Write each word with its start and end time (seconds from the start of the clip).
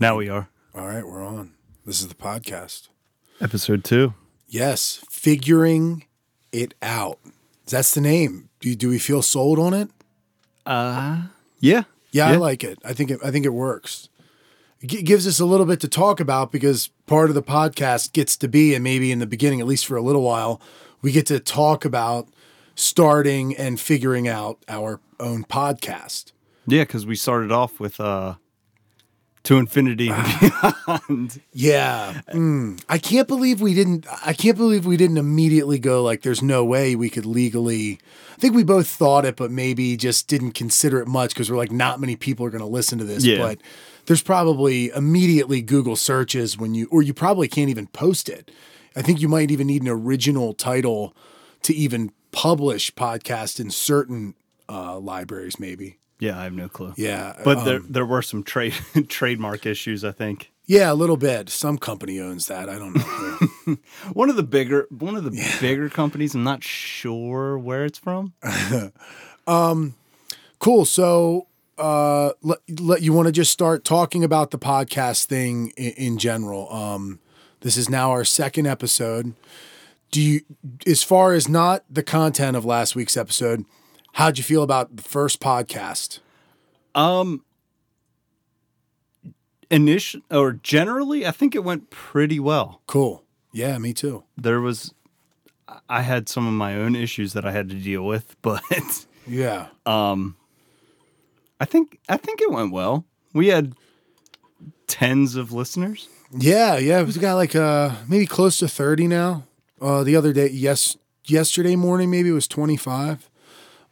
Now 0.00 0.16
we 0.16 0.30
are. 0.30 0.48
All 0.74 0.86
right, 0.86 1.06
we're 1.06 1.22
on. 1.22 1.52
This 1.84 2.00
is 2.00 2.08
the 2.08 2.14
podcast. 2.14 2.88
Episode 3.38 3.84
two. 3.84 4.14
Yes, 4.48 5.04
figuring 5.10 6.06
it 6.52 6.72
out. 6.80 7.18
That's 7.66 7.92
the 7.94 8.00
name. 8.00 8.48
Do 8.60 8.74
do 8.74 8.88
we 8.88 8.98
feel 8.98 9.20
sold 9.20 9.58
on 9.58 9.74
it? 9.74 9.90
Uh 10.64 11.24
yeah. 11.58 11.82
Yeah, 12.12 12.28
I 12.28 12.36
like 12.36 12.64
it. 12.64 12.78
I 12.82 12.94
think 12.94 13.10
it. 13.10 13.20
I 13.22 13.30
think 13.30 13.44
it 13.44 13.50
works. 13.52 14.08
It 14.80 14.86
gi- 14.86 15.02
gives 15.02 15.26
us 15.28 15.38
a 15.38 15.44
little 15.44 15.66
bit 15.66 15.80
to 15.80 15.88
talk 15.88 16.18
about 16.18 16.50
because 16.50 16.88
part 17.06 17.28
of 17.28 17.34
the 17.34 17.42
podcast 17.42 18.12
gets 18.12 18.36
to 18.38 18.48
be, 18.48 18.74
and 18.74 18.82
maybe 18.82 19.12
in 19.12 19.18
the 19.18 19.26
beginning, 19.26 19.60
at 19.60 19.66
least 19.66 19.84
for 19.86 19.96
a 19.96 20.02
little 20.02 20.22
while, 20.22 20.60
we 21.02 21.12
get 21.12 21.26
to 21.26 21.38
talk 21.38 21.84
about 21.84 22.26
starting 22.74 23.54
and 23.54 23.78
figuring 23.78 24.26
out 24.26 24.58
our 24.66 24.98
own 25.20 25.44
podcast. 25.44 26.32
Yeah, 26.66 26.82
because 26.84 27.04
we 27.06 27.16
started 27.16 27.52
off 27.52 27.78
with 27.78 28.00
uh 28.00 28.36
to 29.44 29.56
infinity 29.56 30.08
and 30.10 30.40
beyond. 30.40 31.40
Yeah. 31.52 32.20
Mm. 32.32 32.82
I 32.88 32.98
can't 32.98 33.26
believe 33.28 33.60
we 33.60 33.74
didn't 33.74 34.06
I 34.24 34.32
can't 34.32 34.56
believe 34.56 34.84
we 34.86 34.96
didn't 34.96 35.16
immediately 35.16 35.78
go 35.78 36.02
like 36.02 36.22
there's 36.22 36.42
no 36.42 36.64
way 36.64 36.94
we 36.94 37.08
could 37.10 37.24
legally 37.26 37.98
I 38.36 38.40
think 38.40 38.54
we 38.54 38.64
both 38.64 38.86
thought 38.86 39.24
it 39.24 39.36
but 39.36 39.50
maybe 39.50 39.96
just 39.96 40.28
didn't 40.28 40.52
consider 40.52 41.00
it 41.00 41.08
much 41.08 41.30
because 41.34 41.50
we're 41.50 41.56
like 41.56 41.72
not 41.72 42.00
many 42.00 42.16
people 42.16 42.44
are 42.44 42.50
going 42.50 42.60
to 42.60 42.66
listen 42.66 42.98
to 42.98 43.04
this 43.04 43.24
Yeah. 43.24 43.38
but 43.38 43.58
there's 44.06 44.22
probably 44.22 44.90
immediately 44.90 45.62
Google 45.62 45.96
searches 45.96 46.58
when 46.58 46.74
you 46.74 46.86
or 46.90 47.00
you 47.02 47.14
probably 47.14 47.48
can't 47.48 47.70
even 47.70 47.86
post 47.86 48.28
it. 48.28 48.50
I 48.96 49.02
think 49.02 49.20
you 49.20 49.28
might 49.28 49.50
even 49.50 49.68
need 49.68 49.82
an 49.82 49.88
original 49.88 50.52
title 50.52 51.14
to 51.62 51.74
even 51.74 52.10
publish 52.32 52.92
podcast 52.94 53.60
in 53.60 53.70
certain 53.70 54.34
uh, 54.68 54.98
libraries 54.98 55.58
maybe. 55.60 55.98
Yeah, 56.20 56.38
I 56.38 56.44
have 56.44 56.52
no 56.52 56.68
clue. 56.68 56.92
Yeah. 56.96 57.34
But 57.44 57.64
there 57.64 57.78
um, 57.78 57.86
there 57.88 58.06
were 58.06 58.22
some 58.22 58.42
trade 58.44 58.74
trademark 59.08 59.66
issues, 59.66 60.04
I 60.04 60.12
think. 60.12 60.50
yeah, 60.66 60.92
a 60.92 60.94
little 60.94 61.16
bit. 61.16 61.48
Some 61.50 61.78
company 61.78 62.20
owns 62.20 62.46
that. 62.46 62.68
I 62.68 62.78
don't 62.78 62.94
know. 62.94 63.76
One 64.12 64.30
of 64.30 64.36
the 64.36 64.42
bigger 64.44 64.86
one 64.90 65.16
of 65.16 65.24
the 65.24 65.30
bigger 65.60 65.88
companies, 65.88 66.34
I'm 66.34 66.44
not 66.44 66.62
sure 66.62 67.58
where 67.58 67.84
it's 67.84 67.98
from. 67.98 68.34
Cool. 70.58 70.84
So, 70.84 71.46
uh, 71.78 72.32
let, 72.42 72.58
let 72.80 73.02
you 73.02 73.12
want 73.14 73.26
to 73.26 73.32
just 73.32 73.50
start 73.50 73.84
talking 73.84 74.22
about 74.22 74.50
the 74.50 74.58
podcast 74.58 75.24
thing 75.26 75.72
in, 75.76 75.92
in 75.92 76.18
general. 76.18 76.70
Um, 76.72 77.18
this 77.62 77.76
is 77.76 77.88
now 77.88 78.10
our 78.10 78.24
second 78.24 78.66
episode. 78.66 79.34
Do 80.10 80.20
you, 80.20 80.40
as 80.86 81.02
far 81.02 81.32
as 81.32 81.48
not 81.48 81.84
the 81.88 82.02
content 82.02 82.56
of 82.56 82.64
last 82.64 82.94
week's 82.94 83.16
episode, 83.16 83.64
how'd 84.14 84.38
you 84.38 84.44
feel 84.44 84.62
about 84.62 84.96
the 84.96 85.02
first 85.02 85.40
podcast? 85.40 86.20
Um 86.94 87.44
initial 89.70 90.20
or 90.30 90.52
generally, 90.52 91.26
I 91.26 91.30
think 91.30 91.54
it 91.54 91.64
went 91.64 91.90
pretty 91.90 92.40
well. 92.40 92.80
Cool. 92.86 93.24
Yeah, 93.52 93.78
me 93.78 93.92
too. 93.92 94.24
There 94.36 94.60
was 94.60 94.94
I 95.88 96.02
had 96.02 96.28
some 96.28 96.46
of 96.46 96.52
my 96.52 96.74
own 96.74 96.96
issues 96.96 97.32
that 97.34 97.44
I 97.44 97.52
had 97.52 97.68
to 97.70 97.76
deal 97.76 98.02
with, 98.04 98.36
but 98.42 98.62
Yeah. 99.26 99.68
um 99.86 100.36
I 101.60 101.64
think 101.64 101.98
I 102.08 102.16
think 102.16 102.40
it 102.40 102.50
went 102.50 102.72
well. 102.72 103.04
We 103.32 103.48
had 103.48 103.74
tens 104.86 105.36
of 105.36 105.52
listeners. 105.52 106.08
Yeah, 106.36 106.76
yeah. 106.78 107.02
We 107.02 107.12
got 107.12 107.34
like 107.34 107.54
uh 107.54 107.94
maybe 108.08 108.26
close 108.26 108.58
to 108.58 108.68
thirty 108.68 109.06
now. 109.06 109.44
Uh, 109.80 110.04
the 110.04 110.14
other 110.14 110.32
day, 110.34 110.48
yes, 110.50 110.96
yesterday 111.24 111.74
morning 111.74 112.10
maybe 112.10 112.28
it 112.28 112.32
was 112.32 112.48
twenty 112.48 112.76
five. 112.76 113.29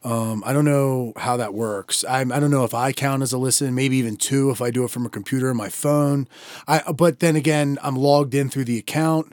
Um, 0.04 0.44
I 0.46 0.52
don't 0.52 0.64
know 0.64 1.12
how 1.16 1.36
that 1.36 1.54
works. 1.54 2.04
I 2.04 2.20
I 2.20 2.24
don't 2.24 2.50
know 2.50 2.64
if 2.64 2.74
I 2.74 2.92
count 2.92 3.22
as 3.22 3.32
a 3.32 3.38
listen, 3.38 3.74
maybe 3.74 3.96
even 3.96 4.16
two 4.16 4.50
if 4.50 4.62
I 4.62 4.70
do 4.70 4.84
it 4.84 4.90
from 4.90 5.04
a 5.04 5.10
computer 5.10 5.48
or 5.48 5.54
my 5.54 5.68
phone. 5.68 6.28
I 6.68 6.82
but 6.92 7.20
then 7.20 7.34
again, 7.36 7.78
I'm 7.82 7.96
logged 7.96 8.34
in 8.34 8.48
through 8.48 8.66
the 8.66 8.78
account. 8.78 9.32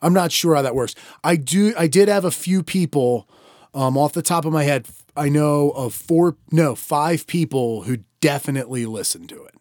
I'm 0.00 0.12
not 0.12 0.30
sure 0.30 0.54
how 0.54 0.62
that 0.62 0.74
works. 0.74 0.94
I 1.24 1.36
do. 1.36 1.74
I 1.76 1.86
did 1.86 2.08
have 2.08 2.24
a 2.24 2.30
few 2.30 2.62
people. 2.62 3.28
Um, 3.72 3.98
off 3.98 4.12
the 4.12 4.22
top 4.22 4.44
of 4.44 4.52
my 4.52 4.62
head, 4.62 4.86
I 5.16 5.28
know 5.28 5.70
of 5.70 5.94
four, 5.94 6.36
no, 6.52 6.76
five 6.76 7.26
people 7.26 7.82
who 7.82 7.98
definitely 8.20 8.86
listened 8.86 9.28
to 9.30 9.44
it. 9.44 9.54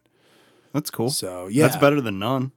That's 0.71 0.89
cool. 0.89 1.09
So 1.09 1.47
yeah, 1.47 1.63
That's 1.63 1.77
better 1.77 1.99
than 1.99 2.19
none. 2.19 2.51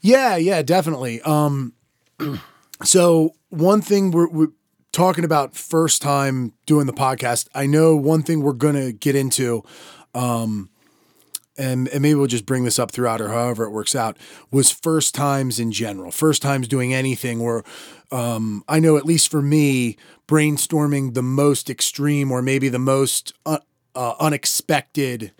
Yeah, 0.00 0.36
yeah, 0.36 0.62
definitely. 0.62 1.20
Um, 1.22 1.72
so 2.84 3.34
one 3.48 3.80
thing 3.80 4.10
we're, 4.10 4.28
we're 4.28 4.52
talking 4.94 5.24
about 5.24 5.54
first 5.56 6.00
time 6.00 6.52
doing 6.66 6.86
the 6.86 6.92
podcast. 6.92 7.48
I 7.54 7.66
know 7.66 7.96
one 7.96 8.22
thing 8.22 8.40
we're 8.40 8.52
gonna 8.52 8.92
get 8.92 9.16
into, 9.16 9.62
um, 10.14 10.70
and 11.58 11.88
and 11.88 12.00
maybe 12.00 12.14
we'll 12.14 12.28
just 12.28 12.46
bring 12.46 12.64
this 12.64 12.78
up 12.78 12.92
throughout 12.92 13.20
or 13.20 13.28
however 13.28 13.64
it 13.64 13.70
works 13.70 13.94
out. 13.94 14.16
Was 14.50 14.70
first 14.70 15.14
times 15.14 15.58
in 15.58 15.72
general, 15.72 16.10
first 16.10 16.40
times 16.40 16.68
doing 16.68 16.94
anything. 16.94 17.42
Where 17.42 17.64
um, 18.10 18.64
I 18.68 18.78
know 18.78 18.96
at 18.96 19.04
least 19.04 19.30
for 19.30 19.42
me, 19.42 19.96
brainstorming 20.28 21.14
the 21.14 21.22
most 21.22 21.68
extreme 21.68 22.30
or 22.30 22.40
maybe 22.40 22.68
the 22.68 22.78
most 22.78 23.34
uh, 23.44 23.58
uh, 23.94 24.14
unexpected 24.20 25.32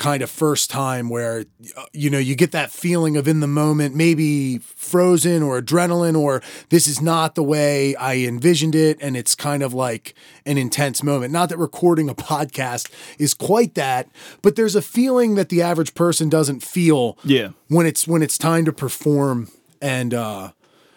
kind 0.00 0.22
of 0.22 0.30
first 0.30 0.70
time 0.70 1.08
where 1.10 1.44
uh, 1.76 1.84
you 1.92 2.08
know 2.08 2.18
you 2.18 2.34
get 2.34 2.52
that 2.52 2.70
feeling 2.72 3.16
of 3.18 3.28
in 3.28 3.40
the 3.40 3.46
moment 3.46 3.94
maybe 3.94 4.56
frozen 4.58 5.42
or 5.42 5.60
adrenaline 5.60 6.18
or 6.18 6.42
this 6.70 6.88
is 6.88 7.02
not 7.02 7.34
the 7.34 7.42
way 7.42 7.94
I 7.96 8.16
envisioned 8.16 8.74
it 8.74 8.96
and 9.02 9.14
it's 9.14 9.34
kind 9.34 9.62
of 9.62 9.74
like 9.74 10.14
an 10.46 10.56
intense 10.56 11.02
moment 11.02 11.32
not 11.34 11.50
that 11.50 11.58
recording 11.58 12.08
a 12.08 12.14
podcast 12.32 12.90
is 13.18 13.34
quite 13.34 13.74
that 13.74 14.08
but 14.40 14.56
there's 14.56 14.74
a 14.74 14.80
feeling 14.82 15.34
that 15.34 15.50
the 15.50 15.60
average 15.60 15.94
person 15.94 16.30
doesn't 16.30 16.60
feel 16.64 17.18
Yeah. 17.22 17.50
when 17.68 17.84
it's 17.86 18.08
when 18.08 18.22
it's 18.22 18.38
time 18.38 18.64
to 18.64 18.72
perform 18.72 19.48
and 19.82 20.14
uh 20.14 20.52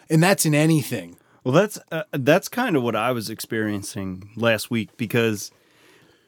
and 0.08 0.22
that's 0.22 0.46
in 0.46 0.54
anything 0.54 1.16
Well, 1.44 1.52
that's 1.52 1.78
uh, 1.92 2.04
that's 2.12 2.48
kind 2.48 2.74
of 2.74 2.82
what 2.82 2.96
I 2.96 3.12
was 3.12 3.28
experiencing 3.28 4.30
last 4.34 4.70
week 4.70 4.96
because 4.96 5.50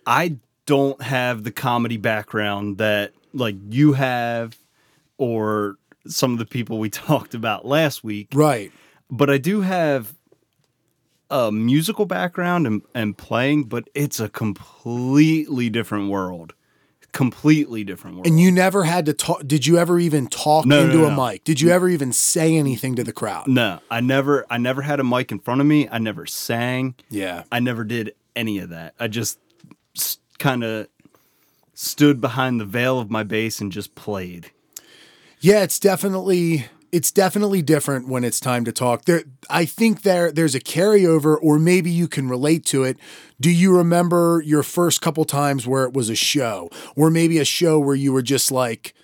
I 0.07 0.37
don't 0.67 1.01
have 1.03 1.45
the 1.45 1.51
comedy 1.53 1.97
background 1.97 2.79
that 2.79 3.13
like 3.33 3.57
you 3.71 3.95
have 3.95 4.57
or 5.19 5.77
some 6.07 6.33
of 6.33 6.39
the 6.39 6.47
people 6.47 6.79
we 6.79 6.91
talked 7.09 7.35
about 7.35 7.65
last 7.67 8.05
week, 8.05 8.29
right 8.35 8.71
but 9.11 9.31
I 9.31 9.39
do 9.39 9.61
have 9.61 10.15
a 11.31 11.51
musical 11.53 12.07
background 12.07 12.67
and, 12.67 12.83
and 12.95 13.17
playing, 13.17 13.65
but 13.65 13.89
it's 13.95 14.19
a 14.21 14.29
completely 14.29 15.71
different 15.71 16.09
world. 16.11 16.55
Completely 17.13 17.83
different 17.83 18.17
world. 18.17 18.27
and 18.27 18.39
you 18.39 18.53
never 18.53 18.85
had 18.85 19.07
to 19.07 19.15
talk 19.15 19.41
did 19.47 19.67
you 19.67 19.79
ever 19.79 19.99
even 19.99 20.27
talk 20.27 20.67
No, 20.67 20.81
no, 20.81 20.91
into 20.93 21.07
a 21.07 21.11
no. 21.11 21.25
mic 21.31 21.45
did 21.45 21.63
you 21.63 21.71
ever 21.71 21.89
even 21.89 22.13
say 22.13 22.55
anything 22.57 22.95
to 22.97 23.03
the 23.05 23.13
crowd 23.13 23.49
no, 23.49 23.79
I 23.91 24.01
never 24.03 24.45
I 24.51 24.59
never 24.59 24.83
had 24.83 25.01
a 25.01 25.05
mic 25.05 25.33
in 25.33 25.39
front 25.39 25.63
of 25.63 25.67
me. 25.67 25.89
I 25.89 25.97
never 25.99 26.27
sang. 26.27 26.95
yeah 27.09 27.45
I 27.51 27.61
never 27.61 27.85
did 27.85 28.15
any 28.35 28.59
of 28.59 28.69
that. 28.69 28.93
I 29.01 29.09
just 29.09 29.39
kind 30.39 30.65
of 30.65 30.89
stood 31.75 32.21
behind 32.21 32.61
the 32.61 32.65
veil 32.65 32.99
of 32.99 33.11
my 33.11 33.23
bass 33.23 33.61
and 33.61 33.71
just 33.71 33.95
played. 33.95 34.51
Yeah, 35.41 35.63
it's 35.63 35.79
definitely 35.79 36.67
it's 36.93 37.11
definitely 37.11 37.61
different 37.63 38.09
when 38.09 38.25
it's 38.25 38.41
time 38.41 38.65
to 38.65 38.73
talk. 38.73 39.05
There 39.05 39.25
I 39.51 39.65
think 39.65 40.03
there 40.03 40.33
there's 40.33 40.55
a 40.55 40.61
carryover 40.61 41.37
or 41.41 41.59
maybe 41.59 41.91
you 41.91 42.09
can 42.09 42.29
relate 42.29 42.65
to 42.67 42.85
it. 42.85 42.97
Do 43.41 43.51
you 43.51 43.77
remember 43.77 44.43
your 44.45 44.63
first 44.63 45.03
couple 45.03 45.25
times 45.25 45.67
where 45.67 45.85
it 45.85 45.93
was 45.93 46.09
a 46.09 46.15
show 46.15 46.71
or 46.97 47.11
maybe 47.11 47.39
a 47.39 47.45
show 47.45 47.79
where 47.79 47.95
you 47.95 48.13
were 48.13 48.23
just 48.23 48.51
like 48.51 48.95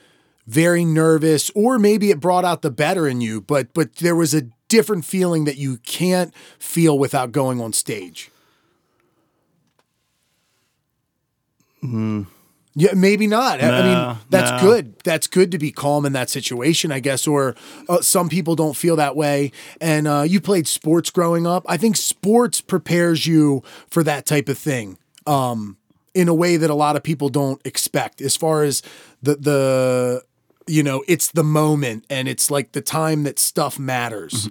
very 0.47 0.85
nervous 0.85 1.51
or 1.55 1.79
maybe 1.79 2.11
it 2.11 2.21
brought 2.21 2.45
out 2.45 2.63
the 2.63 2.71
better 2.71 3.07
in 3.07 3.21
you, 3.21 3.41
but 3.41 3.75
but 3.75 3.97
there 3.97 4.17
was 4.17 4.33
a 4.33 4.49
different 4.69 5.05
feeling 5.05 5.45
that 5.45 5.59
you 5.59 5.77
can't 5.79 6.35
feel 6.59 6.99
without 6.99 7.31
going 7.31 7.61
on 7.61 7.75
stage? 7.75 8.31
Yeah, 12.75 12.95
maybe 12.95 13.27
not. 13.27 13.63
I- 13.63 13.69
I 13.69 13.83
mean, 13.83 14.19
that's 14.31 14.63
no. 14.63 14.69
good. 14.71 14.99
That's 15.05 15.27
good 15.27 15.51
to 15.51 15.59
be 15.59 15.71
calm 15.73 16.07
in 16.07 16.15
that 16.15 16.31
situation, 16.31 16.91
I 16.91 17.01
guess. 17.01 17.27
Or 17.27 17.55
uh, 17.89 18.01
some 18.01 18.29
people 18.31 18.57
don't 18.57 18.77
feel 18.77 18.97
that 18.97 19.15
way. 19.15 19.53
And 19.81 20.09
uh, 20.09 20.25
you 20.27 20.41
played 20.41 20.67
sports 20.67 21.11
growing 21.11 21.47
up. 21.47 21.65
I 21.69 21.77
think 21.77 21.97
sports 21.97 22.61
prepares 22.63 23.27
you 23.27 23.63
for 23.91 24.03
that 24.05 24.25
type 24.25 24.49
of 24.49 24.57
thing 24.57 24.97
um, 25.27 25.77
in 26.15 26.29
a 26.29 26.35
way 26.35 26.57
that 26.57 26.71
a 26.71 26.75
lot 26.75 26.97
of 26.97 27.03
people 27.03 27.29
don't 27.29 27.61
expect. 27.67 28.23
As 28.23 28.37
far 28.37 28.63
as 28.63 28.83
the 29.23 29.37
the 29.37 30.23
you 30.69 30.83
know, 30.83 31.03
it's 31.09 31.33
the 31.33 31.43
moment 31.45 32.05
and 32.09 32.29
it's 32.29 32.49
like 32.51 32.71
the 32.73 32.81
time 32.81 33.25
that 33.25 33.39
stuff 33.39 33.79
matters. 33.81 34.49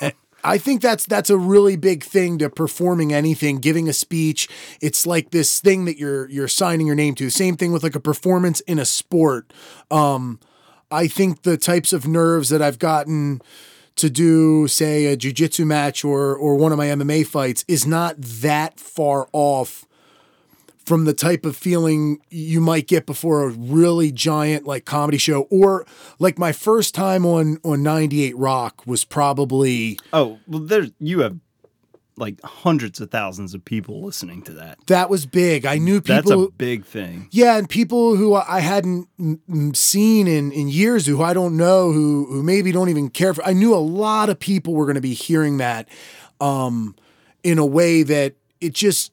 And 0.00 0.12
I 0.44 0.58
think 0.58 0.82
that's 0.82 1.06
that's 1.06 1.30
a 1.30 1.38
really 1.38 1.76
big 1.76 2.04
thing 2.04 2.38
to 2.38 2.50
performing 2.50 3.12
anything, 3.12 3.58
giving 3.58 3.88
a 3.88 3.94
speech. 3.94 4.48
It's 4.80 5.06
like 5.06 5.30
this 5.30 5.60
thing 5.60 5.86
that 5.86 5.98
you're 5.98 6.28
you're 6.28 6.48
signing 6.48 6.86
your 6.86 6.96
name 6.96 7.14
to. 7.16 7.30
Same 7.30 7.56
thing 7.56 7.72
with 7.72 7.82
like 7.82 7.94
a 7.94 8.00
performance 8.00 8.60
in 8.60 8.78
a 8.78 8.84
sport. 8.84 9.52
Um, 9.90 10.38
I 10.90 11.08
think 11.08 11.42
the 11.42 11.56
types 11.56 11.92
of 11.92 12.06
nerves 12.06 12.50
that 12.50 12.60
I've 12.60 12.78
gotten 12.78 13.40
to 13.96 14.10
do, 14.10 14.68
say, 14.68 15.06
a 15.06 15.16
jujitsu 15.16 15.66
match 15.66 16.04
or 16.04 16.36
or 16.36 16.56
one 16.56 16.72
of 16.72 16.78
my 16.78 16.86
MMA 16.86 17.26
fights 17.26 17.64
is 17.66 17.86
not 17.86 18.16
that 18.18 18.78
far 18.78 19.28
off 19.32 19.86
from 20.84 21.04
the 21.04 21.14
type 21.14 21.44
of 21.46 21.56
feeling 21.56 22.18
you 22.30 22.60
might 22.60 22.86
get 22.86 23.06
before 23.06 23.42
a 23.44 23.48
really 23.48 24.12
giant 24.12 24.66
like 24.66 24.84
comedy 24.84 25.18
show 25.18 25.42
or 25.50 25.86
like 26.18 26.38
my 26.38 26.52
first 26.52 26.94
time 26.94 27.24
on 27.26 27.58
on 27.64 27.82
98 27.82 28.36
rock 28.36 28.82
was 28.86 29.04
probably 29.04 29.98
Oh, 30.12 30.38
well, 30.46 30.60
there's 30.60 30.90
you 31.00 31.20
have 31.20 31.36
like 32.16 32.40
hundreds 32.44 33.00
of 33.00 33.10
thousands 33.10 33.54
of 33.54 33.64
people 33.64 34.02
listening 34.04 34.40
to 34.42 34.52
that. 34.52 34.78
that 34.86 35.10
was 35.10 35.26
big 35.26 35.66
i 35.66 35.78
knew 35.78 35.98
That's 35.98 36.28
people 36.28 36.44
a 36.44 36.50
big 36.52 36.84
thing. 36.84 37.26
Yeah, 37.32 37.56
and 37.58 37.68
people 37.68 38.14
who 38.14 38.34
I 38.34 38.60
hadn't 38.60 39.08
seen 39.76 40.28
in, 40.28 40.52
in 40.52 40.68
years, 40.68 41.06
who 41.06 41.22
I 41.22 41.32
don't 41.32 41.56
know, 41.56 41.90
who 41.92 42.26
who 42.26 42.42
maybe 42.42 42.70
don't 42.70 42.88
even 42.88 43.10
care 43.10 43.34
for. 43.34 43.42
I 43.44 43.52
knew 43.52 43.74
a 43.74 43.82
lot 43.82 44.28
of 44.30 44.38
people 44.38 44.74
were 44.74 44.84
going 44.84 44.94
to 44.94 45.00
be 45.00 45.14
hearing 45.14 45.56
that 45.58 45.88
um, 46.40 46.94
in 47.42 47.58
a 47.58 47.66
way 47.66 48.02
that 48.04 48.34
it 48.60 48.74
just 48.74 49.10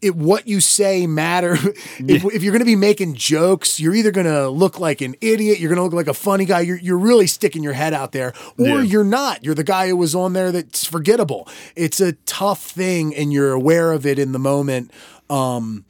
it 0.00 0.16
what 0.16 0.48
you 0.48 0.60
say 0.60 1.06
matter. 1.06 1.54
if, 1.98 2.24
if 2.24 2.42
you're 2.42 2.52
going 2.52 2.60
to 2.60 2.64
be 2.64 2.76
making 2.76 3.14
jokes, 3.14 3.78
you're 3.78 3.94
either 3.94 4.10
going 4.10 4.26
to 4.26 4.48
look 4.48 4.80
like 4.80 5.00
an 5.00 5.14
idiot, 5.20 5.60
you're 5.60 5.68
going 5.68 5.76
to 5.76 5.82
look 5.82 5.92
like 5.92 6.08
a 6.08 6.14
funny 6.14 6.44
guy. 6.44 6.60
You're 6.60 6.78
you're 6.78 6.98
really 6.98 7.26
sticking 7.26 7.62
your 7.62 7.74
head 7.74 7.92
out 7.94 8.12
there, 8.12 8.32
or 8.58 8.66
Yeah. 8.66 8.80
you're 8.82 9.04
not. 9.04 9.44
You're 9.44 9.54
the 9.54 9.64
guy 9.64 9.88
who 9.88 9.96
was 9.96 10.14
on 10.14 10.32
there 10.32 10.50
that's 10.52 10.84
forgettable. 10.86 11.48
It's 11.76 12.00
a 12.00 12.12
tough 12.12 12.62
thing, 12.62 13.14
and 13.14 13.32
you're 13.32 13.52
aware 13.52 13.92
of 13.92 14.06
it 14.06 14.18
in 14.18 14.32
the 14.32 14.38
moment. 14.38 14.90
Um, 15.30 15.84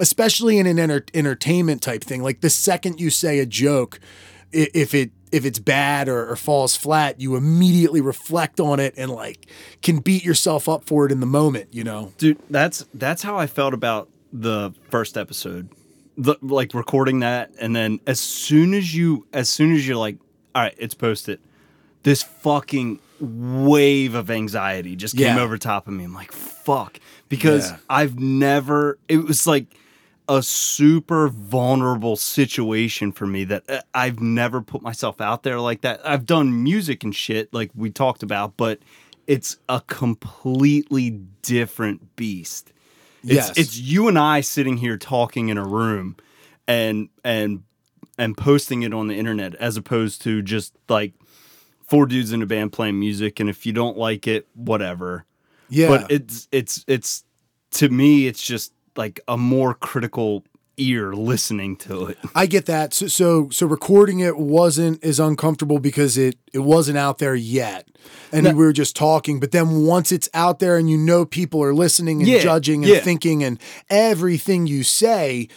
especially 0.00 0.58
in 0.58 0.66
an 0.66 0.78
enter- 0.78 1.04
entertainment 1.12 1.82
type 1.82 2.04
thing. 2.04 2.22
Like 2.22 2.40
the 2.40 2.50
second 2.50 3.00
you 3.00 3.10
say 3.10 3.40
a 3.40 3.46
joke, 3.46 3.98
if 4.52 4.94
it 4.94 5.10
if 5.32 5.44
it's 5.44 5.58
bad 5.58 6.08
or, 6.08 6.30
or 6.30 6.36
falls 6.36 6.76
flat, 6.76 7.20
you 7.20 7.36
immediately 7.36 8.00
reflect 8.00 8.60
on 8.60 8.80
it 8.80 8.94
and 8.96 9.10
like 9.10 9.46
can 9.82 9.98
beat 10.00 10.24
yourself 10.24 10.68
up 10.68 10.84
for 10.84 11.06
it 11.06 11.12
in 11.12 11.20
the 11.20 11.26
moment. 11.26 11.68
You 11.72 11.84
know? 11.84 12.12
Dude, 12.18 12.38
that's 12.50 12.84
that's 12.94 13.22
how 13.22 13.36
I 13.36 13.46
felt 13.46 13.74
about 13.74 14.08
the 14.32 14.72
first 14.90 15.16
episode. 15.16 15.68
The, 16.16 16.36
like 16.42 16.74
recording 16.74 17.20
that 17.20 17.52
and 17.60 17.76
then 17.76 18.00
as 18.06 18.18
soon 18.18 18.74
as 18.74 18.94
you 18.94 19.26
as 19.32 19.48
soon 19.48 19.72
as 19.74 19.86
you're 19.86 19.96
like, 19.96 20.18
all 20.54 20.62
right, 20.62 20.74
it's 20.76 20.94
posted, 20.94 21.38
this 22.02 22.22
fucking 22.22 22.98
wave 23.20 24.14
of 24.14 24.30
anxiety 24.30 24.96
just 24.96 25.16
came 25.16 25.36
Yeah. 25.36 25.42
over 25.42 25.58
top 25.58 25.86
of 25.86 25.94
me. 25.94 26.04
I'm 26.04 26.14
like, 26.14 26.32
fuck. 26.32 26.98
Because 27.28 27.70
Yeah. 27.70 27.76
I've 27.88 28.18
never 28.18 28.98
it 29.08 29.18
was 29.18 29.46
like 29.46 29.66
a 30.28 30.42
super 30.42 31.28
vulnerable 31.28 32.16
situation 32.16 33.12
for 33.12 33.26
me 33.26 33.44
that 33.44 33.68
uh, 33.68 33.80
I've 33.94 34.20
never 34.20 34.60
put 34.60 34.82
myself 34.82 35.20
out 35.20 35.42
there 35.42 35.58
like 35.58 35.80
that. 35.80 36.06
I've 36.06 36.26
done 36.26 36.62
music 36.62 37.02
and 37.02 37.14
shit 37.14 37.52
like 37.54 37.70
we 37.74 37.90
talked 37.90 38.22
about, 38.22 38.56
but 38.56 38.78
it's 39.26 39.56
a 39.68 39.80
completely 39.86 41.10
different 41.42 42.14
beast. 42.16 42.72
It's, 43.22 43.32
Yes. 43.32 43.52
it's 43.56 43.78
you 43.78 44.06
and 44.08 44.18
I 44.18 44.42
sitting 44.42 44.76
here 44.76 44.96
talking 44.96 45.48
in 45.48 45.58
a 45.58 45.64
room 45.66 46.16
and 46.66 47.08
and 47.24 47.64
and 48.18 48.36
posting 48.36 48.82
it 48.82 48.92
on 48.92 49.08
the 49.08 49.14
internet 49.14 49.54
as 49.56 49.76
opposed 49.76 50.22
to 50.22 50.42
just 50.42 50.74
like 50.88 51.14
four 51.86 52.06
dudes 52.06 52.32
in 52.32 52.42
a 52.42 52.46
band 52.46 52.72
playing 52.72 52.98
music 53.00 53.40
and 53.40 53.48
if 53.48 53.64
you 53.64 53.72
don't 53.72 53.96
like 53.96 54.26
it, 54.26 54.46
whatever. 54.54 55.24
Yeah. 55.68 55.88
But 55.88 56.10
it's 56.10 56.48
it's 56.52 56.84
it's 56.86 57.24
to 57.72 57.88
me 57.88 58.26
it's 58.26 58.42
just 58.42 58.72
like 58.98 59.20
a 59.28 59.36
more 59.38 59.72
critical 59.74 60.44
ear 60.76 61.12
listening 61.12 61.74
to 61.76 62.06
it. 62.06 62.18
I 62.36 62.46
get 62.46 62.66
that. 62.66 62.94
So, 62.94 63.06
so 63.08 63.48
so 63.50 63.66
recording 63.66 64.20
it 64.20 64.36
wasn't 64.36 65.02
as 65.02 65.18
uncomfortable 65.18 65.78
because 65.78 66.16
it 66.18 66.36
it 66.52 66.60
wasn't 66.60 66.98
out 66.98 67.18
there 67.18 67.34
yet, 67.34 67.88
and 68.32 68.46
we 68.46 68.52
were 68.54 68.72
just 68.72 68.94
talking. 68.94 69.40
But 69.40 69.50
then 69.52 69.84
once 69.86 70.12
it's 70.12 70.28
out 70.34 70.58
there 70.60 70.76
and 70.76 70.88
you 70.90 70.96
know 70.98 71.24
people 71.24 71.62
are 71.62 71.74
listening 71.74 72.20
and 72.20 72.28
Yeah, 72.28 72.40
judging 72.40 72.84
and 72.84 72.92
yeah. 72.92 73.00
thinking, 73.00 73.42
and 73.42 73.58
everything 73.90 74.66
you 74.66 74.82
say 74.84 75.48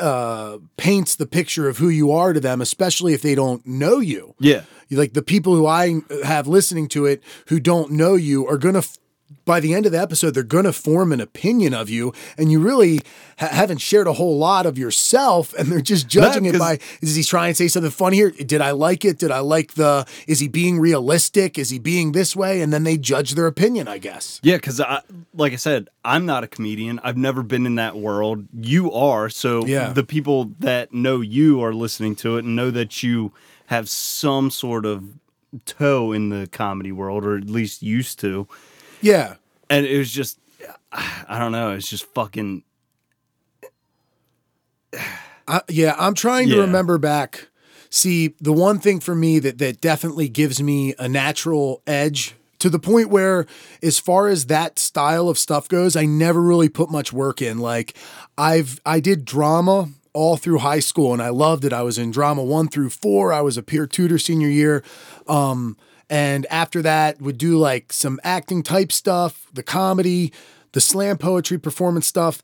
uh, 0.00 0.56
paints 0.78 1.16
the 1.16 1.26
picture 1.26 1.68
of 1.68 1.76
who 1.78 1.88
you 1.90 2.10
are 2.12 2.32
to 2.32 2.40
them, 2.40 2.60
especially 2.62 3.12
if 3.12 3.20
they 3.20 3.34
don't 3.34 3.66
know 3.66 3.98
you. 3.98 4.34
Yeah. 4.40 4.62
Like 4.90 5.12
the 5.12 5.22
people 5.22 5.54
who 5.54 5.66
I 5.66 6.00
have 6.24 6.46
listening 6.46 6.88
to 6.88 7.04
it 7.06 7.22
who 7.48 7.60
don't 7.60 7.92
know 7.92 8.14
you 8.14 8.46
are 8.46 8.58
gonna. 8.58 8.78
F- 8.78 8.96
by 9.44 9.60
the 9.60 9.74
end 9.74 9.86
of 9.86 9.92
the 9.92 10.00
episode, 10.00 10.32
they're 10.34 10.42
going 10.42 10.64
to 10.64 10.72
form 10.72 11.12
an 11.12 11.20
opinion 11.20 11.74
of 11.74 11.88
you, 11.90 12.12
and 12.38 12.50
you 12.50 12.60
really 12.60 13.00
ha- 13.38 13.48
haven't 13.48 13.78
shared 13.78 14.06
a 14.06 14.12
whole 14.14 14.38
lot 14.38 14.66
of 14.66 14.78
yourself, 14.78 15.52
and 15.54 15.70
they're 15.70 15.80
just 15.80 16.08
judging 16.08 16.44
it 16.44 16.58
by 16.58 16.78
is 17.00 17.14
he 17.16 17.22
trying 17.22 17.52
to 17.52 17.56
say 17.56 17.68
something 17.68 17.90
funny 17.90 18.16
here? 18.16 18.30
Did 18.30 18.60
I 18.60 18.70
like 18.72 19.04
it? 19.04 19.18
Did 19.18 19.30
I 19.30 19.40
like 19.40 19.74
the? 19.74 20.06
Is 20.26 20.40
he 20.40 20.48
being 20.48 20.78
realistic? 20.78 21.58
Is 21.58 21.70
he 21.70 21.78
being 21.78 22.12
this 22.12 22.34
way? 22.36 22.60
And 22.60 22.72
then 22.72 22.84
they 22.84 22.96
judge 22.96 23.32
their 23.32 23.46
opinion, 23.46 23.88
I 23.88 23.98
guess. 23.98 24.40
Yeah, 24.42 24.56
because 24.56 24.80
I, 24.80 25.00
like 25.34 25.52
I 25.52 25.56
said, 25.56 25.88
I'm 26.04 26.26
not 26.26 26.44
a 26.44 26.48
comedian. 26.48 27.00
I've 27.02 27.16
never 27.16 27.42
been 27.42 27.66
in 27.66 27.76
that 27.76 27.96
world. 27.96 28.46
You 28.58 28.92
are, 28.92 29.28
so 29.28 29.64
Yeah. 29.66 29.92
the 29.92 30.04
people 30.04 30.52
that 30.60 30.92
know 30.92 31.20
you 31.20 31.62
are 31.62 31.72
listening 31.74 32.16
to 32.16 32.36
it 32.36 32.44
and 32.44 32.54
know 32.56 32.70
that 32.70 33.02
you 33.02 33.32
have 33.66 33.88
some 33.88 34.50
sort 34.50 34.84
of 34.84 35.04
toe 35.66 36.12
in 36.12 36.30
the 36.30 36.48
comedy 36.50 36.92
world, 36.92 37.24
or 37.24 37.36
at 37.36 37.44
least 37.48 37.82
used 37.82 38.18
to. 38.20 38.46
Yeah, 39.02 39.34
And 39.68 39.84
it 39.84 39.98
was 39.98 40.10
just, 40.10 40.38
I 40.92 41.38
don't 41.38 41.52
know, 41.52 41.72
it's 41.72 41.88
just 41.90 42.04
fucking. 42.14 42.62
I, 45.48 45.60
yeah. 45.68 45.94
I'm 45.98 46.14
trying 46.14 46.48
to 46.48 46.54
Yeah. 46.56 46.60
remember 46.62 46.98
back. 46.98 47.48
See, 47.90 48.34
the 48.40 48.52
one 48.52 48.78
thing 48.78 49.00
for 49.00 49.14
me 49.14 49.38
that 49.40 49.58
that 49.58 49.80
definitely 49.80 50.28
gives 50.28 50.62
me 50.62 50.94
a 50.98 51.08
natural 51.08 51.82
edge 51.86 52.34
to 52.58 52.70
the 52.70 52.78
point 52.78 53.10
where, 53.10 53.46
as 53.82 53.98
far 53.98 54.28
as 54.28 54.46
that 54.46 54.78
style 54.78 55.28
of 55.28 55.36
stuff 55.38 55.68
goes, 55.68 55.96
I 55.96 56.06
never 56.06 56.40
really 56.40 56.68
put 56.68 56.90
much 56.90 57.12
work 57.12 57.42
in. 57.42 57.58
Like, 57.58 57.96
I've 58.38 58.80
I 58.86 59.00
did 59.00 59.24
drama 59.24 59.88
all 60.14 60.36
through 60.36 60.58
high 60.58 60.78
school 60.80 61.12
and 61.12 61.20
I 61.20 61.30
loved 61.30 61.64
it. 61.64 61.72
I 61.72 61.82
was 61.82 61.98
in 61.98 62.10
drama 62.10 62.42
one 62.44 62.68
through 62.68 62.90
four. 62.90 63.32
I 63.32 63.40
was 63.40 63.56
a 63.56 63.62
peer 63.62 63.86
tutor 63.86 64.18
senior 64.18 64.48
year. 64.48 64.84
Um, 65.26 65.76
and 66.10 66.46
after 66.46 66.82
that, 66.82 67.20
would 67.20 67.38
do 67.38 67.58
like 67.58 67.92
some 67.92 68.20
acting 68.24 68.62
type 68.62 68.92
stuff, 68.92 69.46
the 69.52 69.62
comedy, 69.62 70.32
the 70.72 70.80
slam 70.80 71.18
poetry 71.18 71.58
performance 71.58 72.06
stuff. 72.06 72.42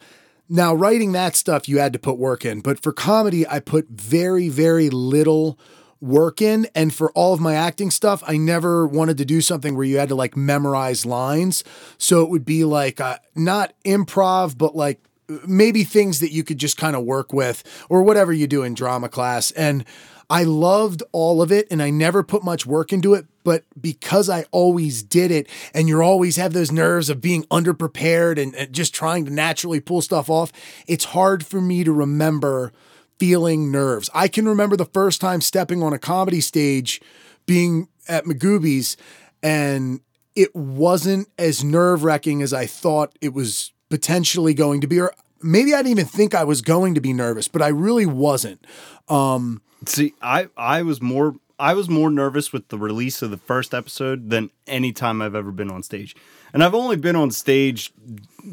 Now, 0.48 0.74
writing 0.74 1.12
that 1.12 1.36
stuff, 1.36 1.68
you 1.68 1.78
had 1.78 1.92
to 1.92 1.98
put 1.98 2.18
work 2.18 2.44
in, 2.44 2.60
but 2.60 2.80
for 2.80 2.92
comedy, 2.92 3.46
I 3.46 3.60
put 3.60 3.88
very, 3.88 4.48
very 4.48 4.88
little 4.88 5.58
work 6.00 6.40
in. 6.40 6.66
And 6.74 6.94
for 6.94 7.10
all 7.12 7.34
of 7.34 7.40
my 7.40 7.54
acting 7.54 7.90
stuff, 7.90 8.22
I 8.26 8.36
never 8.36 8.86
wanted 8.86 9.18
to 9.18 9.24
do 9.24 9.40
something 9.40 9.74
where 9.74 9.84
you 9.84 9.98
had 9.98 10.08
to 10.08 10.14
like 10.14 10.36
memorize 10.36 11.04
lines. 11.04 11.64
So 11.98 12.22
it 12.22 12.30
would 12.30 12.44
be 12.44 12.64
like 12.64 13.00
uh, 13.00 13.18
not 13.34 13.74
improv, 13.84 14.56
but 14.56 14.76
like 14.76 15.00
maybe 15.46 15.84
things 15.84 16.20
that 16.20 16.32
you 16.32 16.44
could 16.44 16.58
just 16.58 16.76
kind 16.76 16.96
of 16.96 17.04
work 17.04 17.32
with 17.32 17.62
or 17.88 18.02
whatever 18.02 18.32
you 18.32 18.46
do 18.46 18.62
in 18.62 18.74
drama 18.74 19.08
class. 19.08 19.50
And 19.50 19.84
I 20.30 20.44
loved 20.44 21.02
all 21.12 21.42
of 21.42 21.50
it 21.50 21.66
and 21.70 21.82
I 21.82 21.90
never 21.90 22.22
put 22.22 22.44
much 22.44 22.66
work 22.66 22.92
into 22.92 23.14
it, 23.14 23.26
but 23.48 23.64
because 23.80 24.28
I 24.28 24.44
always 24.50 25.02
did 25.02 25.30
it 25.30 25.48
and 25.72 25.88
you 25.88 26.02
always 26.02 26.36
have 26.36 26.52
those 26.52 26.70
nerves 26.70 27.08
of 27.08 27.22
being 27.22 27.44
underprepared 27.44 28.38
and, 28.38 28.54
and 28.54 28.74
just 28.74 28.92
trying 28.92 29.24
to 29.24 29.30
naturally 29.32 29.80
pull 29.80 30.02
stuff 30.02 30.28
off, 30.28 30.52
it's 30.86 31.04
hard 31.04 31.46
for 31.46 31.58
me 31.58 31.82
to 31.82 31.90
remember 31.90 32.74
feeling 33.18 33.72
nerves. 33.72 34.10
I 34.12 34.28
can 34.28 34.46
remember 34.46 34.76
the 34.76 34.84
first 34.84 35.22
time 35.22 35.40
stepping 35.40 35.82
on 35.82 35.94
a 35.94 35.98
comedy 35.98 36.42
stage 36.42 37.00
being 37.46 37.88
at 38.06 38.26
Magooby's 38.26 38.98
and 39.42 40.00
it 40.36 40.54
wasn't 40.54 41.30
as 41.38 41.64
nerve 41.64 42.04
wracking 42.04 42.42
as 42.42 42.52
I 42.52 42.66
thought 42.66 43.16
it 43.22 43.32
was 43.32 43.72
potentially 43.88 44.52
going 44.52 44.82
to 44.82 44.86
be. 44.86 45.00
Or 45.00 45.14
maybe 45.40 45.72
I 45.72 45.78
didn't 45.78 45.92
even 45.92 46.04
think 46.04 46.34
I 46.34 46.44
was 46.44 46.60
going 46.60 46.94
to 46.96 47.00
be 47.00 47.14
nervous, 47.14 47.48
but 47.48 47.62
I 47.62 47.68
really 47.68 48.04
wasn't. 48.04 48.62
Um, 49.08 49.62
See, 49.86 50.12
I 50.20 50.48
I 50.54 50.82
was 50.82 51.00
more 51.00 51.36
I 51.58 51.74
was 51.74 51.88
more 51.88 52.10
nervous 52.10 52.52
with 52.52 52.68
the 52.68 52.78
release 52.78 53.20
of 53.22 53.30
the 53.30 53.36
first 53.36 53.74
episode 53.74 54.30
than 54.30 54.50
any 54.66 54.92
time 54.92 55.20
I've 55.20 55.34
ever 55.34 55.50
been 55.50 55.70
on 55.70 55.82
stage. 55.82 56.14
And 56.52 56.62
I've 56.62 56.74
only 56.74 56.96
been 56.96 57.16
on 57.16 57.30
stage 57.30 57.92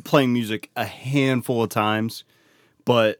playing 0.04 0.34
music 0.34 0.70
a 0.76 0.86
handful 0.86 1.64
of 1.64 1.70
times, 1.70 2.24
but 2.84 3.20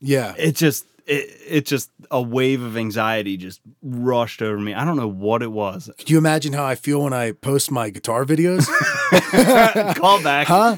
yeah. 0.00 0.34
it 0.38 0.54
just 0.54 0.86
it, 1.06 1.40
it 1.46 1.66
just 1.66 1.90
a 2.10 2.20
wave 2.20 2.62
of 2.62 2.76
anxiety 2.76 3.36
just 3.36 3.60
rushed 3.82 4.42
over 4.42 4.58
me. 4.58 4.74
I 4.74 4.84
don't 4.84 4.96
know 4.96 5.08
what 5.08 5.42
it 5.42 5.52
was. 5.52 5.90
Could 5.98 6.10
you 6.10 6.18
imagine 6.18 6.52
how 6.52 6.64
I 6.64 6.74
feel 6.74 7.02
when 7.02 7.12
I 7.12 7.32
post 7.32 7.70
my 7.70 7.90
guitar 7.90 8.24
videos? 8.24 8.66
Call 9.96 10.22
back. 10.22 10.46
huh? 10.46 10.76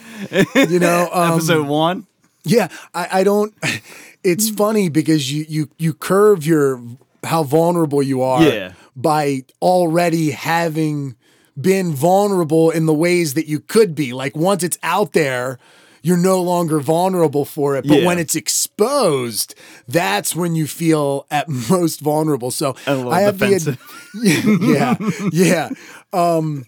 You 0.55 0.79
know, 0.79 1.09
um, 1.13 1.33
Episode 1.35 1.67
one. 1.67 2.07
Yeah, 2.45 2.69
I, 2.95 3.21
I 3.21 3.25
don't. 3.25 3.55
It's 4.25 4.51
funny 4.51 4.89
because 4.89 5.33
you 5.33 5.47
you 5.49 5.71
you 5.79 5.95
curve 5.95 6.45
your 6.45 6.83
how 7.25 7.43
vulnerable 7.43 8.03
you 8.03 8.23
are 8.23 8.43
Yeah. 8.43 8.73
by 8.97 9.45
already 9.61 10.31
having 10.31 11.17
been 11.61 11.93
vulnerable 11.93 12.71
in 12.71 12.87
the 12.87 12.95
ways 12.95 13.35
that 13.35 13.47
you 13.47 13.59
could 13.61 13.95
be. 13.95 14.13
Like 14.13 14.37
once 14.37 14.63
it's 14.63 14.79
out 14.83 15.13
there, 15.13 15.59
you're 16.03 16.17
no 16.17 16.41
longer 16.41 16.79
vulnerable 16.79 17.45
for 17.45 17.77
it. 17.77 17.85
But 17.87 17.99
Yeah. 18.01 18.07
when 18.07 18.19
it's 18.19 18.37
exposed, 18.37 19.55
that's 19.89 20.37
when 20.37 20.55
you 20.55 20.67
feel 20.69 21.27
at 21.31 21.49
most 21.71 22.01
vulnerable. 22.01 22.51
So 22.53 22.77
little 22.87 23.13
I 23.13 23.23
have 23.23 23.39
defensive. 23.39 23.79
the 24.15 24.59
yeah 24.79 25.29
yeah. 25.33 25.69
Um, 26.13 26.65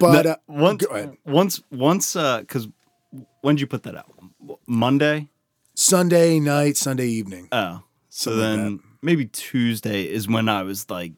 but 0.00 0.26
uh, 0.26 0.36
once 0.48 0.84
once 1.24 1.62
once 1.70 2.16
uh 2.16 2.40
because 2.40 2.66
when 3.42 3.54
did 3.54 3.60
you 3.60 3.66
put 3.68 3.84
that 3.84 3.94
out? 3.94 4.06
Monday. 4.66 5.28
Sunday 5.76 6.38
night, 6.40 6.76
Sunday 6.76 7.06
evening. 7.08 7.48
Oh, 7.52 7.82
so 8.08 8.30
Something 8.30 8.40
like 8.40 8.56
then 8.58 8.80
maybe 9.04 9.26
Tuesday 9.26 10.04
is 10.04 10.26
when 10.26 10.48
I 10.48 10.62
was 10.62 10.88
like, 10.90 11.12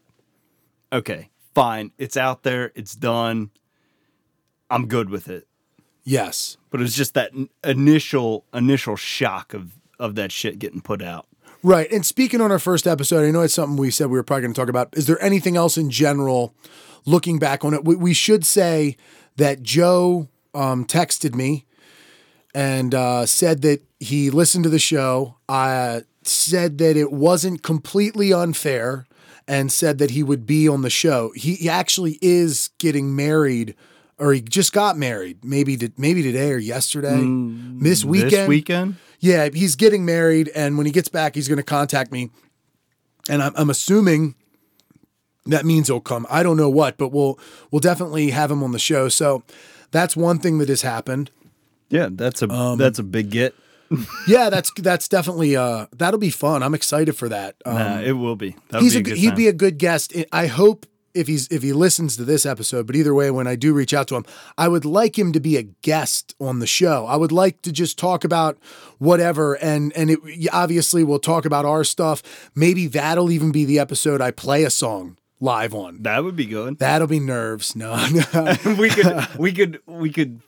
okay, 0.93 1.31
fine, 1.55 1.93
it's 1.97 2.17
out 2.17 2.43
there, 2.43 2.73
it's 2.75 2.95
done. 2.95 3.51
I'm 4.69 4.89
good 4.89 5.09
with 5.09 5.29
it. 5.29 5.47
Yes. 6.05 6.57
But 6.71 6.81
it 6.81 6.83
was 6.83 6.97
just 6.97 7.15
that 7.15 7.33
initial 7.65 8.45
initial 8.53 8.97
shock 8.97 9.55
of 9.55 9.79
of 9.99 10.15
that 10.17 10.33
shit 10.33 10.59
getting 10.59 10.81
put 10.81 11.03
out. 11.03 11.27
Right. 11.63 11.91
And 11.91 12.05
speaking 12.05 12.41
on 12.41 12.53
our 12.53 12.59
first 12.59 12.87
episode, 12.87 13.27
I 13.27 13.31
know 13.31 13.41
it's 13.41 13.55
something 13.55 13.77
we 13.77 13.91
said 13.91 14.09
we 14.09 14.19
were 14.19 14.23
probably 14.23 14.43
going 14.43 14.55
to 14.55 14.61
talk 14.61 14.69
about. 14.69 14.97
Is 14.97 15.07
there 15.07 15.21
anything 15.23 15.57
else 15.57 15.77
in 15.77 15.91
general, 15.91 16.55
looking 17.07 17.39
back 17.39 17.65
on 17.65 17.75
it? 17.75 17.85
We, 17.85 17.97
we 17.97 18.13
should 18.13 18.45
say 18.45 18.97
that 19.37 19.63
Joe 19.63 20.29
um, 20.55 20.85
texted 20.85 21.35
me 21.35 21.65
and 22.55 22.95
uh, 22.95 23.27
said 23.27 23.63
that 23.63 23.83
he 23.99 24.31
listened 24.31 24.65
to 24.65 24.71
the 24.71 24.79
show. 24.79 25.39
I 25.49 26.03
said 26.29 26.79
that 26.79 26.97
it 26.97 27.13
wasn't 27.13 27.63
completely 27.63 28.33
unfair 28.33 29.07
and 29.49 29.71
said 29.71 29.99
that 29.99 30.11
he 30.11 30.23
would 30.23 30.47
be 30.47 30.69
on 30.69 30.83
the 30.83 30.91
show. 30.91 31.33
He, 31.35 31.55
he 31.55 31.69
actually 31.69 32.19
is 32.21 32.71
getting 32.79 33.15
married. 33.15 33.75
Or 34.19 34.33
he 34.33 34.41
just 34.41 34.73
got 34.73 34.97
married, 34.97 35.45
maybe 35.45 35.77
to, 35.77 35.93
maybe 35.99 36.23
today 36.23 36.51
or 36.51 36.57
yesterday, 36.57 37.21
this 37.83 38.03
weekend. 38.03 38.33
This 38.33 38.49
weekend? 38.49 38.97
Yeah, 39.21 39.51
he's 39.53 39.77
getting 39.77 40.07
married, 40.07 40.51
and 40.55 40.79
when 40.79 40.87
he 40.87 40.93
gets 40.93 41.11
back, 41.11 41.35
he's 41.35 41.49
going 41.49 41.59
to 41.59 41.63
contact 41.63 42.11
me. 42.11 42.31
And 43.29 43.43
I'm, 43.43 43.53
I'm 43.57 43.69
assuming 43.69 44.35
that 45.45 45.67
means 45.67 45.89
he'll 45.89 46.01
come. 46.01 46.27
I 46.31 46.43
don't 46.43 46.57
know 46.57 46.71
what, 46.71 46.97
but 46.97 47.09
we'll 47.09 47.39
we'll 47.71 47.81
definitely 47.81 48.31
have 48.31 48.51
him 48.51 48.63
on 48.63 48.73
the 48.73 48.79
show. 48.79 49.11
So 49.11 49.43
that's 49.91 50.17
one 50.17 50.39
thing 50.39 50.57
that 50.61 50.71
has 50.71 50.81
happened. 50.81 51.31
Yeah, 51.91 52.09
that's 52.11 52.41
a 52.41 52.49
Um, 52.51 52.79
that's 52.79 52.99
a 52.99 53.03
big 53.05 53.29
get. 53.29 53.55
Yeah, 54.29 54.51
that's 54.51 54.71
that's 54.79 55.09
definitely 55.09 55.57
uh 55.57 55.87
that'll 55.97 56.21
be 56.21 56.31
fun. 56.31 56.63
I'm 56.63 56.75
excited 56.75 57.17
for 57.17 57.29
that. 57.29 57.57
Um, 57.65 57.75
Nah, 57.75 58.01
it 58.01 58.13
will 58.13 58.37
be. 58.37 58.57
That'll 58.71 58.83
he's 58.83 59.01
be 59.01 59.11
a, 59.11 59.15
a 59.15 59.17
he'd 59.17 59.29
time. 59.29 59.37
be 59.37 59.49
a 59.49 59.53
good 59.53 59.79
guest. 59.79 60.13
I 60.33 60.47
hope 60.47 60.87
if 61.15 61.29
he's 61.29 61.49
if 61.51 61.63
he 61.63 61.73
listens 61.73 62.17
to 62.17 62.25
this 62.25 62.45
episode, 62.45 62.87
but 62.87 62.95
either 62.97 63.15
way, 63.15 63.31
when 63.31 63.47
I 63.47 63.57
do 63.57 63.73
reach 63.73 63.95
out 63.95 64.07
to 64.09 64.17
him, 64.17 64.27
I 64.59 64.69
would 64.69 64.85
like 64.85 65.19
him 65.19 65.33
to 65.33 65.41
be 65.41 65.57
a 65.57 65.63
guest 65.63 66.35
on 66.41 66.59
the 66.59 66.67
show. 66.67 67.07
I 67.07 67.17
would 67.17 67.33
like 67.33 67.63
to 67.63 67.73
just 67.73 67.99
talk 67.99 68.23
about 68.25 68.59
whatever, 68.99 69.55
and 69.55 69.93
and 69.97 70.11
it, 70.11 70.19
obviously 70.53 71.05
we'll 71.05 71.19
talk 71.19 71.45
about 71.47 71.65
our 71.65 71.85
stuff. 71.85 72.51
Maybe 72.55 72.87
that'll 72.87 73.31
even 73.31 73.51
be 73.53 73.65
the 73.65 73.79
episode 73.79 74.21
I 74.21 74.31
play 74.31 74.65
a 74.65 74.71
song 74.71 75.17
live 75.41 75.75
on. 75.75 76.03
that 76.03 76.25
would 76.25 76.35
be 76.37 76.47
good. 76.47 76.79
That'll 76.79 77.07
be 77.07 77.21
nerves. 77.21 77.75
No, 77.77 77.95
no. 78.35 78.55
we 78.79 78.91
could 78.91 79.27
we 79.39 79.53
could 79.53 79.81
we 79.87 80.11
could 80.13 80.41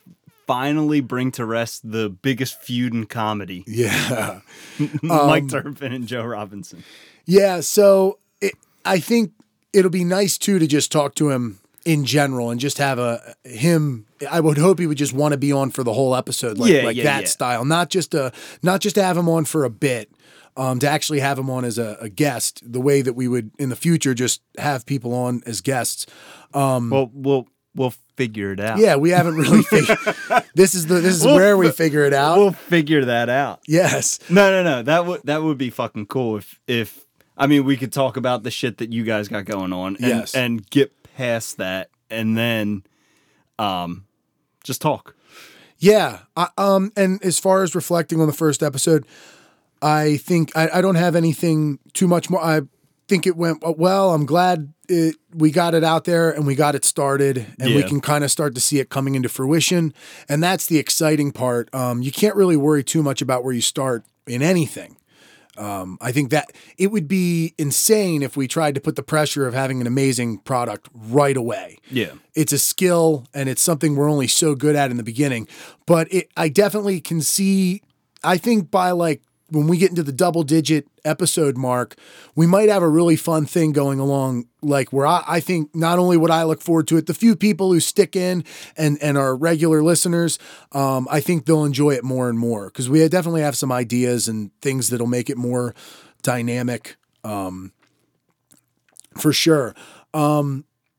finally 0.48 1.00
bring 1.00 1.30
to 1.32 1.44
rest 1.46 1.88
the 1.88 2.08
biggest 2.10 2.60
feud 2.60 2.92
in 2.94 3.06
comedy. 3.06 3.62
yeah. 3.68 4.40
Mike 5.02 5.44
Um, 5.44 5.48
Turpin 5.48 5.92
and 5.92 6.06
Joe 6.08 6.24
Robinson. 6.24 6.82
Yeah, 7.26 7.60
so 7.60 8.18
it, 8.40 8.54
I 8.84 8.98
think 8.98 9.32
it'll 9.72 9.90
be 9.90 10.02
nice 10.04 10.38
too 10.38 10.58
to 10.58 10.66
just 10.66 10.90
talk 10.90 11.14
to 11.16 11.30
him 11.30 11.60
in 11.84 12.04
general 12.04 12.50
and 12.50 12.58
just 12.58 12.78
have 12.78 12.98
a 12.98 13.34
him. 13.44 14.06
I 14.30 14.40
would 14.40 14.58
hope 14.58 14.78
he 14.80 14.86
would 14.86 14.98
just 14.98 15.12
want 15.12 15.32
to 15.32 15.38
be 15.38 15.52
on 15.52 15.70
for 15.70 15.84
the 15.84 15.92
whole 15.92 16.16
episode, 16.16 16.58
like 16.58 16.72
Yeah, 16.72 16.82
like 16.82 16.96
yeah, 16.96 17.04
that 17.04 17.20
yeah. 17.22 17.28
style, 17.28 17.64
not 17.64 17.90
just 17.90 18.14
a 18.14 18.32
not 18.62 18.80
just 18.80 18.94
to 18.96 19.02
have 19.04 19.16
him 19.16 19.28
on 19.28 19.44
for 19.44 19.64
a 19.64 19.70
bit. 19.70 20.10
Um, 20.56 20.80
to 20.80 20.88
actually 20.88 21.20
have 21.20 21.38
him 21.38 21.48
on 21.50 21.64
as 21.64 21.78
a, 21.78 21.96
a 22.00 22.08
guest, 22.08 22.62
the 22.64 22.80
way 22.80 23.00
that 23.00 23.12
we 23.12 23.28
would 23.28 23.52
in 23.60 23.68
the 23.68 23.76
future 23.76 24.12
just 24.12 24.40
have 24.58 24.86
people 24.86 25.14
on 25.14 25.40
as 25.46 25.60
guests. 25.60 26.04
Well, 26.52 27.10
we'll 27.14 27.46
we'll 27.76 27.94
figure 28.18 28.52
it 28.52 28.58
out. 28.60 28.78
Yeah, 28.78 28.96
we 28.96 29.10
haven't 29.10 29.37
really 29.37 29.62
figured. 29.62 29.96
this 30.54 30.75
is 30.75 30.87
the 30.87 30.94
this 30.96 31.14
is 31.14 31.25
We'll 31.25 31.37
where 31.37 31.56
we 31.56 31.70
figure 31.70 32.04
it 32.04 32.12
out. 32.12 32.37
We'll 32.38 32.50
figure 32.52 33.04
that 33.04 33.28
out. 33.28 33.60
yes, 33.66 34.18
No, 34.28 34.50
no, 34.50 34.62
no. 34.62 34.82
That 34.82 35.06
would 35.06 35.22
that 35.25 35.42
would 35.42 35.56
be 35.56 35.70
fucking 35.70 36.06
cool 36.06 36.37
if 36.38 36.60
if 36.66 37.06
I 37.37 37.46
mean 37.46 37.64
we 37.64 37.76
could 37.76 37.92
talk 37.92 38.16
about 38.16 38.42
the 38.42 38.50
shit 38.50 38.78
that 38.78 38.92
you 38.92 39.04
guys 39.04 39.28
got 39.28 39.44
going 39.44 39.72
on 39.72 39.96
and 39.96 40.04
Yes. 40.06 40.34
and 40.34 40.68
get 40.68 40.92
past 41.16 41.56
that 41.58 41.90
and 42.10 42.37
then 42.37 42.82
um 43.58 44.04
just 44.64 44.82
talk. 44.82 45.14
Yeah. 45.78 46.20
I, 46.37 46.48
um, 46.58 46.90
and 46.96 47.22
as 47.25 47.38
far 47.38 47.62
as 47.62 47.75
reflecting 47.76 48.20
on 48.20 48.26
the 48.26 48.32
first 48.32 48.62
episode, 48.64 49.06
I 49.80 50.16
think 50.16 50.50
I, 50.56 50.68
I 50.75 50.80
don't 50.80 50.96
have 50.96 51.14
anything 51.14 51.78
too 51.92 52.08
much 52.08 52.28
more. 52.28 52.42
I 52.42 52.62
think 53.08 53.26
it 53.26 53.36
went 53.36 53.62
well. 53.78 54.12
I'm 54.14 54.26
glad 54.26 54.72
it, 54.88 55.16
we 55.34 55.50
got 55.50 55.74
it 55.74 55.82
out 55.84 56.04
there 56.04 56.30
and 56.30 56.46
we 56.46 56.54
got 56.54 56.74
it 56.74 56.84
started, 56.84 57.46
and 57.58 57.74
we 57.74 57.82
can 57.82 58.00
kind 58.00 58.22
of 58.24 58.30
start 58.30 58.54
to 58.54 58.60
see 58.60 58.78
it 58.78 58.90
coming 58.90 59.14
into 59.14 59.28
fruition. 59.28 59.92
And 60.28 60.42
that's 60.42 60.66
the 60.66 60.78
exciting 60.78 61.32
part. 61.32 61.72
Um, 61.74 62.02
you 62.02 62.12
can't 62.12 62.36
really 62.36 62.56
worry 62.56 62.84
too 62.84 63.02
much 63.02 63.20
about 63.22 63.44
where 63.44 63.52
you 63.54 63.60
start 63.60 64.04
in 64.26 64.42
anything. 64.42 64.96
Um, 65.56 65.98
I 66.00 66.12
think 66.12 66.30
that 66.30 66.52
it 66.76 66.92
would 66.92 67.08
be 67.08 67.52
insane 67.58 68.22
if 68.22 68.36
we 68.36 68.46
tried 68.46 68.76
to 68.76 68.80
put 68.80 68.94
the 68.94 69.02
pressure 69.02 69.44
of 69.48 69.54
having 69.54 69.80
an 69.80 69.88
amazing 69.88 70.38
product 70.38 70.88
right 70.94 71.36
away 71.36 71.78
Yeah. 71.90 72.12
it's 72.36 72.52
a 72.52 72.60
skill 72.60 73.26
and 73.34 73.48
it's 73.48 73.60
something 73.60 73.96
we're 73.96 74.08
only 74.08 74.28
so 74.28 74.54
good 74.54 74.76
at 74.76 74.92
in 74.92 74.98
the 74.98 75.02
beginning. 75.02 75.48
But 75.84 76.06
it, 76.12 76.30
I 76.36 76.48
definitely 76.48 77.00
can 77.00 77.20
see, 77.22 77.82
I 78.22 78.36
think 78.36 78.70
by 78.70 78.92
like 78.92 79.22
when 79.50 79.66
we 79.66 79.78
get 79.78 79.90
into 79.90 80.02
the 80.02 80.12
double 80.12 80.42
digit 80.42 80.86
episode 81.04 81.56
mark, 81.56 81.96
we 82.34 82.46
might 82.46 82.68
have 82.68 82.82
a 82.82 82.88
really 82.88 83.16
fun 83.16 83.46
thing 83.46 83.72
going 83.72 83.98
along. 83.98 84.46
Like 84.60 84.92
where 84.92 85.06
I, 85.06 85.24
I 85.26 85.40
think 85.40 85.74
not 85.74 85.98
only 85.98 86.16
would 86.16 86.30
I 86.30 86.42
look 86.42 86.60
forward 86.60 86.88
to 86.88 86.96
it, 86.96 87.06
the 87.06 87.14
few 87.14 87.34
people 87.36 87.72
who 87.72 87.80
stick 87.80 88.14
in 88.14 88.44
and, 88.76 88.98
and 89.00 89.16
are 89.16 89.34
regular 89.34 89.82
listeners, 89.82 90.38
um, 90.72 91.08
I 91.10 91.20
think 91.20 91.46
they'll 91.46 91.64
enjoy 91.64 91.92
it 91.92 92.04
more 92.04 92.28
and 92.28 92.38
more 92.38 92.66
because 92.66 92.90
we 92.90 93.06
definitely 93.08 93.42
have 93.42 93.56
some 93.56 93.72
ideas 93.72 94.28
and 94.28 94.50
things 94.60 94.88
that'll 94.88 95.06
make 95.06 95.30
it 95.30 95.36
more 95.36 95.74
dynamic. 96.22 96.96
Um, 97.24 97.72
for 99.16 99.32
sure. 99.32 99.74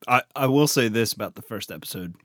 I, 0.07 0.23
I 0.35 0.47
will 0.47 0.67
say 0.67 0.87
this 0.87 1.13
about 1.13 1.35
the 1.35 1.41
first 1.41 1.71
episode. 1.71 2.15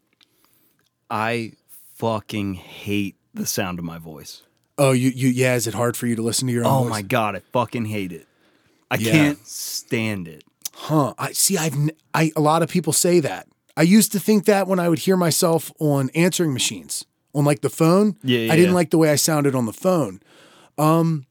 I 1.11 1.53
fucking 1.95 2.55
hate 2.55 3.17
the 3.35 3.47
sound 3.47 3.79
of 3.79 3.85
my 3.85 3.99
voice. 3.99 4.43
Oh, 4.77 4.93
you, 4.93 5.11
you, 5.11 5.29
yeah. 5.29 5.55
Is 5.55 5.67
it 5.67 5.75
hard 5.75 5.97
for 5.97 6.07
you 6.07 6.17
to 6.17 6.23
listen 6.23 6.49
to 6.49 6.53
your 6.53 6.65
own 6.65 6.71
voice? 6.71 6.81
Oh 6.81 6.83
voice? 6.85 6.91
my 6.91 7.03
god, 7.03 7.37
I 7.37 7.41
fucking 7.53 7.85
hate 7.87 8.13
it. 8.13 8.27
I 8.91 8.97
Yeah. 8.97 9.13
can't 9.13 9.47
stand 9.47 10.29
it. 10.29 10.45
Huh. 10.75 11.15
I 11.19 11.33
see. 11.33 11.57
I've 11.57 11.75
I 12.13 12.33
a 12.37 12.41
lot 12.41 12.63
of 12.63 12.69
people 12.69 12.93
say 12.93 13.21
that. 13.21 13.47
I 13.77 13.83
used 13.83 14.13
to 14.13 14.21
think 14.21 14.45
that 14.47 14.67
when 14.69 14.79
I 14.79 14.89
would 14.89 15.01
hear 15.01 15.17
myself 15.17 15.73
on 15.81 16.11
answering 16.15 16.53
machines 16.53 17.05
on 17.35 17.45
like 17.45 17.61
the 17.61 17.71
phone. 17.71 18.17
Yeah, 18.23 18.53
I 18.53 18.57
didn't 18.57 18.71
yeah. 18.71 18.75
like 18.75 18.91
the 18.91 18.99
way 18.99 19.11
I 19.11 19.17
sounded 19.17 19.55
on 19.55 19.67
the 19.67 19.73
phone. 19.73 20.21
Um, 20.79 21.27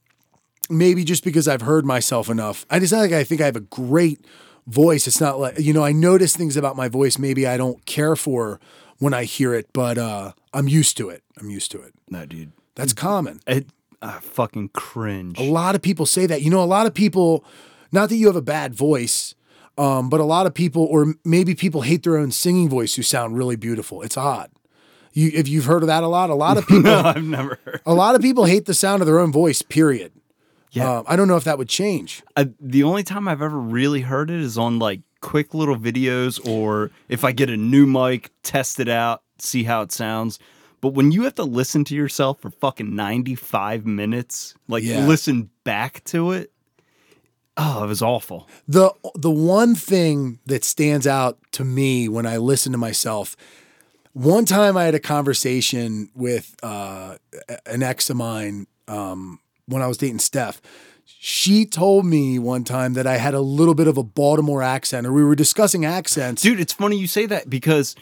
maybe 0.69 1.03
just 1.03 1.23
because 1.23 1.47
I've 1.47 1.61
heard 1.61 1.85
myself 1.85 2.29
enough. 2.29 2.65
I 2.69 2.79
just 2.79 2.93
not 2.93 2.99
like 2.99 3.11
I 3.11 3.23
think 3.23 3.41
I 3.41 3.45
have 3.45 3.55
a 3.57 3.61
great 3.61 4.25
voice. 4.67 5.07
It's 5.07 5.19
not 5.21 5.39
like 5.39 5.59
you 5.59 5.73
know 5.73 5.83
I 5.83 5.91
notice 5.91 6.35
things 6.35 6.55
about 6.57 6.75
my 6.77 6.87
voice 6.87 7.17
maybe 7.17 7.45
I 7.45 7.57
don't 7.57 7.85
care 7.85 8.15
for 8.15 8.59
when 8.99 9.13
I 9.13 9.25
hear 9.25 9.53
it, 9.53 9.67
but 9.73 9.97
uh, 9.97 10.31
I'm 10.53 10.67
used 10.69 10.95
to 10.97 11.09
it. 11.09 11.23
I'm 11.37 11.49
used 11.49 11.71
to 11.71 11.81
it. 11.81 11.93
No, 12.09 12.25
dude. 12.25 12.51
That's 12.75 12.93
common. 12.93 13.39
It 13.47 13.67
I 14.01 14.19
fucking 14.19 14.69
cringe. 14.69 15.39
A 15.39 15.43
lot 15.43 15.75
of 15.75 15.81
people 15.81 16.05
say 16.05 16.25
that. 16.25 16.41
You 16.41 16.49
know, 16.49 16.61
a 16.61 16.65
lot 16.65 16.85
of 16.85 16.93
people, 16.93 17.45
not 17.91 18.09
that 18.09 18.15
you 18.17 18.27
have 18.27 18.35
a 18.35 18.41
bad 18.41 18.75
voice, 18.75 19.33
um, 19.77 20.09
but 20.09 20.19
a 20.19 20.25
lot 20.25 20.45
of 20.45 20.53
people, 20.53 20.83
or 20.83 21.15
maybe 21.23 21.55
people 21.55 21.81
hate 21.83 22.03
their 22.03 22.17
own 22.17 22.31
singing 22.31 22.67
voice 22.69 22.95
who 22.95 23.01
sound 23.01 23.37
really 23.37 23.55
beautiful. 23.55 24.01
It's 24.01 24.17
odd. 24.17 24.51
You, 25.13 25.31
if 25.33 25.47
you've 25.47 25.65
heard 25.65 25.83
of 25.83 25.87
that 25.87 26.03
a 26.03 26.07
lot, 26.07 26.29
a 26.29 26.35
lot 26.35 26.57
of 26.57 26.67
people, 26.67 26.83
No, 26.83 26.99
I've 26.99 27.23
never 27.23 27.59
heard. 27.63 27.81
a 27.85 27.93
lot 27.93 28.15
of 28.15 28.21
people 28.21 28.45
hate 28.45 28.65
the 28.65 28.73
sound 28.73 29.01
of 29.01 29.05
their 29.05 29.19
own 29.19 29.31
voice. 29.31 29.61
Period. 29.61 30.11
Yeah. 30.71 30.97
Um, 30.97 31.05
I 31.07 31.15
don't 31.15 31.27
know 31.27 31.37
if 31.37 31.43
that 31.45 31.57
would 31.57 31.69
change. 31.69 32.23
I, 32.35 32.49
the 32.59 32.83
only 32.83 33.03
time 33.03 33.27
I've 33.27 33.41
ever 33.43 33.59
really 33.59 34.01
heard 34.01 34.29
it 34.31 34.39
is 34.41 34.57
on 34.57 34.79
like 34.79 35.01
quick 35.21 35.53
little 35.53 35.77
videos 35.77 36.45
or 36.45 36.89
if 37.09 37.23
I 37.23 37.31
get 37.31 37.49
a 37.49 37.55
new 37.55 37.85
mic, 37.85 38.31
test 38.41 38.79
it 38.79 38.89
out, 38.89 39.21
see 39.37 39.63
how 39.63 39.81
it 39.83 39.91
sounds. 39.91 40.39
But 40.83 40.95
when 40.95 41.13
you 41.13 41.23
have 41.23 41.35
to 41.35 41.45
listen 41.45 41.85
to 41.85 41.95
yourself 41.95 42.41
for 42.41 42.49
fucking 42.49 42.93
95 42.93 43.85
minutes, 43.85 44.53
like 44.67 44.83
Yeah. 44.83 45.07
listen 45.07 45.49
back 45.63 46.03
to 46.07 46.31
it, 46.33 46.51
oh, 47.55 47.85
it 47.85 47.87
was 47.87 48.01
awful. 48.01 48.49
the 48.67 48.91
The 49.15 49.31
one 49.31 49.75
thing 49.75 50.39
that 50.45 50.65
stands 50.65 51.07
out 51.07 51.37
to 51.53 51.63
me 51.63 52.09
when 52.09 52.25
I 52.25 52.35
listen 52.35 52.73
to 52.73 52.77
myself, 52.77 53.37
one 54.11 54.43
time 54.43 54.75
I 54.75 54.83
had 54.83 54.93
a 54.93 54.99
conversation 54.99 56.09
with 56.13 56.53
uh, 56.61 57.15
an 57.65 57.81
ex 57.81 58.09
of 58.09 58.17
mine 58.17 58.67
um, 58.89 59.39
when 59.67 59.81
I 59.81 59.87
was 59.87 59.95
dating 59.97 60.19
Steph. 60.19 60.61
She 61.05 61.65
told 61.65 62.05
me 62.05 62.39
one 62.39 62.65
time 62.65 62.93
that 62.95 63.07
I 63.07 63.15
had 63.15 63.33
a 63.33 63.39
little 63.39 63.73
bit 63.73 63.87
of 63.87 63.97
a 63.97 64.03
Baltimore 64.03 64.61
accent, 64.61 65.07
or 65.07 65.13
we 65.13 65.23
were 65.23 65.35
discussing 65.35 65.85
accents. 65.85 66.41
Dude, 66.41 66.59
it's 66.59 66.73
funny 66.73 66.97
you 66.97 67.07
say 67.07 67.25
that 67.27 67.49
because 67.49 67.95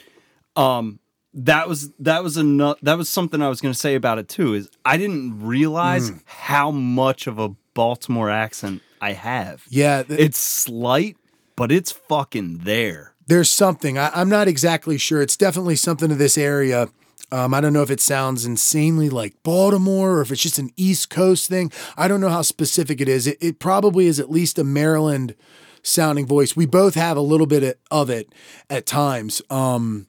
um 0.55 0.97
that 1.33 1.67
was 1.69 1.91
that 1.99 2.23
was 2.23 2.37
enough 2.37 2.77
that 2.81 2.97
was 2.97 3.07
something 3.09 3.41
I 3.41 3.47
was 3.49 3.61
going 3.61 3.73
to 3.73 3.79
say 3.79 3.95
about 3.95 4.19
it 4.19 4.27
too 4.27 4.53
is 4.53 4.69
I 4.83 4.97
didn't 4.97 5.41
realize 5.45 6.11
how 6.25 6.71
much 6.71 7.27
of 7.27 7.39
a 7.39 7.49
Baltimore 7.73 8.29
accent 8.29 8.81
I 8.99 9.13
have. 9.13 9.63
Yeah, 9.69 10.03
th- 10.03 10.19
It's 10.19 10.37
slight, 10.37 11.15
but 11.55 11.71
it's 11.71 11.91
fucking 11.91 12.59
there. 12.59 13.13
there's 13.27 13.49
something. 13.49 13.97
I, 13.97 14.11
I'm 14.13 14.27
not 14.29 14.47
exactly 14.49 14.97
sure. 14.97 15.21
It's 15.21 15.37
definitely 15.37 15.77
something 15.77 16.09
to 16.09 16.15
this 16.15 16.37
area. 16.37 16.89
Um, 17.31 17.53
I 17.53 17.61
don't 17.61 17.71
know 17.71 17.81
if 17.81 17.89
it 17.89 18.01
sounds 18.01 18.45
insanely 18.45 19.09
like 19.09 19.41
Baltimore 19.41 20.17
or 20.17 20.21
if 20.21 20.31
it's 20.31 20.41
just 20.41 20.59
an 20.59 20.69
East 20.75 21.09
Coast 21.09 21.47
thing. 21.49 21.71
I 21.95 22.09
don't 22.09 22.19
know 22.19 22.27
how 22.27 22.41
specific 22.41 22.99
it 22.99 23.07
is. 23.07 23.25
It, 23.25 23.37
it 23.39 23.57
probably 23.57 24.07
is 24.07 24.19
at 24.19 24.29
least 24.29 24.59
a 24.59 24.65
Maryland 24.65 25.33
sounding 25.81 26.27
voice. 26.27 26.57
We 26.57 26.65
both 26.65 26.95
have 26.95 27.15
a 27.15 27.21
little 27.21 27.47
bit 27.47 27.79
of 27.89 28.09
it 28.09 28.33
at 28.69 28.85
times. 28.85 29.41
Um, 29.49 30.07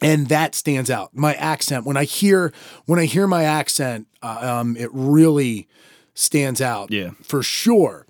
and 0.00 0.28
that 0.28 0.54
stands 0.54 0.90
out. 0.90 1.14
My 1.16 1.34
accent 1.34 1.84
when 1.86 1.96
I 1.96 2.04
hear 2.04 2.52
when 2.86 2.98
I 2.98 3.04
hear 3.06 3.26
my 3.26 3.44
accent, 3.44 4.06
uh, 4.22 4.58
um, 4.60 4.76
it 4.76 4.90
really 4.92 5.68
stands 6.14 6.60
out. 6.60 6.90
Yeah. 6.90 7.10
for 7.22 7.42
sure. 7.42 8.06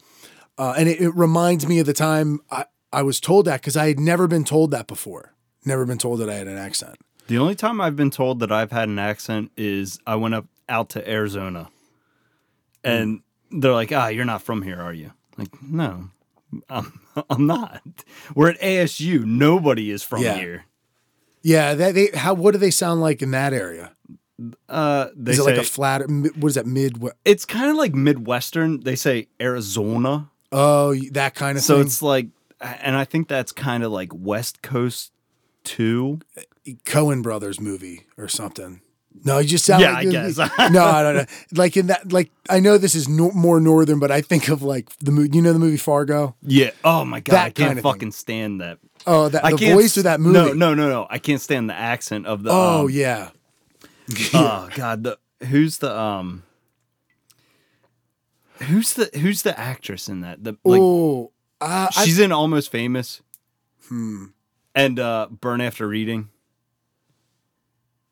Uh, 0.57 0.75
and 0.77 0.89
it, 0.89 1.01
it 1.01 1.11
reminds 1.15 1.67
me 1.69 1.79
of 1.79 1.87
the 1.87 1.93
time 1.93 2.41
I, 2.51 2.65
I 2.93 3.03
was 3.03 3.21
told 3.21 3.45
that 3.47 3.61
because 3.61 3.77
I 3.77 3.87
had 3.89 4.01
never 4.01 4.27
been 4.27 4.45
told 4.45 4.71
that 4.73 4.87
before. 4.89 5.35
Never 5.65 5.85
been 5.87 5.99
told 5.99 6.19
that 6.21 6.29
I 6.31 6.35
had 6.35 6.49
an 6.49 6.57
accent. 6.59 6.97
The 7.29 7.39
only 7.39 7.55
time 7.55 7.81
I've 7.81 7.95
been 7.97 8.11
told 8.11 8.41
that 8.41 8.51
I've 8.51 8.73
had 8.73 8.89
an 8.89 8.99
accent 8.99 9.53
is 9.57 9.99
I 10.07 10.17
went 10.17 10.35
up 10.35 10.47
out 10.69 10.89
to 10.91 11.09
Arizona, 11.11 11.69
and 12.83 13.21
they're 13.51 13.73
like, 13.73 13.93
"Ah, 13.93 14.09
you're 14.09 14.25
not 14.25 14.43
from 14.43 14.63
here, 14.63 14.81
are 14.81 14.93
you?" 14.93 15.13
Like, 15.37 15.49
no, 15.63 16.11
I'm, 16.69 17.01
I'm 17.31 17.47
not. 17.47 17.83
We're 18.35 18.51
at 18.51 18.61
ASU. 18.61 19.25
Nobody 19.25 19.91
is 19.91 20.03
from 20.03 20.23
Yeah. 20.23 20.37
here. 20.37 20.65
Yeah, 21.49 21.75
that 21.75 21.95
they 21.95 22.11
how 22.15 22.35
what 22.35 22.53
do 22.53 22.59
they 22.59 22.71
sound 22.71 23.01
like 23.01 23.23
in 23.23 23.31
that 23.33 23.53
area? 23.53 23.93
Uh, 24.69 25.09
they 25.17 25.33
Is 25.33 25.39
it 25.41 25.45
say 25.45 25.51
like 25.53 25.61
a 25.61 25.65
flat? 25.65 26.03
What 26.37 26.49
is 26.49 26.55
that 26.55 26.67
mid? 26.67 27.03
it's 27.25 27.45
kind 27.45 27.71
of 27.71 27.77
like 27.77 27.95
Midwestern. 27.95 28.81
They 28.81 28.95
say 28.97 29.27
Arizona, 29.41 30.31
Oh, 30.53 30.95
that 31.13 31.35
kind 31.35 31.59
of 31.59 31.65
thing. 31.65 31.67
so 31.67 31.77
thing. 31.79 31.87
it's 31.87 32.03
like, 32.03 32.27
and 32.61 32.97
I 32.97 33.05
think 33.05 33.29
that's 33.29 33.51
kind 33.53 33.83
of 33.83 33.91
like 33.93 34.11
West 34.15 34.63
Coast 34.63 35.13
too. 35.65 36.21
Coen 36.85 37.23
Brothers 37.23 37.61
movie 37.61 38.07
or 38.17 38.29
something. 38.29 38.81
No, 39.25 39.39
you 39.39 39.49
just 39.49 39.65
sound 39.65 39.83
Yeah, 39.83 39.93
like 39.95 40.07
I 40.07 40.11
guess. 40.11 40.37
no, 40.71 40.85
I 40.85 41.03
don't 41.03 41.17
know. 41.17 41.25
Like 41.53 41.77
in 41.77 41.89
that, 41.89 42.13
like 42.13 42.31
I 42.49 42.61
know 42.61 42.79
this 42.79 42.95
is 42.95 43.09
no, 43.09 43.33
more 43.33 43.59
northern, 43.59 43.99
but 43.99 44.13
I 44.13 44.21
think 44.21 44.49
of 44.49 44.63
like 44.63 44.89
the 44.99 45.11
movie. 45.11 45.31
You 45.33 45.43
know 45.43 45.53
the 45.53 45.59
movie 45.59 45.77
Fargo? 45.79 46.37
Yeah. 46.43 46.71
Oh 46.85 47.05
my 47.05 47.19
god, 47.21 47.33
That 47.35 47.47
I 47.47 47.51
can't 47.51 47.71
of 47.73 47.77
thing. 47.79 47.83
fucking 47.83 48.13
stand 48.13 48.61
that. 48.61 48.79
Oh, 49.11 49.29
that 49.31 49.43
I 49.45 49.55
the 49.55 49.73
voice 49.73 49.97
of 49.97 50.05
that 50.05 50.21
movie. 50.21 50.35
No, 50.35 50.53
no, 50.53 50.75
no, 50.75 50.89
no. 50.89 51.07
I 51.09 51.19
can't 51.19 51.41
stand 51.41 51.71
the 51.71 51.75
accent 51.75 52.27
of 52.27 52.43
the. 52.43 52.51
Oh 52.53 52.85
um, 52.85 52.91
yeah, 52.91 53.31
Oh 54.35 54.69
god, 54.75 55.03
the 55.03 55.19
who's 55.47 55.79
the 55.79 55.97
um 55.99 56.43
who's 58.63 58.95
the 58.95 59.11
who's 59.15 59.43
the 59.43 59.59
actress 59.59 60.09
in 60.09 60.21
that? 60.21 60.45
The 60.45 60.57
like 60.65 60.81
oh, 60.81 61.33
uh, 61.61 61.89
I, 61.97 62.05
she's 62.05 62.19
in 62.19 62.33
Almost 62.33 62.71
Famous. 62.71 63.23
Hmm. 63.89 64.27
And 64.75 65.01
uh 65.01 65.29
Burn 65.31 65.61
After 65.61 65.89
Reading. 65.89 66.29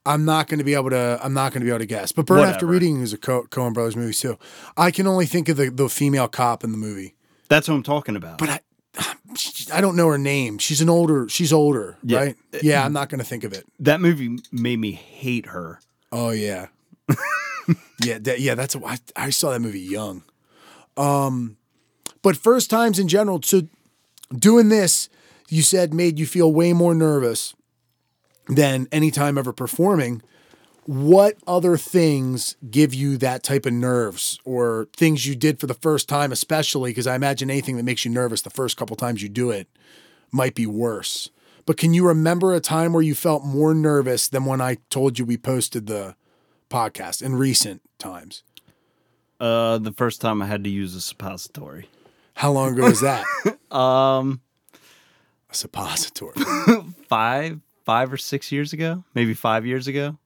I'm 0.06 0.24
not 0.24 0.46
going 0.46 0.58
to 0.58 0.64
be 0.64 0.74
able 0.74 0.90
to. 0.90 1.18
I'm 1.20 1.34
not 1.34 1.52
going 1.52 1.60
to 1.60 1.64
be 1.64 1.70
able 1.70 1.80
to 1.80 1.86
guess. 1.86 2.12
But 2.12 2.26
Burn 2.26 2.48
After 2.48 2.64
Reading 2.64 3.02
is 3.02 3.12
a 3.12 3.18
Co- 3.18 3.42
Coen 3.50 3.74
Brothers 3.74 3.96
movie 3.96 4.14
too. 4.14 4.38
I 4.76 4.92
can 4.92 5.06
only 5.06 5.26
think 5.26 5.48
of 5.48 5.56
the 5.56 5.68
the 5.68 5.88
female 5.88 6.28
cop 6.28 6.62
in 6.64 6.70
the 6.72 6.78
movie, 6.78 7.16
That's 7.48 7.68
what 7.68 7.74
I'm 7.74 7.82
talking 7.82 8.16
about. 8.16 8.38
but 8.38 8.48
I. 8.48 8.60
I 9.72 9.80
don't 9.80 9.96
know 9.96 10.08
her 10.08 10.18
name. 10.18 10.58
She's 10.58 10.80
an 10.80 10.88
older. 10.88 11.28
She's 11.28 11.52
older, 11.52 11.96
Yeah. 12.02 12.18
right? 12.18 12.36
Yeah, 12.62 12.84
I'm 12.84 12.92
not 12.92 13.08
going 13.08 13.18
to 13.18 13.24
think 13.24 13.44
of 13.44 13.52
it. 13.52 13.64
that 13.80 14.00
movie 14.00 14.38
made 14.52 14.78
me 14.78 14.92
hate 14.92 15.46
her. 15.46 15.80
Oh 16.12 16.30
yeah, 16.30 16.68
yeah, 18.02 18.18
that, 18.20 18.40
yeah. 18.40 18.54
That's 18.54 18.76
I, 18.76 18.98
I 19.16 19.30
saw 19.30 19.50
that 19.50 19.60
movie 19.60 19.80
young. 19.80 20.22
Um, 20.96 21.56
but 22.22 22.36
first 22.36 22.70
times 22.70 22.98
in 22.98 23.08
general. 23.08 23.40
So 23.42 23.62
doing 24.32 24.68
this, 24.68 25.08
you 25.48 25.62
said 25.62 25.92
made 25.92 26.18
you 26.18 26.26
feel 26.26 26.52
way 26.52 26.72
more 26.72 26.94
nervous 26.94 27.54
than 28.48 28.86
any 28.92 29.10
time 29.10 29.36
ever 29.36 29.52
performing. 29.52 30.22
What 30.86 31.36
other 31.48 31.76
things 31.76 32.56
give 32.70 32.94
you 32.94 33.16
that 33.18 33.42
type 33.42 33.66
of 33.66 33.72
nerves, 33.72 34.38
or 34.44 34.88
things 34.92 35.26
you 35.26 35.34
did 35.34 35.58
for 35.58 35.66
the 35.66 35.74
first 35.74 36.08
time, 36.08 36.30
especially 36.30 36.90
because 36.90 37.08
I 37.08 37.16
imagine 37.16 37.50
anything 37.50 37.76
that 37.76 37.82
makes 37.82 38.04
you 38.04 38.10
nervous 38.10 38.42
the 38.42 38.50
first 38.50 38.76
couple 38.76 38.94
times 38.94 39.22
you 39.22 39.28
do 39.28 39.50
it 39.50 39.68
might 40.30 40.54
be 40.54 40.66
worse. 40.66 41.30
But 41.64 41.76
can 41.76 41.92
you 41.94 42.06
remember 42.06 42.54
a 42.54 42.60
time 42.60 42.92
where 42.92 43.02
you 43.02 43.14
felt 43.14 43.44
more 43.44 43.74
nervous 43.74 44.28
than 44.28 44.44
when 44.44 44.60
I 44.60 44.76
told 44.88 45.18
you 45.18 45.24
we 45.24 45.36
posted 45.36 45.86
the 45.86 46.14
podcast 46.70 47.22
in 47.22 47.34
recent 47.34 47.82
times? 47.98 48.44
Uh 49.40 49.78
the 49.78 49.92
first 49.92 50.20
time 50.20 50.40
I 50.40 50.46
had 50.46 50.62
to 50.64 50.70
use 50.70 50.94
a 50.94 51.00
suppository. 51.00 51.88
How 52.34 52.52
long 52.52 52.72
ago 52.72 52.84
was 52.84 53.00
that? 53.00 53.24
Um 53.72 54.40
a 55.50 55.54
suppository. 55.54 56.34
five 57.08 57.60
five 57.84 58.12
or 58.12 58.16
six 58.16 58.52
years 58.52 58.72
ago, 58.72 59.04
maybe 59.14 59.34
five 59.34 59.66
years 59.66 59.88
ago. 59.88 60.18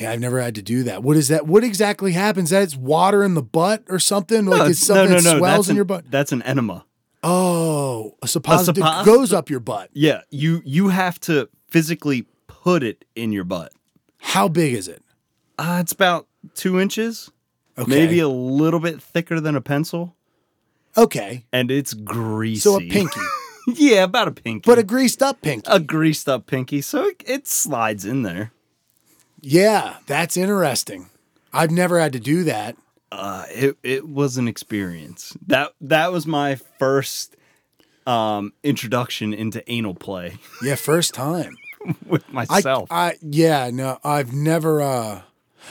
Man, 0.00 0.10
I've 0.10 0.20
never 0.20 0.40
had 0.40 0.54
to 0.54 0.62
do 0.62 0.84
that. 0.84 1.02
What 1.02 1.16
is 1.16 1.28
that? 1.28 1.46
What 1.46 1.64
exactly 1.64 2.12
happens? 2.12 2.50
That 2.50 2.62
it's 2.62 2.76
water 2.76 3.22
in 3.22 3.34
the 3.34 3.42
butt 3.42 3.84
or 3.88 3.98
something? 3.98 4.46
Like 4.46 4.70
it's 4.70 4.80
something 4.80 5.10
that 5.10 5.22
swells 5.22 5.40
that's 5.42 5.68
in 5.68 5.72
an, 5.72 5.76
your 5.76 5.84
butt? 5.84 6.10
That's 6.10 6.32
an 6.32 6.42
enema. 6.42 6.86
Oh, 7.22 8.16
a 8.22 8.26
suppository 8.28 8.84
suppos- 8.84 9.04
goes 9.04 9.32
up 9.32 9.48
your 9.50 9.60
butt. 9.60 9.90
Yeah, 9.92 10.22
you 10.30 10.62
you 10.64 10.88
have 10.88 11.20
to 11.20 11.48
physically 11.68 12.26
put 12.48 12.82
it 12.82 13.04
in 13.14 13.32
your 13.32 13.44
butt. 13.44 13.72
How 14.18 14.48
big 14.48 14.74
is 14.74 14.88
it? 14.88 15.02
Uh, 15.58 15.78
it's 15.80 15.92
about 15.92 16.26
two 16.54 16.80
inches, 16.80 17.30
Okay. 17.78 17.88
maybe 17.88 18.18
a 18.18 18.28
little 18.28 18.80
bit 18.80 19.00
thicker 19.02 19.40
than 19.40 19.54
a 19.56 19.60
pencil, 19.60 20.16
Okay. 20.96 21.44
and 21.52 21.70
it's 21.70 21.94
greasy. 21.94 22.60
So 22.60 22.76
a 22.78 22.88
pinky, 22.88 23.20
yeah, 23.68 24.02
about 24.04 24.28
a 24.28 24.32
pinky, 24.32 24.62
but 24.68 24.78
a 24.78 24.82
greased 24.82 25.22
up 25.22 25.42
pinky. 25.42 25.70
a 25.70 25.78
greased 25.78 26.28
up 26.28 26.46
pinky. 26.46 26.80
So 26.80 27.04
it, 27.06 27.22
it 27.26 27.46
slides 27.46 28.04
in 28.04 28.22
there. 28.22 28.52
Yeah, 29.42 29.96
that's 30.06 30.36
interesting. 30.36 31.10
I've 31.52 31.70
never 31.70 32.00
had 32.00 32.12
to 32.14 32.20
do 32.20 32.44
that. 32.44 32.76
Uh, 33.10 33.44
it 33.50 33.76
it 33.82 34.08
was 34.08 34.38
an 34.38 34.48
experience. 34.48 35.36
That 35.46 35.72
that 35.82 36.10
was 36.12 36.26
my 36.26 36.54
first 36.78 37.36
um 38.06 38.52
introduction 38.64 39.32
into 39.34 39.62
anal 39.70 39.94
play 39.94 40.38
Yeah, 40.62 40.74
first 40.76 41.12
time. 41.14 41.56
with 42.06 42.26
myself. 42.32 42.88
I 42.90 43.16
yeah, 43.20 43.70
no, 43.72 43.98
I've 44.02 44.32
never 44.32 44.80
uh 44.80 45.22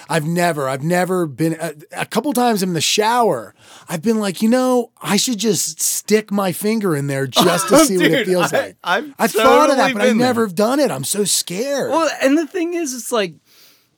I've 0.08 0.26
never 0.26 0.70
I've 0.70 0.84
never 0.84 1.26
been 1.26 1.58
a, 1.60 1.74
a 1.98 2.06
couple 2.06 2.32
times 2.34 2.62
in 2.64 2.74
the 2.74 2.80
shower. 2.82 3.54
I've 3.90 4.02
been 4.02 4.20
like, 4.20 4.42
you 4.42 4.48
know, 4.50 4.92
I 5.02 5.18
should 5.18 5.38
just 5.40 5.82
stick 5.82 6.32
my 6.32 6.52
finger 6.52 6.96
in 6.96 7.08
there 7.08 7.28
just 7.28 7.68
to 7.70 7.80
see 7.86 7.98
what 7.98 8.12
it 8.12 8.26
feels 8.28 8.54
I- 8.54 8.58
like. 8.62 8.78
I've 8.84 9.14
I've 9.18 9.32
thought 9.32 9.70
of 9.72 9.78
that, 9.78 9.94
but 9.94 10.04
there. 10.04 10.14
never 10.16 10.48
done 10.48 10.80
it. 10.80 10.92
I'm 10.92 11.04
so 11.06 11.24
scared. 11.24 11.90
Well, 11.90 12.10
and 12.22 12.38
the 12.38 12.46
thing 12.48 12.74
is, 12.76 12.94
it's 12.94 13.12
like 13.12 13.34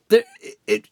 there, 0.09 0.23
it, 0.41 0.89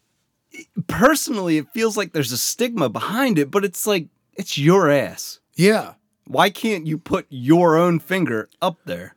it 0.53 0.67
personally 0.87 1.57
it 1.57 1.67
feels 1.73 1.95
like 1.97 2.13
there's 2.13 2.31
a 2.31 2.37
stigma 2.37 2.89
behind 2.89 3.37
it, 3.39 3.51
but 3.51 3.63
it's 3.65 3.85
like 3.87 4.07
it's 4.33 4.57
your 4.57 4.89
ass. 4.89 5.39
yeah. 5.55 5.93
Why 6.27 6.49
can't 6.49 6.87
you 6.87 6.97
put 6.97 7.25
your 7.29 7.75
own 7.75 7.99
finger 7.99 8.47
up 8.61 8.77
there? 8.85 9.15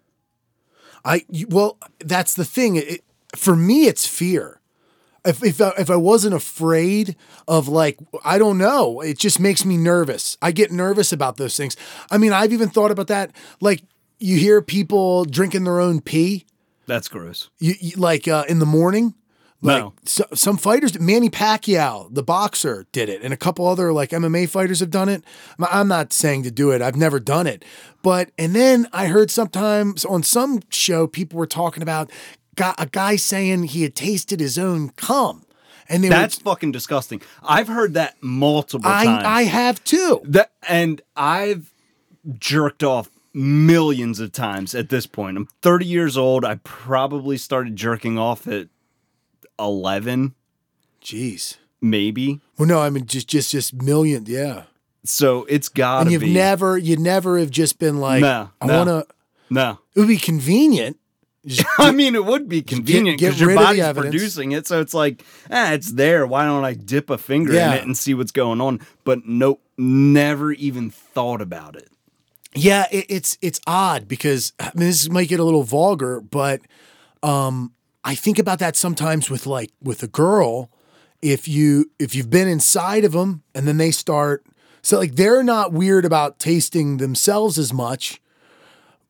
I 1.04 1.24
well, 1.48 1.78
that's 2.00 2.35
the 2.35 2.44
thing. 2.44 2.76
It, 2.76 3.04
for 3.37 3.54
me, 3.54 3.87
it's 3.87 4.07
fear. 4.07 4.61
If 5.24 5.42
if 5.44 5.61
I, 5.61 5.72
if 5.78 5.90
I 5.90 5.96
wasn't 5.96 6.35
afraid 6.35 7.14
of 7.46 7.68
like 7.68 7.98
I 8.24 8.38
don't 8.38 8.59
know, 8.59 9.00
it 9.00 9.18
just 9.18 9.38
makes 9.38 9.64
me 9.64 9.76
nervous. 9.76 10.37
I 10.42 10.50
get 10.50 10.72
nervous 10.72 11.12
about 11.12 11.37
those 11.37 11.57
things. 11.57 11.76
I 12.11 12.18
mean, 12.18 12.33
I've 12.33 12.52
even 12.52 12.68
thought 12.68 12.90
about 12.90 13.07
that. 13.09 13.30
Like 13.61 13.83
you 14.18 14.37
hear 14.38 14.61
people 14.61 15.24
drinking 15.24 15.64
their 15.64 15.78
own 15.78 16.00
pee, 16.00 16.46
That's 16.87 17.07
gross. 17.09 17.48
you, 17.61 17.74
you- 17.80 17.96
like 17.96 18.26
uh, 18.26 18.44
in 18.48 18.59
the 18.59 18.66
morning. 18.66 19.14
Like 19.64 19.83
No. 19.83 19.92
so, 20.05 20.24
some 20.35 20.59
fighters, 20.59 21.00
Manny 21.00 21.31
Pacquiao, 21.31 22.12
the 22.14 22.22
boxer, 22.22 22.87
did 22.92 23.09
it, 23.09 23.22
and 23.22 23.33
a 23.33 23.37
couple 23.37 23.66
other 23.66 23.92
like 23.94 24.11
MMA 24.11 24.46
fighters 24.46 24.81
have 24.81 24.90
done 24.90 25.09
it. 25.09 25.24
I'm- 25.59 25.88
not 25.88 26.12
saying 26.12 26.42
to 26.42 26.50
do 26.50 26.70
it; 26.70 26.83
I've 26.83 26.96
never 26.96 27.18
done 27.18 27.46
it, 27.46 27.64
but 28.03 28.31
and 28.38 28.55
then 28.55 28.87
I 28.92 29.07
heard 29.07 29.31
sometimes 29.31 30.05
on 30.05 30.22
some 30.22 30.61
show 30.68 31.07
people 31.07 31.38
were 31.38 31.46
talking 31.46 31.83
about 31.83 32.11
got 32.57 32.74
a 32.79 32.87
guy 32.87 33.16
saying 33.16 33.64
he 33.64 33.83
had 33.83 33.94
tasted 33.94 34.38
his 34.38 34.59
own 34.59 34.90
cum, 34.96 35.44
and 35.88 36.05
they 36.05 36.11
That's 36.11 36.37
fucking 36.37 36.72
disgusting. 36.72 37.22
I've 37.42 37.68
heard 37.68 37.94
that 37.94 38.16
multiple 38.20 38.90
I 38.90 39.05
times. 39.07 39.24
I 39.24 39.42
have 39.44 39.83
too. 39.83 40.20
that 40.24 40.53
and 40.68 41.00
I've 41.16 41.72
jerked 42.38 42.83
off 42.83 43.09
millions 43.33 44.20
of 44.20 44.31
times 44.33 44.74
at 44.74 44.90
this 44.90 45.07
point. 45.07 45.37
I'm 45.37 45.48
30 45.62 45.87
years 45.87 46.16
old. 46.16 46.44
I 46.44 46.57
probably 46.64 47.37
started 47.37 47.77
jerking 47.77 48.16
off 48.18 48.46
at 48.46 48.68
11, 49.58 50.34
Jeez. 51.02 51.56
maybe. 51.80 52.40
Well, 52.58 52.68
no, 52.68 52.80
I 52.80 52.90
mean 52.90 53.06
just 53.06 53.28
just 53.28 53.50
just 53.50 53.74
million, 53.74 54.24
yeah. 54.26 54.64
So 55.04 55.44
it's 55.50 55.68
got 55.68 56.02
And 56.02 56.12
you've 56.12 56.22
be. 56.22 56.32
never 56.32 56.78
you 56.78 56.96
never 56.96 57.38
have 57.38 57.50
just 57.50 57.78
been 57.78 57.98
like, 57.98 58.22
No, 58.22 58.50
I 58.60 58.66
no. 58.66 58.76
want 58.76 58.88
to. 59.08 59.14
no. 59.50 59.78
It 59.94 59.98
would 60.00 60.08
be 60.08 60.16
convenient. 60.16 60.98
Just 61.46 61.68
I 61.78 61.90
mean, 61.92 62.14
it 62.14 62.24
would 62.24 62.48
be 62.48 62.62
convenient 62.62 63.20
because 63.20 63.38
your 63.38 63.54
body's 63.54 63.84
producing 63.92 64.52
it. 64.52 64.66
So 64.66 64.80
it's 64.80 64.94
like, 64.94 65.22
ah, 65.50 65.72
it's 65.72 65.92
there. 65.92 66.26
Why 66.26 66.46
don't 66.46 66.64
I 66.64 66.72
dip 66.72 67.10
a 67.10 67.18
finger 67.18 67.52
Yeah. 67.52 67.72
in 67.72 67.78
it 67.78 67.84
and 67.84 67.98
see 67.98 68.14
what's 68.14 68.32
going 68.32 68.62
on? 68.62 68.80
But 69.04 69.26
nope, 69.26 69.60
never 69.76 70.52
even 70.52 70.88
thought 70.90 71.42
about 71.42 71.76
it. 71.76 71.90
Yeah, 72.54 72.86
it, 72.90 73.04
it's 73.10 73.36
it's 73.42 73.60
odd 73.66 74.08
because 74.08 74.54
I 74.58 74.70
mean 74.74 74.86
this 74.88 75.06
might 75.10 75.28
get 75.28 75.38
a 75.38 75.44
little 75.44 75.64
vulgar, 75.64 76.22
but 76.22 76.62
um, 77.22 77.73
I 78.04 78.14
think 78.14 78.38
about 78.38 78.58
that 78.58 78.76
sometimes 78.76 79.30
with 79.30 79.46
like 79.46 79.70
with 79.82 80.02
a 80.02 80.08
girl. 80.08 80.70
If 81.22 81.48
you 81.48 81.90
if 81.98 82.14
you've 82.14 82.28
been 82.30 82.48
inside 82.48 83.04
of 83.04 83.12
them 83.12 83.42
and 83.54 83.66
then 83.66 83.78
they 83.78 83.90
start 83.90 84.44
so 84.82 84.98
like 84.98 85.14
they're 85.14 85.42
not 85.42 85.72
weird 85.72 86.04
about 86.04 86.38
tasting 86.38 86.98
themselves 86.98 87.58
as 87.58 87.72
much, 87.72 88.20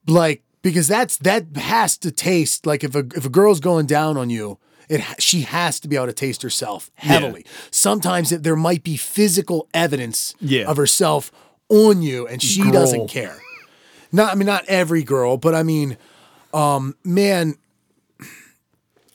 like 0.06 0.42
because 0.62 0.86
that's 0.88 1.16
that 1.18 1.56
has 1.56 1.96
to 1.98 2.10
taste 2.10 2.66
like 2.66 2.84
if 2.84 2.94
a 2.94 3.00
if 3.16 3.24
a 3.26 3.28
girl's 3.28 3.60
going 3.60 3.86
down 3.86 4.16
on 4.16 4.30
you. 4.30 4.58
It, 4.86 5.00
she 5.18 5.40
has 5.40 5.80
to 5.80 5.88
be 5.88 5.96
able 5.96 6.06
to 6.08 6.12
taste 6.12 6.42
herself 6.42 6.90
heavily. 6.96 7.46
Sometimes 7.70 8.30
it, 8.32 8.42
there 8.42 8.54
might 8.54 8.84
be 8.84 8.98
physical 8.98 9.66
evidence 9.72 10.34
Yeah. 10.42 10.66
of 10.68 10.76
herself 10.76 11.32
on 11.70 12.02
you, 12.02 12.26
and 12.28 12.42
she 12.42 12.60
Girl. 12.64 12.72
doesn't 12.72 13.08
care. 13.08 13.38
Not, 14.12 14.30
I 14.32 14.34
mean, 14.34 14.44
not 14.44 14.66
every 14.68 15.02
girl, 15.02 15.38
but 15.38 15.54
I 15.54 15.62
mean, 15.62 15.96
um, 16.52 16.96
man, 17.02 17.54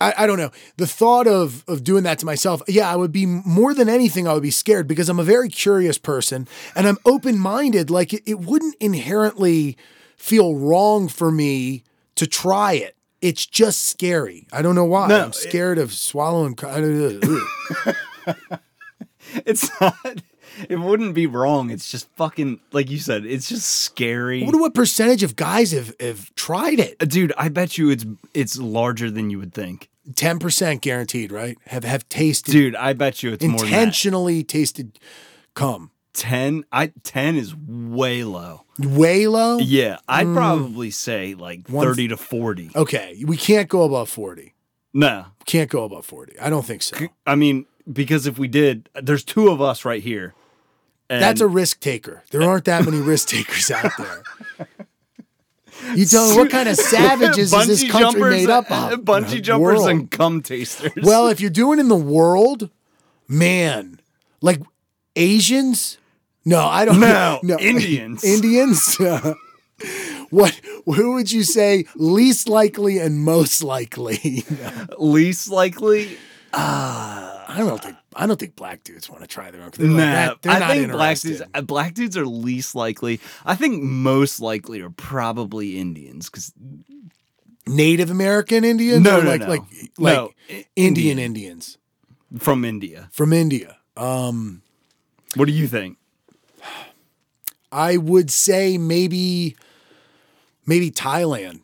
I, 0.02 0.14
I 0.20 0.28
don't 0.28 0.38
know. 0.38 0.52
The 0.78 0.88
thought 0.88 1.28
of 1.28 1.64
of 1.68 1.84
doing 1.84 2.04
that 2.04 2.20
to 2.20 2.26
myself, 2.26 2.62
yeah, 2.68 2.92
I 2.92 2.96
would 2.96 3.12
be 3.12 3.26
more 3.26 3.74
than 3.74 3.90
anything, 3.90 4.28
I 4.28 4.34
would 4.34 4.44
be 4.44 4.52
scared 4.52 4.88
because 4.88 5.10
I'm 5.10 5.20
a 5.20 5.24
very 5.24 5.50
curious 5.50 5.98
person 5.98 6.48
and 6.76 6.88
I'm 6.88 6.98
open 7.06 7.38
minded. 7.38 7.90
Like 7.90 8.14
it, 8.14 8.24
it 8.26 8.40
wouldn't 8.40 8.76
inherently 8.80 9.78
feel 10.16 10.56
wrong 10.56 11.08
for 11.10 11.32
me 11.32 11.84
to 12.16 12.26
try 12.28 12.74
it. 12.74 12.96
It's 13.22 13.46
just 13.46 13.82
scary. 13.82 14.48
I 14.54 14.62
don't 14.62 14.76
know 14.76 14.86
why. 14.86 15.08
No, 15.10 15.22
I'm 15.26 15.34
scared 15.34 15.78
of 15.78 15.92
swallowing. 15.94 16.56
co- 16.56 16.70
I 16.70 16.80
don't 16.80 17.20
know. 17.20 17.94
It's 19.46 19.70
not. 19.80 19.96
It 20.70 20.78
wouldn't 20.80 21.14
be 21.14 21.28
wrong. 21.28 21.70
It's 21.70 21.90
just 21.90 22.10
fucking 22.16 22.60
like 22.72 22.90
you 22.90 22.98
said. 23.00 23.26
It's 23.26 23.48
just 23.50 23.70
scary. 23.70 24.42
I 24.42 24.46
wonder 24.46 24.60
what 24.60 24.74
percentage 24.74 25.24
of 25.24 25.36
guys 25.36 25.72
have, 25.72 25.94
have 26.00 26.34
tried 26.36 26.80
it. 26.80 26.98
Dude, 27.00 27.34
I 27.38 27.50
bet 27.50 27.78
you 27.78 27.90
it's 27.90 28.06
it's 28.34 28.58
larger 28.58 29.10
than 29.12 29.30
you 29.30 29.40
would 29.40 29.54
think. 29.54 29.90
Ten 30.16 30.40
percent 30.40 30.82
guaranteed, 30.82 31.32
right? 31.32 31.58
Have 31.68 31.84
have 31.84 32.08
tasted 32.10 32.52
Dude, 32.52 32.76
I 32.76 32.94
bet 32.94 33.22
you 33.24 33.34
it's 33.34 33.44
more 33.46 33.60
than 33.60 33.70
that. 33.70 33.78
intentionally 33.78 34.44
tasted 34.44 35.00
cum. 35.54 35.92
10 36.14 36.66
I 36.72 36.92
10 37.04 37.36
is 37.38 37.56
way 37.56 38.24
low. 38.24 38.66
Way 38.80 39.28
low. 39.28 39.60
Yeah, 39.60 39.98
I'd 40.08 40.26
probably 40.34 40.90
say 40.92 41.36
like 41.36 41.64
Mm. 41.64 41.70
One- 41.70 41.86
30 41.88 42.08
to 42.10 42.18
40. 42.18 42.72
Okay, 42.76 43.24
we 43.26 43.38
can't 43.38 43.70
go 43.70 43.84
above 43.84 44.10
forty. 44.10 44.56
No. 44.94 45.26
Can't 45.46 45.70
go 45.70 45.84
above 45.84 46.06
forty. 46.06 46.38
I 46.40 46.50
don't 46.50 46.66
think 46.66 46.82
so. 46.82 46.98
I 47.28 47.36
mean, 47.36 47.68
because 47.92 48.26
if 48.26 48.40
we 48.40 48.48
did, 48.48 48.90
there's 49.02 49.24
two 49.24 49.50
of 49.50 49.62
us 49.62 49.86
right 49.86 50.02
here. 50.02 50.34
And 51.10 51.24
That's 51.24 51.42
a 51.42 51.48
risk 51.48 51.80
taker. 51.80 52.24
There 52.32 52.44
aren't 52.44 52.66
that 52.66 52.86
many 52.86 53.00
risk 53.00 53.30
takers 53.30 53.72
out 53.72 53.92
there. 53.98 54.24
You 55.96 56.06
tell 56.06 56.30
me 56.30 56.38
what 56.38 56.50
kind 56.52 56.70
of 56.70 56.76
savages 56.76 57.52
is 57.54 57.68
this 57.68 57.82
country 57.92 58.20
jumpers- 58.22 58.32
made 58.36 58.50
up 58.50 58.70
of? 58.72 59.00
Bungee 59.02 59.42
jumpers 59.42 59.80
world. 59.80 59.90
and 59.90 60.12
cum 60.12 60.42
tasters. 60.42 60.92
Well, 61.02 61.28
if 61.30 61.40
you're 61.42 61.50
doing 61.50 61.80
in 61.80 61.88
the 61.88 61.96
world, 61.96 62.70
man, 63.28 64.00
like 64.42 64.62
Asians. 65.16 65.98
No, 66.46 66.60
I 66.66 66.86
don't 66.86 67.00
No, 67.00 67.40
know. 67.44 67.58
Indians. 67.58 68.24
Indians. 68.26 68.96
what? 70.30 70.60
Who 70.86 71.14
would 71.14 71.32
you 71.32 71.44
say 71.44 71.86
least 71.96 72.48
likely 72.50 73.00
and 73.00 73.20
most 73.24 73.64
likely? 73.64 74.44
least 75.00 75.50
likely, 75.50 76.18
ah, 76.54 77.46
I 77.48 77.58
don't 77.60 77.82
think. 77.82 77.96
I 78.22 78.28
don't 78.28 78.38
think 78.40 78.56
black 78.58 78.84
dudes 78.84 79.10
want 79.10 79.22
to 79.22 79.28
try 79.28 79.50
their 79.50 79.62
own. 79.62 79.72
They're 79.74 79.88
like, 79.88 79.96
nah. 79.96 80.12
that- 80.12 80.42
they're 80.42 80.52
I 80.52 80.68
think 80.76 80.92
black 80.92 81.18
dudes, 81.20 81.42
uh, 81.54 81.62
black 81.62 81.94
dudes 81.94 82.18
are 82.18 82.26
least 82.26 82.76
likely. 82.76 83.22
I 83.46 83.56
think 83.56 83.82
most 83.82 84.42
likely 84.42 84.82
are 84.82 84.90
probably 84.90 85.80
Indians 85.80 86.30
because 86.30 86.52
Native 87.66 88.10
American 88.12 88.64
Indians, 88.66 89.04
No, 89.04 89.20
or 89.20 89.24
no, 89.24 89.30
like 89.30 89.42
no. 89.42 89.48
like 89.48 89.62
like 89.98 90.16
No, 90.18 90.32
Indian 90.50 90.66
Indian. 90.76 91.20
Indians 91.20 91.78
from 92.38 92.66
India. 92.66 93.08
from 93.14 93.32
India. 93.32 93.78
Um, 93.96 94.64
What 95.36 95.46
do 95.46 95.54
you 95.54 95.68
think? 95.68 95.98
I 97.72 97.98
would 97.98 98.32
say 98.32 98.78
maybe 98.78 99.56
maybe 100.66 100.92
Thailand. 100.92 101.62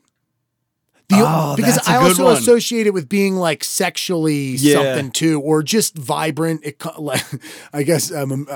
The, 1.10 1.18
Oh, 1.20 1.54
because 1.56 1.78
I 1.88 1.98
also 1.98 2.24
one. 2.26 2.34
associate 2.38 2.88
it 2.88 2.94
with 2.94 3.08
being 3.08 3.36
like 3.36 3.64
sexually 3.64 4.56
Yeah. 4.56 4.76
something 4.76 5.12
too, 5.12 5.40
or 5.40 5.62
just 5.62 5.96
vibrant. 5.98 6.62
It 6.66 6.82
like 6.98 7.24
I 7.74 7.84
guess 7.84 8.12
um, 8.12 8.48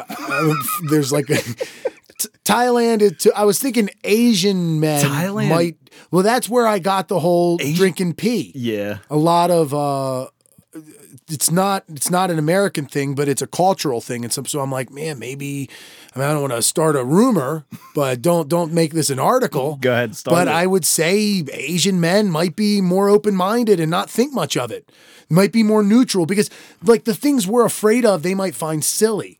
there's 0.90 1.12
like 1.12 1.30
a 1.30 1.38
T- 1.38 2.28
Thailand. 2.44 3.02
It, 3.02 3.26
I 3.36 3.46
was 3.46 3.60
thinking 3.60 3.90
Asian 4.04 4.80
men 4.80 5.06
Thailand- 5.06 5.50
might. 5.50 5.78
Well, 6.12 6.24
that's 6.24 6.50
where 6.50 6.66
I 6.66 6.80
got 6.80 7.08
the 7.08 7.20
whole 7.20 7.58
Asi- 7.62 7.74
drinking 7.74 8.14
pee. 8.16 8.52
Yeah. 8.56 8.98
a 9.10 9.16
lot 9.18 9.52
of 9.52 9.74
uh 9.74 10.28
it's 11.30 11.52
not 11.52 11.84
it's 11.89 12.10
not 12.10 12.30
an 12.32 12.39
American 12.39 12.86
thing, 12.86 13.15
but 13.15 13.28
it's 13.28 13.41
a 13.41 13.48
cultural 13.48 14.02
thing. 14.02 14.24
And 14.24 14.34
so, 14.34 14.43
so 14.43 14.60
I'm 14.62 14.72
like, 14.72 14.89
man, 14.91 15.19
maybe 15.19 15.69
I 16.15 16.19
mean 16.19 16.28
I 16.28 16.32
don't 16.34 16.41
want 16.41 16.54
to 16.54 16.62
start 16.62 16.95
a 16.95 17.04
rumor, 17.04 17.65
but 17.95 18.22
don't 18.22 18.48
don't 18.50 18.74
make 18.74 18.93
this 18.93 19.10
an 19.10 19.19
article. 19.19 19.78
Go 19.82 19.91
ahead, 19.91 20.15
start 20.15 20.34
But 20.36 20.48
it. 20.48 20.52
I 20.52 20.67
would 20.67 20.86
say 20.86 21.43
Asian 21.54 22.00
men 22.00 22.30
might 22.30 22.56
be 22.56 22.82
more 22.82 23.10
open 23.10 23.36
minded 23.36 23.80
and 23.80 23.89
not 23.91 24.10
think 24.10 24.34
much 24.34 24.56
of 24.58 24.72
it. 24.72 24.91
Might 25.30 25.52
be 25.52 25.62
more 25.63 25.84
neutral 25.84 26.26
because 26.26 26.50
like 26.84 27.04
the 27.04 27.13
things 27.15 27.45
we're 27.48 27.65
afraid 27.65 28.06
of, 28.06 28.24
they 28.24 28.34
might 28.36 28.56
find 28.56 28.84
silly. 28.84 29.39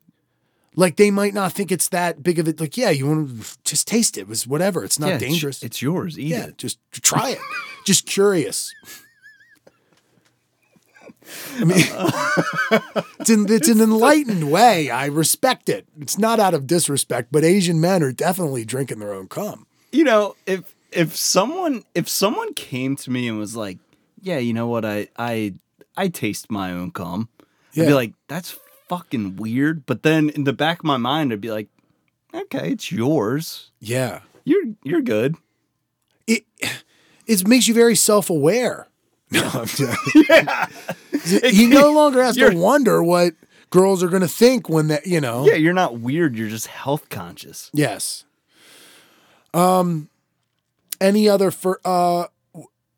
Like 0.76 0.96
they 0.98 1.10
might 1.12 1.34
not 1.34 1.52
think 1.52 1.72
it's 1.72 1.90
that 1.90 2.22
big 2.24 2.38
of 2.40 2.48
it. 2.48 2.60
Like, 2.62 2.78
yeah, 2.78 2.92
you 2.92 3.08
want 3.08 3.44
to 3.44 3.58
just 3.66 3.88
taste 3.88 4.18
it. 4.18 4.22
It 4.22 4.28
was 4.30 4.46
whatever. 4.48 4.84
It's 4.84 5.00
not 5.00 5.08
Yeah, 5.10 5.16
it's- 5.16 5.30
dangerous. 5.32 5.64
It's, 5.64 5.82
yours. 5.82 6.18
Eat 6.18 6.28
yeah, 6.28 6.46
it. 6.46 6.58
just 6.60 6.78
try 6.92 7.32
it. 7.32 7.40
just 7.86 8.06
curious. 8.06 8.74
I 11.58 11.64
mean, 11.64 11.78
it's, 13.20 13.30
an, 13.30 13.46
it's 13.50 13.68
an 13.68 13.82
enlightened 13.82 14.52
way. 14.52 14.90
I 14.90 15.06
respect 15.06 15.70
it. 15.70 15.88
It's 16.00 16.18
not 16.18 16.40
out 16.40 16.54
of 16.54 16.68
disrespect, 16.68 17.30
but 17.32 17.44
Asian 17.44 17.80
men 17.80 18.04
are 18.04 18.12
definitely 18.12 18.66
drinking 18.66 19.00
their 19.00 19.14
own 19.14 19.28
cum. 19.28 19.66
You 19.92 20.04
know, 20.04 20.36
if 20.46 20.76
if 20.92 21.16
someone 21.16 21.84
if 21.96 22.08
someone 22.08 22.54
came 22.54 22.96
to 22.98 23.12
me 23.12 23.28
and 23.28 23.38
was 23.38 23.56
like, 23.56 23.78
"Yeah, 24.22 24.38
you 24.38 24.54
know 24.54 24.68
what? 24.68 24.86
I 24.86 25.08
I 25.18 25.54
I 25.98 26.08
taste 26.10 26.52
my 26.52 26.72
own 26.72 26.92
cum," 26.92 27.30
I'd 27.76 27.88
be 27.88 27.94
like, 27.94 28.14
"That's 28.28 28.58
fucking 28.88 29.38
weird." 29.38 29.86
But 29.86 30.04
then 30.04 30.30
in 30.30 30.44
the 30.44 30.54
back 30.54 30.80
of 30.80 30.86
my 30.86 30.98
mind, 30.98 31.34
I'd 31.34 31.42
be 31.42 31.52
like, 31.52 31.70
"Okay, 32.34 32.72
it's 32.72 32.92
yours. 32.92 33.72
Yeah. 33.80 34.22
You're 34.44 34.66
you're 34.84 35.02
good." 35.02 35.36
It 36.28 36.46
it 37.26 37.48
makes 37.48 37.68
you 37.68 37.74
very 37.74 37.96
self 37.96 38.30
aware. 38.30 38.88
No, 39.32 39.44
I'm 39.54 39.66
joking. 39.68 41.52
He 41.52 41.68
no 41.68 41.92
longer 41.94 42.24
has 42.24 42.36
to 42.38 42.50
wonder 42.56 43.04
what 43.04 43.34
girls 43.70 44.02
are 44.02 44.08
going 44.10 44.22
to 44.24 44.28
think 44.28 44.68
when 44.70 44.88
that, 44.88 45.06
you 45.06 45.22
know. 45.22 45.46
Yeah, 45.46 45.54
you're 45.56 45.74
not 45.74 46.00
weird. 46.00 46.36
You're 46.36 46.50
just 46.50 46.66
health 46.68 47.10
conscious. 47.10 47.70
Yes. 47.74 48.26
Um, 49.54 50.10
any 51.02 51.28
other 51.30 51.52
for 51.52 51.80
uh, 51.86 52.26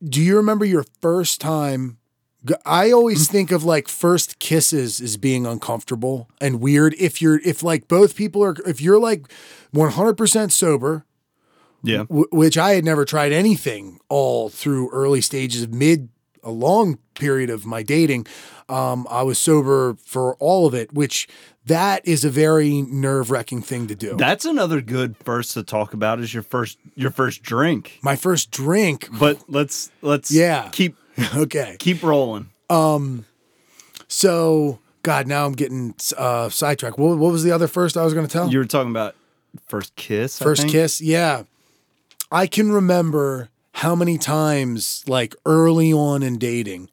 do 0.04 0.22
you 0.22 0.36
remember 0.38 0.66
your 0.66 0.86
first 1.02 1.40
time? 1.42 1.98
I 2.66 2.92
always 2.92 3.28
think 3.30 3.52
of 3.52 3.64
like 3.64 3.88
first 3.88 4.40
kisses 4.40 5.00
as 5.00 5.16
being 5.16 5.46
uncomfortable 5.46 6.28
and 6.40 6.60
weird. 6.60 6.96
If 6.98 7.22
you're 7.22 7.40
if 7.46 7.62
like 7.62 7.88
both 7.88 8.16
people 8.16 8.44
are 8.44 8.56
if 8.66 8.82
you're 8.82 9.00
like 9.00 9.32
one 9.72 9.92
hundred 9.92 10.16
percent 10.18 10.52
sober, 10.52 11.06
Yeah. 11.84 12.00
w- 12.10 12.28
which 12.32 12.58
I 12.58 12.72
had 12.72 12.84
never 12.84 13.06
tried 13.06 13.32
anything 13.32 14.00
all 14.10 14.50
through 14.50 14.90
early 14.90 15.22
stages 15.22 15.62
of 15.62 15.72
mid 15.74 16.10
a 16.44 16.52
long 16.52 16.98
period 17.16 17.50
of 17.50 17.66
my 17.66 17.84
dating. 17.84 18.26
Um, 18.70 19.06
I 19.10 19.24
was 19.24 19.38
sober 19.38 19.96
for 20.06 20.36
all 20.36 20.66
of 20.66 20.74
it, 20.74 20.94
which 20.94 21.28
that 21.66 22.06
is 22.08 22.24
a 22.24 22.30
very 22.30 22.82
nerve 22.84 23.30
wracking 23.30 23.62
thing 23.62 23.88
to 23.88 23.96
do. 23.96 24.16
That's 24.18 24.46
another 24.46 24.82
good 24.82 25.16
first 25.18 25.54
to 25.56 25.64
talk 25.64 25.94
about 25.94 26.20
is 26.20 26.34
your 26.34 26.44
first 26.44 26.78
your 26.96 27.12
first 27.12 27.44
drink. 27.44 28.00
my 28.02 28.16
first 28.16 28.50
drink. 28.52 29.10
But 29.20 29.44
let's 29.48 29.92
let's 30.02 30.32
Yeah. 30.32 30.70
keep 30.72 30.96
Okay. 31.36 31.76
keep 31.80 32.02
rolling. 32.02 32.48
So, 34.08 34.80
God, 35.04 35.28
now 35.28 35.46
I'm 35.46 35.54
getting 35.54 35.96
uh, 36.18 36.50
sidetracked. 36.50 36.98
What, 36.98 37.18
what 37.18 37.32
was 37.32 37.44
the 37.44 37.52
other 37.52 37.68
first 37.68 37.98
I 37.98 38.04
was 38.04 38.14
going 38.14 38.28
to 38.28 38.32
tell? 38.32 38.50
You 38.52 38.60
were 38.60 38.66
talking 38.66 38.92
about 38.92 39.16
first 39.68 39.96
kiss. 39.96 40.42
I 40.42 40.46
first 40.46 40.68
kiss? 40.68 41.02
Yeah. 41.02 41.44
I 42.32 42.48
can 42.48 42.72
remember 42.72 43.50
how 43.82 43.96
many 43.96 44.16
times, 44.16 45.04
like 45.08 45.36
early 45.44 45.92
on 45.92 46.22
in 46.22 46.38
dating, 46.38 46.88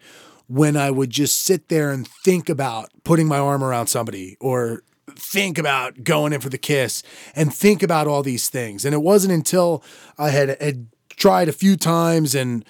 when 0.47 0.75
I 0.75 0.91
would 0.91 1.11
just 1.11 1.39
sit 1.39 1.69
there 1.69 1.91
and 1.91 2.09
think 2.09 2.49
about 2.49 2.89
putting 3.05 3.29
my 3.29 3.37
arm 3.37 3.63
around 3.63 3.89
somebody 3.89 4.39
or 4.41 4.85
think 5.15 5.59
about 5.59 6.03
going 6.03 6.33
in 6.33 6.41
for 6.41 6.49
the 6.49 6.57
kiss 6.57 7.03
and 7.37 7.53
think 7.53 7.83
about 7.83 8.07
all 8.07 8.23
these 8.23 8.49
things. 8.49 8.87
And 8.87 8.95
it 8.95 9.03
wasn't 9.03 9.35
until 9.35 9.85
I 10.17 10.31
had, 10.31 10.57
had 10.63 10.87
tried 11.11 11.51
a 11.51 11.53
few 11.53 11.77
times 11.77 12.35
and 12.35 12.65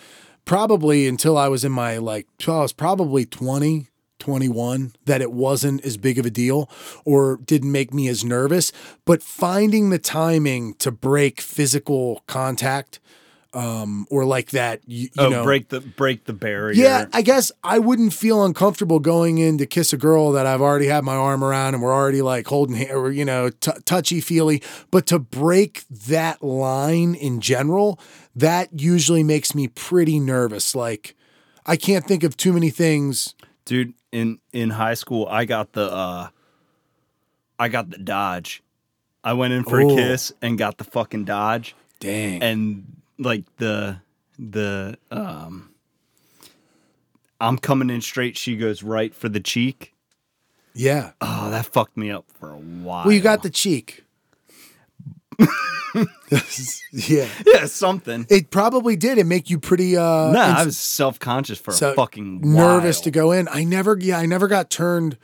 probably 0.44 1.06
until 1.06 1.38
I 1.38 1.46
was 1.46 1.64
in 1.64 1.70
my 1.70 1.98
like, 1.98 2.26
well, 2.44 2.58
I 2.58 2.62
was 2.62 2.72
probably 2.72 3.24
20, 3.24 3.86
21 4.18 4.94
that 5.04 5.22
it 5.22 5.30
wasn't 5.30 5.84
as 5.84 5.96
big 5.96 6.18
of 6.18 6.26
a 6.26 6.30
deal 6.30 6.68
or 7.04 7.36
didn't 7.36 7.70
make 7.70 7.94
me 7.94 8.08
as 8.08 8.24
nervous. 8.24 8.72
But 9.04 9.22
finding 9.22 9.90
the 9.90 9.98
timing 10.00 10.74
to 10.80 10.90
break 10.90 11.40
physical 11.40 12.24
contact 12.26 12.98
um, 13.54 14.06
or 14.10 14.24
like 14.24 14.50
that. 14.50 14.80
You, 14.86 15.04
you 15.04 15.10
oh, 15.18 15.28
know, 15.28 15.44
break 15.44 15.68
the 15.68 15.80
break 15.80 16.24
the 16.24 16.32
barrier. 16.32 16.74
yeah, 16.74 17.06
I 17.12 17.22
guess 17.22 17.50
I 17.64 17.78
wouldn't 17.78 18.12
feel 18.12 18.44
uncomfortable 18.44 19.00
going 19.00 19.38
in 19.38 19.58
to 19.58 19.66
kiss 19.66 19.92
a 19.92 19.96
girl 19.96 20.32
that 20.32 20.46
I've 20.46 20.60
already 20.60 20.86
had 20.86 21.04
my 21.04 21.14
arm 21.14 21.42
around 21.42 21.74
and 21.74 21.82
we're 21.82 21.94
already 21.94 22.22
like 22.22 22.46
holding 22.46 22.90
or 22.90 23.10
you 23.10 23.24
know 23.24 23.50
t- 23.50 23.72
touchy 23.84 24.20
feely. 24.20 24.62
But 24.90 25.06
to 25.06 25.18
break 25.18 25.84
that 25.88 26.42
line 26.42 27.14
in 27.14 27.40
general, 27.40 27.98
that 28.36 28.68
usually 28.78 29.22
makes 29.22 29.54
me 29.54 29.68
pretty 29.68 30.20
nervous. 30.20 30.74
Like 30.74 31.14
I 31.64 31.76
can't 31.76 32.06
think 32.06 32.22
of 32.22 32.36
too 32.36 32.52
many 32.52 32.70
things. 32.70 33.34
dude. 33.64 33.94
In 34.10 34.38
in 34.54 34.70
high 34.70 34.94
school, 34.94 35.26
I 35.28 35.44
got 35.44 35.74
the 35.74 35.92
uh, 35.92 36.28
I 37.58 37.68
got 37.68 37.90
the 37.90 37.98
dodge. 37.98 38.62
I 39.22 39.34
went 39.34 39.52
in 39.52 39.64
for 39.64 39.80
Ooh. 39.80 39.90
a 39.90 39.96
kiss 39.96 40.32
and 40.40 40.56
got 40.56 40.78
the 40.78 40.84
fucking 40.84 41.26
dodge, 41.26 41.76
Dang. 42.00 42.42
and 42.42 42.97
like 43.18 43.44
the 43.56 44.00
the 44.38 44.98
um, 45.10 45.70
I'm 47.40 47.58
coming 47.58 47.90
in 47.90 48.00
straight. 48.00 48.36
She 48.36 48.56
goes 48.56 48.82
right 48.82 49.14
for 49.14 49.28
the 49.28 49.40
cheek. 49.40 49.94
yeah. 50.74 51.12
Oh, 51.20 51.50
that 51.50 51.66
fucked 51.66 51.96
me 51.96 52.10
up 52.10 52.26
for 52.38 52.50
a 52.50 52.56
while. 52.58 53.04
Well, 53.04 53.12
you 53.12 53.20
got 53.20 53.42
the 53.42 53.50
cheek. 53.50 54.04
yeah. 56.92 57.28
yeah 57.46 57.66
something. 57.66 58.26
It 58.28 58.50
probably 58.50 58.96
did. 58.96 59.18
It 59.18 59.24
make 59.24 59.50
you 59.50 59.58
pretty 59.58 59.96
uh 59.96 60.32
No, 60.32 60.48
ins- 60.48 60.58
I 60.58 60.64
was 60.64 60.78
self 60.78 61.18
conscious 61.18 61.58
for 61.58 61.72
so 61.72 61.92
a 61.92 61.94
fucking 61.94 62.40
nervous 62.42 63.00
to 63.02 63.10
go 63.10 63.32
in. 63.32 63.48
I 63.48 63.64
never, 63.64 63.96
yeah, 64.00 64.18
I 64.18 64.26
never 64.26 64.48
got 64.48 64.70
turned. 64.70 65.16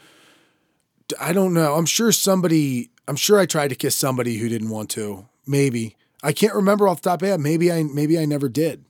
I 1.20 1.32
don't 1.32 1.52
know. 1.52 1.74
I'm 1.74 1.86
sure 1.86 2.12
somebody. 2.12 2.90
I'm 3.06 3.16
sure 3.16 3.38
I 3.38 3.46
tried 3.46 3.68
to 3.68 3.74
kiss 3.74 3.94
somebody 3.94 4.38
who 4.38 4.48
didn't 4.48 4.70
want 4.70 4.88
to. 4.90 5.26
Maybe 5.46 5.96
I 6.24 6.32
can't 6.32 6.54
remember 6.54 6.88
off 6.88 7.02
the 7.02 7.10
top 7.10 7.18
of 7.20 7.22
my 7.22 7.28
head. 7.28 7.40
Maybe 7.40 7.70
I, 7.70 7.82
maybe 7.84 8.18
I 8.18 8.24
never 8.24 8.48
did. 8.48 8.84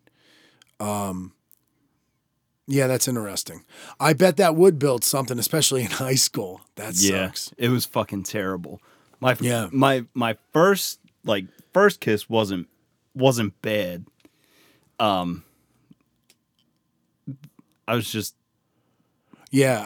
Um. 0.81 1.33
Yeah, 2.66 2.87
that's 2.87 3.07
interesting. 3.09 3.62
I 4.01 4.14
bet 4.14 4.38
that 4.38 4.57
would 4.57 4.79
build 4.79 5.05
something, 5.05 5.38
especially 5.38 5.83
in 5.83 5.90
high 5.90 6.14
school. 6.14 6.62
That 6.77 6.94
Yeah, 6.97 7.27
sucks. 7.27 7.53
it 7.59 7.68
was 7.68 7.85
fucking 7.85 8.23
terrible. 8.23 8.81
My 9.20 9.37
Yeah. 9.38 9.68
my 9.70 10.07
my 10.14 10.38
first 10.55 10.99
like 11.25 11.44
first 11.75 12.01
kiss 12.01 12.27
wasn't 12.31 12.68
wasn't 13.14 13.61
bad. 13.61 14.07
Um, 14.99 15.44
I 17.87 17.94
was 17.94 18.11
just 18.11 18.35
Yeah, 19.51 19.85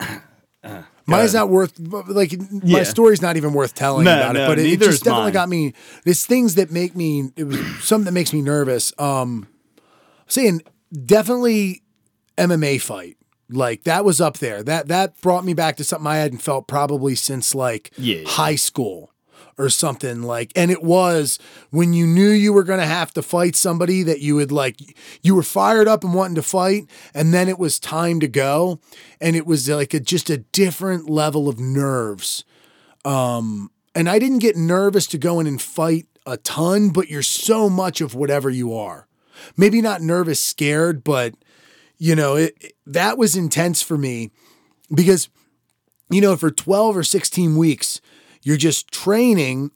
I- 0.00 0.20
just 0.64 0.86
Mine's 1.06 1.34
not 1.34 1.48
worth 1.48 1.78
like 2.08 2.34
my 2.64 2.82
story's 2.82 3.22
not 3.22 3.36
even 3.36 3.52
worth 3.52 3.74
telling 3.74 4.04
No, 4.04 4.16
about 4.16 4.36
it, 4.36 4.46
but 4.46 4.58
it, 4.58 4.66
it 4.72 4.80
just 4.80 5.04
definitely 5.04 5.26
mine. 5.26 5.32
got 5.32 5.48
me. 5.48 5.72
There's 6.04 6.26
things 6.26 6.54
that 6.56 6.70
make 6.70 6.94
me. 6.94 7.30
It 7.36 7.44
was 7.44 7.58
something 7.82 8.04
that 8.06 8.12
makes 8.12 8.32
me 8.32 8.42
nervous. 8.42 8.92
Um, 8.98 9.48
saying 10.26 10.62
definitely 11.06 11.82
MMA 12.36 12.80
fight 12.80 13.16
like 13.48 13.84
that 13.84 14.04
was 14.04 14.20
up 14.20 14.38
there. 14.38 14.62
That 14.62 14.88
that 14.88 15.20
brought 15.20 15.44
me 15.44 15.54
back 15.54 15.76
to 15.76 15.84
something 15.84 16.06
I 16.06 16.16
hadn't 16.18 16.38
felt 16.38 16.66
probably 16.68 17.14
since 17.14 17.54
like 17.54 17.90
Yeah, 17.96 18.16
yeah. 18.18 18.28
high 18.28 18.56
school 18.56 19.10
or 19.58 19.68
something 19.68 20.22
like. 20.22 20.52
And 20.56 20.70
it 20.70 20.82
was 20.82 21.38
when 21.70 21.92
you 21.92 22.06
knew 22.06 22.30
you 22.30 22.52
were 22.52 22.62
going 22.62 22.78
to 22.80 22.86
have 22.86 23.12
to 23.14 23.22
fight 23.22 23.56
somebody 23.56 24.02
that 24.04 24.20
you 24.20 24.36
would 24.36 24.52
like. 24.52 24.76
You 25.22 25.34
were 25.34 25.42
fired 25.42 25.88
up 25.88 26.04
and 26.04 26.14
wanting 26.14 26.36
to 26.36 26.42
fight, 26.42 26.86
and 27.12 27.34
then 27.34 27.48
it 27.48 27.58
was 27.58 27.78
time 27.80 28.20
to 28.20 28.28
go, 28.28 28.80
and 29.20 29.34
it 29.36 29.46
was 29.46 29.68
like 29.68 29.92
a, 29.94 30.00
just 30.00 30.30
a 30.30 30.38
different 30.38 31.10
level 31.10 31.48
of 31.48 31.58
nerves. 31.58 32.44
Um, 33.04 33.70
and 33.94 34.08
I 34.08 34.18
didn't 34.18 34.38
get 34.38 34.56
nervous 34.56 35.06
to 35.08 35.18
go 35.18 35.40
in 35.40 35.46
and 35.46 35.60
fight 35.60 36.06
a 36.26 36.36
ton, 36.36 36.90
but 36.90 37.08
you're 37.08 37.22
so 37.22 37.68
much 37.68 38.00
of 38.00 38.14
whatever 38.14 38.50
you 38.50 38.74
are. 38.74 39.06
Maybe 39.56 39.80
not 39.80 40.02
nervous, 40.02 40.40
scared, 40.40 41.02
but 41.04 41.34
you 41.96 42.14
know, 42.14 42.36
it, 42.36 42.54
it- 42.60 42.72
that 42.86 43.18
was 43.18 43.36
intense 43.36 43.82
for 43.82 43.98
me 43.98 44.30
because 44.94 45.28
you 46.10 46.20
know, 46.22 46.36
for 46.36 46.50
12 46.50 46.96
or 46.96 47.02
16 47.02 47.56
weeks, 47.56 48.00
you're 48.48 48.56
just 48.56 48.90
training 48.90 49.70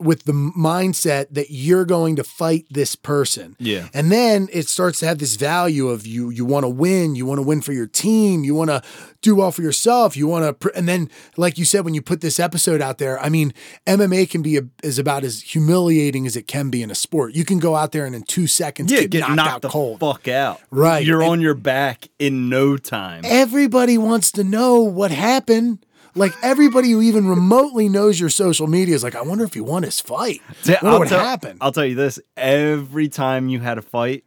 with 0.00 0.24
the 0.24 0.32
mindset 0.32 1.26
that 1.30 1.46
you're 1.50 1.84
going 1.84 2.16
to 2.16 2.24
fight 2.24 2.66
this 2.68 2.96
person. 2.96 3.54
Yeah. 3.60 3.88
And 3.94 4.10
then 4.10 4.48
it 4.52 4.66
starts 4.68 4.98
to 4.98 5.06
have 5.06 5.18
this 5.18 5.36
value 5.36 5.86
of 5.88 6.04
you 6.04 6.30
you 6.30 6.44
want 6.44 6.64
to 6.64 6.68
win, 6.68 7.14
you 7.14 7.24
want 7.26 7.38
to 7.38 7.42
win 7.46 7.60
for 7.62 7.72
your 7.72 7.86
team, 7.86 8.42
you 8.42 8.56
want 8.56 8.70
to 8.70 8.82
do 9.22 9.36
well 9.36 9.52
for 9.52 9.62
yourself, 9.62 10.16
you 10.16 10.26
want 10.26 10.44
to 10.44 10.52
pr- 10.52 10.74
and 10.74 10.88
then 10.88 11.08
like 11.36 11.58
you 11.58 11.64
said 11.64 11.84
when 11.84 11.94
you 11.94 12.02
put 12.02 12.20
this 12.22 12.40
episode 12.40 12.82
out 12.82 12.98
there, 12.98 13.20
I 13.20 13.28
mean, 13.28 13.54
MMA 13.86 14.28
can 14.28 14.42
be 14.42 14.56
a, 14.58 14.62
is 14.82 14.98
about 14.98 15.22
as 15.22 15.42
humiliating 15.42 16.26
as 16.26 16.34
it 16.36 16.48
can 16.48 16.70
be 16.70 16.82
in 16.82 16.90
a 16.90 16.94
sport. 16.96 17.34
You 17.34 17.44
can 17.44 17.60
go 17.60 17.76
out 17.76 17.92
there 17.92 18.04
and 18.04 18.16
in 18.16 18.24
2 18.24 18.46
seconds 18.48 18.90
yeah, 18.90 19.02
get, 19.02 19.10
get 19.12 19.20
knocked, 19.20 19.36
knocked, 19.36 19.50
out 19.54 19.62
the 19.62 19.68
cold. 19.68 20.00
fuck 20.00 20.26
out. 20.26 20.60
Right. 20.70 21.06
you're 21.06 21.22
And- 21.22 21.30
on 21.30 21.40
your 21.40 21.54
back 21.54 22.08
in 22.18 22.48
no 22.48 22.76
time. 22.76 23.22
everybody 23.24 23.96
wants 23.96 24.32
to 24.32 24.42
know 24.44 24.80
what 24.80 25.12
happened. 25.12 25.86
Like 26.14 26.32
everybody 26.42 26.90
who 26.90 27.02
even 27.02 27.26
remotely 27.26 27.88
knows 27.88 28.20
your 28.20 28.30
social 28.30 28.66
media 28.66 28.94
is 28.94 29.02
like, 29.02 29.16
I 29.16 29.22
wonder 29.22 29.44
if 29.44 29.54
he 29.54 29.60
won 29.60 29.82
his 29.82 30.00
fight. 30.00 30.40
What 30.80 31.00
would 31.00 31.08
tell, 31.08 31.24
happen? 31.24 31.58
I'll 31.60 31.72
tell 31.72 31.84
you 31.84 31.96
this: 31.96 32.20
every 32.36 33.08
time 33.08 33.48
you 33.48 33.60
had 33.60 33.78
a 33.78 33.82
fight, 33.82 34.24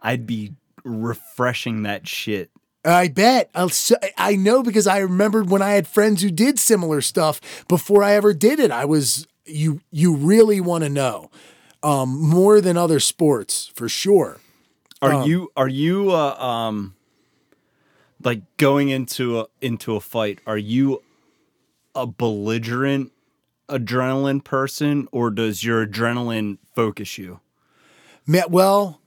I'd 0.00 0.26
be 0.26 0.54
refreshing 0.84 1.82
that 1.82 2.08
shit. 2.08 2.50
I 2.84 3.08
bet. 3.08 3.50
I'll, 3.54 3.70
I 4.16 4.36
know 4.36 4.62
because 4.62 4.86
I 4.86 4.98
remembered 4.98 5.50
when 5.50 5.60
I 5.60 5.70
had 5.72 5.88
friends 5.88 6.22
who 6.22 6.30
did 6.30 6.58
similar 6.58 7.00
stuff 7.00 7.40
before 7.68 8.02
I 8.04 8.12
ever 8.12 8.32
did 8.32 8.60
it. 8.60 8.70
I 8.70 8.84
was 8.84 9.26
you. 9.44 9.80
You 9.90 10.14
really 10.14 10.60
want 10.60 10.84
to 10.84 10.90
know 10.90 11.30
um, 11.82 12.20
more 12.20 12.60
than 12.60 12.76
other 12.76 13.00
sports 13.00 13.70
for 13.74 13.88
sure. 13.88 14.38
Are 15.02 15.12
Um, 15.12 15.28
you 15.28 15.50
are 15.56 15.68
you 15.68 16.12
uh, 16.12 16.34
um 16.42 16.94
like 18.22 18.40
going 18.56 18.88
into 18.88 19.40
a 19.40 19.46
into 19.60 19.96
a 19.96 20.00
fight? 20.00 20.40
Are 20.46 20.56
you 20.56 21.02
a 21.96 22.06
belligerent 22.06 23.12
adrenaline 23.68 24.44
person, 24.44 25.08
or 25.10 25.30
does 25.30 25.64
your 25.64 25.86
adrenaline 25.86 26.58
focus 26.74 27.18
you? 27.18 27.40
Met 28.26 28.50
well, 28.50 29.00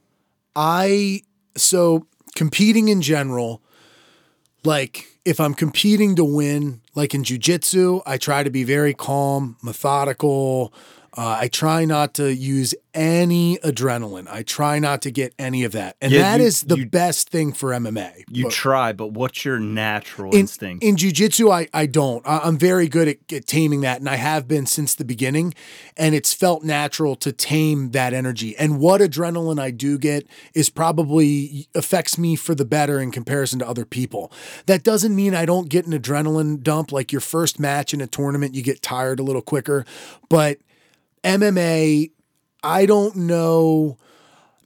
I 0.54 1.22
so 1.56 2.06
competing 2.34 2.88
in 2.88 3.00
general, 3.00 3.62
like 4.64 5.06
if 5.24 5.40
I'm 5.40 5.54
competing 5.54 6.16
to 6.16 6.24
win, 6.24 6.80
like 6.94 7.14
in 7.14 7.22
jujitsu, 7.22 8.02
I 8.06 8.18
try 8.18 8.42
to 8.42 8.50
be 8.50 8.64
very 8.64 8.94
calm, 8.94 9.56
methodical. 9.62 10.72
Uh, 11.20 11.36
I 11.42 11.48
try 11.48 11.84
not 11.84 12.14
to 12.14 12.34
use 12.34 12.74
any 12.94 13.58
adrenaline. 13.58 14.26
I 14.30 14.42
try 14.42 14.78
not 14.78 15.02
to 15.02 15.10
get 15.10 15.34
any 15.38 15.64
of 15.64 15.72
that, 15.72 15.96
and 16.00 16.10
Yeah, 16.10 16.22
that 16.22 16.40
you- 16.40 16.46
is 16.46 16.62
the 16.62 16.78
you- 16.78 16.86
best 16.86 17.28
thing 17.28 17.52
for 17.52 17.74
MMA. 17.74 18.24
You 18.30 18.44
But- 18.44 18.52
try, 18.54 18.92
but 18.94 19.12
what's 19.12 19.44
your 19.44 19.60
natural 19.60 20.32
in, 20.32 20.40
instinct? 20.40 20.82
In 20.82 20.96
jujitsu, 20.96 21.52
I, 21.52 21.68
I 21.74 21.84
don't. 21.84 22.26
I, 22.26 22.38
I'm 22.38 22.56
very 22.56 22.88
good 22.88 23.06
at, 23.06 23.18
at 23.30 23.46
taming 23.46 23.82
that, 23.82 24.00
and 24.00 24.08
I 24.08 24.16
have 24.16 24.48
been 24.48 24.64
since 24.64 24.94
the 24.94 25.04
beginning. 25.04 25.52
And 25.94 26.14
it's 26.14 26.32
felt 26.32 26.64
natural 26.64 27.16
to 27.16 27.32
tame 27.32 27.90
that 27.90 28.14
energy. 28.14 28.56
And 28.56 28.78
what 28.80 29.02
adrenaline 29.02 29.60
I 29.60 29.70
do 29.72 29.98
get 29.98 30.26
is 30.54 30.70
probably 30.70 31.68
affects 31.74 32.16
me 32.16 32.34
for 32.34 32.54
the 32.54 32.64
better 32.64 32.98
in 32.98 33.10
comparison 33.10 33.58
to 33.58 33.68
other 33.68 33.84
people. 33.84 34.32
That 34.64 34.82
doesn't 34.84 35.14
mean 35.14 35.34
I 35.34 35.44
don't 35.44 35.68
get 35.68 35.86
an 35.86 35.92
adrenaline 35.92 36.62
dump. 36.62 36.92
Like 36.92 37.12
your 37.12 37.20
first 37.20 37.60
match 37.60 37.92
in 37.92 38.00
a 38.00 38.06
tournament, 38.06 38.54
you 38.54 38.62
get 38.62 38.80
tired 38.80 39.20
a 39.20 39.22
little 39.22 39.42
quicker. 39.42 39.84
But 40.30 40.58
MMA, 41.24 42.10
I 42.62 42.86
don't 42.86 43.16
know 43.16 43.98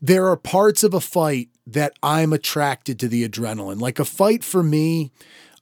there 0.05 0.29
are 0.29 0.37
parts 0.37 0.85
of 0.85 0.93
a 0.93 1.01
fight 1.01 1.49
that 1.67 1.95
I'm 2.03 2.35
attracted 2.35 2.99
to 3.01 3.09
the 3.09 3.27
adrenaline. 3.27 3.81
Like 3.81 3.99
a 3.99 4.05
fight 4.05 4.45
for 4.45 4.63
me, 4.63 5.13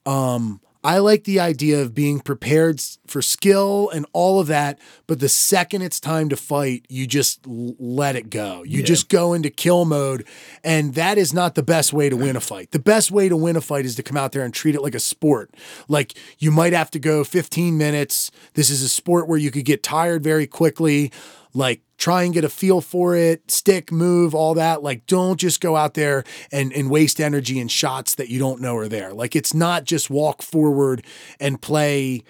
um, 0.05 0.59
I 0.83 0.97
like 0.97 1.23
the 1.23 1.39
idea 1.39 1.81
of 1.81 1.95
being 1.95 2.19
prepared 2.19 2.83
for 3.13 3.21
skill 3.21 3.89
and 3.91 4.05
all 4.11 4.39
of 4.41 4.47
that. 4.47 4.77
But 5.07 5.21
the 5.21 5.29
second 5.29 5.83
it's 5.83 5.99
time 6.01 6.27
to 6.29 6.35
fight, 6.35 6.85
you 6.89 7.07
just 7.07 7.39
l- 7.47 7.75
let 7.79 8.15
it 8.17 8.29
go. 8.29 8.63
You 8.63 8.79
Yeah. 8.79 8.85
just 8.85 9.07
go 9.07 9.31
into 9.33 9.49
kill 9.49 9.85
mode. 9.85 10.25
And 10.63 10.95
that 10.95 11.17
is 11.17 11.33
not 11.33 11.55
the 11.55 11.63
best 11.63 11.93
way 11.93 12.09
to 12.09 12.17
win 12.17 12.35
a 12.35 12.41
fight. 12.41 12.71
The 12.71 12.79
best 12.79 13.11
way 13.11 13.29
to 13.29 13.37
win 13.37 13.55
a 13.55 13.61
fight 13.61 13.85
is 13.85 13.95
to 13.95 14.03
come 14.03 14.17
out 14.17 14.33
there 14.33 14.43
and 14.43 14.53
treat 14.53 14.75
it 14.75 14.81
like 14.81 14.95
a 14.95 14.99
sport. 14.99 15.53
Like 15.87 16.15
you 16.39 16.51
might 16.51 16.73
have 16.73 16.91
to 16.91 16.99
go 16.99 17.23
15 17.23 17.77
minutes. 17.77 18.31
This 18.55 18.69
is 18.69 18.81
a 18.81 18.89
sport 18.89 19.27
where 19.29 19.37
you 19.39 19.51
could 19.51 19.65
get 19.65 19.83
tired 19.83 20.23
very 20.23 20.47
quickly. 20.47 21.11
Like 21.55 21.81
try 21.99 22.23
and 22.23 22.33
get 22.33 22.43
a 22.43 22.49
feel 22.49 22.81
for 22.81 23.15
it, 23.15 23.49
stick, 23.49 23.91
move, 23.91 24.33
all 24.35 24.55
that. 24.55 24.81
Like, 24.83 25.05
don't 25.05 25.39
just 25.39 25.61
go 25.61 25.75
out 25.77 25.93
there 25.93 26.23
and, 26.51 26.73
and 26.73 26.89
waste 26.89 27.21
energy 27.21 27.59
in 27.59 27.67
shots 27.69 28.15
that 28.15 28.27
you 28.27 28.39
don't 28.39 28.59
know 28.59 28.75
are 28.75 28.89
there. 28.89 29.13
Like, 29.13 29.35
it's 29.37 29.53
not 29.53 29.85
just 29.85 30.09
walk 30.09 30.41
forward 30.41 31.05
and 31.39 31.61
play 31.61 32.23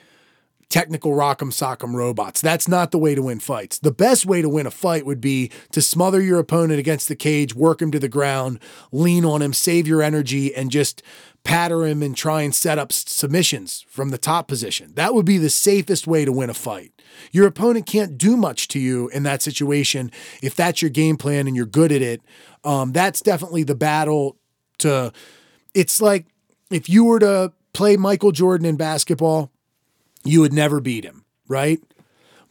technical 0.70 1.12
rock'em 1.12 1.52
sock'em 1.52 1.94
robots. 1.94 2.42
That's 2.42 2.68
not 2.68 2.92
the 2.92 2.98
way 2.98 3.16
to 3.16 3.22
win 3.22 3.40
fights. 3.40 3.80
The 3.80 3.92
best 3.92 4.26
way 4.26 4.42
to 4.42 4.50
win 4.50 4.66
a 4.66 4.72
fight 4.72 5.06
would 5.06 5.22
be 5.22 5.52
to 5.72 5.82
smother 5.82 6.22
your 6.22 6.40
opponent 6.40 6.80
against 6.80 7.08
the 7.08 7.16
cage, 7.16 7.54
work 7.56 7.82
him 7.82 7.92
to 7.92 8.00
the 8.00 8.10
ground, 8.10 8.60
lean 8.92 9.26
on 9.26 9.42
him, 9.42 9.54
save 9.54 9.88
your 9.88 10.02
energy, 10.02 10.54
and 10.54 10.72
just 10.72 11.02
patter 11.44 11.86
him 11.86 12.02
and 12.02 12.16
try 12.16 12.42
and 12.42 12.56
set 12.56 12.80
up 12.80 12.92
submissions 12.92 13.86
from 13.90 14.10
the 14.10 14.18
top 14.18 14.48
position. 14.48 14.94
That 14.96 15.14
would 15.14 15.26
be 15.26 15.38
the 15.38 15.50
safest 15.50 16.08
way 16.08 16.26
to 16.26 16.32
win 16.32 16.50
a 16.50 16.54
fight. 16.54 16.92
Your 17.32 17.48
opponent 17.48 17.86
can't 17.86 18.18
do 18.18 18.38
much 18.38 18.68
to 18.70 18.80
you 18.80 19.10
in 19.10 19.24
that 19.24 19.42
situation 19.42 20.12
if 20.42 20.56
that's 20.56 20.82
your 20.82 20.90
game 20.90 21.18
plan 21.18 21.48
and 21.48 21.56
you're 21.56 21.66
good 21.66 21.92
at 21.92 22.02
it. 22.02 22.22
Um, 22.64 22.92
that's 22.92 23.22
definitely 23.22 23.64
the 23.64 23.76
battle 23.76 24.38
to. 24.80 25.12
It's 25.74 26.02
like 26.02 26.26
if 26.72 26.90
you 26.90 27.04
were 27.04 27.20
to 27.20 27.52
play 27.74 27.98
Michael 27.98 28.32
Jordan 28.32 28.66
in 28.66 28.78
basketball, 28.78 29.52
you 30.24 30.42
would 30.42 30.54
never 30.54 30.80
beat 30.80 31.06
him, 31.06 31.26
right? 31.48 31.82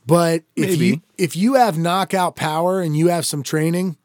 But 0.06 0.44
if 0.56 0.70
Maybe. 0.70 0.86
you 0.86 1.02
if 1.16 1.36
you 1.36 1.54
have 1.54 1.78
knockout 1.78 2.36
power 2.36 2.80
and 2.80 2.96
you 2.96 3.08
have 3.08 3.24
some 3.24 3.42
training, 3.42 3.96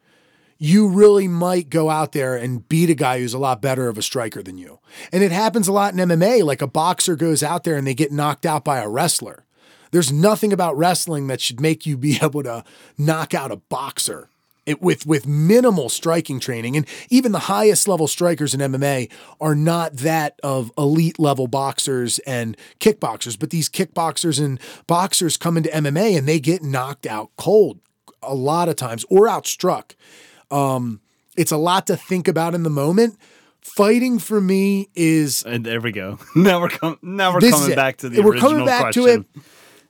you 0.58 0.88
really 0.88 1.28
might 1.28 1.70
go 1.70 1.90
out 1.90 2.12
there 2.12 2.36
and 2.36 2.68
beat 2.68 2.90
a 2.90 2.96
guy 2.96 3.20
who's 3.20 3.34
a 3.34 3.40
lot 3.40 3.62
better 3.62 3.88
of 3.88 3.98
a 3.98 4.02
striker 4.02 4.44
than 4.44 4.58
you. 4.58 4.80
And 5.12 5.24
it 5.24 5.32
happens 5.32 5.68
a 5.68 5.72
lot 5.72 5.94
in 5.94 6.00
MMA. 6.00 6.44
Like 6.44 6.62
a 6.62 6.68
boxer 6.68 7.16
goes 7.16 7.44
out 7.44 7.64
there 7.64 7.76
and 7.76 7.86
they 7.86 7.94
get 7.94 8.12
knocked 8.12 8.46
out 8.46 8.64
by 8.64 8.80
a 8.80 8.90
wrestler. 8.90 9.46
There's 9.92 10.12
nothing 10.12 10.52
about 10.52 10.78
wrestling 10.78 11.28
that 11.28 11.42
should 11.42 11.62
make 11.62 11.86
you 11.86 11.98
be 11.98 12.20
able 12.22 12.44
to 12.44 12.64
knock 12.98 13.34
out 13.34 13.52
a 13.52 13.58
boxer 13.58 14.30
it, 14.68 14.82
with 14.82 15.08
with 15.08 15.26
minimal 15.26 15.90
striking 15.90 16.40
training. 16.40 16.78
And 16.78 16.86
even 17.10 17.32
the 17.32 17.40
highest 17.40 17.88
level 17.88 18.06
strikers 18.08 18.54
in 18.54 18.60
MMA 18.60 19.10
are 19.42 19.56
not 19.56 19.94
that 19.98 20.40
of 20.44 20.72
elite 20.78 21.18
level 21.18 21.48
boxers 21.48 22.20
and 22.20 22.56
kickboxers. 22.80 23.40
But 23.40 23.50
these 23.50 23.70
kickboxers 23.70 24.44
and 24.44 24.60
boxers 24.86 25.38
come 25.38 25.58
into 25.58 25.70
MMA 25.70 26.18
and 26.18 26.28
they 26.28 26.40
get 26.40 26.62
knocked 26.62 27.08
out 27.08 27.32
cold 27.38 27.80
a 28.22 28.36
lot 28.36 28.70
of 28.70 28.76
times 28.76 29.06
or 29.10 29.28
outstruck. 29.28 29.94
Um, 30.52 31.02
it's 31.36 31.52
a 31.52 31.58
lot 31.58 31.88
to 31.88 31.96
think 31.98 32.28
about 32.28 32.54
in 32.54 32.64
the 32.64 32.70
moment. 32.70 33.18
Fighting 33.62 34.18
for 34.18 34.40
me 34.40 34.90
is 34.96 35.44
And 35.44 35.66
there 35.66 35.82
we 35.82 35.92
go. 35.92 36.20
Now 36.36 36.62
we're 36.62 36.70
com- 36.70 37.00
now 37.02 37.34
we're 37.34 37.42
coming 37.42 37.76
back 37.76 37.98
to 37.98 38.10
the 38.10 38.22
We're 38.22 38.32
original 38.34 38.52
coming 38.52 38.66
back 38.66 38.94
to 38.94 39.06
it. 39.08 39.26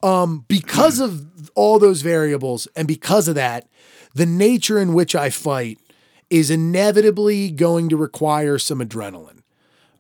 um, 0.04 0.46
because 0.48 1.00
of 1.00 1.52
all 1.56 1.78
those 1.80 2.02
variables 2.02 2.68
and 2.76 2.88
because 2.88 3.28
of 3.28 3.36
that, 3.36 3.68
the 4.18 4.26
nature 4.26 4.80
in 4.80 4.94
which 4.94 5.16
I 5.16 5.30
fight 5.30 5.80
is 6.30 6.50
inevitably 6.50 7.52
going 7.52 7.88
to 7.90 7.96
require 7.96 8.58
some 8.58 8.80
adrenaline 8.80 9.44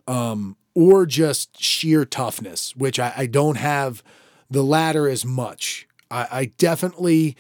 um, 0.08 0.58
or 0.74 1.06
just 1.06 1.62
sheer 1.62 2.04
toughness, 2.04 2.76
which 2.76 3.00
I, 3.00 3.14
I 3.16 3.26
don't 3.28 3.58
have 3.58 4.02
the 4.50 4.64
latter 4.64 5.08
as 5.08 5.24
much. 5.24 5.88
I, 6.10 6.28
I 6.32 6.46
definitely 6.58 7.38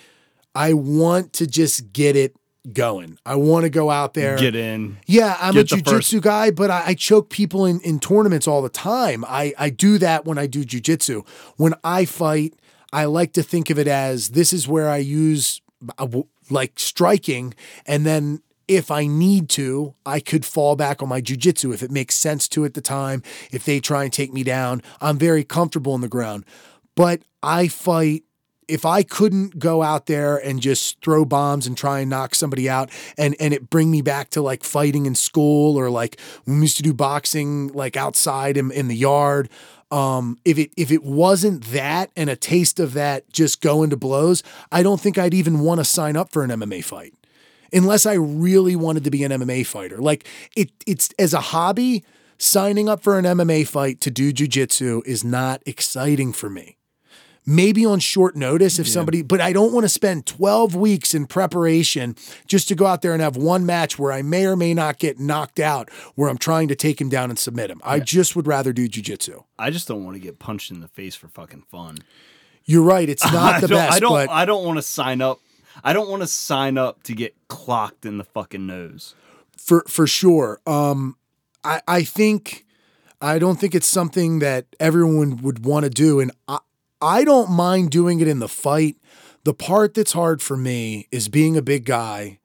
I 0.53 0.73
want 0.73 1.33
to 1.33 1.47
just 1.47 1.93
get 1.93 2.15
it 2.15 2.35
going. 2.71 3.17
I 3.25 3.35
want 3.35 3.63
to 3.63 3.69
go 3.71 3.89
out 3.89 4.13
there. 4.13 4.37
Get 4.37 4.55
in. 4.55 4.97
Yeah, 5.07 5.35
I'm 5.39 5.55
Get 5.55 5.71
a 5.71 5.75
jujitsu 5.77 6.21
guy, 6.21 6.51
but 6.51 6.69
I, 6.69 6.87
I 6.87 6.93
choke 6.93 7.31
people 7.31 7.65
in, 7.65 7.79
in 7.81 7.99
tournaments 7.99 8.47
all 8.47 8.61
the 8.61 8.69
time. 8.69 9.25
I, 9.27 9.53
I 9.57 9.71
do 9.71 9.97
that 9.97 10.25
when 10.25 10.37
I 10.37 10.45
do 10.45 10.63
jujitsu. 10.63 11.25
When 11.55 11.73
I 11.83 12.05
fight, 12.05 12.53
I 12.93 13.05
like 13.05 13.33
to 13.33 13.41
think 13.41 13.71
of 13.71 13.79
it 13.79 13.87
as 13.87 14.29
this 14.29 14.53
is 14.53 14.67
where 14.67 14.89
I 14.89 14.97
use 14.97 15.61
uh, 15.97 16.07
like 16.49 16.79
striking, 16.79 17.53
and 17.85 18.05
then 18.05 18.41
if 18.67 18.91
I 18.91 19.07
need 19.07 19.49
to, 19.49 19.95
I 20.05 20.19
could 20.19 20.45
fall 20.45 20.75
back 20.75 21.01
on 21.01 21.09
my 21.09 21.21
jujitsu 21.21 21.73
if 21.73 21.81
it 21.81 21.91
makes 21.91 22.15
sense 22.15 22.47
to 22.49 22.65
at 22.65 22.73
the 22.73 22.81
time. 22.81 23.23
If 23.51 23.63
they 23.63 23.79
try 23.79 24.03
and 24.03 24.11
take 24.11 24.33
me 24.33 24.43
down, 24.43 24.81
I'm 24.99 25.17
very 25.17 25.43
comfortable 25.43 25.93
on 25.93 26.01
the 26.01 26.09
ground. 26.09 26.45
But 26.95 27.21
I 27.41 27.67
fight 27.67 28.23
if 28.67 28.85
I 28.85 29.03
couldn't 29.03 29.59
go 29.59 29.81
out 29.81 30.07
there 30.07 30.35
and 30.37 30.59
just 30.59 31.01
throw 31.01 31.23
bombs 31.23 31.67
and 31.67 31.77
try 31.77 31.99
and 31.99 32.09
knock 32.09 32.35
somebody 32.35 32.69
out 32.69 32.89
and 33.17 33.35
and 33.39 33.53
it 33.53 33.69
bring 33.69 33.89
me 33.89 34.01
back 34.01 34.29
to 34.31 34.41
like 34.41 34.63
fighting 34.63 35.05
in 35.05 35.15
school 35.15 35.77
or 35.77 35.89
like 35.89 36.19
we 36.45 36.55
used 36.55 36.77
to 36.77 36.83
do 36.83 36.93
boxing 36.93 37.69
like 37.69 37.95
outside 37.95 38.57
in, 38.57 38.71
in 38.71 38.87
the 38.87 38.95
yard 38.95 39.49
um 39.91 40.37
if 40.43 40.57
it 40.57 40.71
if 40.75 40.91
it 40.91 41.03
wasn't 41.03 41.63
that 41.65 42.11
and 42.15 42.29
a 42.29 42.35
taste 42.35 42.79
of 42.79 42.93
that 42.93 43.31
just 43.31 43.61
going 43.61 43.89
to 43.89 43.97
blows 43.97 44.43
I 44.71 44.83
don't 44.83 44.99
think 44.99 45.17
I'd 45.17 45.33
even 45.33 45.61
want 45.61 45.79
to 45.79 45.85
sign 45.85 46.17
up 46.17 46.29
for 46.29 46.43
an 46.43 46.49
MMA 46.49 46.83
fight. 46.83 47.13
Unless 47.73 48.05
I 48.05 48.13
really 48.13 48.75
wanted 48.75 49.03
to 49.03 49.11
be 49.11 49.23
an 49.23 49.31
MMA 49.31 49.65
fighter. 49.65 49.97
Like 49.97 50.27
it 50.55 50.71
it's 50.85 51.09
as 51.19 51.33
a 51.33 51.41
hobby 51.41 52.03
signing 52.37 52.87
up 52.87 53.01
for 53.01 53.17
an 53.17 53.25
MMA 53.25 53.67
fight 53.67 53.99
to 54.01 54.11
do 54.11 54.31
jujitsu 54.31 55.05
is 55.05 55.23
not 55.23 55.61
exciting 55.65 56.33
for 56.33 56.49
me 56.49 56.77
maybe 57.47 57.85
on 57.85 57.99
short 57.99 58.35
notice 58.35 58.77
if 58.77 58.87
somebody, 58.87 59.23
but 59.23 59.41
I 59.41 59.53
don't 59.53 59.73
want 59.73 59.85
to 59.85 59.89
spend 59.89 60.25
12 60.27 60.75
weeks 60.75 61.15
in 61.15 61.25
preparation 61.25 62.15
just 62.45 62.67
to 62.67 62.75
go 62.75 62.85
out 62.85 63.01
there 63.01 63.13
and 63.13 63.21
have 63.21 63.37
one 63.37 63.65
match 63.65 63.97
where 63.97 64.11
I 64.11 64.21
may 64.21 64.45
or 64.45 64.55
may 64.57 64.73
not 64.73 64.99
get 64.99 65.17
knocked 65.17 65.59
out 65.59 65.89
where 66.15 66.29
I'm 66.29 66.37
trying 66.37 66.67
to 66.67 66.75
take 66.75 66.99
him 67.01 67.07
down 67.09 67.29
and 67.29 67.39
submit 67.39 67.71
him. 67.71 67.79
I 67.83 67.99
just 68.01 68.35
would 68.35 68.45
rather 68.45 68.73
do 68.73 68.87
jujitsu. 68.89 69.45
I 69.57 69.69
just 69.71 69.87
don't 69.87 70.03
want 70.03 70.15
to 70.15 70.19
get 70.19 70.37
punched 70.37 70.69
in 70.69 70.81
the 70.81 70.89
face 70.89 71.15
for 71.15 71.29
fucking 71.29 71.63
fun. 71.71 71.99
You're 72.65 72.83
right. 72.83 73.07
It's 73.07 73.23
not 73.31 73.55
I 73.55 73.59
the 73.61 73.67
don't, 73.69 73.77
best, 73.77 73.95
I 73.95 73.99
don't. 73.99 74.11
but 74.11 74.29
I 74.29 74.43
don't 74.45 74.65
want 74.65 74.77
to 74.77 74.81
sign 74.83 75.21
up. 75.21 75.39
I 75.83 75.93
don't 75.93 76.09
want 76.09 76.23
to 76.23 76.27
sign 76.27 76.77
up 76.77 77.03
to 77.03 77.13
get 77.13 77.33
clocked 77.47 78.05
in 78.05 78.17
the 78.17 78.23
fucking 78.25 78.67
nose. 78.67 79.15
for, 79.57 79.85
for 79.87 80.05
sure. 80.05 80.59
Um, 80.67 81.15
I, 81.63 81.81
I 81.87 82.03
think, 82.03 82.65
I 83.21 83.39
don't 83.39 83.57
think 83.59 83.73
it's 83.73 83.87
something 83.87 84.39
that 84.39 84.65
everyone 84.79 85.37
would 85.43 85.65
want 85.65 85.83
to 85.85 85.89
do. 85.89 86.19
And 86.19 86.31
I, 86.47 86.59
I 87.01 87.23
don't 87.23 87.51
mind 87.51 87.91
doing 87.91 88.19
it 88.19 88.27
in 88.27 88.39
the 88.39 88.47
fight. 88.47 88.97
The 89.43 89.53
part 89.53 89.93
that's 89.93 90.13
hard 90.13 90.41
for 90.41 90.57
me 90.57 91.07
is 91.11 91.29
being 91.29 91.55
a 91.55 91.61
big 91.61 91.85
guy 91.85 92.39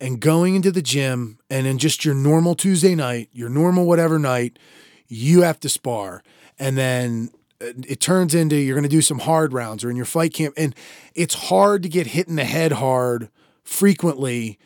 and 0.00 0.18
going 0.18 0.56
into 0.56 0.72
the 0.72 0.82
gym 0.82 1.38
and 1.48 1.66
in 1.66 1.78
just 1.78 2.04
your 2.04 2.14
normal 2.14 2.54
Tuesday 2.54 2.94
night, 2.94 3.28
your 3.32 3.48
normal 3.48 3.86
whatever 3.86 4.18
night, 4.18 4.58
you 5.06 5.42
have 5.42 5.60
to 5.60 5.68
spar. 5.68 6.24
And 6.58 6.76
then 6.76 7.30
uh, 7.60 7.72
it 7.86 8.00
turns 8.00 8.34
into 8.34 8.56
you're 8.56 8.74
going 8.74 8.82
to 8.82 8.88
do 8.88 9.00
some 9.00 9.20
hard 9.20 9.52
rounds 9.52 9.84
or 9.84 9.90
in 9.90 9.96
your 9.96 10.04
fight 10.04 10.34
camp. 10.34 10.54
And 10.56 10.74
it's 11.14 11.34
hard 11.34 11.84
to 11.84 11.88
get 11.88 12.08
hit 12.08 12.26
in 12.26 12.36
the 12.36 12.44
head 12.44 12.72
hard 12.72 13.28
frequently 13.62 14.58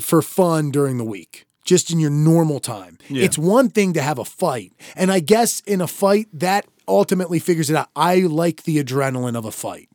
for 0.00 0.22
fun 0.22 0.70
during 0.70 0.96
the 0.96 1.04
week. 1.04 1.46
Just 1.64 1.90
in 1.90 1.98
your 1.98 2.10
normal 2.10 2.60
time. 2.60 2.98
Yeah. 3.08 3.24
It's 3.24 3.38
one 3.38 3.70
thing 3.70 3.94
to 3.94 4.02
have 4.02 4.18
a 4.18 4.24
fight. 4.24 4.72
And 4.94 5.10
I 5.10 5.20
guess 5.20 5.60
in 5.60 5.80
a 5.80 5.86
fight, 5.86 6.28
that 6.32 6.66
ultimately 6.88 7.38
figures 7.38 7.70
it 7.70 7.76
out. 7.76 7.88
I 7.96 8.20
like 8.20 8.64
the 8.64 8.82
adrenaline 8.82 9.36
of 9.36 9.44
a 9.44 9.50
fight. 9.52 9.88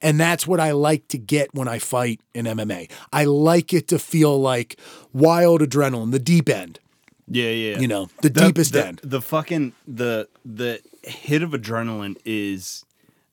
And 0.00 0.18
that's 0.18 0.46
what 0.46 0.58
I 0.58 0.70
like 0.72 1.08
to 1.08 1.18
get 1.18 1.54
when 1.54 1.68
I 1.68 1.78
fight 1.78 2.20
in 2.34 2.46
MMA. 2.46 2.90
I 3.12 3.24
like 3.24 3.74
it 3.74 3.88
to 3.88 3.98
feel 3.98 4.40
like 4.40 4.78
wild 5.12 5.60
adrenaline, 5.60 6.12
the 6.12 6.18
deep 6.18 6.48
end, 6.48 6.80
Yeah, 7.28 7.50
yeah. 7.50 7.78
you 7.78 7.86
know, 7.86 8.08
the, 8.22 8.30
deepest 8.30 8.72
the, 8.72 8.86
end. 8.86 9.00
The 9.04 9.20
fucking 9.20 9.74
the 9.86 10.28
the 10.46 10.80
hit 11.02 11.42
of 11.42 11.50
adrenaline 11.50 12.16
is 12.24 12.86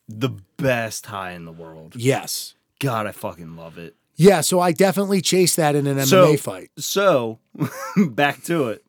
the 0.06 0.30
best 0.58 1.06
high 1.06 1.30
in 1.32 1.46
the 1.46 1.52
world. 1.52 1.96
Yes. 1.96 2.54
God, 2.78 3.06
I 3.06 3.12
fucking 3.12 3.56
love 3.56 3.78
it. 3.78 3.94
Yeah. 4.16 4.42
So 4.42 4.60
I 4.60 4.72
definitely 4.72 5.22
chase 5.22 5.56
that 5.56 5.74
in 5.74 5.86
an 5.86 5.96
MMA 5.96 6.06
So- 6.06 6.36
fight. 6.36 6.70
So, 6.76 7.38
back 7.96 8.42
to 8.44 8.68
it. 8.68 8.83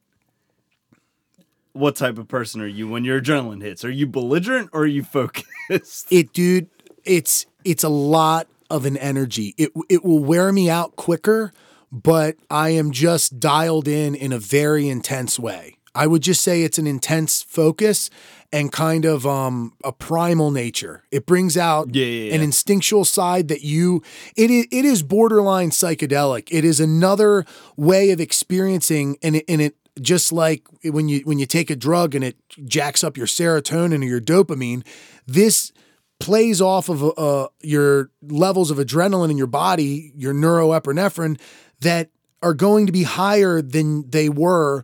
What 1.76 1.98
type 1.98 2.18
of 2.18 2.30
person 2.30 2.62
are 2.62 2.68
you 2.68 2.88
when 2.88 3.04
your 3.04 3.22
adrenaline 3.22 3.62
hits? 3.62 3.84
Are 3.84 3.92
you 3.92 4.08
belligerent 4.08 4.70
or 4.72 4.84
are 4.84 4.88
you 4.88 5.04
focused? 5.04 6.08
It, 6.10 6.32
dude, 6.32 6.70
it's 7.04 7.46
it's 7.66 7.84
a 7.84 7.90
lot 7.90 8.48
of 8.70 8.86
an 8.86 8.96
energy. 8.96 9.54
It 9.58 9.72
it 9.90 10.06
will 10.06 10.24
wear 10.24 10.54
me 10.54 10.70
out 10.70 10.96
quicker, 10.96 11.52
but 11.92 12.38
I 12.50 12.70
am 12.70 12.92
just 12.92 13.42
dialed 13.42 13.90
in 13.90 14.16
in 14.16 14.32
a 14.32 14.40
very 14.40 14.88
intense 14.88 15.38
way. 15.38 15.76
I 15.94 16.08
would 16.08 16.22
just 16.22 16.42
say 16.42 16.64
it's 16.64 16.78
an 16.78 16.88
intense 16.88 17.42
focus 17.42 18.10
and 18.54 18.72
kind 18.72 19.04
of 19.04 19.28
um 19.28 19.74
a 19.84 19.92
primal 19.92 20.52
nature. 20.52 21.04
It 21.12 21.26
brings 21.26 21.58
out 21.58 21.94
Yeah, 21.94 22.06
yeah, 22.06 22.36
an 22.36 22.42
instinctual 22.42 23.04
side 23.04 23.50
that 23.50 23.64
you 23.64 24.02
it 24.38 24.50
is, 24.50 24.66
it 24.72 24.86
is 24.86 25.04
borderline 25.04 25.72
psychedelic. 25.72 26.48
It 26.52 26.64
is 26.64 26.80
another 26.80 27.46
way 27.76 28.12
of 28.12 28.22
experiencing 28.22 29.18
and 29.22 29.36
it, 29.36 29.46
and 29.50 29.62
it 29.62 29.76
just 30.02 30.32
like 30.32 30.68
when 30.84 31.08
you 31.08 31.22
when 31.22 31.40
you 31.40 31.46
take 31.46 31.70
a 31.70 31.76
drug 31.76 32.16
and 32.16 32.24
it 32.24 32.38
jacks 32.66 33.04
up 33.04 33.18
your 33.18 33.28
serotonin 33.28 34.02
or 34.02 34.06
your 34.06 34.22
dopamine, 34.22 34.86
this 35.26 35.72
plays 36.20 36.62
off 36.62 36.90
of 36.90 37.18
uh, 37.18 37.48
your 37.62 38.10
levels 38.22 38.72
of 38.72 38.78
adrenaline 38.78 39.32
in 39.32 39.38
your 39.38 39.48
body, 39.48 40.12
your 40.16 40.34
neuroepinephrine 40.34 41.40
that 41.82 42.10
are 42.42 42.54
going 42.54 42.86
to 42.86 42.92
be 42.92 43.04
higher 43.04 43.62
than 43.62 44.10
they 44.10 44.30
were 44.30 44.84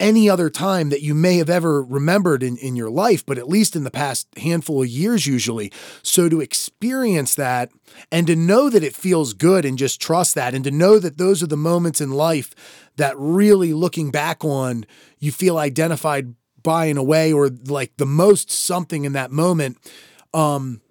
any 0.00 0.30
other 0.30 0.48
time 0.48 0.90
that 0.90 1.02
you 1.02 1.14
may 1.14 1.38
have 1.38 1.50
ever 1.50 1.82
remembered 1.82 2.42
in, 2.42 2.56
in 2.58 2.76
your 2.76 2.90
life, 2.90 3.26
but 3.26 3.38
at 3.38 3.48
least 3.48 3.74
in 3.74 3.82
the 3.82 3.90
past 3.90 4.28
handful 4.36 4.82
of 4.82 4.88
years, 4.88 5.26
usually. 5.26 5.72
So 6.02 6.28
to 6.28 6.40
experience 6.40 7.34
that 7.34 7.70
and 8.12 8.26
to 8.28 8.36
know 8.36 8.70
that 8.70 8.84
it 8.84 8.94
feels 8.94 9.32
good 9.34 9.64
and 9.64 9.76
just 9.76 10.00
trust 10.00 10.34
that, 10.36 10.54
and 10.54 10.62
to 10.64 10.70
know 10.70 10.98
that 10.98 11.18
those 11.18 11.42
are 11.42 11.48
the 11.48 11.56
moments 11.56 12.00
in 12.00 12.10
life 12.10 12.54
that 12.98 13.14
really 13.16 13.72
looking 13.72 14.10
back 14.10 14.44
on, 14.44 14.84
you 15.18 15.32
feel 15.32 15.58
identified 15.58 16.34
by 16.62 16.86
in 16.86 16.96
a 16.96 17.02
way, 17.02 17.32
or 17.32 17.48
like 17.48 17.96
the 17.96 18.06
most 18.06 18.50
something 18.50 19.04
in 19.04 19.12
that 19.12 19.30
moment. 19.30 19.78
Um, 20.34 20.82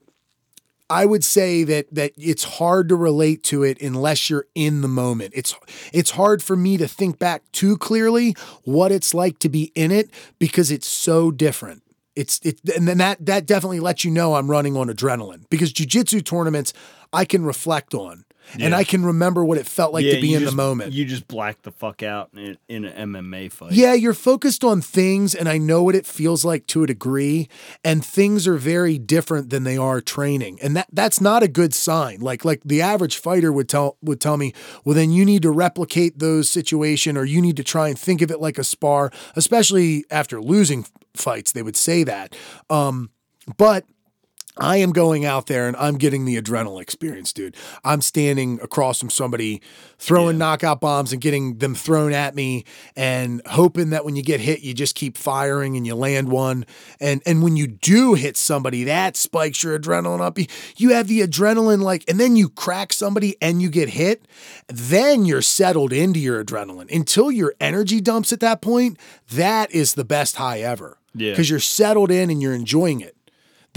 I 0.89 1.05
would 1.05 1.23
say 1.23 1.63
that 1.65 1.93
that 1.93 2.13
it's 2.17 2.43
hard 2.43 2.89
to 2.89 2.95
relate 2.95 3.43
to 3.43 3.63
it 3.63 3.81
unless 3.81 4.29
you're 4.29 4.47
in 4.55 4.81
the 4.81 4.87
moment. 4.87 5.33
It's 5.35 5.53
it's 5.91 6.11
hard 6.11 6.41
for 6.41 6.55
me 6.55 6.77
to 6.77 6.87
think 6.87 7.19
back 7.19 7.43
too 7.51 7.77
clearly 7.77 8.35
what 8.63 8.91
it's 8.91 9.13
like 9.13 9.39
to 9.39 9.49
be 9.49 9.71
in 9.75 9.91
it 9.91 10.09
because 10.39 10.71
it's 10.71 10.87
so 10.87 11.29
different. 11.29 11.83
It's 12.15 12.39
it 12.43 12.61
and 12.73 12.87
then 12.87 12.99
that 12.99 13.25
that 13.25 13.45
definitely 13.45 13.81
lets 13.81 14.05
you 14.05 14.11
know 14.11 14.35
I'm 14.35 14.49
running 14.49 14.77
on 14.77 14.87
adrenaline 14.87 15.43
because 15.49 15.73
jujitsu 15.73 16.23
tournaments 16.23 16.73
I 17.11 17.25
can 17.25 17.43
reflect 17.43 17.93
on 17.93 18.23
and 18.59 18.73
I 18.75 18.83
can 18.83 19.05
remember 19.05 19.43
what 19.43 19.57
it 19.57 19.67
felt 19.67 19.93
like 19.93 20.05
to 20.05 20.21
be 20.21 20.33
in 20.33 20.41
just- 20.41 20.51
the 20.51 20.55
moment. 20.55 20.93
You 20.93 21.05
just 21.05 21.27
black 21.27 21.61
the 21.63 21.71
fuck 21.71 22.03
out 22.03 22.29
in, 22.35 22.57
in 22.67 22.85
an 22.85 23.11
MMA 23.11 23.51
fight. 23.51 23.71
Yeah, 23.73 23.93
you're 23.93 24.13
focused 24.13 24.63
on 24.63 24.81
things, 24.81 25.35
and 25.35 25.47
I 25.49 25.57
know 25.57 25.83
what 25.83 25.95
it 25.95 26.05
feels 26.05 26.43
like 26.45 26.67
to 26.67 26.83
a 26.83 26.87
degree. 26.87 27.49
And 27.83 28.05
things 28.05 28.47
are 28.47 28.57
very 28.57 28.97
different 28.97 29.49
than 29.49 29.63
they 29.63 29.77
are 29.77 30.01
training, 30.01 30.59
and 30.61 30.75
that 30.75 30.87
that's 30.91 31.21
not 31.21 31.43
a 31.43 31.47
good 31.47 31.73
sign. 31.73 32.19
Like 32.19 32.45
like 32.45 32.61
the 32.65 32.81
average 32.81 33.17
fighter 33.17 33.51
would 33.51 33.69
tell 33.69 33.97
would 34.01 34.21
tell 34.21 34.37
me, 34.37 34.53
well, 34.83 34.95
then 34.95 35.11
you 35.11 35.25
need 35.25 35.41
to 35.43 35.51
replicate 35.51 36.19
those 36.19 36.49
situation, 36.49 37.17
or 37.17 37.25
you 37.25 37.41
need 37.41 37.57
to 37.57 37.63
try 37.63 37.89
and 37.89 37.97
think 37.97 38.21
of 38.21 38.31
it 38.31 38.39
like 38.39 38.57
a 38.57 38.63
spar. 38.63 39.11
Especially 39.35 40.05
after 40.09 40.41
losing 40.41 40.85
fights, 41.15 41.51
they 41.51 41.63
would 41.63 41.75
say 41.75 42.03
that. 42.03 42.35
Um, 42.69 43.11
but 43.57 43.85
I 44.59 44.77
am 44.77 44.91
going 44.91 45.25
out 45.25 45.47
there 45.47 45.67
and 45.67 45.75
I'm 45.77 45.97
getting 45.97 46.25
the 46.25 46.41
adrenaline 46.41 46.81
experience, 46.81 47.33
dude. 47.33 47.55
I'm 47.83 48.01
standing 48.01 48.59
across 48.61 48.99
from 48.99 49.09
somebody 49.09 49.61
throwing 49.97 50.37
knockout 50.37 50.79
bombs 50.79 51.11
and 51.11 51.21
getting 51.21 51.57
them 51.57 51.75
thrown 51.75 52.13
at 52.13 52.35
me 52.35 52.65
and 52.95 53.41
hoping 53.47 53.89
that 53.91 54.05
when 54.05 54.15
you 54.15 54.23
get 54.23 54.39
hit, 54.39 54.61
you 54.61 54.73
just 54.73 54.95
keep 54.95 55.17
firing 55.17 55.75
and 55.75 55.85
you 55.85 55.95
land 55.95 56.29
one. 56.29 56.65
And 56.99 57.21
and 57.25 57.43
when 57.43 57.57
you 57.57 57.67
do 57.67 58.13
hit 58.13 58.37
somebody, 58.37 58.83
that 58.85 59.17
spikes 59.17 59.63
your 59.63 59.77
adrenaline 59.77 60.21
up. 60.21 60.37
You 60.77 60.93
have 60.93 61.07
the 61.07 61.21
adrenaline 61.21 61.81
like, 61.81 62.03
and 62.07 62.19
then 62.19 62.35
you 62.35 62.49
crack 62.49 62.93
somebody 62.93 63.35
and 63.41 63.61
you 63.61 63.69
get 63.69 63.89
hit, 63.89 64.27
then 64.67 65.25
you're 65.25 65.41
settled 65.41 65.91
into 65.91 66.19
your 66.19 66.43
adrenaline. 66.43 66.93
Until 66.93 67.31
your 67.31 67.53
energy 67.59 68.01
dumps 68.01 68.31
at 68.31 68.39
that 68.39 68.61
point, 68.61 68.97
that 69.31 69.71
is 69.71 69.93
the 69.93 70.05
best 70.05 70.37
high 70.37 70.61
ever. 70.61 70.97
Yeah. 71.13 71.31
Because 71.31 71.49
you're 71.49 71.59
settled 71.59 72.11
in 72.11 72.29
and 72.29 72.41
you're 72.41 72.53
enjoying 72.53 73.01
it. 73.01 73.16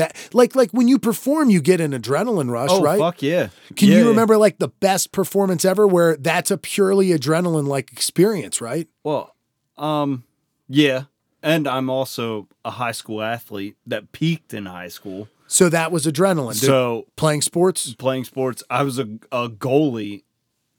That 0.00 0.16
like 0.32 0.56
like 0.56 0.70
when 0.72 0.88
you 0.88 0.98
perform, 0.98 1.50
you 1.50 1.60
get 1.60 1.80
an 1.80 1.92
adrenaline 1.92 2.50
rush, 2.50 2.70
right? 2.70 2.78
Oh 2.78 2.82
right? 2.82 2.98
fuck 2.98 3.22
yeah! 3.22 3.48
Can 3.76 3.88
Yeah, 3.88 3.98
you 3.98 4.08
remember 4.08 4.36
like 4.36 4.58
the 4.58 4.68
best 4.68 5.12
performance 5.12 5.64
ever 5.64 5.86
where 5.86 6.16
that's 6.16 6.50
a 6.50 6.56
purely 6.58 7.08
adrenaline 7.10 7.66
like 7.68 7.92
experience, 7.92 8.60
right? 8.60 8.88
Well, 9.04 9.34
um, 9.76 10.24
yeah, 10.68 11.04
and 11.42 11.68
I'm 11.68 11.88
also 11.90 12.48
a 12.64 12.70
high 12.72 12.92
school 12.92 13.20
athlete 13.22 13.76
that 13.86 14.12
peaked 14.12 14.54
in 14.54 14.66
high 14.66 14.88
school. 14.88 15.28
So 15.46 15.68
that 15.68 15.90
was 15.92 16.06
adrenaline. 16.06 16.58
Did- 16.60 16.66
So 16.66 17.06
playing 17.16 17.42
sports, 17.42 17.92
playing 17.94 18.24
sports, 18.24 18.62
I 18.70 18.82
was 18.84 18.98
a, 18.98 19.06
a 19.32 19.48
goalie 19.48 20.22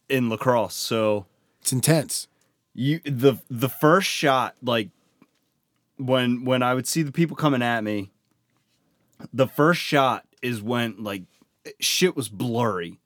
in 0.10 0.30
lacrosse. 0.30 0.76
So 0.76 1.26
it's 1.62 1.72
intense. 1.74 2.28
you 2.74 3.02
the 3.06 3.38
the 3.50 3.70
first 3.70 4.08
shot, 4.10 4.56
like 4.64 4.90
when 5.98 6.46
when 6.46 6.64
I 6.64 6.74
would 6.74 6.88
see 6.88 7.04
the 7.04 7.12
people 7.12 7.36
coming 7.36 7.62
at 7.62 7.84
me, 7.84 8.12
the 9.34 9.48
first 9.48 9.80
shot 9.82 10.26
is 10.42 10.62
when 10.62 10.96
like 11.04 11.24
shit 11.80 12.16
was 12.16 12.30
blurry. 12.30 13.00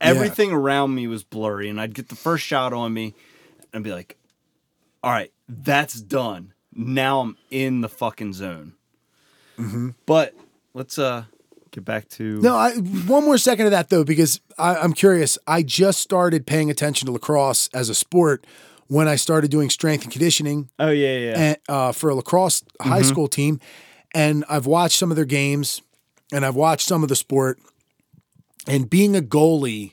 Everything 0.00 0.52
around 0.52 0.94
me 0.94 1.06
was 1.06 1.24
blurry, 1.24 1.68
and 1.68 1.80
I'd 1.80 1.94
get 1.94 2.08
the 2.08 2.16
first 2.16 2.44
shot 2.44 2.72
on 2.72 2.92
me, 2.92 3.14
and 3.72 3.80
I'd 3.80 3.82
be 3.84 3.92
like, 3.92 4.16
"All 5.02 5.10
right, 5.10 5.32
that's 5.48 6.00
done. 6.00 6.52
Now 6.74 7.20
I'm 7.20 7.36
in 7.50 7.80
the 7.80 7.88
fucking 7.88 8.32
zone." 8.34 8.74
But 10.06 10.34
let's 10.74 10.98
uh 10.98 11.24
get 11.70 11.84
back 11.84 12.08
to 12.10 12.40
No, 12.40 12.56
I, 12.56 12.72
one 12.74 13.24
more 13.24 13.38
second 13.38 13.66
of 13.66 13.70
that 13.72 13.88
though, 13.88 14.04
because 14.04 14.40
I, 14.58 14.76
I'm 14.76 14.92
curious. 14.92 15.38
I 15.46 15.62
just 15.62 16.00
started 16.00 16.46
paying 16.46 16.70
attention 16.70 17.06
to 17.06 17.12
lacrosse 17.12 17.68
as 17.72 17.88
a 17.88 17.94
sport 17.94 18.46
when 18.88 19.08
I 19.08 19.16
started 19.16 19.50
doing 19.50 19.70
strength 19.70 20.02
and 20.04 20.12
conditioning 20.12 20.70
Oh 20.78 20.90
yeah, 20.90 21.16
yeah. 21.18 21.38
and, 21.38 21.56
uh, 21.68 21.92
for 21.92 22.10
a 22.10 22.14
lacrosse 22.14 22.62
high 22.80 23.00
Mm-hmm. 23.00 23.08
school 23.08 23.28
team, 23.28 23.60
and 24.14 24.44
I've 24.48 24.66
watched 24.66 24.98
some 24.98 25.10
of 25.10 25.16
their 25.16 25.24
games, 25.24 25.82
and 26.32 26.46
I've 26.46 26.54
watched 26.56 26.86
some 26.86 27.02
of 27.02 27.08
the 27.08 27.16
sport, 27.16 27.58
and 28.66 28.88
being 28.88 29.14
a 29.16 29.20
goalie, 29.20 29.92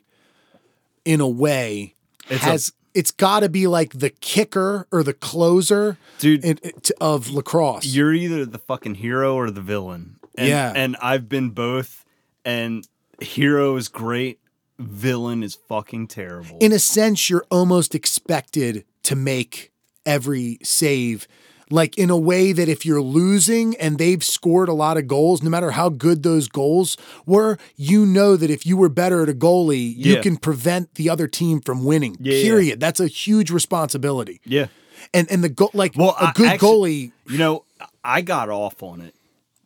in 1.03 1.19
a 1.19 1.27
way, 1.27 1.95
It's 2.29 2.43
a- 2.43 2.45
has 2.45 2.73
it's 2.93 3.11
got 3.11 3.39
to 3.39 3.49
be 3.49 3.67
like 3.67 3.93
the 3.99 4.09
kicker 4.09 4.85
or 4.91 5.01
the 5.01 5.13
closer, 5.13 5.97
Dude. 6.19 6.43
in- 6.43 6.59
it- 6.61 6.91
of 7.01 7.29
lacrosse. 7.31 7.85
You're 7.85 8.13
either 8.13 8.45
the 8.45 8.57
fucking 8.59 8.95
hero 8.95 9.33
or 9.35 9.49
the 9.49 9.61
villain. 9.61 10.17
And, 10.37 10.47
Yeah. 10.49 10.73
And 10.75 10.95
I've 11.01 11.27
been 11.29 11.49
both. 11.51 12.03
And 12.45 12.85
hero 13.21 13.77
is 13.77 13.87
great. 13.87 14.39
Villain 14.77 15.41
is 15.41 15.55
fucking 15.69 16.07
terrible. 16.07 16.57
in 16.59 16.71
a 16.73 16.79
sense, 16.79 17.29
you're 17.29 17.45
almost 17.49 17.95
expected 17.95 18.83
to 19.03 19.15
make 19.15 19.71
every 20.05 20.57
save. 20.63 21.27
Like 21.71 21.97
in 21.97 22.09
a 22.09 22.17
way 22.17 22.51
that 22.51 22.67
if 22.67 22.85
you're 22.85 23.01
losing 23.01 23.75
and 23.77 23.97
they've 23.97 24.23
scored 24.23 24.67
a 24.69 24.73
lot 24.73 24.97
of 24.97 25.07
goals, 25.07 25.41
no 25.41 25.49
matter 25.49 25.71
how 25.71 25.89
good 25.89 26.21
those 26.23 26.47
goals 26.47 26.97
were, 27.25 27.57
you 27.77 28.05
know 28.05 28.35
that 28.35 28.49
if 28.49 28.65
you 28.65 28.75
were 28.77 28.89
better 28.89 29.23
at 29.23 29.29
a 29.29 29.33
goalie, 29.33 29.93
you 29.95 30.19
can 30.21 30.35
prevent 30.37 30.95
the 30.95 31.09
other 31.09 31.27
team 31.27 31.61
from 31.61 31.85
winning. 31.85 32.17
Yeah, 32.19 32.33
yeah. 32.35 32.43
period. 32.43 32.79
That's 32.79 32.99
a 32.99 33.07
huge 33.07 33.49
responsibility. 33.51 34.41
yeah. 34.45 34.67
And 35.13 35.31
and 35.31 35.43
the 35.43 35.49
goal 35.49 35.71
like 35.73 35.93
Well, 35.97 36.15
a 36.21 36.31
good 36.35 36.47
actually- 36.47 37.07
goalie, 37.27 37.31
You 37.31 37.37
know, 37.39 37.65
I 38.03 38.21
got 38.21 38.49
off 38.49 38.83
on 38.83 39.01
it. 39.01 39.15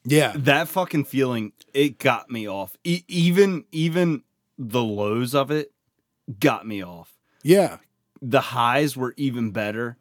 yeah. 0.06 0.32
That 0.36 0.68
fucking 0.70 1.06
feeling, 1.06 1.52
it 1.74 2.00
got 2.00 2.30
me 2.32 2.48
off. 2.48 2.78
E- 2.86 3.04
even 3.10 3.66
even 3.74 4.22
the 4.58 4.82
lows 4.84 5.36
of 5.36 5.52
it 5.52 5.72
got 6.40 6.66
me 6.66 6.82
off. 6.84 7.12
Yeah. 7.44 7.78
The 8.22 8.40
highs 8.42 8.96
were 8.96 9.14
even 9.18 9.52
better. 9.52 9.98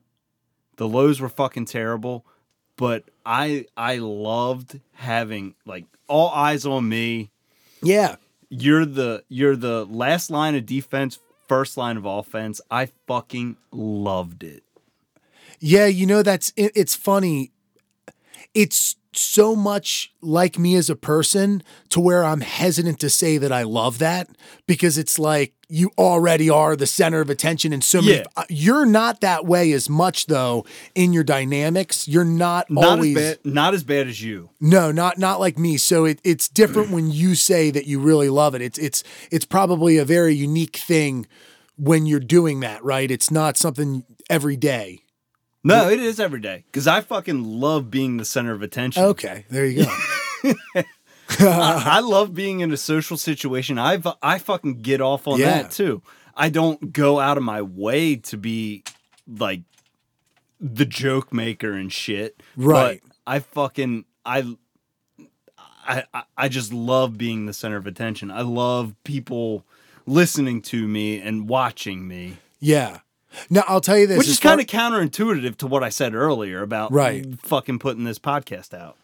The 0.76 0.88
lows 0.88 1.20
were 1.20 1.28
fucking 1.28 1.66
terrible, 1.66 2.24
but 2.76 3.04
I 3.24 3.66
I 3.76 3.98
loved 3.98 4.80
having 4.92 5.54
like 5.64 5.84
all 6.08 6.30
eyes 6.30 6.66
on 6.66 6.88
me. 6.88 7.30
Yeah. 7.82 8.16
You're 8.48 8.84
the 8.86 9.24
you're 9.28 9.56
the 9.56 9.84
last 9.86 10.30
line 10.30 10.54
of 10.54 10.66
defense, 10.66 11.18
first 11.48 11.76
line 11.76 11.96
of 11.96 12.04
offense. 12.04 12.60
I 12.70 12.90
fucking 13.06 13.56
loved 13.72 14.42
it. 14.42 14.62
Yeah, 15.60 15.86
you 15.86 16.06
know 16.06 16.22
that's 16.22 16.52
it, 16.56 16.72
it's 16.74 16.94
funny. 16.94 17.52
It's 18.52 18.96
so 19.16 19.54
much 19.56 20.12
like 20.20 20.58
me 20.58 20.74
as 20.76 20.88
a 20.90 20.96
person 20.96 21.62
to 21.90 22.00
where 22.00 22.24
I'm 22.24 22.40
hesitant 22.40 23.00
to 23.00 23.10
say 23.10 23.38
that 23.38 23.52
I 23.52 23.62
love 23.62 23.98
that 23.98 24.28
because 24.66 24.98
it's 24.98 25.18
like 25.18 25.54
you 25.68 25.90
already 25.98 26.48
are 26.50 26.76
the 26.76 26.86
center 26.86 27.20
of 27.20 27.30
attention 27.30 27.72
and 27.72 27.82
so 27.82 28.00
many 28.00 28.18
Yeah. 28.18 28.24
uh, 28.36 28.44
you're 28.48 28.84
not 28.86 29.20
that 29.22 29.44
way 29.44 29.72
as 29.72 29.88
much 29.88 30.26
though 30.26 30.64
in 30.94 31.12
your 31.12 31.24
dynamics. 31.24 32.06
You're 32.06 32.24
not, 32.24 32.70
Not 32.70 32.84
always 32.84 33.16
as 33.16 33.36
bad 33.38 33.46
not 33.54 33.74
as 33.74 33.84
bad 33.84 34.06
as 34.08 34.22
you. 34.22 34.50
no, 34.60 34.92
not 34.92 35.18
not 35.18 35.40
like 35.40 35.58
me. 35.58 35.76
So 35.76 36.04
it, 36.04 36.20
it's 36.24 36.48
different 36.48 36.90
when 36.90 37.10
you 37.10 37.34
say 37.34 37.70
that 37.70 37.86
you 37.86 37.98
really 38.00 38.28
love 38.28 38.54
it. 38.54 38.62
It's 38.62 38.78
it's 38.78 39.02
it's 39.30 39.44
probably 39.44 39.98
a 39.98 40.04
very 40.04 40.34
unique 40.34 40.76
thing 40.76 41.26
when 41.76 42.06
you're 42.06 42.20
doing 42.20 42.60
that, 42.60 42.84
right? 42.84 43.10
It's 43.10 43.30
not 43.30 43.56
something 43.56 44.04
every 44.30 44.56
day. 44.56 45.00
No, 45.64 45.88
it 45.88 45.98
is 45.98 46.20
every 46.20 46.40
day 46.40 46.64
because 46.66 46.86
I 46.86 47.00
fucking 47.00 47.42
love 47.42 47.90
being 47.90 48.18
the 48.18 48.24
center 48.24 48.52
of 48.52 48.62
attention. 48.62 49.02
Okay, 49.02 49.46
there 49.50 49.64
you 49.66 49.86
go. 49.86 50.52
I, 51.40 51.82
I 51.86 52.00
love 52.00 52.34
being 52.34 52.60
in 52.60 52.70
a 52.70 52.76
social 52.76 53.16
situation. 53.16 53.78
I 53.78 54.00
I 54.22 54.38
fucking 54.38 54.82
get 54.82 55.00
off 55.00 55.26
on 55.26 55.38
Yeah. 55.40 55.62
that 55.62 55.70
too. 55.70 56.02
I 56.36 56.50
don't 56.50 56.92
go 56.92 57.18
out 57.18 57.36
of 57.38 57.42
my 57.42 57.62
way 57.62 58.16
to 58.16 58.36
be 58.36 58.84
like 59.26 59.62
the 60.60 60.84
joke 60.84 61.32
maker 61.32 61.72
and 61.72 61.92
shit. 61.92 62.42
Right. 62.56 63.00
But 63.02 63.12
I 63.26 63.38
fucking 63.38 64.04
I 64.24 64.56
I- 65.86 66.24
I 66.36 66.48
just 66.48 66.72
love 66.72 67.16
being 67.18 67.46
the 67.46 67.52
center 67.52 67.76
of 67.76 67.86
attention. 67.86 68.30
I 68.30 68.40
love 68.42 68.94
people 69.04 69.64
listening 70.06 70.60
to 70.62 70.86
me 70.88 71.20
and 71.20 71.48
watching 71.48 72.06
me. 72.08 72.36
Yeah. 72.60 72.98
Now 73.50 73.64
I'll 73.68 73.80
tell 73.80 73.98
you 73.98 74.06
this, 74.06 74.18
Which 74.18 74.28
is 74.28 74.38
kind 74.40 74.60
of 74.60 74.66
counterintuitive 74.66 75.56
to 75.58 75.66
what 75.66 75.82
I 75.82 75.88
said 75.88 76.14
earlier 76.14 76.62
about 76.62 76.92
Right. 76.92 77.26
fucking 77.40 77.78
putting 77.78 78.04
this 78.04 78.18
podcast 78.18 78.74
out. 78.74 78.96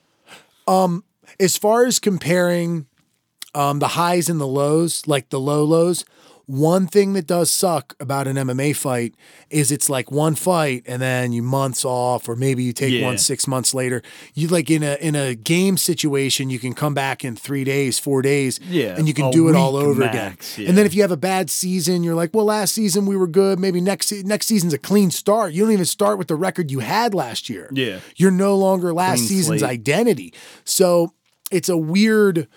Um, 0.66 1.04
as 1.38 1.56
far 1.56 1.84
as 1.84 1.98
comparing 1.98 2.86
um, 3.54 3.78
the 3.80 3.88
highs 3.88 4.28
and 4.28 4.40
the 4.40 4.46
lows, 4.46 5.06
like 5.06 5.30
the 5.30 5.40
low 5.40 5.64
lows. 5.64 6.04
One 6.50 6.88
thing 6.88 7.12
that 7.12 7.28
does 7.28 7.48
suck 7.48 7.94
about 8.00 8.26
an 8.26 8.36
MMA 8.36 8.74
fight 8.74 9.14
is 9.50 9.70
it's 9.70 9.88
like 9.88 10.10
one 10.10 10.34
fight 10.34 10.82
and 10.84 11.00
then 11.00 11.32
you 11.32 11.42
months 11.42 11.84
off, 11.84 12.28
or 12.28 12.34
maybe 12.34 12.64
you 12.64 12.72
take 12.72 12.92
Yeah. 12.92 13.04
one 13.06 13.18
six 13.18 13.46
months 13.46 13.72
later. 13.72 14.02
You 14.34 14.48
like 14.48 14.68
in 14.68 14.82
a 14.82 14.96
in 15.00 15.14
a 15.14 15.36
game 15.36 15.76
situation, 15.76 16.50
you 16.50 16.58
can 16.58 16.74
come 16.74 16.92
back 16.92 17.24
in 17.24 17.36
three 17.36 17.62
days, 17.62 18.00
four 18.00 18.20
days, 18.20 18.58
Yeah, 18.68 18.96
and 18.96 19.06
you 19.06 19.14
can 19.14 19.30
do 19.30 19.48
it 19.48 19.54
all 19.54 19.76
over 19.76 20.00
max, 20.00 20.12
again. 20.14 20.36
yeah. 20.64 20.68
And 20.70 20.76
then 20.78 20.86
if 20.86 20.94
you 20.94 21.02
have 21.02 21.12
a 21.12 21.16
bad 21.16 21.50
season, 21.50 22.02
you're 22.02 22.16
like, 22.16 22.30
well, 22.34 22.46
last 22.46 22.74
season 22.74 23.06
we 23.06 23.16
were 23.16 23.28
good. 23.28 23.60
Maybe 23.60 23.80
next 23.80 24.10
next 24.24 24.46
season's 24.46 24.72
a 24.72 24.78
clean 24.78 25.12
start. 25.12 25.52
You 25.52 25.62
don't 25.62 25.72
even 25.72 25.84
start 25.86 26.18
with 26.18 26.26
the 26.26 26.34
record 26.36 26.70
you 26.72 26.80
had 26.80 27.14
last 27.14 27.48
year. 27.48 27.70
Yeah. 27.72 28.00
You're 28.16 28.32
no 28.32 28.56
longer 28.56 28.92
last 28.92 29.18
Clean 29.18 29.28
season's 29.28 29.60
slate. 29.60 29.70
identity. 29.70 30.34
So 30.64 31.12
it's 31.52 31.68
a 31.68 31.76
weird 31.76 32.48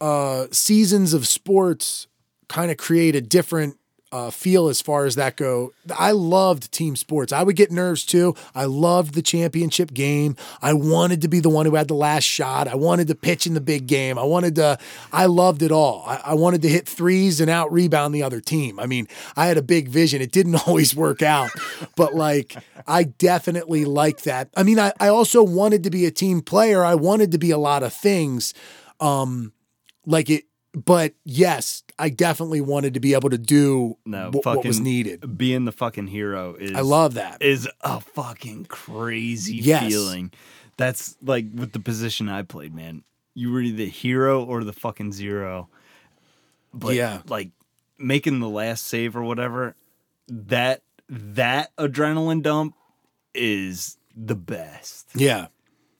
uh, 0.00 0.46
seasons 0.50 1.14
of 1.14 1.26
sports 1.26 2.06
kind 2.50 2.72
of 2.72 2.76
create 2.76 3.14
a 3.14 3.20
different 3.20 3.76
uh, 4.12 4.28
feel 4.28 4.66
as 4.66 4.80
far 4.80 5.04
as 5.04 5.14
that 5.14 5.36
go. 5.36 5.72
I 5.96 6.10
loved 6.10 6.72
team 6.72 6.96
sports. 6.96 7.32
I 7.32 7.44
would 7.44 7.54
get 7.54 7.70
nerves 7.70 8.04
too. 8.04 8.34
I 8.56 8.64
loved 8.64 9.14
the 9.14 9.22
championship 9.22 9.94
game. 9.94 10.34
I 10.60 10.72
wanted 10.72 11.22
to 11.22 11.28
be 11.28 11.38
the 11.38 11.48
one 11.48 11.64
who 11.64 11.76
had 11.76 11.86
the 11.86 11.94
last 11.94 12.24
shot. 12.24 12.66
I 12.66 12.74
wanted 12.74 13.06
to 13.06 13.14
pitch 13.14 13.46
in 13.46 13.54
the 13.54 13.60
big 13.60 13.86
game. 13.86 14.18
I 14.18 14.24
wanted 14.24 14.56
to. 14.56 14.78
I 15.12 15.26
loved 15.26 15.62
it 15.62 15.70
all. 15.70 16.02
I, 16.08 16.20
I 16.24 16.34
wanted 16.34 16.62
to 16.62 16.68
hit 16.68 16.88
threes 16.88 17.40
and 17.40 17.48
out 17.48 17.70
rebound 17.70 18.12
the 18.12 18.24
other 18.24 18.40
team. 18.40 18.80
I 18.80 18.86
mean, 18.86 19.06
I 19.36 19.46
had 19.46 19.56
a 19.56 19.62
big 19.62 19.88
vision. 19.88 20.20
It 20.20 20.32
didn't 20.32 20.56
always 20.66 20.92
work 20.92 21.22
out, 21.22 21.50
but 21.96 22.12
like 22.12 22.56
I 22.88 23.04
definitely 23.04 23.84
like 23.84 24.22
that. 24.22 24.48
I 24.56 24.64
mean, 24.64 24.80
I, 24.80 24.92
I 24.98 25.06
also 25.06 25.40
wanted 25.44 25.84
to 25.84 25.90
be 25.90 26.04
a 26.04 26.10
team 26.10 26.40
player. 26.40 26.84
I 26.84 26.96
wanted 26.96 27.30
to 27.30 27.38
be 27.38 27.52
a 27.52 27.58
lot 27.58 27.84
of 27.84 27.92
things. 27.92 28.54
Um, 28.98 29.52
like 30.04 30.28
it 30.28 30.46
but 30.72 31.14
yes, 31.24 31.82
I 32.00 32.08
definitely 32.08 32.60
wanted 32.60 32.94
to 32.94 33.00
be 33.00 33.14
able 33.14 33.30
to 33.30 33.38
do 33.38 33.96
No, 34.06 34.30
wh- 34.30 34.44
what 34.46 34.64
was 34.64 34.80
needed. 34.80 35.36
Being 35.38 35.64
the 35.66 35.72
fucking 35.72 36.08
hero 36.08 36.54
is 36.54 36.74
I 36.74 36.80
love 36.80 37.14
that. 37.14 37.40
is 37.42 37.68
a 37.82 38.00
fucking 38.00 38.66
crazy 38.66 39.56
Yes. 39.56 39.86
feeling. 39.88 40.32
That's 40.76 41.16
like 41.22 41.46
with 41.54 41.72
the 41.72 41.80
position 41.80 42.28
I 42.28 42.42
played, 42.42 42.74
man. 42.74 43.04
You 43.34 43.52
were 43.52 43.60
either 43.60 43.76
the 43.76 43.88
hero 43.88 44.42
or 44.44 44.64
the 44.64 44.72
fucking 44.72 45.12
zero. 45.12 45.68
But 46.72 46.94
Yeah. 46.94 47.22
like 47.28 47.50
making 47.98 48.40
the 48.40 48.48
last 48.48 48.86
save 48.86 49.14
or 49.16 49.22
whatever, 49.22 49.74
that 50.28 50.82
that 51.08 51.74
adrenaline 51.76 52.42
dump 52.42 52.74
is 53.34 53.96
the 54.16 54.34
best. 54.36 55.08
Yeah. 55.14 55.48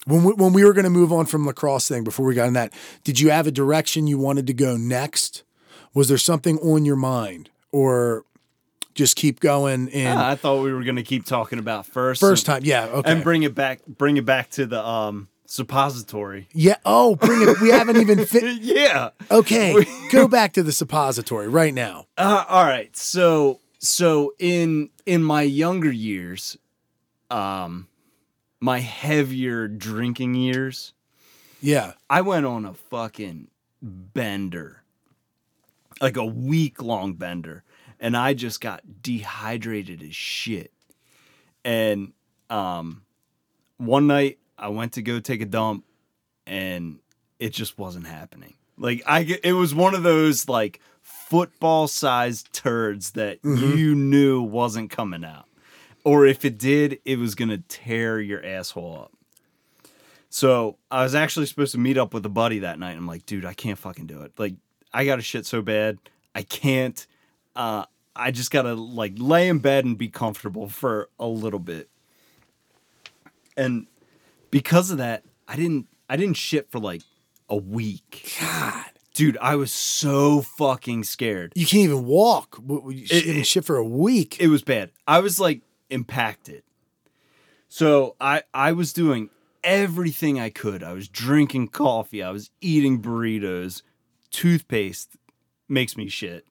When 0.07 0.24
we, 0.24 0.32
when 0.32 0.53
we 0.53 0.64
were 0.64 0.72
going 0.72 0.84
to 0.84 0.90
move 0.90 1.12
on 1.12 1.26
from 1.26 1.46
lacrosse 1.46 1.86
thing 1.88 2.05
before 2.05 2.24
we 2.26 2.34
got 2.34 2.48
in 2.48 2.55
that, 2.55 2.72
did 3.05 3.20
you 3.20 3.30
have 3.30 3.46
a 3.46 3.51
direction 3.51 4.07
you 4.07 4.18
wanted 4.18 4.46
to 4.46 4.55
go 4.55 4.76
next? 4.76 5.42
Was 5.95 6.09
there 6.09 6.18
something 6.18 6.59
on 6.59 6.84
your 6.84 6.97
mind 6.97 7.51
or 7.72 8.24
just 8.95 9.16
keep 9.16 9.41
going 9.41 9.88
and 9.91 10.18
Ah, 10.18 10.30
I 10.30 10.34
thought 10.36 10.62
we 10.62 10.72
were 10.72 10.84
gonna 10.84 11.03
keep 11.03 11.24
talking 11.24 11.59
about 11.59 11.86
first 11.86 12.20
first 12.20 12.47
and, 12.49 12.57
time? 12.57 12.64
Yeah. 12.64 12.84
Okay. 12.86 13.12
and 13.12 13.22
bring 13.24 13.43
it 13.43 13.55
back 13.55 13.80
bring 13.86 14.16
it 14.16 14.24
back 14.24 14.51
to 14.51 14.66
the 14.66 14.84
um 14.84 15.28
suppository. 15.47 16.49
yeah. 16.53 16.76
Oh, 16.84 17.16
bring 17.16 17.43
it. 17.43 17.61
We 17.61 17.70
haven't 17.70 17.97
even 17.97 18.24
fit. 18.26 18.61
yeah. 18.62 19.11
Okay. 19.30 19.84
go 20.12 20.28
back 20.28 20.53
to 20.55 20.62
the 20.62 20.72
suppository 20.72 21.49
right 21.49 21.74
now. 21.74 22.07
Uh, 22.18 22.45
all 22.49 22.64
right. 22.64 22.95
So 22.97 23.61
so 23.78 24.34
in 24.38 24.91
in 25.07 25.22
my 25.24 25.43
younger 25.43 25.91
years, 25.91 26.57
um, 27.30 27.88
my 28.61 28.78
heavier 28.80 29.66
drinking 29.68 30.34
years, 30.34 30.93
Yeah. 31.62 31.93
I 32.11 32.20
went 32.20 32.45
on 32.47 32.64
a 32.66 32.74
fucking 32.74 33.49
bender, 33.82 34.79
like 36.01 36.16
a 36.16 36.24
week 36.24 36.82
long 36.82 37.14
bender, 37.14 37.62
and 37.98 38.16
I 38.16 38.34
just 38.34 38.61
got 38.61 39.03
dehydrated 39.03 40.03
as 40.03 40.14
shit. 40.14 40.72
And 41.64 42.12
um, 42.48 43.03
one 43.76 44.07
night 44.07 44.38
I 44.59 44.68
went 44.68 44.94
to 44.94 45.03
go 45.03 45.20
take 45.20 45.42
a 45.42 45.46
dump, 45.46 45.84
and 46.46 46.98
it 47.38 47.51
just 47.51 47.78
wasn't 47.78 48.07
happening. 48.07 48.55
Like 48.78 49.03
I, 49.07 49.38
it 49.42 49.53
was 49.53 49.74
one 49.74 49.94
of 49.94 50.03
those 50.03 50.48
like 50.48 50.80
football 51.03 51.86
sized 51.86 52.53
turds 52.53 53.12
that 53.12 53.38
you 53.44 53.94
knew 53.94 54.42
wasn't 54.42 54.90
coming 54.90 55.24
out, 55.24 55.46
or 56.05 56.26
if 56.26 56.44
it 56.44 56.59
did, 56.59 56.98
it 57.05 57.18
was 57.18 57.34
gonna 57.34 57.59
tear 57.59 58.20
your 58.20 58.44
asshole 58.44 59.03
up. 59.03 59.12
So 60.30 60.78
I 60.90 61.03
was 61.03 61.14
actually 61.14 61.46
supposed 61.46 61.72
to 61.72 61.78
meet 61.78 61.98
up 61.98 62.14
with 62.14 62.24
a 62.24 62.30
buddy 62.30 62.61
that 62.61 62.78
night. 62.78 62.96
I'm 62.96 63.07
like, 63.07 63.26
dude, 63.26 63.44
I 63.44 63.53
can't 63.53 63.78
fucking 63.78 64.07
do 64.07 64.22
it. 64.22 64.32
Like, 64.38 64.55
I 64.93 65.05
got 65.05 65.16
to 65.16 65.22
shit 65.22 65.47
so 65.47 65.62
bad. 65.62 65.99
I 66.34 66.43
can't. 66.43 67.07
Uh, 67.57 67.84
I 68.14 68.30
just 68.30 68.51
gotta 68.51 68.74
like 68.74 69.14
lay 69.16 69.49
in 69.49 69.59
bed 69.59 69.84
and 69.84 69.97
be 69.97 70.09
comfortable 70.09 70.68
for 70.68 71.09
a 71.18 71.26
little 71.26 71.59
bit. 71.59 71.88
And 73.57 73.86
because 74.51 74.91
of 74.91 74.99
that, 74.99 75.24
I 75.49 75.57
didn't. 75.57 75.86
I 76.09 76.16
didn't 76.16 76.36
shit 76.36 76.70
for 76.70 76.78
like 76.80 77.03
a 77.49 77.57
week. 77.57 78.36
God. 78.41 78.84
Dude, 79.12 79.38
I 79.41 79.57
was 79.57 79.72
so 79.72 80.41
fucking 80.41 81.05
scared. 81.05 81.53
You 81.57 81.66
can't 81.66 81.84
even 81.84 82.07
walk. 82.07 82.59
You 82.68 83.07
it- 83.11 83.45
shit 83.45 83.64
for 83.64 83.76
a 83.76 83.84
week. 83.84 84.41
It 84.41 84.49
was 84.49 84.62
bad. 84.62 84.93
I 85.07 85.20
was 85.20 85.41
like 85.41 85.62
impacted. 85.91 86.62
So 87.68 88.16
I 88.20 88.43
I 88.55 88.72
was 88.72 88.93
doing 88.93 89.30
everything 89.62 90.41
I 90.41 90.51
could. 90.51 90.82
I 90.82 90.93
was 90.93 91.09
drinking 91.09 91.68
coffee. 91.68 92.22
I 92.22 92.30
was 92.30 92.51
eating 92.61 93.03
burritos. 93.03 93.82
Toothpaste 94.30 95.16
makes 95.68 95.96
me 95.96 96.08
shit. 96.08 96.46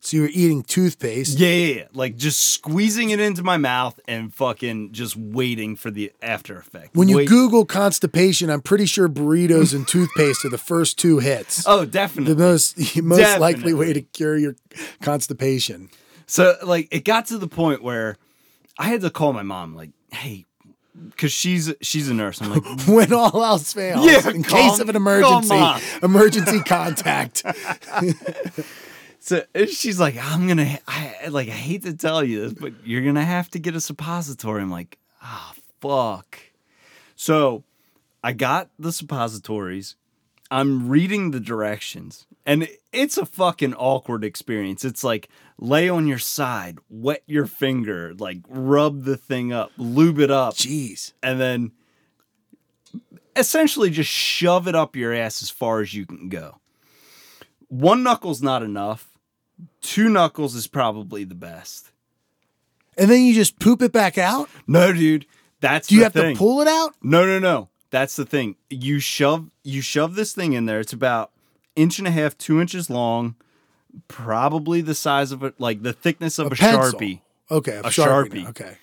so 0.00 0.16
you 0.16 0.22
were 0.24 0.28
eating 0.32 0.62
toothpaste. 0.62 1.38
Yeah, 1.38 1.48
yeah, 1.48 1.74
yeah. 1.74 1.84
Like 1.94 2.16
just 2.16 2.40
squeezing 2.40 3.10
it 3.10 3.20
into 3.20 3.42
my 3.42 3.56
mouth 3.56 3.98
and 4.06 4.32
fucking 4.34 4.92
just 4.92 5.16
waiting 5.16 5.76
for 5.76 5.90
the 5.90 6.12
after 6.20 6.58
effect. 6.58 6.94
When 6.94 7.08
you 7.08 7.16
Wait- 7.18 7.28
Google 7.28 7.64
constipation, 7.64 8.50
I'm 8.50 8.60
pretty 8.60 8.86
sure 8.86 9.08
burritos 9.08 9.74
and 9.74 9.86
toothpaste 9.88 10.44
are 10.44 10.50
the 10.50 10.58
first 10.58 10.98
two 10.98 11.20
hits. 11.20 11.64
Oh, 11.66 11.84
definitely. 11.84 12.34
the 12.34 12.40
definitely. 12.58 13.02
most 13.02 13.20
most 13.22 13.40
likely 13.40 13.72
way 13.74 13.92
to 13.92 14.02
cure 14.02 14.36
your 14.36 14.56
constipation. 15.00 15.88
So 16.26 16.56
like 16.62 16.88
it 16.90 17.04
got 17.04 17.26
to 17.26 17.38
the 17.38 17.48
point 17.48 17.82
where 17.82 18.16
I 18.78 18.88
had 18.88 19.00
to 19.02 19.10
call 19.10 19.32
my 19.32 19.42
mom 19.42 19.74
like, 19.74 19.90
"Hey, 20.12 20.46
cuz 21.16 21.32
she's 21.32 21.72
she's 21.80 22.08
a 22.08 22.14
nurse." 22.14 22.40
I'm 22.40 22.50
like, 22.50 22.64
When 22.88 23.12
all 23.12 23.44
else 23.44 23.72
fails, 23.72 24.04
Yeah, 24.06 24.28
in 24.30 24.42
case 24.42 24.78
of 24.78 24.88
an 24.88 24.96
emergency, 24.96 25.60
emergency 26.02 26.60
contact. 26.60 27.42
So 29.26 29.42
she's 29.68 29.98
like, 29.98 30.18
I'm 30.20 30.46
gonna, 30.46 30.78
I 30.86 31.28
like, 31.30 31.48
I 31.48 31.52
hate 31.52 31.82
to 31.84 31.94
tell 31.94 32.22
you 32.22 32.42
this, 32.42 32.52
but 32.52 32.74
you're 32.84 33.00
gonna 33.02 33.24
have 33.24 33.48
to 33.52 33.58
get 33.58 33.74
a 33.74 33.80
suppository. 33.80 34.60
I'm 34.60 34.70
like, 34.70 34.98
ah, 35.22 35.54
fuck. 35.80 36.38
So 37.16 37.64
I 38.22 38.32
got 38.32 38.68
the 38.78 38.92
suppositories. 38.92 39.96
I'm 40.50 40.90
reading 40.90 41.30
the 41.30 41.40
directions, 41.40 42.26
and 42.46 42.68
it's 42.92 43.16
a 43.16 43.26
fucking 43.26 43.74
awkward 43.74 44.24
experience. 44.24 44.84
It's 44.84 45.02
like 45.04 45.28
lay 45.58 45.88
on 45.88 46.06
your 46.06 46.18
side, 46.18 46.78
wet 46.88 47.22
your 47.26 47.46
finger, 47.46 48.14
like 48.18 48.38
rub 48.48 49.04
the 49.04 49.16
thing 49.16 49.52
up, 49.52 49.70
lube 49.78 50.18
it 50.18 50.30
up, 50.30 50.54
Jeez. 50.54 51.12
and 51.22 51.40
then 51.40 51.72
essentially 53.36 53.90
just 53.90 54.10
shove 54.10 54.68
it 54.68 54.74
up 54.74 54.96
your 54.96 55.12
ass 55.12 55.42
as 55.42 55.50
far 55.50 55.80
as 55.80 55.94
you 55.94 56.06
can 56.06 56.28
go. 56.28 56.60
One 57.68 58.02
knuckle's 58.02 58.42
not 58.42 58.62
enough. 58.62 59.18
Two 59.80 60.08
knuckles 60.08 60.54
is 60.54 60.66
probably 60.66 61.24
the 61.24 61.34
best. 61.34 61.90
And 62.96 63.10
then 63.10 63.24
you 63.24 63.34
just 63.34 63.58
poop 63.58 63.82
it 63.82 63.92
back 63.92 64.18
out? 64.18 64.48
No, 64.66 64.92
dude, 64.92 65.26
that's 65.60 65.88
Do 65.88 65.96
you 65.96 66.04
have 66.04 66.12
thing. 66.12 66.34
to 66.34 66.38
pull 66.38 66.60
it 66.60 66.68
out? 66.68 66.94
No, 67.02 67.26
no, 67.26 67.38
no. 67.38 67.68
That's 67.90 68.16
the 68.16 68.24
thing. 68.24 68.56
You 68.70 68.98
shove 68.98 69.50
you 69.62 69.80
shove 69.80 70.14
this 70.14 70.32
thing 70.34 70.52
in 70.52 70.66
there. 70.66 70.80
It's 70.80 70.92
about 70.92 71.30
inch 71.76 71.98
and 71.98 72.08
a 72.08 72.10
half, 72.10 72.36
two 72.38 72.60
inches 72.60 72.88
long, 72.90 73.34
probably 74.08 74.80
the 74.80 74.94
size 74.94 75.32
of 75.32 75.42
it, 75.42 75.54
like 75.60 75.82
the 75.82 75.92
thickness 75.92 76.38
of 76.38 76.52
a, 76.52 76.54
pencil. 76.54 76.98
sharpie. 76.98 77.20
Okay, 77.50 77.76
a, 77.76 77.80
A 77.80 77.82
sharpie. 77.84 78.30
Sharpie. 78.44 78.48
Okay. 78.50 78.76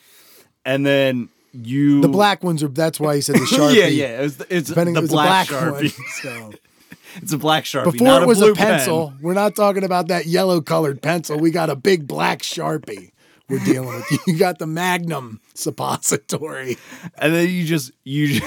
And 0.66 0.86
then 0.86 1.30
you 1.54 2.02
The 2.02 2.08
black 2.08 2.44
ones 2.44 2.64
are 2.64 2.68
that's 2.68 3.00
why 3.00 3.16
he 3.16 3.22
said 3.22 3.36
the 3.36 3.40
sharpie. 3.52 3.76
yeah, 3.76 3.88
yeah. 3.88 4.22
It's, 4.22 4.38
it's 4.50 4.70
Depending 4.70 4.94
the 4.96 5.04
it 5.04 5.10
black, 5.10 5.50
a 5.50 5.54
black 5.54 5.64
sharpie. 5.64 5.98
one. 5.98 6.08
So 6.22 6.52
It's 7.22 7.34
a 7.34 7.38
black 7.38 7.66
sharpie. 7.66 7.92
before 7.92 8.08
not 8.08 8.24
it 8.24 8.28
was 8.28 8.42
a, 8.42 8.52
a, 8.52 8.56
pencil, 8.56 9.10
pen. 9.10 9.18
we're 9.22 9.34
not 9.34 9.54
talking 9.56 9.84
about 9.84 10.08
that 10.08 10.28
yellow 10.28 10.62
colored 10.62 11.02
pencil. 11.02 11.38
We 11.38 11.52
got 11.52 11.70
a 11.70 11.76
big 11.76 12.08
black 12.08 12.40
sharpie 12.40 13.12
we're 13.50 13.60
dealing 13.66 13.90
with. 13.90 14.28
You 14.28 14.38
got 14.38 14.60
the 14.60 14.66
Magnum 14.68 15.42
suppository. 15.54 16.78
and 17.18 17.34
then 17.36 17.50
you 17.50 17.66
just 17.66 17.92
you. 18.06 18.40
Just, 18.40 18.46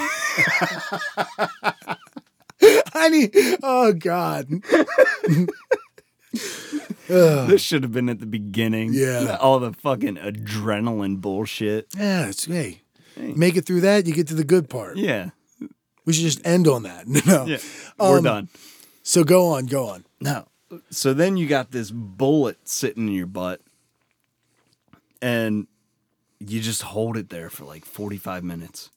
I 2.93 3.09
mean, 3.09 3.29
oh 3.63 3.93
God. 3.93 4.47
this 7.07 7.61
should 7.61 7.83
have 7.83 7.91
been 7.91 8.09
at 8.09 8.19
the 8.19 8.25
beginning. 8.25 8.91
Yeah. 8.93 9.37
all 9.39 9.59
the 9.59 9.73
fucking 9.73 10.15
adrenaline 10.17 11.21
bullshit. 11.21 11.87
Yeah, 11.97 12.27
it's 12.29 12.45
hey. 12.45 12.81
Make 13.17 13.55
it 13.55 13.65
through 13.65 13.81
that, 13.81 14.05
you 14.07 14.13
get 14.13 14.27
to 14.27 14.35
the 14.35 14.43
good 14.43 14.69
part. 14.69 14.97
Yeah, 14.97 15.29
We 16.03 16.11
should 16.13 16.23
just 16.23 16.45
end 16.45 16.67
on 16.67 16.83
that. 16.83 17.05
No. 17.25 17.45
yeah. 17.45 17.57
We're 17.97 18.17
Um, 18.17 18.23
done. 18.23 18.49
So 19.03 19.23
go 19.23 19.47
on, 19.53 19.67
go 19.67 19.87
on. 19.87 20.03
No. 20.19 20.47
So 20.89 21.13
then 21.13 21.37
you 21.37 21.47
got 21.47 21.71
this 21.71 21.91
bullet 21.91 22.67
sitting 22.67 23.07
in 23.07 23.13
your 23.13 23.27
butt, 23.27 23.61
and 25.21 25.67
you 26.39 26.59
just 26.59 26.81
hold 26.81 27.15
it 27.15 27.29
there 27.29 27.49
for 27.49 27.63
like 27.63 27.85
45 27.85 28.43
minutes. 28.43 28.89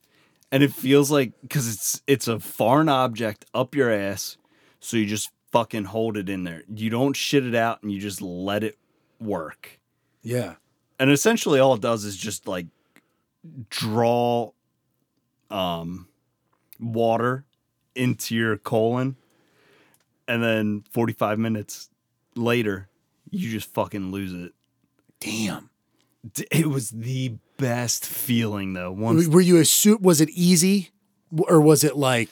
And 0.51 0.63
it 0.63 0.73
feels 0.73 1.11
like 1.11 1.33
because 1.43 1.73
it's 1.73 2.03
it's 2.07 2.29
a 2.29 2.41
foreign 2.41 2.89
object 2.89 3.45
up 3.53 3.75
your 3.75 3.91
ass, 3.91 4.39
so 4.81 4.97
you 4.97 5.07
just 5.07 5.31
fucking 5.53 5.85
hold 5.85 6.17
it 6.17 6.29
in 6.29 6.45
there. 6.45 6.63
You 6.75 6.91
don't 6.91 7.15
shit 7.15 7.45
it 7.45 7.55
out 7.55 7.83
and 7.83 7.93
you 7.93 8.01
just 8.01 8.23
let 8.23 8.65
it 8.65 8.79
work. 9.21 9.79
Yeah. 10.23 10.55
And 10.99 11.11
essentially 11.11 11.61
all 11.61 11.75
it 11.75 11.81
does 11.81 12.05
is 12.05 12.17
just 12.17 12.49
like 12.49 12.67
draw 13.69 14.53
um 15.51 16.09
water 16.81 17.45
into 17.95 18.35
your 18.35 18.57
colon 18.57 19.17
and 20.29 20.43
then 20.43 20.85
45 20.93 21.39
minutes 21.39 21.89
later, 22.37 22.89
you 23.31 23.51
just 23.51 23.73
fucking 23.73 24.13
lose 24.13 24.35
it. 24.35 24.53
Damn. 25.21 25.71
It 26.51 26.67
was 26.67 26.91
the 26.91 27.37
best 27.59 28.07
feeling 28.07 28.73
though. 28.73 28.91
Once 28.91 29.29
Were 29.29 29.43
you 29.43 29.59
a 29.59 29.67
suit? 29.67 30.01
Was 30.01 30.23
it 30.23 30.31
easy, 30.31 30.91
or 31.37 31.61
was 31.61 31.85
it 31.85 31.97
like? 31.97 32.31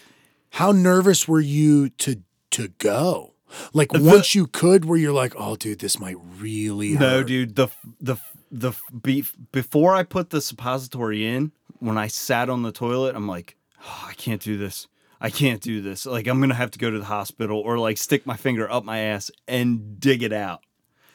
How 0.50 0.72
nervous 0.72 1.28
were 1.28 1.40
you 1.40 1.90
to 1.90 2.22
to 2.52 2.68
go? 2.78 3.34
Like 3.74 3.92
once 3.92 4.34
you 4.34 4.46
could, 4.46 4.86
where 4.86 4.98
you're 4.98 5.12
like, 5.12 5.34
oh, 5.36 5.56
dude, 5.56 5.80
this 5.80 6.00
might 6.00 6.16
really 6.38 6.94
hurt. 6.94 7.00
No, 7.00 7.22
dude. 7.22 7.56
The 7.56 7.68
the 8.00 8.16
the 8.50 8.72
be, 9.02 9.24
before 9.52 9.94
I 9.94 10.02
put 10.02 10.30
the 10.30 10.40
suppository 10.40 11.26
in, 11.26 11.52
when 11.78 11.98
I 11.98 12.06
sat 12.06 12.48
on 12.48 12.62
the 12.62 12.72
toilet, 12.72 13.14
I'm 13.14 13.28
like, 13.28 13.56
oh, 13.84 14.06
I 14.08 14.14
can't 14.14 14.40
do 14.40 14.56
this. 14.56 14.88
I 15.20 15.30
can't 15.30 15.60
do 15.60 15.80
this. 15.80 16.06
Like 16.06 16.26
I'm 16.26 16.40
gonna 16.40 16.54
have 16.54 16.70
to 16.72 16.78
go 16.78 16.90
to 16.90 16.98
the 16.98 17.04
hospital 17.04 17.60
or 17.60 17.78
like 17.78 17.98
stick 17.98 18.26
my 18.26 18.36
finger 18.36 18.70
up 18.70 18.84
my 18.84 18.98
ass 18.98 19.30
and 19.46 20.00
dig 20.00 20.22
it 20.22 20.32
out, 20.32 20.62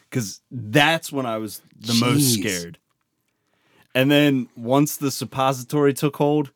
because 0.09 0.41
that's 0.51 1.11
when 1.11 1.25
I 1.25 1.37
was 1.37 1.61
the 1.79 1.93
most 1.93 2.33
scared. 2.33 2.77
And 3.93 4.09
then 4.09 4.47
once 4.55 4.97
the 4.97 5.11
suppository 5.11 5.93
took 5.93 6.15
hold, 6.15 6.51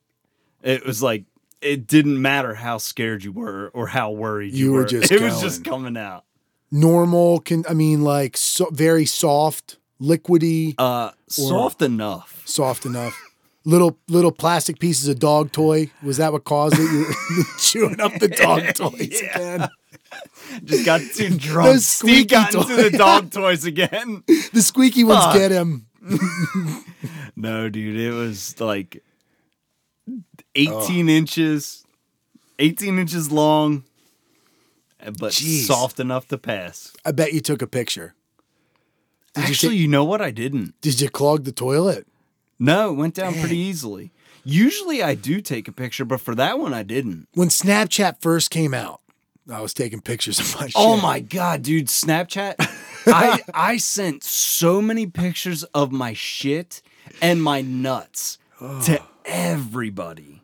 it 0.64 0.86
was 0.86 1.04
like 1.04 1.26
it 1.62 1.88
didn't 1.88 2.22
matter 2.22 2.54
how 2.56 2.78
scared 2.78 3.24
you 3.24 3.32
were 3.32 3.70
or 3.74 3.88
how 3.88 4.12
worried 4.12 4.54
you, 4.54 4.66
You 4.68 4.72
were 4.74 4.86
just 4.86 5.12
It 5.12 5.22
was 5.22 5.42
just 5.42 5.64
coming 5.64 5.98
out. 5.98 6.24
Normal 6.72 7.40
can 7.40 7.64
I 7.70 7.74
mean 7.74 8.04
like 8.04 8.38
so, 8.38 8.70
very 8.72 9.06
soft, 9.06 9.78
liquidy, 10.02 10.76
Uh, 10.78 11.12
soft 11.30 11.82
enough. 11.82 12.42
soft 12.46 12.86
enough. 12.86 13.20
Little 13.68 13.98
little 14.08 14.32
plastic 14.32 14.80
pieces 14.80 15.08
of 15.08 15.20
dog 15.20 15.52
toy. 15.52 15.90
Was 16.04 16.18
that 16.18 16.32
what 16.34 16.44
caused 16.44 16.76
it? 16.78 16.84
You 16.84 17.06
were 17.08 17.44
chewing 17.60 18.00
up 18.00 18.14
the 18.20 18.28
dog 18.28 18.62
toys 18.76 19.22
again. 19.22 19.70
Just 20.64 20.86
got 20.86 21.02
too 21.02 21.30
drunk. 21.38 21.80
Steve 21.82 22.28
got 22.28 22.54
into 22.54 22.76
the 22.76 22.92
dog 22.92 23.32
toys 23.32 23.66
again. 23.66 24.24
The 24.28 24.62
squeaky 24.62 25.04
ones 25.04 25.24
Fuck. 25.26 25.34
get 25.36 25.52
him. 25.52 25.88
No, 27.36 27.70
dude, 27.70 28.00
it 28.00 28.12
was 28.12 28.60
like 28.62 29.04
18 30.56 31.10
inches, 31.10 31.84
18 32.60 32.98
inches 33.00 33.32
long, 33.32 33.84
but 35.00 35.32
Jeez. 35.34 35.66
soft 35.66 36.00
enough 36.00 36.28
to 36.30 36.38
pass. 36.38 36.94
I 37.04 37.12
bet 37.12 37.34
you 37.34 37.42
took 37.42 37.62
a 37.62 37.68
picture. 37.68 38.14
Did 39.34 39.42
you 39.42 39.50
Actually, 39.50 39.70
take- 39.74 39.82
you 39.82 39.88
know 39.90 40.06
what? 40.06 40.22
I 40.22 40.32
didn't. 40.32 40.80
Did 40.82 41.02
you 41.02 41.10
clog 41.10 41.44
the 41.44 41.52
toilet? 41.52 42.08
No, 42.58 42.92
it 42.92 42.94
went 42.96 43.16
down 43.16 43.34
pretty 43.34 43.58
easily. 43.58 44.12
Usually 44.46 45.04
I 45.04 45.14
do 45.16 45.42
take 45.42 45.68
a 45.68 45.72
picture, 45.74 46.06
but 46.06 46.22
for 46.22 46.36
that 46.36 46.58
one 46.58 46.74
I 46.74 46.84
didn't. 46.84 47.28
When 47.34 47.50
Snapchat 47.50 48.22
first 48.22 48.50
came 48.50 48.74
out, 48.74 49.02
I 49.52 49.62
was 49.62 49.74
taking 49.74 50.02
pictures 50.02 50.40
of 50.40 50.56
my 50.56 50.66
oh 50.66 50.68
shit. 50.68 50.74
Oh 50.76 50.98
my 50.98 51.20
god, 51.20 51.62
dude, 51.62 51.88
Snapchat. 51.88 52.56
I 53.08 53.42
I 53.54 53.78
sent 53.78 54.24
so 54.24 54.82
many 54.82 55.06
pictures 55.06 55.64
of 55.66 55.92
my 55.92 56.14
shit 56.14 56.82
and 57.22 57.42
my 57.42 57.62
nuts 57.62 58.40
to 58.60 59.02
everybody. 59.26 60.42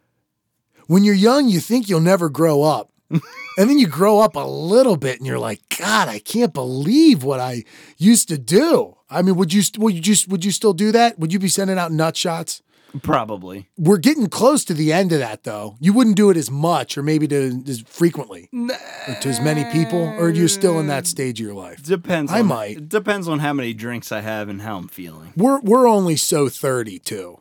When 0.88 1.04
you're 1.04 1.16
young, 1.16 1.49
you 1.49 1.60
think 1.60 1.89
you'll 1.89 2.02
never 2.02 2.30
grow 2.30 2.64
up. 2.64 2.91
and 3.10 3.70
then 3.70 3.78
you 3.78 3.88
grow 3.88 4.20
up 4.20 4.36
a 4.36 4.39
little 4.39 4.95
bit 4.95 5.18
and 5.18 5.28
you're 5.28 5.39
like, 5.39 5.62
God, 5.78 6.08
I 6.08 6.20
can't 6.20 6.54
believe 6.54 7.24
what 7.24 7.39
I 7.39 7.64
used 7.97 8.30
to 8.30 8.38
do. 8.38 8.97
I 9.10 9.22
mean, 9.22 9.36
would 9.36 9.54
you 9.54 9.64
would 9.78 9.95
you 9.95 10.02
just 10.02 10.28
would 10.28 10.45
you 10.45 10.52
still 10.52 10.74
do 10.74 10.91
that? 10.91 11.20
Would 11.20 11.34
you 11.34 11.39
be 11.39 11.49
sending 11.49 11.78
out 11.78 11.91
nut 11.91 12.16
shots? 12.16 12.62
Probably. 13.04 13.70
We're 13.78 13.98
getting 13.98 14.28
close 14.28 14.66
to 14.66 14.74
the 14.74 14.92
end 14.92 15.12
of 15.12 15.20
that 15.20 15.44
though. 15.44 15.76
You 15.80 15.94
wouldn't 15.94 16.16
do 16.16 16.30
it 16.30 16.38
as 16.38 16.52
much 16.52 16.98
or 16.98 17.04
maybe 17.04 17.28
to 17.28 17.64
as 17.68 17.82
frequently 17.82 18.50
or 18.54 19.16
to 19.22 19.30
as 19.30 19.39
many 19.39 19.64
people, 19.72 20.00
or 20.02 20.30
you're 20.30 20.48
still 20.48 20.80
in 20.80 20.88
that 20.88 21.08
stage 21.08 21.39
of 21.39 21.46
your 21.46 21.56
life. 21.56 21.84
Depends. 21.84 22.32
I 22.32 22.39
on, 22.39 22.48
might. 22.48 22.78
It 22.78 22.89
depends 22.89 23.28
on 23.28 23.39
how 23.39 23.54
many 23.54 23.74
drinks 23.74 24.12
I 24.12 24.22
have 24.22 24.50
and 24.50 24.62
how 24.62 24.78
I'm 24.78 24.88
feeling. 24.88 25.34
We're 25.36 25.60
we're 25.62 25.88
only 25.88 26.16
so 26.16 26.50
30 26.50 27.00
too. 27.00 27.39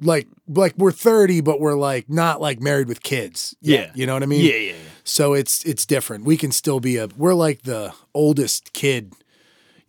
Like 0.00 0.28
like 0.46 0.74
we're 0.76 0.92
30, 0.92 1.40
but 1.40 1.60
we're 1.60 1.74
like 1.74 2.08
not 2.08 2.40
like 2.40 2.60
married 2.60 2.88
with 2.88 3.02
kids. 3.02 3.54
yet, 3.60 3.88
Yeah. 3.88 3.92
You 3.94 4.06
know 4.06 4.14
what 4.14 4.22
I 4.22 4.26
mean? 4.26 4.44
Yeah, 4.44 4.52
yeah, 4.56 4.72
yeah. 4.72 4.90
So 5.04 5.34
it's 5.34 5.64
it's 5.64 5.86
different. 5.86 6.24
We 6.24 6.36
can 6.36 6.52
still 6.52 6.80
be 6.80 6.96
a 6.96 7.08
we're 7.16 7.34
like 7.34 7.62
the 7.62 7.92
oldest 8.14 8.72
kid. 8.72 9.12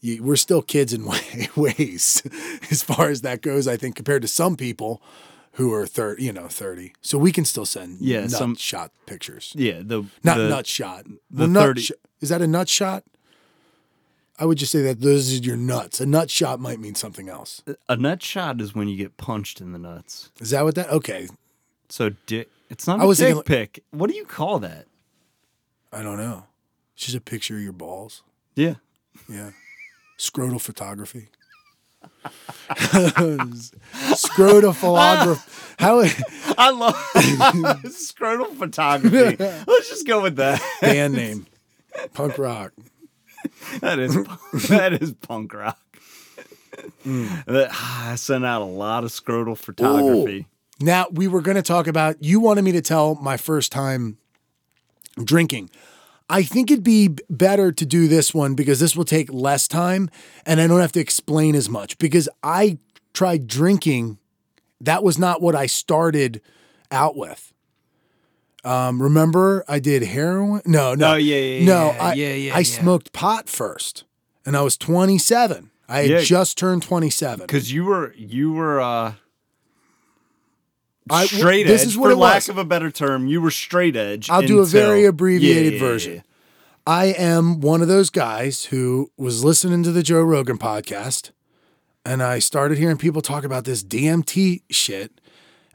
You- 0.02 0.24
We're 0.24 0.36
still 0.38 0.62
kids 0.62 0.94
in 0.94 1.06
way, 1.06 1.50
ways 1.56 2.22
as 2.72 2.82
far 2.84 3.10
as 3.10 3.22
that 3.22 3.42
goes. 3.42 3.68
I 3.68 3.78
think 3.78 3.96
compared 3.96 4.22
to 4.22 4.28
some 4.28 4.56
people 4.56 5.02
who 5.54 5.74
are 5.74 5.86
thirty, 5.86 6.24
you 6.24 6.32
know, 6.34 6.48
thirty. 6.48 6.94
So 7.02 7.18
we 7.18 7.32
can 7.32 7.44
still 7.46 7.66
send 7.66 8.00
Yeah, 8.00 8.22
nut 8.22 8.32
some- 8.32 8.56
shot 8.56 8.92
pictures. 9.06 9.52
Yeah, 9.56 9.82
the 9.84 10.06
Not 10.24 10.38
the, 10.38 10.50
nut 10.50 10.68
shot. 10.68 11.06
the 11.30 11.48
Well, 11.50 11.54
30 11.66 11.82
sh- 11.82 11.92
is 12.22 12.30
that 12.30 12.42
a 12.42 12.48
nut 12.48 12.70
shot? 12.70 13.04
I 14.42 14.46
would 14.46 14.58
just 14.58 14.72
say 14.72 14.82
that 14.84 15.02
those 15.02 15.34
are 15.34 15.44
your 15.44 15.58
nuts. 15.58 16.00
A 16.00 16.06
nut 16.06 16.30
shot 16.32 16.62
might 16.62 16.80
mean 16.80 16.96
something 16.96 17.28
else. 17.28 17.62
A 17.90 17.98
nut 17.98 18.24
shot 18.24 18.62
is 18.62 18.74
when 18.74 18.88
you 18.88 18.96
get 18.96 19.18
punched 19.18 19.60
in 19.60 19.74
the 19.74 19.80
nuts. 19.80 20.32
Is 20.40 20.52
that 20.52 20.64
what 20.64 20.76
that? 20.76 20.90
Okay, 20.92 21.28
So 21.90 22.12
dick. 22.26 22.50
It's 22.70 22.88
not 22.88 23.02
I 23.02 23.04
a 23.04 23.08
was 23.08 23.18
dick 23.18 23.28
thinking- 23.34 23.44
pic. 23.44 23.84
What 23.92 24.10
do 24.10 24.16
you 24.16 24.24
call 24.24 24.60
that? 24.60 24.86
I 25.92 26.04
don't 26.04 26.18
know. 26.18 26.46
It's 26.96 27.06
just 27.06 27.18
a 27.18 27.22
picture 27.22 27.58
of 27.58 27.62
your 27.64 27.74
balls. 27.74 28.22
Yeah. 28.56 28.76
Yeah. 29.28 29.52
Scrotal 30.20 30.62
photography. 30.62 31.30
Scrotal 34.16 34.76
photography. 34.76 35.54
How 35.80 36.02
I 36.58 36.72
love 36.72 36.94
scrotal 37.86 38.54
photography. 38.58 39.38
Let's 39.66 39.90
just 39.90 40.06
go 40.06 40.22
with 40.22 40.36
that. 40.36 40.62
band 40.82 41.14
name? 41.16 41.48
Punk 42.14 42.38
rock. 42.38 42.74
That 43.80 43.98
is 44.00 44.14
that 44.68 45.02
is 45.02 45.14
punk 45.14 45.54
rock. 45.54 45.80
Mm. 47.06 47.46
That- 47.46 47.70
ah, 47.72 48.12
I 48.12 48.16
sent 48.16 48.46
out 48.46 48.62
a 48.62 48.66
lot 48.66 49.04
of 49.06 49.12
scrotal 49.12 49.58
photography. 49.58 50.48
Now 50.82 51.08
we 51.12 51.28
were 51.30 51.42
going 51.42 51.56
to 51.56 51.62
talk 51.64 51.88
about. 51.88 52.22
You 52.24 52.42
wanted 52.42 52.64
me 52.64 52.74
to 52.74 52.82
tell 52.82 53.16
my 53.16 53.38
first 53.38 53.72
time 53.72 54.18
drinking. 55.24 55.70
I 56.30 56.44
think 56.44 56.70
it'd 56.70 56.84
be 56.84 57.10
better 57.30 57.72
to 57.72 57.86
do 57.86 58.08
this 58.08 58.34
one 58.34 58.54
because 58.54 58.80
this 58.80 58.96
will 58.96 59.06
take 59.06 59.34
less 59.34 59.68
time 59.68 60.10
and 60.46 60.62
I 60.62 60.68
don't 60.68 60.80
have 60.82 60.92
to 60.94 61.00
explain 61.00 61.56
as 61.56 61.70
much 61.70 61.98
because 61.98 62.30
I 62.44 62.78
tried 63.14 63.48
drinking. 63.48 64.20
That 64.80 65.04
was 65.04 65.18
not 65.18 65.42
what 65.42 65.56
I 65.56 65.66
started 65.66 66.42
out 66.92 67.16
with. 67.18 67.52
Um, 68.64 69.02
remember, 69.02 69.64
I 69.68 69.80
did 69.80 70.04
heroin. 70.04 70.62
No, 70.66 70.94
no, 70.94 71.14
Oh, 71.14 71.16
yeah, 71.16 71.38
yeah, 71.38 71.66
no. 71.66 71.86
yeah, 71.94 71.98
I, 72.04 72.14
yeah, 72.14 72.34
yeah, 72.34 72.56
I 72.56 72.64
smoked 72.64 73.14
pot 73.14 73.48
first, 73.50 74.04
and 74.46 74.56
I 74.58 74.62
was 74.62 74.78
27. 74.78 75.72
I 75.88 76.02
had 76.02 76.10
Yeah. 76.10 76.22
just 76.22 76.58
turned 76.58 76.84
27. 76.84 77.48
Because 77.48 77.72
you 77.72 77.86
were 77.86 78.14
you 78.18 78.52
were 78.52 78.80
uh 78.82 79.14
I- 81.10 81.26
straight 81.26 81.68
this 81.68 81.82
edge. 81.82 81.90
is 81.90 81.98
what 81.98 82.12
for 82.12 82.16
lack 82.16 82.36
was. 82.36 82.50
of 82.50 82.58
a 82.58 82.66
better 82.66 82.92
term, 82.92 83.28
you 83.28 83.42
were 83.42 83.52
straight 83.52 83.96
edge. 83.96 84.30
I'll 84.30 84.42
do 84.42 84.60
a 84.60 84.66
very 84.66 85.06
abbreviated 85.06 85.74
yeah, 85.74 85.80
version. 85.80 86.14
yeah. 86.16 86.22
I 86.88 87.06
am 87.06 87.62
one 87.62 87.82
of 87.82 87.88
those 87.88 88.10
guys 88.10 88.66
who 88.66 89.12
was 89.18 89.44
listening 89.44 89.84
to 89.84 89.92
the 89.92 90.02
Joe 90.02 90.22
Rogan 90.22 90.58
podcast 90.58 91.32
and 92.06 92.24
I 92.24 92.40
started 92.40 92.78
hearing 92.78 92.98
people 92.98 93.22
talk 93.22 93.44
about 93.44 93.66
this 93.66 93.84
DMT 93.84 94.64
shit. 94.70 95.22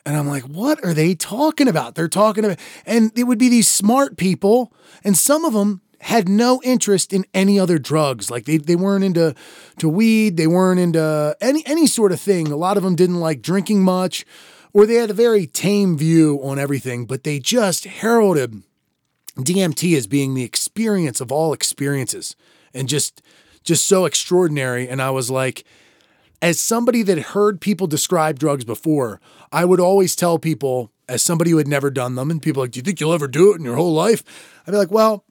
And 0.07 0.17
I'm 0.17 0.27
like, 0.27 0.43
what 0.43 0.85
are 0.85 0.93
they 0.93 1.15
talking 1.15 1.69
about? 1.69 1.95
They're 1.95 2.09
talking 2.09 2.45
about, 2.45 2.59
and 2.85 3.11
it 3.17 3.25
would 3.25 3.39
be 3.39 3.49
these 3.49 3.71
smart 3.71 4.17
people, 4.19 4.73
and 5.03 5.17
some 5.17 5.45
of 5.45 5.55
them 5.55 5.81
had 6.01 6.29
no 6.29 6.61
interest 6.63 7.13
in 7.13 7.25
any 7.33 7.59
other 7.59 7.79
drugs. 7.79 8.31
Like 8.31 8.45
they, 8.45 8.59
they 8.59 8.77
weren't 8.77 9.05
into 9.05 9.35
to 9.79 9.89
weed, 9.89 10.37
they 10.37 10.47
weren't 10.47 10.79
into 10.81 11.35
any 11.41 11.63
any 11.67 11.87
sort 11.87 12.13
of 12.13 12.21
thing. 12.21 12.49
A 12.49 12.57
lot 12.57 12.77
of 12.77 12.83
them 12.83 12.97
didn't 12.97 13.21
like 13.21 13.41
drinking 13.41 13.83
much, 13.83 14.27
or 14.75 14.85
they 14.85 14.97
had 14.97 15.11
a 15.11 15.15
very 15.15 15.47
tame 15.47 15.97
view 15.97 16.39
on 16.43 16.59
everything, 16.59 17.07
but 17.07 17.25
they 17.25 17.39
just 17.39 17.85
heralded 17.85 18.63
DMT 19.37 19.97
as 19.97 20.07
being 20.07 20.35
the 20.35 20.45
experience 20.45 21.21
of 21.21 21.33
all 21.33 21.53
experiences 21.55 22.37
and 22.75 22.89
just 22.89 23.23
just 23.63 23.87
so 23.87 24.05
extraordinary 24.05 24.87
and 24.87 25.01
I 25.01 25.11
was 25.11 25.31
like 25.31 25.65
as 26.43 26.61
somebody 26.61 27.03
that 27.03 27.19
heard 27.19 27.59
people 27.59 27.87
describe 27.87 28.39
drugs 28.39 28.67
before, 28.67 29.19
I 29.51 29.65
would 29.65 29.81
always 29.81 30.15
tell 30.15 30.39
people 30.39 30.93
as 31.09 31.23
somebody 31.23 31.51
who 31.51 31.57
had 31.57 31.67
never 31.67 31.91
done 31.91 32.17
them 32.17 32.31
and 32.31 32.43
people 32.43 32.63
like, 32.63 32.73
"Do 32.73 32.79
you 32.79 32.83
think 32.83 33.01
you'll 33.01 33.15
ever 33.15 33.27
do 33.29 33.53
it 33.53 33.57
in 33.57 33.65
your 33.65 33.77
whole 33.77 33.95
life?" 33.95 34.23
I'd 34.67 34.73
be 34.73 34.77
like, 34.77 34.91
"Well, 34.91 35.25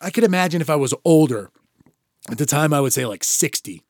I 0.00 0.10
could 0.10 0.24
imagine 0.24 0.62
if 0.62 0.70
I 0.70 0.76
was 0.76 0.94
older. 1.04 1.50
At 2.30 2.38
the 2.38 2.46
time 2.46 2.72
I 2.72 2.80
would 2.80 2.92
say 2.92 3.04
like 3.04 3.24
60. 3.24 3.82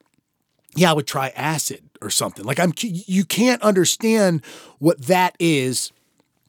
Yeah, 0.75 0.91
I 0.91 0.95
would 0.95 1.07
try 1.07 1.29
acid 1.31 1.88
or 2.01 2.11
something. 2.11 2.45
Like 2.45 2.61
I'm 2.61 2.73
you 2.81 3.25
can't 3.25 3.63
understand 3.63 4.45
what 4.79 5.03
that 5.07 5.37
is 5.39 5.93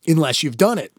unless 0.08 0.44
you've 0.44 0.58
done 0.58 0.78
it. 0.78 0.94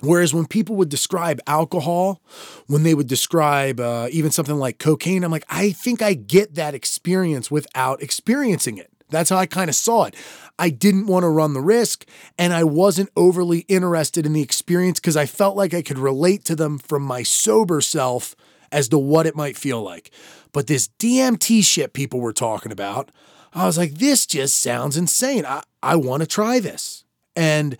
Whereas 0.00 0.32
when 0.32 0.46
people 0.46 0.76
would 0.76 0.88
describe 0.88 1.40
alcohol, 1.46 2.22
when 2.66 2.84
they 2.84 2.94
would 2.94 3.08
describe 3.08 3.80
uh, 3.80 4.08
even 4.12 4.30
something 4.30 4.54
like 4.54 4.78
cocaine, 4.78 5.24
I'm 5.24 5.32
like, 5.32 5.44
I 5.48 5.72
think 5.72 6.02
I 6.02 6.14
get 6.14 6.54
that 6.54 6.74
experience 6.74 7.50
without 7.50 8.00
experiencing 8.00 8.78
it. 8.78 8.90
That's 9.10 9.30
how 9.30 9.36
I 9.38 9.46
kind 9.46 9.68
of 9.70 9.74
saw 9.74 10.04
it. 10.04 10.14
I 10.58 10.70
didn't 10.70 11.06
want 11.06 11.24
to 11.24 11.28
run 11.28 11.52
the 11.52 11.60
risk 11.60 12.04
and 12.36 12.52
I 12.52 12.64
wasn't 12.64 13.10
overly 13.16 13.60
interested 13.60 14.26
in 14.26 14.34
the 14.34 14.42
experience 14.42 15.00
because 15.00 15.16
I 15.16 15.26
felt 15.26 15.56
like 15.56 15.72
I 15.74 15.82
could 15.82 15.98
relate 15.98 16.44
to 16.46 16.56
them 16.56 16.78
from 16.78 17.02
my 17.02 17.22
sober 17.22 17.80
self 17.80 18.36
as 18.70 18.88
to 18.88 18.98
what 18.98 19.26
it 19.26 19.36
might 19.36 19.56
feel 19.56 19.82
like. 19.82 20.10
But 20.52 20.66
this 20.66 20.88
DMT 20.98 21.64
shit 21.64 21.92
people 21.92 22.20
were 22.20 22.32
talking 22.32 22.72
about, 22.72 23.10
I 23.58 23.66
was 23.66 23.76
like, 23.76 23.94
this 23.94 24.24
just 24.24 24.60
sounds 24.60 24.96
insane. 24.96 25.44
I, 25.44 25.62
I 25.82 25.96
want 25.96 26.22
to 26.22 26.28
try 26.28 26.60
this. 26.60 27.02
And 27.34 27.76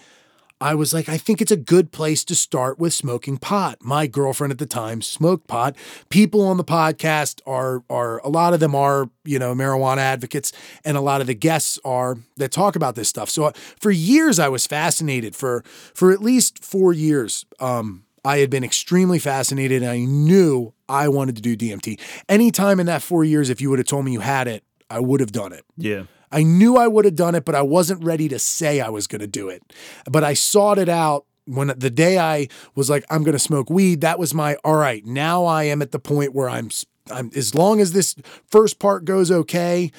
I 0.60 0.74
was 0.74 0.92
like, 0.92 1.08
I 1.08 1.18
think 1.18 1.40
it's 1.40 1.52
a 1.52 1.56
good 1.56 1.92
place 1.92 2.24
to 2.24 2.34
start 2.34 2.80
with 2.80 2.92
smoking 2.92 3.36
pot. 3.36 3.78
My 3.80 4.08
girlfriend 4.08 4.50
at 4.50 4.58
the 4.58 4.66
time 4.66 5.02
smoked 5.02 5.46
pot. 5.46 5.76
People 6.08 6.42
on 6.42 6.56
the 6.56 6.64
podcast 6.64 7.40
are 7.46 7.84
are 7.88 8.18
a 8.24 8.28
lot 8.28 8.54
of 8.54 8.60
them 8.60 8.74
are, 8.74 9.08
you 9.24 9.38
know, 9.38 9.54
marijuana 9.54 9.98
advocates 9.98 10.52
and 10.84 10.96
a 10.96 11.00
lot 11.00 11.20
of 11.20 11.28
the 11.28 11.34
guests 11.34 11.78
are 11.84 12.16
that 12.38 12.50
talk 12.50 12.74
about 12.74 12.96
this 12.96 13.08
stuff. 13.08 13.30
So 13.30 13.44
uh, 13.44 13.52
for 13.80 13.92
years 13.92 14.40
I 14.40 14.48
was 14.48 14.66
fascinated 14.66 15.36
for 15.36 15.62
for 15.94 16.10
at 16.10 16.20
least 16.20 16.64
4 16.64 16.92
years. 16.92 17.46
Um 17.60 18.04
I 18.24 18.38
had 18.38 18.50
been 18.50 18.64
extremely 18.64 19.20
fascinated 19.20 19.82
and 19.82 19.90
I 19.92 20.00
knew 20.00 20.74
I 20.88 21.08
wanted 21.08 21.36
to 21.36 21.42
do 21.42 21.56
DMT. 21.56 22.00
Anytime 22.28 22.80
in 22.80 22.86
that 22.86 23.02
4 23.02 23.22
years 23.22 23.48
if 23.48 23.60
you 23.60 23.70
would 23.70 23.78
have 23.78 23.86
told 23.86 24.04
me 24.04 24.10
you 24.10 24.20
had 24.20 24.48
it, 24.48 24.64
I 24.90 25.00
would 25.00 25.20
have 25.20 25.32
done 25.32 25.52
it. 25.52 25.64
Yeah. 25.76 26.04
I 26.30 26.42
knew 26.42 26.76
I 26.76 26.86
would 26.86 27.04
have 27.04 27.16
done 27.16 27.34
it, 27.34 27.44
but 27.44 27.54
I 27.54 27.62
wasn't 27.62 28.04
ready 28.04 28.28
to 28.28 28.38
say 28.38 28.80
I 28.80 28.90
was 28.90 29.06
going 29.06 29.20
to 29.20 29.26
do 29.26 29.48
it. 29.48 29.62
But 30.10 30.24
I 30.24 30.34
sought 30.34 30.78
it 30.78 30.88
out 30.88 31.24
when 31.46 31.72
the 31.76 31.90
day 31.90 32.18
I 32.18 32.48
was 32.74 32.90
like, 32.90 33.04
I'm 33.10 33.22
going 33.22 33.32
to 33.32 33.38
smoke 33.38 33.70
weed. 33.70 34.02
That 34.02 34.18
was 34.18 34.34
my 34.34 34.56
all 34.64 34.76
right. 34.76 35.04
Now 35.04 35.44
I 35.44 35.64
am 35.64 35.80
at 35.80 35.92
the 35.92 35.98
point 35.98 36.34
where 36.34 36.50
I'm, 36.50 36.70
I'm 37.10 37.30
as 37.34 37.54
long 37.54 37.80
as 37.80 37.92
this 37.92 38.14
first 38.46 38.78
part 38.78 39.04
goes 39.04 39.30
okay. 39.30 39.90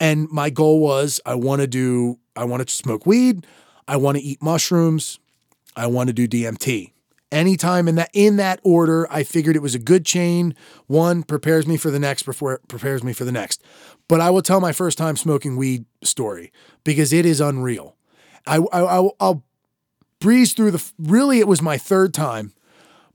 And 0.00 0.28
my 0.30 0.50
goal 0.50 0.80
was 0.80 1.20
I 1.24 1.34
want 1.34 1.60
to 1.60 1.66
do, 1.66 2.18
I 2.34 2.44
want 2.44 2.66
to 2.66 2.74
smoke 2.74 3.06
weed. 3.06 3.46
I 3.86 3.96
want 3.96 4.18
to 4.18 4.22
eat 4.22 4.42
mushrooms. 4.42 5.18
I 5.76 5.86
want 5.86 6.08
to 6.08 6.12
do 6.12 6.26
DMT 6.26 6.92
anytime 7.30 7.88
in 7.88 7.94
that 7.96 8.10
in 8.12 8.36
that 8.36 8.58
order 8.62 9.06
i 9.10 9.22
figured 9.22 9.54
it 9.54 9.62
was 9.62 9.74
a 9.74 9.78
good 9.78 10.04
chain 10.04 10.54
one 10.86 11.22
prepares 11.22 11.66
me 11.66 11.76
for 11.76 11.90
the 11.90 11.98
next 11.98 12.22
before 12.22 12.60
prepares 12.68 13.04
me 13.04 13.12
for 13.12 13.24
the 13.24 13.32
next 13.32 13.62
but 14.08 14.20
i 14.20 14.30
will 14.30 14.42
tell 14.42 14.60
my 14.60 14.72
first 14.72 14.98
time 14.98 15.16
smoking 15.16 15.56
weed 15.56 15.84
story 16.02 16.52
because 16.84 17.12
it 17.12 17.24
is 17.24 17.40
unreal 17.40 17.96
i, 18.46 18.56
I 18.56 19.08
i'll 19.20 19.44
breeze 20.20 20.52
through 20.52 20.72
the 20.72 20.92
really 20.98 21.38
it 21.38 21.48
was 21.48 21.62
my 21.62 21.78
third 21.78 22.12
time 22.12 22.52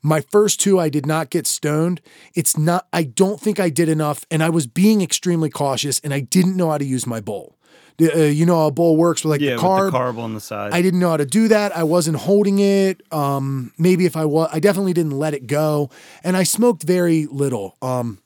my 0.01 0.21
first 0.21 0.59
two 0.59 0.79
i 0.79 0.89
did 0.89 1.05
not 1.05 1.29
get 1.29 1.45
stoned 1.47 2.01
it's 2.33 2.57
not 2.57 2.87
i 2.93 3.03
don't 3.03 3.39
think 3.39 3.59
i 3.59 3.69
did 3.69 3.89
enough 3.89 4.25
and 4.31 4.43
i 4.43 4.49
was 4.49 4.67
being 4.67 5.01
extremely 5.01 5.49
cautious 5.49 5.99
and 5.99 6.13
i 6.13 6.19
didn't 6.19 6.55
know 6.55 6.71
how 6.71 6.77
to 6.77 6.85
use 6.85 7.05
my 7.05 7.19
bowl 7.19 7.57
uh, 8.01 8.17
you 8.17 8.45
know 8.45 8.55
how 8.55 8.67
a 8.67 8.71
bowl 8.71 8.97
works 8.97 9.23
with 9.23 9.31
like 9.31 9.41
yeah, 9.41 9.55
the 9.55 9.61
carb. 9.61 9.85
With 9.85 9.93
the 9.93 9.99
carb 9.99 10.17
on 10.17 10.33
the 10.33 10.41
side. 10.41 10.73
I 10.73 10.81
didn't 10.81 10.99
know 10.99 11.09
how 11.09 11.17
to 11.17 11.25
do 11.25 11.47
that. 11.49 11.75
I 11.75 11.83
wasn't 11.83 12.17
holding 12.17 12.59
it. 12.59 13.01
Um, 13.13 13.71
maybe 13.77 14.05
if 14.05 14.17
I 14.17 14.25
was, 14.25 14.49
I 14.51 14.59
definitely 14.59 14.93
didn't 14.93 15.17
let 15.17 15.33
it 15.33 15.47
go. 15.47 15.89
And 16.23 16.35
I 16.35 16.43
smoked 16.43 16.83
very 16.83 17.27
little, 17.27 17.77
um, 17.81 18.19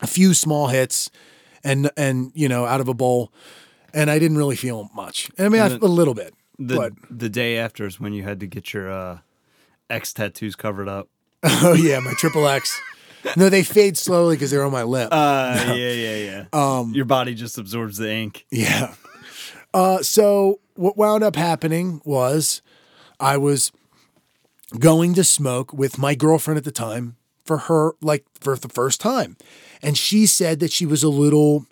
a 0.00 0.06
few 0.06 0.34
small 0.34 0.68
hits, 0.68 1.10
and 1.64 1.90
and 1.96 2.32
you 2.34 2.48
know 2.48 2.64
out 2.64 2.80
of 2.80 2.88
a 2.88 2.94
bowl, 2.94 3.32
and 3.92 4.10
I 4.10 4.18
didn't 4.18 4.36
really 4.36 4.56
feel 4.56 4.90
much. 4.94 5.30
I 5.38 5.44
mean, 5.48 5.60
then, 5.60 5.78
a 5.80 5.86
little 5.86 6.14
bit. 6.14 6.34
The 6.58 6.76
but. 6.76 6.92
the 7.10 7.28
day 7.28 7.58
after 7.58 7.86
is 7.86 8.00
when 8.00 8.12
you 8.12 8.22
had 8.22 8.40
to 8.40 8.46
get 8.46 8.72
your 8.72 8.90
uh, 8.90 9.18
X 9.90 10.12
tattoos 10.12 10.56
covered 10.56 10.88
up. 10.88 11.08
oh 11.42 11.74
yeah, 11.74 12.00
my 12.00 12.14
triple 12.14 12.46
X. 12.48 12.80
No, 13.36 13.48
they 13.48 13.62
fade 13.62 13.96
slowly 13.96 14.36
because 14.36 14.50
they're 14.50 14.64
on 14.64 14.72
my 14.72 14.84
lip. 14.84 15.08
Uh, 15.10 15.64
no. 15.66 15.74
yeah, 15.74 15.92
yeah, 15.92 16.16
yeah. 16.16 16.44
Um, 16.52 16.94
Your 16.94 17.04
body 17.04 17.34
just 17.34 17.58
absorbs 17.58 17.98
the 17.98 18.10
ink. 18.10 18.46
Yeah. 18.50 18.94
Uh, 19.74 20.02
so 20.02 20.60
what 20.74 20.96
wound 20.96 21.24
up 21.24 21.36
happening 21.36 22.00
was 22.04 22.62
I 23.20 23.36
was 23.36 23.72
going 24.78 25.14
to 25.14 25.24
smoke 25.24 25.72
with 25.72 25.98
my 25.98 26.14
girlfriend 26.14 26.58
at 26.58 26.64
the 26.64 26.72
time 26.72 27.16
for 27.44 27.58
her, 27.58 27.92
like 28.00 28.24
for 28.40 28.56
the 28.56 28.68
first 28.68 29.00
time. 29.00 29.36
And 29.82 29.96
she 29.96 30.26
said 30.26 30.60
that 30.60 30.72
she 30.72 30.86
was 30.86 31.02
a 31.02 31.08
little 31.08 31.66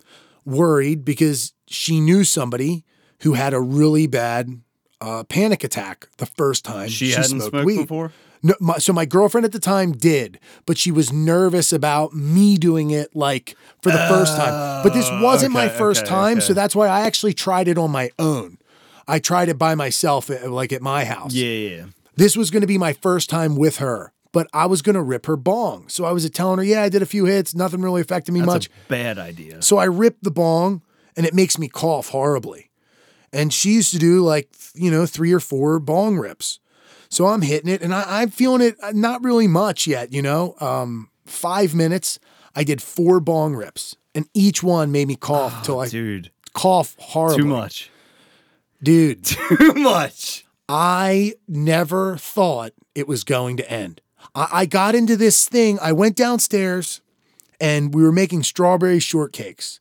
worried 0.45 1.03
because 1.03 1.53
she 1.67 1.99
knew 1.99 2.23
somebody 2.23 2.85
who 3.21 3.33
had 3.33 3.53
a 3.53 3.59
really 3.59 4.07
bad 4.07 4.61
uh, 5.01 5.23
panic 5.23 5.63
attack 5.63 6.07
the 6.17 6.25
first 6.25 6.65
time 6.65 6.89
she, 6.89 7.07
she 7.07 7.11
hadn't 7.11 7.25
smoked, 7.29 7.49
smoked 7.49 7.65
weed. 7.65 7.77
before. 7.81 8.11
No, 8.43 8.53
my, 8.59 8.77
so 8.77 8.93
my 8.93 9.05
girlfriend 9.05 9.45
at 9.45 9.51
the 9.51 9.59
time 9.59 9.91
did, 9.91 10.39
but 10.65 10.77
she 10.77 10.91
was 10.91 11.11
nervous 11.11 11.73
about 11.73 12.13
me 12.13 12.55
doing 12.55 12.91
it 12.91 13.15
like 13.15 13.55
for 13.81 13.91
the 13.91 13.97
first 14.09 14.37
time. 14.37 14.83
But 14.83 14.93
this 14.93 15.09
wasn't 15.09 15.55
okay, 15.55 15.65
my 15.65 15.69
first 15.69 16.01
okay, 16.01 16.09
time, 16.09 16.37
okay. 16.37 16.45
so 16.45 16.53
that's 16.53 16.75
why 16.75 16.87
I 16.87 17.01
actually 17.01 17.33
tried 17.33 17.67
it 17.67 17.77
on 17.77 17.91
my 17.91 18.11
own. 18.19 18.59
I 19.07 19.19
tried 19.19 19.49
it 19.49 19.57
by 19.57 19.73
myself, 19.73 20.29
at, 20.29 20.51
like 20.51 20.71
at 20.71 20.81
my 20.81 21.05
house. 21.05 21.33
Yeah, 21.33 21.45
yeah. 21.45 21.85
This 22.15 22.35
was 22.35 22.51
going 22.51 22.61
to 22.61 22.67
be 22.67 22.77
my 22.77 22.93
first 22.93 23.29
time 23.29 23.55
with 23.55 23.77
her, 23.77 24.11
but 24.37 24.47
I 24.53 24.67
was 24.67 24.83
going 24.83 24.93
to 24.93 25.01
rip 25.01 25.25
her 25.25 25.35
bong. 25.35 25.89
So 25.89 26.05
I 26.05 26.11
was 26.11 26.29
telling 26.29 26.59
her, 26.59 26.63
"Yeah, 26.63 26.83
I 26.83 26.89
did 26.89 27.01
a 27.01 27.07
few 27.07 27.25
hits. 27.25 27.55
Nothing 27.55 27.81
really 27.81 28.01
affected 28.01 28.33
me 28.33 28.41
That's 28.41 28.47
much." 28.47 28.69
bad 28.87 29.17
idea. 29.17 29.63
So 29.63 29.77
I 29.79 29.85
ripped 29.85 30.23
the 30.23 30.29
bong, 30.29 30.83
and 31.15 31.25
it 31.25 31.33
makes 31.33 31.57
me 31.57 31.67
cough 31.67 32.09
horribly. 32.09 32.69
And 33.33 33.51
she 33.51 33.71
used 33.71 33.91
to 33.93 33.97
do 33.97 34.21
like 34.21 34.55
you 34.75 34.91
know 34.91 35.07
three 35.07 35.33
or 35.33 35.39
four 35.39 35.79
bong 35.79 36.19
rips. 36.19 36.59
So 37.09 37.25
I'm 37.25 37.41
hitting 37.41 37.67
it 37.67 37.81
and 37.81 37.95
I, 37.95 38.21
am 38.21 38.29
feeling 38.29 38.61
it 38.61 38.75
uh, 38.83 38.91
not 38.93 39.23
really 39.23 39.47
much 39.47 39.87
yet, 39.87 40.13
you 40.13 40.21
know. 40.21 40.53
Um, 40.59 41.09
five 41.25 41.73
minutes, 41.73 42.19
I 42.55 42.63
did 42.63 42.79
four 42.79 43.19
bong 43.19 43.55
rips, 43.55 43.95
and 44.13 44.27
each 44.35 44.61
one 44.61 44.91
made 44.91 45.07
me 45.07 45.15
cough 45.15 45.55
oh, 45.57 45.63
till 45.63 45.79
I 45.79 45.87
dude. 45.87 46.29
cough 46.53 46.95
horribly. 46.99 47.41
Too 47.41 47.49
much. 47.49 47.89
Dude. 48.83 49.23
Too 49.25 49.73
much. 49.73 50.45
I 50.69 51.33
never 51.47 52.17
thought 52.17 52.73
it 52.93 53.07
was 53.07 53.23
going 53.23 53.57
to 53.57 53.71
end. 53.71 54.01
I, 54.35 54.47
I 54.51 54.65
got 54.65 54.95
into 54.95 55.15
this 55.15 55.47
thing. 55.47 55.79
I 55.81 55.91
went 55.91 56.15
downstairs 56.15 57.01
and 57.59 57.93
we 57.93 58.03
were 58.03 58.11
making 58.11 58.43
strawberry 58.43 58.99
shortcakes. 58.99 59.79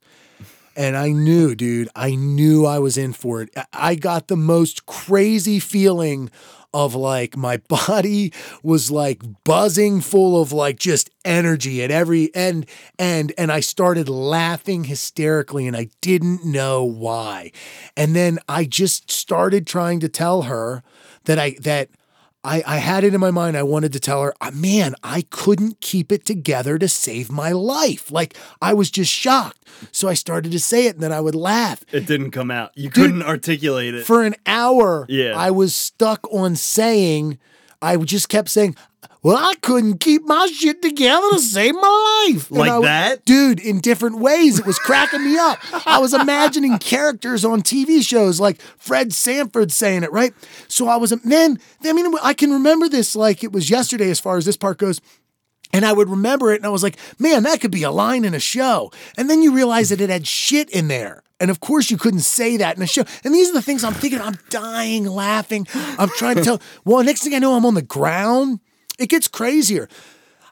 And 0.77 0.95
I 0.95 1.09
knew, 1.09 1.55
dude, 1.55 1.89
I 1.97 2.15
knew 2.17 2.67
I 2.67 2.79
was 2.79 2.99
in 2.99 3.15
for 3.15 3.41
it. 3.41 3.51
I 3.73 3.95
got 3.95 4.29
the 4.29 4.37
most 4.37 4.85
crazy 4.85 5.59
feeling 5.59 6.31
of 6.75 6.95
like 6.95 7.35
my 7.37 7.57
body 7.69 8.33
was 8.63 8.91
like 8.91 9.23
buzzing 9.45 10.03
full 10.03 10.41
of 10.41 10.53
like 10.53 10.79
just 10.79 11.09
energy 11.25 11.83
at 11.83 11.91
every 11.91 12.35
end 12.35 12.67
and 12.99 13.33
and 13.39 13.51
I 13.51 13.61
started 13.61 14.09
laughing 14.11 14.85
hysterically 14.85 15.67
and 15.67 15.75
I 15.75 15.89
didn't 16.03 16.45
know 16.45 16.85
why. 16.85 17.53
And 17.97 18.15
then 18.15 18.39
I 18.47 18.65
just 18.65 19.11
started 19.11 19.67
trying 19.67 20.01
to 20.01 20.09
tell 20.09 20.43
her 20.43 20.83
that 21.25 21.39
I 21.39 21.57
that 21.63 21.89
I, 22.47 22.63
I 22.65 22.77
had 22.77 23.03
it 23.03 23.13
in 23.13 23.21
my 23.21 23.33
mind. 23.33 23.57
I 23.57 23.65
wanted 23.65 23.93
to 23.95 24.01
tell 24.01 24.23
her, 24.23 24.33
uh, 24.41 24.53
man, 24.55 24.95
I 25.03 25.23
couldn't 25.31 25.81
keep 25.81 26.13
it 26.13 26.25
together 26.25 26.79
to 26.79 26.89
save 26.89 27.31
my 27.31 27.51
life. 27.51 28.13
Like 28.13 28.37
I 28.63 28.73
was 28.73 28.89
just 28.89 29.11
shocked. 29.11 29.67
So 29.91 30.09
I 30.09 30.15
started 30.15 30.53
to 30.53 30.61
say 30.61 30.87
it 30.87 30.95
and 30.95 31.03
then 31.03 31.13
I 31.13 31.21
would 31.21 31.35
laugh. 31.35 31.83
It 31.93 32.07
didn't 32.07 32.31
come 32.31 32.53
out. 32.53 32.71
You 32.77 32.85
Dude, 32.85 32.95
couldn't 32.95 33.23
articulate 33.25 33.95
it. 33.95 34.07
For 34.07 34.23
an 34.23 34.37
hour, 34.47 35.07
yeah. 35.09 35.33
I 35.37 35.51
was 35.51 35.75
stuck 35.75 36.33
on 36.33 36.55
saying, 36.55 37.39
I 37.83 37.97
just 37.97 38.29
kept 38.29 38.49
saying, 38.49 38.77
well, 39.27 39.39
I 39.39 39.55
couldn't 39.61 39.99
keep 39.99 40.23
my 40.23 40.47
shit 40.47 40.81
together 40.81 41.31
to 41.31 41.41
save 41.41 41.75
my 41.75 42.29
life. 42.29 42.49
like 42.49 42.71
I, 42.71 42.81
that? 42.83 43.25
Dude, 43.25 43.59
in 43.59 43.81
different 43.81 44.21
ways. 44.21 44.61
It 44.61 44.65
was 44.65 44.79
cracking 44.79 45.25
me 45.25 45.37
up. 45.37 45.59
I 45.85 45.99
was 45.99 46.15
imagining 46.15 46.79
characters 46.79 47.45
on 47.45 47.63
TV 47.63 48.07
shows 48.07 48.39
like 48.39 48.61
Fred 48.79 49.13
Sanford 49.13 49.73
saying 49.73 50.05
it, 50.05 50.13
right? 50.13 50.33
So 50.69 50.87
I 50.87 50.95
was, 50.95 51.11
a 51.11 51.19
man, 51.27 51.59
I 51.83 51.93
mean, 51.93 52.15
I 52.23 52.35
can 52.35 52.53
remember 52.53 52.89
this 52.89 53.17
like 53.17 53.43
it 53.43 53.51
was 53.51 53.69
yesterday 53.69 54.11
as 54.11 54.21
far 54.21 54.37
as 54.37 54.45
this 54.45 54.57
part 54.57 54.79
goes. 54.79 55.01
And 55.73 55.85
I 55.85 55.93
would 55.93 56.09
remember 56.09 56.53
it 56.53 56.59
and 56.59 56.65
I 56.67 56.69
was 56.69 56.85
like, 56.85 56.97
man, 57.19 57.43
that 57.43 57.61
could 57.61 57.73
be 57.73 57.83
a 57.83 57.91
line 57.91 58.25
in 58.25 58.33
a 58.33 58.39
show. 58.39 58.93
And 59.19 59.29
then 59.29 59.43
you 59.43 59.53
realize 59.53 59.89
that 59.89 60.01
it 60.01 60.09
had 60.09 60.29
shit 60.29 60.71
in 60.71 60.87
there. 60.87 61.25
And 61.41 61.51
of 61.51 61.59
course, 61.59 61.91
you 61.91 61.97
couldn't 61.97 62.21
say 62.21 62.59
that 62.59 62.77
in 62.77 62.83
a 62.85 62.87
show. 62.87 63.03
And 63.25 63.35
these 63.35 63.51
are 63.51 63.55
the 63.55 63.61
things 63.63 63.83
I'm 63.83 63.93
thinking. 63.93 64.21
I'm 64.21 64.39
dying 64.51 65.05
laughing. 65.05 65.67
I'm 65.75 66.11
trying 66.11 66.37
to 66.37 66.45
tell. 66.45 66.63
Well, 66.85 67.03
next 67.03 67.25
thing 67.25 67.35
I 67.35 67.41
know, 67.41 67.55
I'm 67.55 67.67
on 67.67 67.75
the 67.75 67.83
ground 67.83 68.61
it 68.99 69.09
gets 69.09 69.29
crazier. 69.29 69.89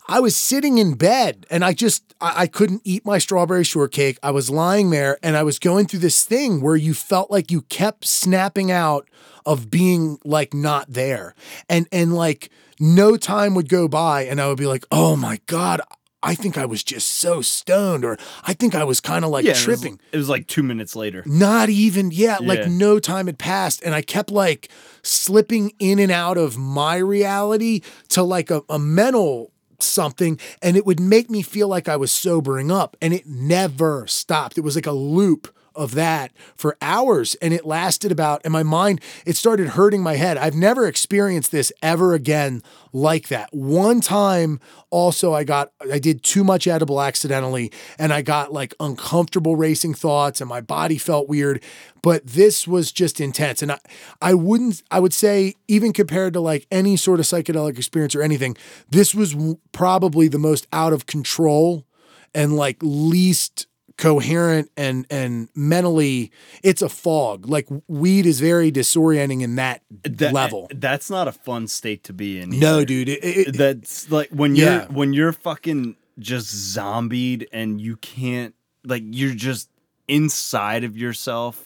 I 0.07 0.20
was 0.20 0.36
sitting 0.36 0.78
in 0.78 0.95
bed 0.95 1.47
and 1.51 1.64
I 1.64 1.72
just 1.72 2.14
I, 2.20 2.42
I, 2.42 2.47
couldn't 2.47 2.82
eat 2.84 3.07
my 3.07 3.16
strawberry 3.16 3.64
shortcake. 3.64 4.18
I 4.22 4.32
was 4.32 4.51
lying 4.51 4.90
there 4.90 5.18
and 5.22 5.34
I 5.34 5.42
was 5.42 5.59
going 5.59 5.86
through 5.86 6.01
this 6.01 6.24
thing 6.24 6.61
where 6.61 6.76
you 6.76 6.92
felt 6.92 7.30
like 7.30 7.51
you 7.51 7.62
kept 7.62 8.05
snapping 8.05 8.70
out 8.70 9.09
of 9.47 9.70
being 9.70 10.18
like 10.24 10.53
not 10.53 10.92
there. 10.92 11.34
And 11.70 11.88
and 11.90 12.14
like 12.14 12.51
no 12.78 13.16
time 13.16 13.55
would 13.55 13.68
go 13.68 13.88
by 13.88 14.22
and 14.22 14.40
I 14.40 14.49
would 14.49 14.59
be 14.59 14.66
like, 14.66 14.84
"Oh 14.90 15.16
my 15.16 15.40
god, 15.47 15.80
I 16.24 16.34
think 16.34 16.56
I 16.56 16.64
was 16.64 16.82
just 16.82 17.08
so 17.08 17.42
stoned, 17.42 18.04
or 18.04 18.16
I 18.44 18.54
think 18.54 18.74
I 18.74 18.82
was 18.82 19.00
kind 19.00 19.24
of 19.24 19.30
like 19.30 19.44
yeah, 19.44 19.52
tripping. 19.52 19.94
It 19.94 20.00
was, 20.00 20.12
it 20.12 20.16
was, 20.16 20.28
like 20.30 20.46
two 20.46 20.62
minutes 20.62 20.96
later. 20.96 21.22
Not 21.26 21.68
even, 21.68 22.10
yeah, 22.10 22.38
Yeah. 22.40 22.48
like 22.48 22.66
no 22.66 22.98
time 22.98 23.26
had 23.26 23.38
passed. 23.38 23.82
And 23.84 23.94
I 23.94 24.00
kept 24.00 24.30
like 24.30 24.70
slipping 25.02 25.72
in 25.78 25.98
and 25.98 26.10
out 26.10 26.38
of 26.38 26.56
my 26.56 26.96
reality 26.96 27.82
to 28.08 28.22
like 28.22 28.50
a, 28.50 28.62
a 28.70 28.78
mental 28.78 29.52
something. 29.78 30.40
And 30.62 30.76
it 30.78 30.86
would 30.86 30.98
make 30.98 31.28
me 31.28 31.42
feel 31.42 31.68
like 31.68 31.88
I 31.88 31.96
was 31.96 32.10
sobering 32.10 32.70
up. 32.70 32.96
And 33.02 33.12
it 33.12 33.26
never 33.26 34.06
stopped. 34.06 34.56
It 34.56 34.62
was 34.62 34.76
like 34.76 34.86
a 34.86 34.92
loop 34.92 35.54
of 35.74 35.94
that 35.94 36.32
for 36.56 36.76
hours 36.80 37.34
and 37.36 37.52
it 37.54 37.64
lasted 37.64 38.12
about 38.12 38.40
and 38.44 38.52
my 38.52 38.62
mind 38.62 39.00
it 39.26 39.36
started 39.36 39.68
hurting 39.68 40.02
my 40.02 40.16
head. 40.16 40.36
I've 40.36 40.54
never 40.54 40.86
experienced 40.86 41.52
this 41.52 41.72
ever 41.82 42.14
again 42.14 42.62
like 42.92 43.28
that. 43.28 43.52
One 43.52 44.00
time 44.00 44.60
also 44.94 45.34
i 45.34 45.42
got 45.42 45.72
i 45.92 45.98
did 45.98 46.22
too 46.22 46.44
much 46.44 46.68
edible 46.68 47.02
accidentally 47.02 47.72
and 47.98 48.12
i 48.12 48.22
got 48.22 48.52
like 48.52 48.72
uncomfortable 48.78 49.56
racing 49.56 49.92
thoughts 49.92 50.40
and 50.40 50.48
my 50.48 50.60
body 50.60 50.96
felt 50.96 51.28
weird 51.28 51.60
but 52.00 52.24
this 52.24 52.68
was 52.68 52.92
just 52.92 53.20
intense 53.20 53.60
and 53.60 53.72
i 53.72 53.78
i 54.22 54.32
wouldn't 54.32 54.84
i 54.92 55.00
would 55.00 55.12
say 55.12 55.52
even 55.66 55.92
compared 55.92 56.32
to 56.32 56.38
like 56.38 56.64
any 56.70 56.96
sort 56.96 57.18
of 57.18 57.26
psychedelic 57.26 57.76
experience 57.76 58.14
or 58.14 58.22
anything 58.22 58.56
this 58.88 59.16
was 59.16 59.34
probably 59.72 60.28
the 60.28 60.38
most 60.38 60.64
out 60.72 60.92
of 60.92 61.06
control 61.06 61.84
and 62.32 62.56
like 62.56 62.76
least 62.80 63.66
coherent 63.97 64.70
and 64.76 65.07
and 65.09 65.49
mentally 65.55 66.32
it's 66.64 66.82
a 66.82 66.88
fog 66.88 67.49
like 67.49 67.68
weed 67.86 68.26
is 68.26 68.40
very 68.40 68.72
disorienting 68.72 69.40
in 69.40 69.55
that, 69.57 69.82
That- 70.03 70.32
level 70.32 70.68
That's 70.74 71.09
not 71.11 71.28
a 71.28 71.32
fun 71.32 71.68
state 71.68 72.03
to 72.05 72.12
be 72.12 72.40
in. 72.40 72.51
no 72.59 72.84
dude 72.84 73.09
it, 73.09 73.20
it- 73.24 73.57
That's 73.57 74.11
like 74.11 74.30
when 74.30 74.57
you're 74.57 74.66
Yeah. 74.68 74.86
when 74.88 75.12
you're 75.12 75.32
fucking 75.32 75.97
just 76.18 76.49
zombied 76.51 77.47
and 77.53 77.80
you 77.80 77.97
can't 77.97 78.55
like 78.84 79.03
you're 79.07 79.34
just 79.34 79.68
inside 80.09 80.84
of 80.84 80.97
yourself. 80.99 81.64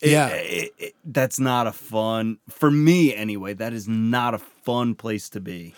It- 0.00 0.10
Yeah. 0.10 0.28
it- 0.28 0.74
it- 0.78 0.94
that's 1.04 1.38
not 1.40 1.66
a 1.66 1.72
fun 1.72 2.38
for 2.48 2.70
me 2.70 3.14
anyway. 3.14 3.54
That 3.54 3.72
is 3.72 3.88
not 3.88 4.34
a 4.34 4.38
fun 4.38 4.94
place 4.94 5.28
to 5.30 5.40
be. 5.40 5.74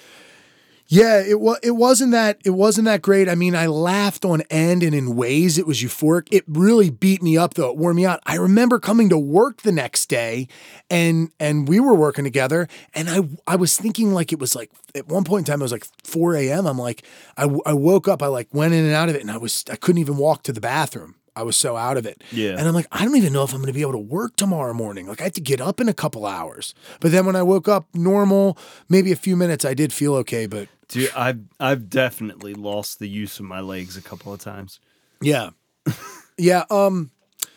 Yeah, 0.92 1.22
it 1.22 1.38
was. 1.38 1.56
It 1.62 1.70
wasn't 1.76 2.10
that. 2.10 2.40
It 2.44 2.50
wasn't 2.50 2.86
that 2.86 3.00
great. 3.00 3.28
I 3.28 3.36
mean, 3.36 3.54
I 3.54 3.68
laughed 3.68 4.24
on 4.24 4.40
end, 4.50 4.82
and 4.82 4.92
in 4.92 5.14
ways, 5.14 5.56
it 5.56 5.64
was 5.64 5.80
euphoric. 5.80 6.26
It 6.32 6.42
really 6.48 6.90
beat 6.90 7.22
me 7.22 7.38
up, 7.38 7.54
though. 7.54 7.70
It 7.70 7.76
wore 7.76 7.94
me 7.94 8.04
out. 8.04 8.18
I 8.26 8.34
remember 8.34 8.80
coming 8.80 9.08
to 9.10 9.16
work 9.16 9.62
the 9.62 9.70
next 9.70 10.06
day, 10.06 10.48
and 10.90 11.30
and 11.38 11.68
we 11.68 11.78
were 11.78 11.94
working 11.94 12.24
together, 12.24 12.66
and 12.92 13.08
I 13.08 13.20
I 13.46 13.54
was 13.54 13.76
thinking 13.76 14.12
like 14.12 14.32
it 14.32 14.40
was 14.40 14.56
like 14.56 14.72
at 14.96 15.06
one 15.06 15.22
point 15.22 15.46
in 15.46 15.52
time 15.52 15.60
it 15.60 15.62
was 15.62 15.70
like 15.70 15.86
four 16.02 16.34
a.m. 16.34 16.66
I'm 16.66 16.78
like 16.78 17.04
I 17.36 17.44
I 17.64 17.72
woke 17.72 18.08
up, 18.08 18.20
I 18.20 18.26
like 18.26 18.48
went 18.52 18.74
in 18.74 18.84
and 18.84 18.92
out 18.92 19.08
of 19.08 19.14
it, 19.14 19.20
and 19.20 19.30
I 19.30 19.36
was 19.36 19.64
I 19.70 19.76
couldn't 19.76 20.00
even 20.00 20.16
walk 20.16 20.42
to 20.42 20.52
the 20.52 20.60
bathroom. 20.60 21.14
I 21.36 21.42
was 21.42 21.56
so 21.56 21.76
out 21.76 21.96
of 21.96 22.06
it. 22.06 22.22
Yeah. 22.32 22.56
And 22.58 22.66
I'm 22.66 22.74
like, 22.74 22.86
I 22.92 23.04
don't 23.04 23.16
even 23.16 23.32
know 23.32 23.42
if 23.44 23.52
I'm 23.52 23.58
going 23.58 23.68
to 23.68 23.72
be 23.72 23.82
able 23.82 23.92
to 23.92 23.98
work 23.98 24.36
tomorrow 24.36 24.72
morning. 24.72 25.06
Like, 25.06 25.20
I 25.20 25.24
have 25.24 25.32
to 25.34 25.40
get 25.40 25.60
up 25.60 25.80
in 25.80 25.88
a 25.88 25.94
couple 25.94 26.26
hours. 26.26 26.74
But 27.00 27.12
then 27.12 27.26
when 27.26 27.36
I 27.36 27.42
woke 27.42 27.68
up 27.68 27.86
normal, 27.94 28.58
maybe 28.88 29.12
a 29.12 29.16
few 29.16 29.36
minutes, 29.36 29.64
I 29.64 29.74
did 29.74 29.92
feel 29.92 30.14
okay. 30.16 30.46
But 30.46 30.68
Dude, 30.88 31.10
I've 31.14 31.40
I've 31.58 31.88
definitely 31.88 32.54
lost 32.54 32.98
the 32.98 33.08
use 33.08 33.38
of 33.38 33.44
my 33.44 33.60
legs 33.60 33.96
a 33.96 34.02
couple 34.02 34.32
of 34.32 34.40
times. 34.40 34.80
Yeah. 35.20 35.50
yeah. 36.38 36.64
Um, 36.70 37.10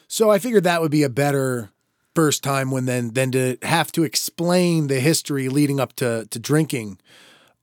so 0.07 0.29
I 0.29 0.37
figured 0.37 0.65
that 0.65 0.81
would 0.81 0.91
be 0.91 1.03
a 1.03 1.09
better 1.09 1.71
first 2.13 2.43
time 2.43 2.69
when 2.69 2.85
then 2.85 3.13
than 3.13 3.31
to 3.31 3.57
have 3.63 3.91
to 3.93 4.03
explain 4.03 4.87
the 4.87 4.99
history 4.99 5.49
leading 5.49 5.79
up 5.79 5.93
to 5.93 6.27
to 6.29 6.39
drinking. 6.39 6.99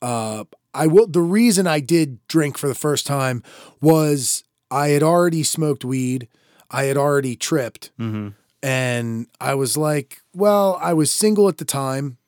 Uh 0.03 0.45
I 0.75 0.87
will 0.87 1.07
the 1.07 1.21
reason 1.21 1.67
I 1.67 1.81
did 1.81 2.27
drink 2.27 2.59
for 2.59 2.69
the 2.69 2.75
first 2.75 3.07
time 3.07 3.43
was 3.81 4.45
I 4.71 4.89
had 4.89 5.03
already 5.03 5.43
smoked 5.43 5.85
weed. 5.85 6.29
I 6.71 6.85
had 6.85 6.97
already 6.97 7.37
tripped. 7.37 7.91
And 8.63 9.27
I 9.41 9.55
was 9.55 9.77
like, 9.77 10.21
well, 10.35 10.79
I 10.83 10.93
was 10.93 11.11
single 11.11 11.49
at 11.49 11.57
the 11.59 11.65
time. 11.65 12.19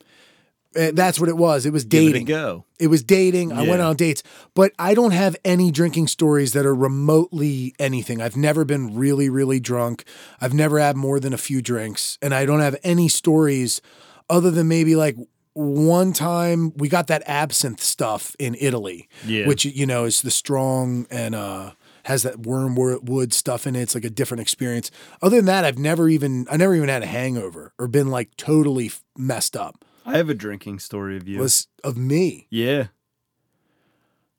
Eh, 0.74 0.90
That's 0.94 1.20
what 1.20 1.28
it 1.28 1.36
was. 1.36 1.66
It 1.66 1.72
was 1.74 1.84
Give 1.84 2.06
dating. 2.06 2.22
it 2.22 2.30
a 2.30 2.32
go. 2.32 2.64
It 2.78 2.86
was 2.86 3.02
dating. 3.02 3.52
I 3.52 3.68
went 3.68 3.82
on 3.82 3.94
dates, 3.96 4.22
but 4.54 4.72
I 4.78 4.94
don't 4.94 5.10
have 5.10 5.36
any 5.44 5.70
drinking 5.70 6.06
stories 6.08 6.52
that 6.54 6.64
are 6.64 6.74
remotely 6.74 7.74
anything. 7.78 8.22
I've 8.22 8.36
never 8.38 8.64
been 8.64 8.96
really, 8.96 9.28
really 9.28 9.60
drunk. 9.60 10.04
I've 10.40 10.54
never 10.54 10.78
had 10.78 10.96
more 10.96 11.20
than 11.20 11.34
a 11.34 11.38
few 11.38 11.60
drinks, 11.60 12.16
and 12.22 12.34
I 12.34 12.46
don't 12.46 12.60
have 12.60 12.76
any 12.82 13.08
stories 13.08 13.82
other 14.30 14.50
than 14.50 14.66
maybe 14.68 14.96
like 14.96 15.16
one 15.52 16.14
time 16.14 16.72
we 16.76 16.88
got 16.88 17.08
that 17.08 17.22
absinthe 17.26 17.80
stuff 17.82 18.34
in 18.38 18.56
Italy, 18.58 19.10
Yeah. 19.26 19.46
which 19.46 19.66
you 19.66 19.84
know 19.84 20.04
is 20.04 20.22
the 20.22 20.30
strong 20.30 21.06
and 21.10 21.34
uh 21.34 21.72
has 22.04 22.22
that 22.24 22.40
wormwood 22.46 23.32
stuff 23.32 23.66
in 23.66 23.76
it. 23.76 23.82
It's 23.82 23.94
like 23.94 24.04
a 24.04 24.10
different 24.10 24.40
experience. 24.40 24.90
Other 25.20 25.36
than 25.36 25.44
that, 25.46 25.64
I've 25.64 25.78
never 25.78 26.08
even 26.08 26.46
I 26.50 26.56
never 26.56 26.74
even 26.74 26.88
had 26.88 27.02
a 27.02 27.06
hangover 27.06 27.72
or 27.78 27.86
been 27.88 28.08
like 28.10 28.36
totally 28.36 28.86
f- 28.86 29.02
messed 29.16 29.56
up. 29.56 29.84
I 30.04 30.16
have 30.16 30.28
a 30.28 30.34
drinking 30.34 30.80
story 30.80 31.16
of 31.16 31.28
you. 31.28 31.38
Was 31.38 31.68
of 31.84 31.96
me. 31.96 32.46
yeah. 32.50 32.88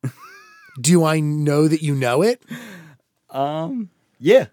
Do 0.81 1.03
I 1.03 1.19
know 1.19 1.67
that 1.67 1.81
you 1.83 1.93
know 1.95 2.21
it? 2.23 2.41
Um. 3.29 3.89
Yeah. 4.19 4.47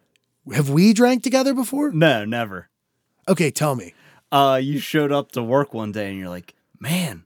Have 0.52 0.68
we 0.70 0.92
drank 0.92 1.22
together 1.22 1.54
before? 1.54 1.90
No, 1.92 2.24
never. 2.24 2.68
Okay, 3.28 3.50
tell 3.50 3.74
me. 3.74 3.94
uh, 4.32 4.60
you 4.62 4.78
showed 4.78 5.12
up 5.12 5.32
to 5.32 5.42
work 5.42 5.72
one 5.74 5.92
day 5.92 6.10
and 6.10 6.18
you're 6.18 6.28
like, 6.28 6.54
man, 6.78 7.24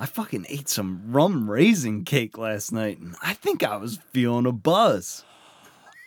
I 0.00 0.06
fucking 0.06 0.46
ate 0.48 0.68
some 0.68 1.02
rum 1.08 1.50
raisin 1.50 2.04
cake 2.04 2.38
last 2.38 2.72
night 2.72 2.98
and 3.00 3.16
I 3.22 3.34
think 3.34 3.62
I 3.64 3.76
was 3.76 3.98
feeling 4.12 4.46
a 4.46 4.52
buzz. 4.52 5.24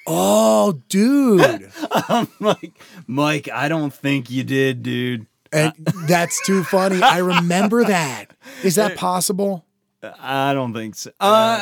Oh, 0.07 0.81
dude. 0.89 1.71
I'm 1.91 2.27
like, 2.39 2.81
Mike, 3.05 3.49
I 3.53 3.67
don't 3.67 3.93
think 3.93 4.29
you 4.31 4.43
did, 4.43 4.81
dude. 4.81 5.27
and 5.51 5.73
that's 6.07 6.41
too 6.45 6.63
funny. 6.63 7.01
I 7.01 7.17
remember 7.19 7.83
that. 7.83 8.27
Is 8.63 8.75
that 8.75 8.95
possible? 8.95 9.65
I 10.01 10.53
don't 10.53 10.73
think 10.73 10.95
so. 10.95 11.11
Uh, 11.19 11.61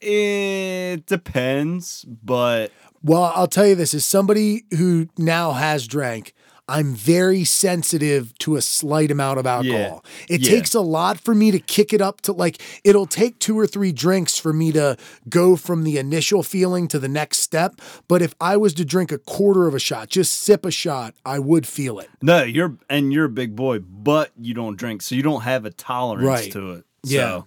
it 0.00 1.06
depends, 1.06 2.04
but 2.04 2.72
Well, 3.02 3.32
I'll 3.34 3.46
tell 3.46 3.66
you 3.66 3.74
this 3.76 3.94
as 3.94 4.04
somebody 4.04 4.64
who 4.76 5.08
now 5.16 5.52
has 5.52 5.86
drank, 5.86 6.34
I'm 6.68 6.94
very 6.94 7.44
sensitive 7.44 8.36
to 8.40 8.56
a 8.56 8.62
slight 8.62 9.10
amount 9.10 9.38
of 9.38 9.46
alcohol. 9.46 10.04
It 10.28 10.42
Yeah. 10.42 10.50
takes 10.50 10.74
a 10.74 10.80
lot 10.80 11.18
for 11.18 11.34
me 11.34 11.50
to 11.50 11.58
kick 11.58 11.92
it 11.92 12.00
up 12.02 12.20
to 12.22 12.32
like, 12.32 12.60
it'll 12.84 13.06
take 13.06 13.38
two 13.38 13.58
or 13.58 13.66
three 13.66 13.90
drinks 13.92 14.38
for 14.38 14.52
me 14.52 14.70
to 14.72 14.96
go 15.28 15.56
from 15.56 15.84
the 15.84 15.96
initial 15.98 16.42
feeling 16.42 16.86
to 16.88 16.98
the 16.98 17.08
next 17.08 17.38
step. 17.38 17.80
But 18.06 18.20
if 18.22 18.34
I 18.40 18.56
was 18.56 18.74
to 18.74 18.84
drink 18.84 19.10
a 19.10 19.18
quarter 19.18 19.66
of 19.66 19.74
a 19.74 19.78
shot, 19.78 20.08
just 20.10 20.34
sip 20.34 20.66
a 20.66 20.70
shot, 20.70 21.14
I 21.24 21.38
would 21.38 21.66
feel 21.66 21.98
it. 21.98 22.08
no, 22.20 22.42
you're 22.42 22.76
and 22.90 23.12
you're 23.12 23.24
a 23.24 23.28
big 23.30 23.56
boy, 23.56 23.78
but 23.78 24.30
you 24.38 24.52
don't 24.54 24.76
drink, 24.76 25.02
so 25.02 25.14
you 25.14 25.22
don't 25.22 25.42
have 25.42 25.64
a 25.64 25.70
tolerance 25.70 26.26
Right. 26.26 26.52
to 26.52 26.72
it. 26.72 26.84
Yeah. 27.04 27.42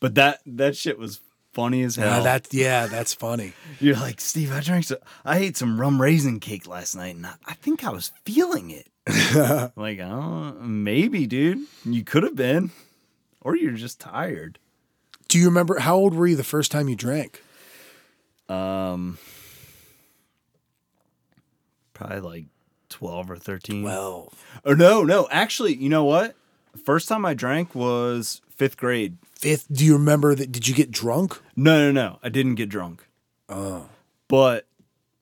But 0.00 0.14
that 0.14 0.40
that 0.46 0.76
shit 0.76 0.98
was 0.98 1.20
funny 1.58 1.82
as 1.82 1.96
hell. 1.96 2.20
Uh, 2.20 2.22
that, 2.22 2.54
yeah, 2.54 2.86
that's 2.86 3.14
funny. 3.14 3.52
You're 3.80 3.96
like, 3.96 4.20
Steve, 4.20 4.52
I 4.52 4.60
drank 4.60 4.84
so 4.84 4.98
I 5.24 5.38
ate 5.38 5.56
some 5.56 5.80
rum 5.80 6.00
raisin 6.00 6.38
cake 6.38 6.68
last 6.68 6.94
night 6.94 7.16
and 7.16 7.26
I, 7.26 7.34
I 7.46 7.54
think 7.54 7.84
I 7.84 7.90
was 7.90 8.12
feeling 8.24 8.70
it. 8.70 8.86
like, 9.76 9.98
oh, 9.98 10.52
maybe, 10.60 11.26
dude. 11.26 11.66
You 11.84 12.04
could 12.04 12.22
have 12.22 12.36
been. 12.36 12.70
Or 13.40 13.56
you're 13.56 13.72
just 13.72 13.98
tired. 13.98 14.60
Do 15.26 15.38
you 15.38 15.46
remember 15.46 15.80
how 15.80 15.96
old 15.96 16.14
were 16.14 16.28
you 16.28 16.36
the 16.36 16.44
first 16.44 16.70
time 16.70 16.88
you 16.88 16.96
drank? 16.96 17.42
Um 18.48 19.18
probably 21.92 22.20
like 22.20 22.44
12 22.90 23.30
or 23.32 23.36
13. 23.36 23.82
Well, 23.82 24.32
or 24.64 24.76
no, 24.76 25.02
no. 25.02 25.26
Actually, 25.32 25.74
you 25.74 25.88
know 25.88 26.04
what? 26.04 26.36
First 26.84 27.08
time 27.08 27.26
I 27.26 27.34
drank 27.34 27.74
was 27.74 28.40
fifth 28.58 28.76
grade. 28.76 29.16
fifth. 29.34 29.66
Do 29.72 29.84
you 29.84 29.94
remember 29.94 30.34
that? 30.34 30.52
Did 30.52 30.68
you 30.68 30.74
get 30.74 30.90
drunk? 30.90 31.40
No, 31.56 31.90
no, 31.90 31.92
no. 31.92 32.18
I 32.22 32.28
didn't 32.28 32.56
get 32.56 32.68
drunk. 32.68 33.06
Oh, 33.48 33.88
but 34.26 34.66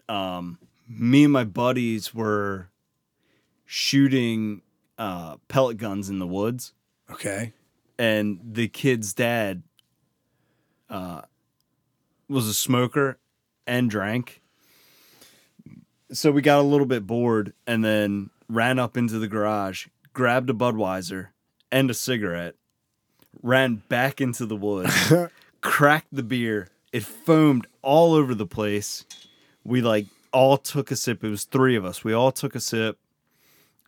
um, 0.09 0.59
me 0.89 1.25
and 1.25 1.33
my 1.33 1.45
buddies 1.45 2.13
were 2.13 2.71
shooting 3.67 4.63
uh, 4.99 5.37
pellet 5.49 5.77
guns 5.77 6.09
in 6.09 6.19
the 6.19 6.27
woods, 6.27 6.73
okay. 7.11 7.53
and 7.99 8.41
the 8.43 8.69
kid's 8.69 9.13
dad 9.13 9.63
uh, 10.89 11.21
was 12.29 12.49
a 12.49 12.55
smoker 12.55 13.19
and 13.67 13.91
drank. 13.91 14.41
So 16.13 16.31
we 16.31 16.41
got 16.41 16.61
a 16.61 16.63
little 16.63 16.87
bit 16.87 17.07
bored, 17.07 17.53
and 17.67 17.85
then 17.85 18.31
ran 18.49 18.79
up 18.79 18.97
into 18.97 19.19
the 19.19 19.29
garage, 19.29 19.89
grabbed 20.13 20.49
a 20.51 20.55
Budweiser 20.55 21.29
and 21.71 21.91
a 21.91 21.95
cigarette, 21.95 22.55
ran 23.43 23.83
back 23.89 24.21
into 24.21 24.47
the 24.47 24.57
woods, 24.57 25.13
cracked 25.61 26.09
the 26.13 26.23
beer. 26.23 26.69
It 26.93 27.03
foamed 27.05 27.67
all 27.83 28.15
over 28.15 28.35
the 28.35 28.47
place. 28.47 29.05
We 29.65 29.83
like 29.83 30.07
all 30.33 30.57
took 30.59 30.91
a 30.91 30.97
sip. 30.97 31.25
It 31.25 31.29
was 31.31 31.45
three 31.45 31.77
of 31.77 31.85
us. 31.85 32.05
We 32.05 32.13
all 32.13 32.33
took 32.33 32.55
a 32.55 32.61
sip, 32.61 32.99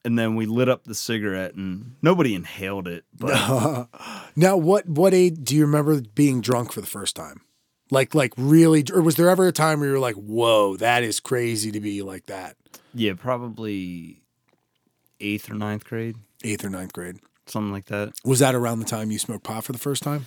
and 0.04 0.18
then 0.18 0.34
we 0.34 0.46
lit 0.46 0.68
up 0.68 0.84
the 0.84 0.94
cigarette, 0.94 1.54
and 1.54 1.96
nobody 2.02 2.34
inhaled 2.34 2.88
it. 2.88 3.04
But 3.18 3.88
Now, 4.36 4.56
what 4.56 4.88
what 4.88 5.14
age 5.14 5.36
do 5.42 5.54
you 5.56 5.64
remember 5.64 6.00
being 6.00 6.40
drunk 6.40 6.72
for 6.72 6.80
the 6.80 6.86
first 6.86 7.16
time? 7.16 7.42
Like, 7.90 8.14
like 8.14 8.34
really, 8.36 8.84
or 8.92 9.00
was 9.00 9.14
there 9.14 9.30
ever 9.30 9.46
a 9.46 9.52
time 9.52 9.80
where 9.80 9.88
you 9.88 9.94
were 9.94 10.00
like, 10.00 10.16
"Whoa, 10.16 10.76
that 10.76 11.02
is 11.02 11.20
crazy 11.20 11.72
to 11.72 11.80
be 11.80 12.02
like 12.02 12.26
that"? 12.26 12.56
yeah, 12.94 13.12
probably 13.14 14.20
eighth 15.20 15.50
or 15.50 15.54
ninth 15.54 15.84
grade, 15.84 16.16
Eighth 16.44 16.64
or 16.64 16.70
ninth 16.70 16.92
grade. 16.92 17.18
Something 17.50 17.72
like 17.72 17.86
that. 17.86 18.12
Was 18.24 18.38
that 18.40 18.54
around 18.54 18.78
the 18.80 18.84
time 18.84 19.10
you 19.10 19.18
smoked 19.18 19.44
pot 19.44 19.64
for 19.64 19.72
the 19.72 19.78
first 19.78 20.02
time? 20.02 20.26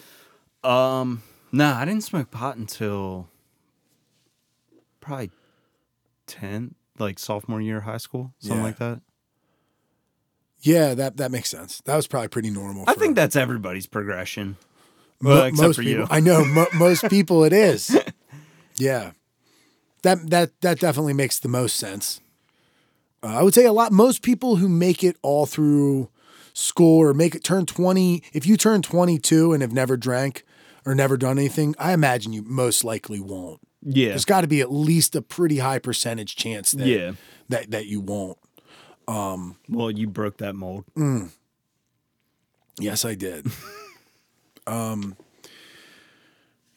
Um, 0.63 1.24
no, 1.51 1.74
I 1.74 1.86
didn't 1.86 2.03
smoke 2.03 2.32
pot 2.32 2.57
until 2.57 3.28
probably 4.99 5.32
10, 6.28 6.76
like 6.99 7.19
sophomore 7.19 7.61
year 7.61 7.78
of 7.78 7.84
high 7.84 7.97
school, 7.97 8.34
something 8.39 8.57
Yeah. 8.59 8.63
like 8.63 8.78
that. 8.78 9.01
Yeah, 10.63 10.93
that 10.93 11.17
that 11.17 11.32
makes 11.32 11.49
sense. 11.49 11.82
That 11.86 11.95
was 11.95 12.05
probably 12.05 12.28
pretty 12.28 12.51
normal. 12.51 12.84
I 12.88 12.93
think 12.93 13.15
that's 13.15 13.36
everybody's 13.36 13.88
progression. 13.88 14.57
Well, 15.19 15.45
except 15.45 15.67
most 15.67 15.76
for 15.78 15.82
people. 15.82 16.01
you. 16.03 16.07
I 16.11 16.19
know 16.19 16.45
mo- 16.45 16.67
most 16.76 17.09
people. 17.09 17.43
It 17.43 17.51
is. 17.53 17.97
Yeah, 18.76 19.11
that 20.03 20.30
that 20.30 20.51
that 20.61 20.80
definitely 20.80 21.13
makes 21.13 21.39
the 21.39 21.47
most 21.49 21.78
sense. 21.78 22.22
Uh, 23.24 23.39
I 23.39 23.41
would 23.41 23.55
say 23.55 23.65
a 23.65 23.74
lot. 23.74 23.91
Most 23.91 24.22
people 24.22 24.57
who 24.57 24.69
make 24.69 25.03
it 25.03 25.17
all 25.24 25.47
through 25.47 26.09
school 26.54 26.99
or 26.99 27.14
make 27.14 27.36
it 27.36 27.43
turn 27.43 27.66
twenty. 27.66 28.24
If 28.34 28.45
you 28.45 28.58
turn 28.58 28.82
twenty 28.82 29.18
two 29.20 29.54
and 29.54 29.62
have 29.62 29.72
never 29.74 29.97
drank 29.97 30.43
or 30.86 30.95
never 30.95 31.18
done 31.18 31.38
anything, 31.38 31.76
I 31.78 31.93
imagine 31.93 32.34
you 32.34 32.41
most 32.43 32.84
likely 32.84 33.20
won't. 33.20 33.60
Yeah. 33.84 34.10
There's 34.10 34.26
got 34.26 34.41
to 34.41 34.47
be 34.47 34.62
at 34.62 34.72
least 34.72 35.16
a 35.16 35.22
pretty 35.22 35.58
high 35.60 35.80
percentage 35.80 36.36
chance 36.36 36.72
that 36.72 36.88
Yeah. 36.88 37.12
that 37.49 37.72
that 37.72 37.86
you 37.88 37.99
won't. 37.99 38.38
Well, 39.08 39.91
you 39.91 40.08
broke 40.08 40.38
that 40.38 40.56
mold. 40.56 40.86
Yes, 42.80 43.04
I 43.06 43.16
did. 43.16 43.47
um, 44.68 45.18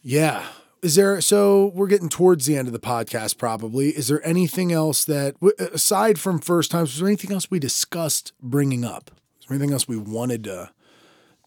yeah. 0.02 0.44
Is 0.82 0.96
there, 0.96 1.20
so 1.22 1.72
we're 1.74 1.86
getting 1.86 2.10
towards 2.10 2.44
the 2.44 2.58
end 2.58 2.68
of 2.68 2.72
the 2.74 2.80
podcast 2.80 3.38
probably. 3.38 3.90
Is 3.90 4.08
there 4.08 4.26
anything 4.26 4.70
else 4.72 5.04
that, 5.06 5.34
aside 5.72 6.18
from 6.18 6.40
first 6.40 6.70
times, 6.70 6.90
was 6.92 6.98
there 6.98 7.08
anything 7.08 7.32
else 7.32 7.50
we 7.50 7.58
discussed 7.58 8.32
bringing 8.42 8.84
up? 8.84 9.10
Is 9.44 9.48
there 9.48 9.56
anything 9.56 9.74
else 9.74 9.86
we 9.86 9.98
wanted 9.98 10.44
to 10.44 10.70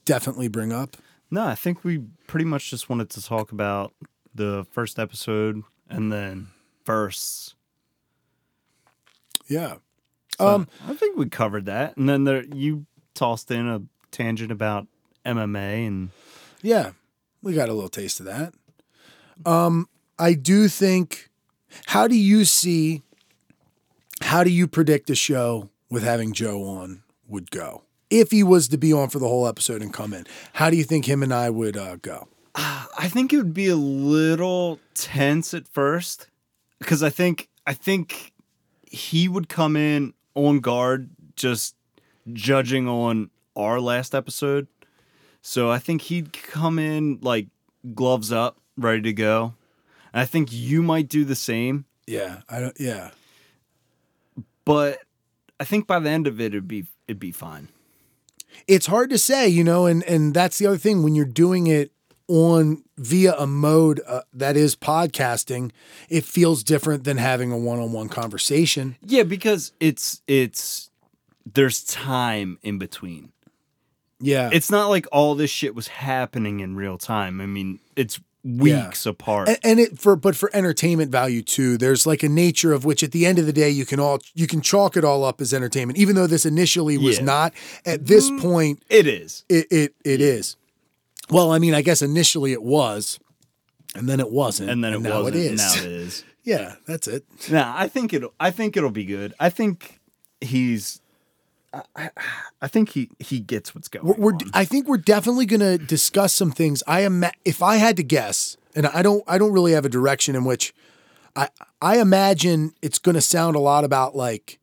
definitely 0.05 0.47
bring 0.49 0.71
up? 0.71 0.97
No, 1.31 1.43
I 1.43 1.55
think 1.55 1.83
we 1.83 2.03
pretty 2.27 2.45
much 2.45 2.69
just 2.69 2.89
wanted 2.89 3.09
to 3.09 3.23
talk 3.23 3.51
about 3.51 3.91
the 4.35 4.67
first 4.69 4.99
episode 4.99 5.63
and 5.89 6.11
then 6.11 6.49
firsts. 6.85 7.55
Yeah. 9.47 9.77
So 10.37 10.47
Um, 10.47 10.67
I 10.87 10.93
think 10.93 11.17
we 11.17 11.27
covered 11.27 11.65
that. 11.65 11.97
And 11.97 12.07
then 12.07 12.23
there 12.25 12.45
you 12.53 12.85
tossed 13.15 13.49
in 13.49 13.67
a 13.67 13.81
tangent 14.11 14.51
about 14.51 14.85
MMA 15.25 15.87
and 15.87 16.09
Yeah, 16.61 16.91
we 17.41 17.55
got 17.55 17.67
a 17.67 17.73
little 17.73 17.89
taste 17.89 18.19
of 18.19 18.27
that. 18.27 18.53
Um, 19.43 19.89
I 20.19 20.33
do 20.35 20.67
think. 20.67 21.31
How 21.87 22.07
do 22.07 22.15
you 22.15 22.45
see? 22.45 23.01
How 24.21 24.43
do 24.43 24.51
you 24.51 24.67
predict 24.67 25.09
a 25.09 25.15
show 25.15 25.71
with 25.89 26.03
having 26.03 26.31
Joe 26.31 26.63
on 26.63 27.01
would 27.27 27.49
go 27.49 27.81
if 28.09 28.31
he 28.31 28.43
was 28.43 28.67
to 28.69 28.77
be 28.77 28.93
on 28.93 29.09
for 29.09 29.19
the 29.19 29.27
whole 29.27 29.47
episode 29.47 29.81
and 29.81 29.93
come 29.93 30.13
in? 30.13 30.25
How 30.53 30.69
do 30.69 30.77
you 30.77 30.83
think 30.83 31.05
him 31.05 31.23
and 31.23 31.33
I 31.33 31.49
would 31.49 31.77
uh, 31.77 31.97
go? 31.97 32.27
I 32.55 33.07
think 33.09 33.33
it 33.33 33.37
would 33.37 33.53
be 33.53 33.67
a 33.67 33.75
little 33.75 34.79
tense 34.95 35.53
at 35.53 35.67
first 35.67 36.27
because 36.79 37.03
I 37.03 37.09
think 37.09 37.49
I 37.67 37.73
think 37.73 38.33
he 38.89 39.27
would 39.27 39.47
come 39.49 39.75
in 39.75 40.13
on 40.33 40.59
guard 40.59 41.09
just 41.35 41.75
judging 42.33 42.87
on 42.87 43.29
our 43.55 43.79
last 43.79 44.15
episode. 44.15 44.67
So 45.41 45.69
I 45.69 45.77
think 45.77 46.03
he'd 46.03 46.33
come 46.33 46.79
in 46.79 47.19
like 47.21 47.47
gloves 47.93 48.31
up, 48.31 48.57
ready 48.75 49.01
to 49.03 49.13
go. 49.13 49.53
And 50.13 50.21
I 50.21 50.25
think 50.25 50.49
you 50.51 50.81
might 50.81 51.09
do 51.09 51.23
the 51.25 51.35
same, 51.35 51.85
Yeah, 52.07 52.41
I 52.49 52.59
don't. 52.59 52.75
Yeah, 52.79 53.11
but 54.65 54.99
I 55.59 55.63
think 55.63 55.85
by 55.85 55.99
the 55.99 56.09
end 56.09 56.27
of 56.27 56.41
it 56.41 56.47
it'd 56.47 56.67
be 56.67 56.85
it'd 57.07 57.19
be 57.19 57.31
fine. 57.31 57.67
It's 58.67 58.87
hard 58.87 59.09
to 59.11 59.17
say, 59.17 59.47
you 59.47 59.63
know, 59.63 59.85
and 59.85 60.03
and 60.03 60.33
that's 60.33 60.57
the 60.57 60.67
other 60.67 60.77
thing 60.77 61.03
when 61.03 61.15
you're 61.15 61.25
doing 61.25 61.67
it 61.67 61.91
on 62.27 62.83
via 62.97 63.33
a 63.37 63.47
mode 63.47 64.01
uh, 64.05 64.21
that 64.33 64.57
is 64.57 64.75
podcasting, 64.75 65.71
it 66.09 66.23
feels 66.25 66.63
different 66.63 67.03
than 67.03 67.17
having 67.17 67.51
a 67.51 67.57
one-on-one 67.57 68.09
conversation. 68.09 68.97
Yeah, 69.01 69.23
because 69.23 69.71
it's 69.79 70.21
it's 70.27 70.89
there's 71.45 71.83
time 71.83 72.59
in 72.63 72.77
between. 72.77 73.31
Yeah, 74.19 74.49
it's 74.51 74.71
not 74.71 74.87
like 74.87 75.05
all 75.11 75.35
this 75.35 75.51
shit 75.51 75.75
was 75.75 75.87
happening 75.87 76.59
in 76.59 76.75
real 76.75 76.97
time. 76.97 77.39
I 77.39 77.45
mean, 77.45 77.79
it's 77.95 78.19
weeks 78.47 79.05
apart. 79.05 79.49
and, 79.49 79.57
and 79.63 79.79
it 79.79 79.99
for 79.99 80.15
but 80.15 80.35
for 80.35 80.49
entertainment 80.53 81.11
value 81.11 81.41
too 81.41 81.77
there's 81.77 82.07
like 82.07 82.23
a 82.23 82.29
nature 82.29 82.71
of 82.71 82.85
which 82.85 83.03
at 83.03 83.11
the 83.11 83.25
end 83.25 83.37
of 83.39 83.45
the 83.45 83.51
day 83.53 83.69
you 83.69 83.85
can 83.85 83.99
all 83.99 84.19
you 84.33 84.47
can 84.47 84.61
chalk 84.61 84.95
it 84.95 85.03
all 85.03 85.23
up 85.25 85.41
as 85.41 85.53
entertainment 85.53 85.97
even 85.99 86.15
though 86.15 86.27
this 86.27 86.45
initially 86.45 86.97
was 86.97 87.17
Yeah. 87.19 87.25
not 87.25 87.53
at 87.85 88.05
this 88.07 88.29
mm, 88.31 88.39
point 88.41 88.83
it 88.89 89.05
is. 89.07 89.43
it 89.49 89.67
it, 89.69 89.95
it 90.05 90.21
is 90.21 90.55
well 91.29 91.51
i 91.51 91.59
mean 91.59 91.73
i 91.73 91.81
guess 91.81 92.01
initially 92.01 92.53
it 92.53 92.63
was 92.63 93.19
and 93.95 94.07
then 94.07 94.19
it 94.19 94.31
wasn't 94.31 94.69
And 94.69 94.83
then 94.83 94.93
it 94.93 95.01
now 95.01 95.23
wasn't. 95.23 95.35
it 95.37 95.51
is 95.53 95.57
Now 95.59 95.81
it 95.81 95.85
is. 95.91 96.23
yeah 96.43 96.75
that's 96.85 97.07
it 97.07 97.25
Now 97.51 97.73
I 97.75 97.87
think 97.89 98.13
it'll 98.13 98.33
I 98.39 98.51
think 98.51 98.77
it'll 98.77 98.91
be 98.91 99.05
good. 99.05 99.33
I 99.39 99.49
think 99.49 99.99
he's 100.39 101.01
I, 101.73 101.81
I, 101.95 102.09
I 102.61 102.67
think 102.67 102.89
he 102.89 103.09
he 103.19 103.39
gets 103.39 103.75
what's 103.75 103.87
going 103.87 104.05
we're 104.17 104.33
on. 104.33 104.39
i 104.53 104.65
think 104.65 104.87
we're 104.87 104.97
definitely 104.97 105.45
going 105.45 105.59
to 105.59 105.77
discuss 105.77 106.33
some 106.33 106.51
things. 106.51 106.83
I 106.87 107.01
am 107.01 107.23
if 107.45 107.61
i 107.61 107.77
had 107.77 107.97
to 107.97 108.03
guess 108.03 108.57
and 108.75 108.87
i 108.87 109.01
don't 109.01 109.23
i 109.27 109.37
don't 109.37 109.51
really 109.51 109.73
have 109.73 109.85
a 109.85 109.89
direction 109.89 110.35
in 110.35 110.43
which 110.45 110.73
i 111.35 111.49
i 111.81 111.99
imagine 111.99 112.73
it's 112.81 112.99
going 112.99 113.15
to 113.15 113.21
sound 113.21 113.55
a 113.55 113.59
lot 113.59 113.83
about 113.83 114.15
like 114.15 114.59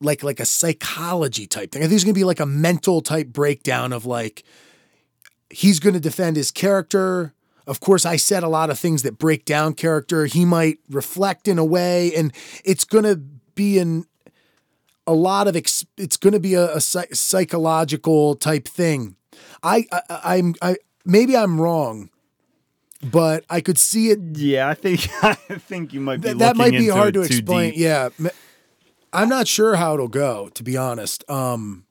like 0.00 0.22
like 0.22 0.40
a 0.40 0.44
psychology 0.44 1.46
type 1.46 1.72
thing. 1.72 1.82
I 1.82 1.86
think 1.86 1.94
it's 1.94 2.04
going 2.04 2.14
to 2.14 2.18
be 2.18 2.24
like 2.24 2.40
a 2.40 2.46
mental 2.46 3.00
type 3.00 3.28
breakdown 3.28 3.92
of 3.92 4.04
like 4.04 4.42
he's 5.50 5.80
going 5.80 5.94
to 5.94 6.00
defend 6.00 6.36
his 6.36 6.50
character. 6.50 7.34
Of 7.66 7.78
course 7.80 8.04
i 8.04 8.16
said 8.16 8.42
a 8.42 8.48
lot 8.48 8.70
of 8.70 8.78
things 8.78 9.02
that 9.02 9.18
break 9.18 9.44
down 9.44 9.74
character. 9.74 10.26
He 10.26 10.44
might 10.44 10.78
reflect 10.90 11.46
in 11.46 11.58
a 11.58 11.64
way 11.64 12.14
and 12.14 12.32
it's 12.64 12.84
going 12.84 13.04
to 13.04 13.16
be 13.54 13.78
an 13.78 14.06
a 15.12 15.14
lot 15.14 15.46
of 15.48 15.54
ex- 15.56 15.84
it's 15.96 16.16
going 16.16 16.32
to 16.32 16.40
be 16.40 16.54
a, 16.54 16.74
a 16.76 16.80
psych- 16.80 17.14
psychological 17.14 18.34
type 18.34 18.66
thing. 18.66 19.16
I, 19.62 19.84
I 19.92 20.02
I'm 20.36 20.54
I 20.62 20.76
maybe 21.04 21.36
I'm 21.36 21.60
wrong, 21.60 22.08
but 23.02 23.44
I 23.50 23.60
could 23.60 23.78
see 23.78 24.08
it. 24.10 24.18
yeah, 24.34 24.68
I 24.68 24.74
think 24.74 25.08
I 25.22 25.34
think 25.34 25.92
you 25.92 26.00
might 26.00 26.20
be 26.20 26.28
Th- 26.28 26.38
that 26.38 26.56
might 26.56 26.72
be 26.72 26.88
hard 26.88 27.14
to 27.14 27.22
explain. 27.22 27.72
deep. 27.72 27.80
Yeah, 27.80 28.08
I'm 29.12 29.28
not 29.28 29.46
sure 29.46 29.76
how 29.76 29.94
it'll 29.94 30.08
go 30.08 30.48
to 30.54 30.62
be 30.62 30.76
honest. 30.76 31.28
Um, 31.30 31.84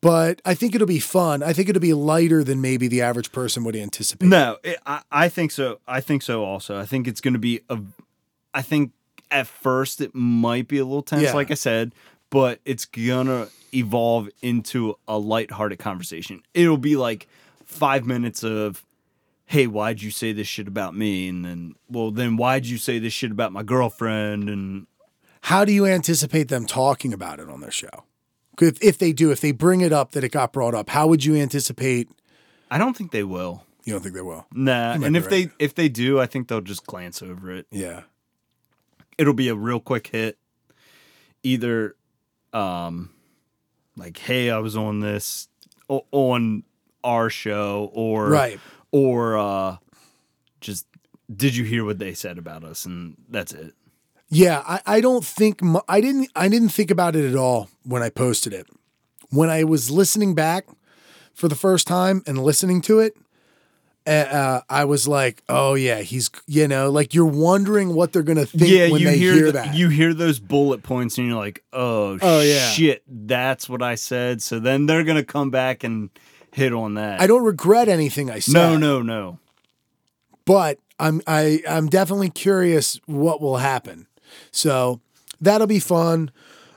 but 0.00 0.42
I 0.44 0.54
think 0.54 0.74
it'll 0.74 0.86
be 0.86 1.00
fun. 1.00 1.42
I 1.42 1.54
think 1.54 1.70
it'll 1.70 1.80
be 1.80 1.94
lighter 1.94 2.44
than 2.44 2.60
maybe 2.60 2.88
the 2.88 3.00
average 3.00 3.32
person 3.32 3.64
would 3.64 3.74
anticipate. 3.74 4.26
No, 4.28 4.58
it, 4.62 4.76
I, 4.84 5.00
I 5.10 5.28
think 5.30 5.50
so. 5.50 5.80
I 5.88 6.02
think 6.02 6.20
so. 6.22 6.44
Also, 6.44 6.78
I 6.78 6.84
think 6.84 7.08
it's 7.08 7.22
going 7.22 7.32
to 7.32 7.40
be 7.40 7.60
a. 7.70 7.78
I 8.52 8.60
think 8.60 8.92
at 9.30 9.46
first 9.46 10.00
it 10.00 10.14
might 10.14 10.68
be 10.68 10.78
a 10.78 10.84
little 10.84 11.02
tense, 11.02 11.22
Yeah. 11.22 11.32
like 11.34 11.50
I 11.50 11.54
said, 11.54 11.94
but 12.30 12.60
it's 12.64 12.84
gonna 12.84 13.48
evolve 13.74 14.28
into 14.42 14.94
a 15.08 15.18
lighthearted 15.18 15.78
conversation. 15.78 16.42
It'll 16.54 16.78
be 16.78 16.96
like 16.96 17.26
five 17.64 18.04
minutes 18.06 18.42
of, 18.44 18.84
"Hey, 19.46 19.66
why'd 19.66 20.02
you 20.02 20.10
say 20.10 20.32
this 20.32 20.46
shit 20.46 20.68
about 20.68 20.94
me?" 20.96 21.28
And 21.28 21.44
then, 21.44 21.74
"Well, 21.88 22.10
then 22.10 22.36
why'd 22.36 22.66
you 22.66 22.78
say 22.78 22.98
this 22.98 23.12
shit 23.12 23.30
about 23.30 23.52
my 23.52 23.62
girlfriend?" 23.62 24.48
And 24.48 24.86
How 25.42 25.64
do 25.66 25.72
you 25.72 25.84
anticipate 25.86 26.48
them 26.48 26.64
talking 26.66 27.12
about 27.12 27.38
it 27.38 27.50
on 27.50 27.60
their 27.60 27.70
show? 27.70 28.04
If, 28.60 28.82
if 28.82 28.96
they 28.98 29.12
do, 29.12 29.30
if 29.30 29.40
they 29.40 29.52
bring 29.52 29.80
it 29.82 29.92
up 29.92 30.12
that 30.12 30.24
it 30.24 30.30
got 30.30 30.52
brought 30.52 30.74
up, 30.74 30.88
how 30.90 31.06
would 31.06 31.24
you 31.24 31.34
anticipate? 31.36 32.08
I 32.70 32.78
don't 32.78 32.96
think 32.96 33.10
they 33.10 33.24
will. 33.24 33.62
You 33.84 33.92
don't 33.92 34.00
think 34.02 34.14
they 34.14 34.22
will? 34.22 34.46
Nah, 34.54 34.92
and 34.94 35.14
if 35.16 35.28
they 35.28 35.50
if 35.58 35.74
they 35.74 35.90
do, 35.90 36.18
I 36.18 36.24
think 36.26 36.48
they'll 36.48 36.62
just 36.62 36.86
glance 36.86 37.20
over 37.22 37.50
it. 37.50 37.66
Yeah. 37.70 38.02
It'll 39.18 39.34
be 39.34 39.48
a 39.48 39.54
real 39.54 39.80
quick 39.80 40.06
hit 40.08 40.38
either 41.42 41.94
um 42.52 43.10
like 43.96 44.18
hey 44.18 44.50
i 44.50 44.58
was 44.58 44.76
on 44.76 45.00
this 45.00 45.48
o- 45.88 46.06
on 46.12 46.62
our 47.02 47.28
show 47.30 47.90
or 47.92 48.28
Right. 48.28 48.60
or 48.92 49.36
uh 49.36 49.76
just 50.60 50.86
did 51.34 51.54
you 51.56 51.64
hear 51.64 51.84
what 51.84 51.98
they 51.98 52.14
said 52.14 52.38
about 52.38 52.64
us 52.64 52.84
and 52.86 53.16
that's 53.28 53.52
it 53.52 53.74
Yeah, 54.30 54.62
I, 54.66 54.80
I 54.86 55.00
don't 55.00 55.24
think 55.24 55.60
I 55.88 56.00
didn't 56.00 56.28
I 56.34 56.48
didn't 56.48 56.70
think 56.70 56.90
about 56.90 57.14
it 57.16 57.28
at 57.28 57.36
all 57.36 57.68
when 57.84 58.02
I 58.02 58.08
posted 58.10 58.52
it. 58.52 58.66
When 59.30 59.50
I 59.50 59.64
was 59.64 59.90
listening 59.90 60.34
back 60.34 60.66
for 61.34 61.48
the 61.48 61.54
first 61.54 61.86
time 61.86 62.22
and 62.26 62.38
listening 62.42 62.80
to 62.82 63.00
it, 63.00 63.14
uh, 64.06 64.10
uh, 64.10 64.60
I 64.68 64.84
was 64.84 65.08
like, 65.08 65.42
"Oh 65.48 65.74
yeah, 65.74 66.00
he's 66.00 66.30
you 66.46 66.68
know 66.68 66.90
like 66.90 67.14
you're 67.14 67.24
wondering 67.24 67.94
what 67.94 68.12
they're 68.12 68.22
gonna 68.22 68.44
think 68.46 68.70
yeah 68.70 68.88
when 68.90 69.00
you 69.00 69.06
they 69.08 69.18
hear, 69.18 69.32
hear 69.34 69.46
the- 69.46 69.52
that." 69.52 69.74
you 69.74 69.88
hear 69.88 70.12
those 70.12 70.38
bullet 70.40 70.82
points 70.82 71.16
and 71.18 71.26
you're 71.26 71.36
like 71.36 71.64
oh, 71.72 72.18
Oh, 72.20 72.40
yeah. 72.40 72.68
shit 72.68 73.02
that's 73.08 73.68
what 73.68 73.82
i 73.82 73.94
said 73.94 74.42
so 74.42 74.58
then 74.60 74.86
they're 74.86 75.04
gonna 75.04 75.24
come 75.24 75.50
back 75.50 75.84
and 75.84 76.10
hit 76.52 76.72
on 76.72 76.94
that 76.94 77.20
I 77.20 77.26
don't 77.26 77.44
regret 77.44 77.88
anything 77.88 78.30
I 78.30 78.38
said. 78.40 78.52
no 78.54 78.76
no 78.76 79.00
no 79.02 79.38
but 80.44 80.78
I'm 80.98 81.22
I 81.26 81.62
I'm 81.68 81.88
definitely 81.88 82.30
curious 82.30 83.00
what 83.06 83.40
will 83.40 83.56
happen. 83.56 84.06
So 84.52 85.00
that'll 85.40 85.66
be 85.66 85.80
fun. 85.80 86.30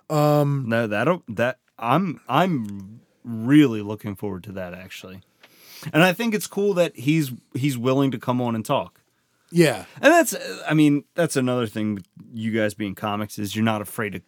No, 0.09 0.87
that'll 0.87 1.23
that 1.27 1.59
I'm 1.77 2.19
I'm 2.27 3.01
really 3.23 3.81
looking 3.81 4.15
forward 4.15 4.43
to 4.45 4.51
that 4.53 4.73
actually. 4.73 5.21
And 5.93 6.03
I 6.03 6.13
think 6.13 6.33
it's 6.33 6.47
cool 6.47 6.73
that 6.75 6.95
he's 6.95 7.31
he's 7.53 7.77
willing 7.77 8.11
to 8.11 8.17
come 8.17 8.41
on 8.41 8.55
and 8.55 8.65
talk. 8.65 9.01
Yeah. 9.49 9.85
And 10.01 10.11
that's, 10.13 10.35
I 10.67 10.73
mean, 10.73 11.05
that's 11.15 11.37
another 11.37 11.67
thing 11.67 11.95
with 11.95 12.05
you 12.33 12.51
guys 12.51 12.73
being 12.73 12.95
comics 12.95 13.39
is 13.39 13.55
you're 13.55 13.63
not 13.63 13.81
afraid 13.81 14.15
of, 14.15 14.21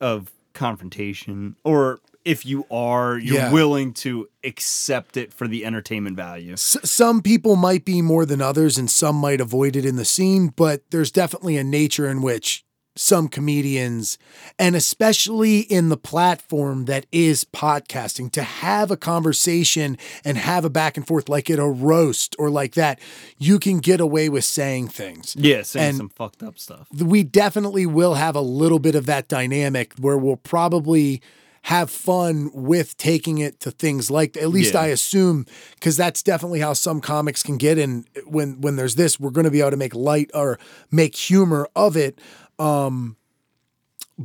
of 0.00 0.30
confrontation, 0.52 1.56
or 1.64 1.98
if 2.24 2.46
you 2.46 2.66
are, 2.70 3.18
you're 3.18 3.34
Yeah. 3.36 3.52
willing 3.52 3.92
to 3.94 4.28
accept 4.44 5.16
it 5.16 5.32
for 5.32 5.48
the 5.48 5.64
entertainment 5.64 6.16
value. 6.16 6.52
S- 6.52 6.76
some 6.84 7.20
people 7.22 7.56
might 7.56 7.84
be 7.84 8.00
more 8.02 8.24
than 8.24 8.40
others 8.40 8.78
and 8.78 8.88
some 8.90 9.16
might 9.16 9.40
avoid 9.40 9.74
it 9.74 9.84
in 9.84 9.96
the 9.96 10.04
scene, 10.04 10.52
but 10.54 10.82
there's 10.90 11.10
definitely 11.10 11.56
a 11.56 11.64
nature 11.64 12.08
in 12.08 12.22
which 12.22 12.64
some 13.00 13.28
comedians, 13.28 14.18
and 14.58 14.76
especially 14.76 15.60
in 15.60 15.88
the 15.88 15.96
platform 15.96 16.84
that 16.84 17.06
is 17.10 17.44
podcasting, 17.44 18.30
to 18.32 18.42
have 18.42 18.90
a 18.90 18.96
conversation 18.96 19.96
and 20.22 20.36
have 20.36 20.66
a 20.66 20.70
back 20.70 20.98
and 20.98 21.06
forth 21.06 21.26
like 21.28 21.48
at 21.48 21.58
a 21.58 21.66
roast 21.66 22.36
or 22.38 22.50
like 22.50 22.74
that, 22.74 23.00
you 23.38 23.58
can 23.58 23.78
get 23.78 24.00
away 24.00 24.28
with 24.28 24.44
saying 24.44 24.88
things. 24.88 25.34
Yeah, 25.38 25.62
saying 25.62 25.88
And- 25.88 25.96
some 25.96 26.08
fucked 26.10 26.42
up 26.42 26.58
stuff. 26.58 26.88
we 26.94 27.22
definitely 27.22 27.86
will 27.86 28.14
have 28.14 28.36
a 28.36 28.40
little 28.42 28.78
bit 28.78 28.94
of 28.94 29.06
that 29.06 29.28
dynamic 29.28 29.94
where 29.98 30.18
we'll 30.18 30.36
probably 30.36 31.22
have 31.64 31.90
fun 31.90 32.50
with 32.54 32.96
taking 32.96 33.38
it 33.38 33.60
to 33.60 33.70
things 33.70 34.10
like 34.10 34.34
at 34.36 34.48
least 34.48 34.72
Yeah. 34.74 34.80
I 34.80 34.86
assume 34.86 35.44
because 35.74 35.94
that's 35.96 36.22
definitely 36.22 36.60
how 36.60 36.72
some 36.72 37.02
comics 37.02 37.42
can 37.42 37.58
get 37.58 37.76
and 37.76 38.06
when 38.26 38.62
when 38.62 38.76
there's 38.76 38.94
this 38.94 39.20
we're 39.20 39.28
going 39.30 39.44
to 39.44 39.50
be 39.50 39.60
able 39.60 39.72
to 39.72 39.76
make 39.76 39.94
light 39.94 40.30
or 40.32 40.58
make 40.90 41.14
humor 41.14 41.68
of 41.76 41.98
it 41.98 42.18
um 42.60 43.16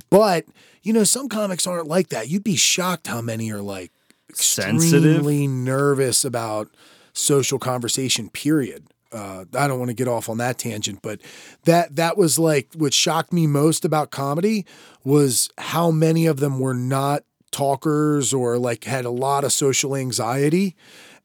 but 0.10 0.46
you 0.84 0.94
know 0.94 1.04
some 1.04 1.30
comics 1.30 1.66
aren't 1.66 1.88
like 1.88 2.10
that. 2.10 2.30
You'd 2.30 2.44
be 2.44 2.58
shocked 2.58 3.08
how 3.08 3.22
many 3.22 3.52
are 3.52 3.62
like 3.62 3.92
Sensitive. 4.34 5.06
extremely 5.06 5.48
nervous 5.48 6.26
about 6.26 6.70
social 7.14 7.58
conversation 7.58 8.30
period. 8.30 8.88
Uh, 9.12 9.46
I 9.58 9.68
don't 9.68 9.80
want 9.80 9.90
to 9.90 9.96
get 9.96 10.10
off 10.10 10.28
on 10.28 10.38
that 10.40 10.58
tangent, 10.58 11.00
but 11.02 11.22
that 11.64 11.96
that 11.96 12.18
was 12.18 12.38
like 12.38 12.68
what 12.76 12.94
shocked 12.94 13.32
me 13.32 13.48
most 13.48 13.86
about 13.86 14.12
comedy 14.12 14.66
was 15.06 15.50
how 15.58 15.90
many 15.90 16.26
of 16.26 16.40
them 16.42 16.60
were 16.60 16.74
not 16.74 17.24
talkers 17.52 18.34
or 18.34 18.58
like 18.58 18.84
had 18.84 19.06
a 19.06 19.10
lot 19.10 19.46
of 19.46 19.54
social 19.54 19.96
anxiety 19.96 20.76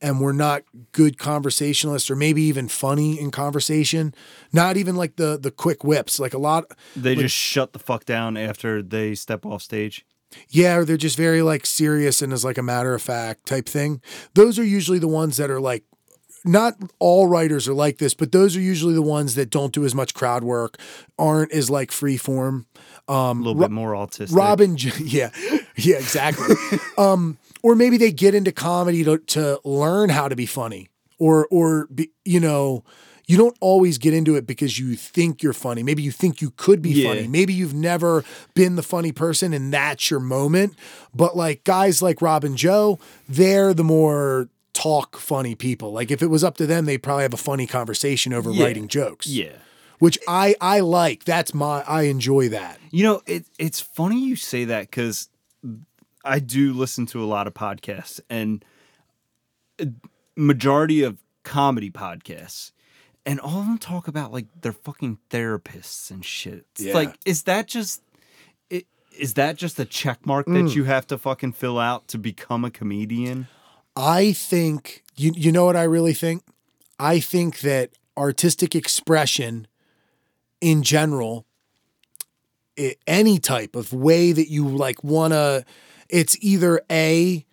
and 0.01 0.21
we're 0.21 0.33
not 0.33 0.63
good 0.93 1.19
conversationalists 1.19 2.11
or 2.11 2.17
maybe 2.17 2.43
even 2.43 2.69
funny 2.69 3.21
in 3.21 3.31
conversation. 3.31 4.15
Not 4.53 4.77
even 4.77 4.97
like 4.97 5.17
the 5.17 5.39
the 5.39 5.51
quick 5.51 5.85
whips. 5.85 6.19
Like 6.19 6.35
a 6.35 6.39
lot 6.39 6.65
They 6.97 7.15
just 7.15 7.35
shut 7.35 7.73
the 7.73 7.79
fuck 7.79 8.05
down 8.05 8.37
after 8.37 8.83
they 8.83 9.15
step 9.15 9.45
off 9.45 9.63
stage. 9.63 10.05
Yeah, 10.49 10.77
or 10.77 10.85
they're 10.85 10.97
just 10.97 11.17
very 11.17 11.43
like 11.43 11.67
serious 11.67 12.23
and 12.23 12.33
as 12.33 12.45
like 12.45 12.59
a 12.59 12.63
matter 12.63 12.95
of 12.95 13.03
fact 13.03 13.47
type 13.47 13.69
thing. 13.69 14.01
Those 14.35 14.59
are 14.59 14.65
usually 14.65 14.99
the 14.99 15.09
ones 15.09 15.37
that 15.39 15.51
are 15.51 15.61
like 15.61 15.85
not 16.45 16.75
all 16.99 17.27
writers 17.27 17.69
are 17.69 17.75
like 17.75 17.99
this, 17.99 18.15
but 18.15 18.33
those 18.33 18.57
are 18.57 18.61
usually 18.61 18.95
the 18.95 19.03
ones 19.03 19.35
that 19.35 19.51
don't 19.51 19.73
do 19.73 19.85
as 19.85 19.95
much 19.95 20.15
crowd 20.15 20.43
work, 20.45 20.79
aren't 21.19 21.53
as 21.53 21.69
like 21.71 21.93
free 21.93 22.17
form. 22.17 22.67
A 23.09 23.33
little 23.35 23.55
bit 23.55 23.71
more 23.71 23.93
autistic. 23.93 24.35
Robin, 24.35 24.77
yeah, 25.01 25.31
yeah, 25.77 25.97
exactly. 25.97 26.55
um, 26.99 27.39
or 27.63 27.75
maybe 27.75 27.97
they 27.97 28.13
get 28.13 28.35
into 28.35 28.53
comedy 28.53 29.05
to 29.05 29.19
to 29.19 29.61
learn 29.65 30.11
how 30.11 30.29
to 30.29 30.37
be 30.37 30.47
funny, 30.47 30.89
or 31.19 31.47
or 31.51 31.87
be, 31.95 32.11
you 32.25 32.39
know, 32.41 32.85
you 33.27 33.37
don't 33.37 33.57
always 33.61 33.99
get 33.99 34.15
into 34.15 34.37
it 34.37 34.47
because 34.47 34.79
you 34.79 34.95
think 34.97 35.43
you're 35.43 35.53
funny. 35.53 35.83
Maybe 35.83 36.03
you 36.03 36.11
think 36.13 36.41
you 36.41 36.51
could 36.57 36.81
be 36.83 36.91
Yeah. 36.91 37.09
funny. 37.09 37.27
Maybe 37.29 37.53
you've 37.53 37.75
never 37.75 38.25
been 38.55 38.77
the 38.77 38.83
funny 38.83 39.13
person, 39.13 39.53
and 39.53 39.73
that's 39.73 40.11
your 40.11 40.21
moment. 40.21 40.75
But 41.15 41.37
like 41.37 41.65
guys 41.65 42.01
like 42.01 42.23
Robin 42.23 42.57
Joe, 42.57 42.99
they're 43.29 43.75
the 43.75 43.85
more 43.85 44.49
talk 44.83 45.17
funny 45.19 45.55
people. 45.55 45.93
Like 45.93 46.11
if 46.11 46.23
it 46.23 46.29
was 46.29 46.43
up 46.45 46.57
to 46.59 46.67
them, 46.67 46.85
they'd 46.87 47.03
probably 47.03 47.23
have 47.25 47.35
a 47.35 47.39
funny 47.39 47.67
conversation 47.67 48.33
over 48.33 48.51
Yeah. 48.51 48.65
writing 48.65 48.89
jokes. 48.89 49.27
Yeah. 49.27 49.53
Which 49.99 50.19
I 50.27 50.55
I 50.61 50.81
like. 50.81 51.25
That's 51.25 51.53
my 51.55 51.83
I 51.87 52.03
enjoy 52.03 52.49
that. 52.51 52.79
You 52.91 53.05
know, 53.05 53.23
it, 53.27 53.45
it's 53.59 53.81
funny 53.81 54.25
you 54.25 54.37
say 54.37 54.65
that 54.65 54.83
because 54.91 55.29
I 56.25 56.39
do 56.39 56.73
listen 56.73 57.07
to 57.07 57.23
a 57.23 57.27
lot 57.27 57.47
of 57.47 57.55
podcasts 57.55 58.21
and 58.31 58.65
majority 60.37 61.03
of 61.03 61.19
comedy 61.43 61.91
podcasts. 61.91 62.73
And 63.27 63.39
all 63.41 63.61
of 63.61 63.67
them 63.67 63.79
talk 63.79 64.09
about 64.09 64.33
like 64.33 64.47
they're 64.61 64.73
fucking 64.73 65.19
therapists 65.31 66.11
and 66.11 66.25
shit. 66.25 66.65
It's 66.73 66.83
Yeah. 66.85 66.95
like, 66.95 67.19
is 67.27 67.43
that 67.45 67.67
just 67.69 68.03
is 69.19 69.35
that 69.35 69.57
just 69.57 69.79
a 69.79 69.85
check 69.85 70.25
mark 70.25 70.47
Mm. 70.47 70.69
that 70.69 70.75
you 70.77 70.85
have 70.85 71.07
to 71.09 71.19
fucking 71.19 71.53
fill 71.53 71.79
out 71.79 72.09
to 72.09 72.17
become 72.17 72.65
a 72.65 72.71
comedian? 72.71 73.49
I 74.01 74.33
think 74.33 75.03
you 75.17 75.33
you 75.37 75.53
know 75.53 75.65
what 75.67 75.77
I 75.77 75.83
really 75.83 76.15
think? 76.15 76.43
I 76.99 77.21
think 77.21 77.61
that 77.61 77.91
artistic 78.17 78.75
expression 78.75 79.67
in 80.61 80.83
general 80.83 81.47
i- 82.79 82.97
any 83.07 83.39
type 83.39 83.77
of 83.77 83.93
way 83.93 84.33
that 84.33 84.51
you 84.51 84.67
like 84.69 85.03
want 85.05 85.33
to 85.33 85.65
it's 86.09 86.37
either 86.41 86.81
a 86.91 87.45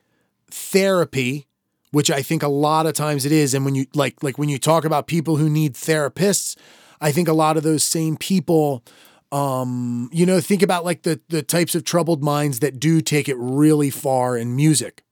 therapy 0.52 1.48
which 1.92 2.12
I 2.12 2.22
think 2.22 2.44
a 2.44 2.48
lot 2.50 2.86
of 2.86 2.94
times 2.94 3.26
it 3.26 3.32
is 3.32 3.54
and 3.54 3.66
when 3.66 3.76
you 3.76 3.86
like 3.94 4.22
like 4.24 4.38
when 4.38 4.50
you 4.50 4.60
talk 4.60 4.86
about 4.86 5.08
people 5.08 5.38
who 5.38 5.50
need 5.50 5.74
therapists 5.74 6.58
I 7.02 7.12
think 7.12 7.28
a 7.28 7.34
lot 7.34 7.58
of 7.58 7.64
those 7.64 7.84
same 7.84 8.18
people 8.18 8.84
um 9.32 10.10
you 10.14 10.26
know 10.26 10.42
think 10.42 10.62
about 10.64 10.86
like 10.86 11.04
the 11.04 11.20
the 11.30 11.44
types 11.44 11.76
of 11.76 11.84
troubled 11.84 12.24
minds 12.24 12.60
that 12.60 12.80
do 12.80 13.02
take 13.02 13.30
it 13.30 13.38
really 13.40 13.90
far 13.90 14.38
in 14.38 14.56
music 14.56 15.04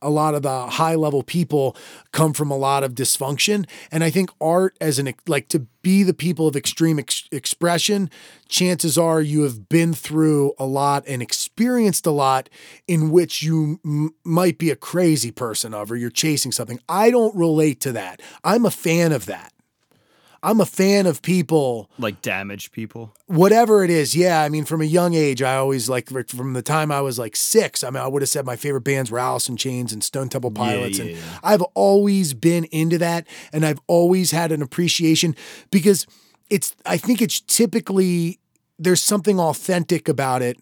a 0.00 0.10
lot 0.10 0.34
of 0.34 0.42
the 0.42 0.66
high 0.66 0.94
level 0.94 1.22
people 1.22 1.76
come 2.12 2.32
from 2.32 2.50
a 2.50 2.56
lot 2.56 2.84
of 2.84 2.94
dysfunction. 2.94 3.66
And 3.90 4.02
i 4.04 4.10
think 4.10 4.30
art 4.40 4.76
as 4.80 4.98
an 4.98 5.12
like 5.26 5.48
to 5.48 5.66
be 5.82 6.02
the 6.02 6.14
people 6.14 6.46
of 6.46 6.56
extreme 6.56 6.98
ex- 6.98 7.28
expression 7.32 8.08
chances 8.48 8.96
are 8.96 9.20
you 9.20 9.42
have 9.42 9.68
been 9.68 9.92
through 9.92 10.52
a 10.58 10.64
lot 10.64 11.04
and 11.06 11.20
experienced 11.20 12.06
a 12.06 12.10
lot 12.10 12.48
in 12.86 13.10
which 13.10 13.42
you 13.42 13.80
m- 13.84 14.14
might 14.24 14.58
be 14.58 14.70
a 14.70 14.76
crazy 14.76 15.30
person 15.30 15.74
of 15.74 15.90
or 15.90 15.96
you're 15.96 16.10
chasing 16.10 16.52
something. 16.52 16.78
I 16.88 17.10
don't 17.10 17.34
relate 17.34 17.80
to 17.80 17.92
that. 17.92 18.22
I'm 18.44 18.64
a 18.64 18.70
fan 18.70 19.12
of 19.12 19.26
that 19.26 19.52
i'm 20.42 20.60
a 20.60 20.66
fan 20.66 21.06
of 21.06 21.22
people 21.22 21.90
Like 21.98 22.20
damaged 22.22 22.72
people? 22.72 23.14
whatever 23.26 23.82
it 23.84 23.90
is, 23.90 24.14
yeah. 24.14 24.42
I 24.42 24.48
mean, 24.48 24.64
from 24.64 24.80
a 24.82 24.84
young 24.84 25.14
age, 25.14 25.40
I 25.42 25.56
always 25.56 25.88
like 25.88 26.10
from 26.28 26.52
the 26.52 26.62
time 26.62 26.92
I 26.92 27.00
was 27.00 27.18
like 27.18 27.34
six. 27.36 27.82
I 27.82 27.88
mean, 27.90 28.02
I 28.02 28.08
would 28.08 28.20
have 28.22 28.28
said 28.28 28.44
my 28.44 28.56
favorite 28.56 28.82
bands 28.84 29.10
were 29.10 29.18
Alice 29.18 29.48
in 29.48 29.56
Chains 29.56 29.92
and 29.92 30.04
Stone 30.04 30.28
Temple 30.28 30.50
Pilots, 30.50 30.98
yeah, 30.98 31.04
and 31.04 31.12
yeah. 31.12 31.38
I've 31.42 31.62
always 31.74 32.34
been 32.34 32.64
into 32.64 32.98
that, 32.98 33.26
and 33.52 33.64
I've 33.64 33.80
always 33.86 34.30
had 34.32 34.52
an 34.52 34.60
appreciation 34.62 35.34
because 35.70 36.06
it's. 36.50 36.74
I 36.84 36.98
think 36.98 37.22
it's 37.22 37.40
typically 37.40 38.38
there's 38.78 39.02
something 39.02 39.40
authentic 39.40 40.08
about 40.08 40.42
it. 40.42 40.58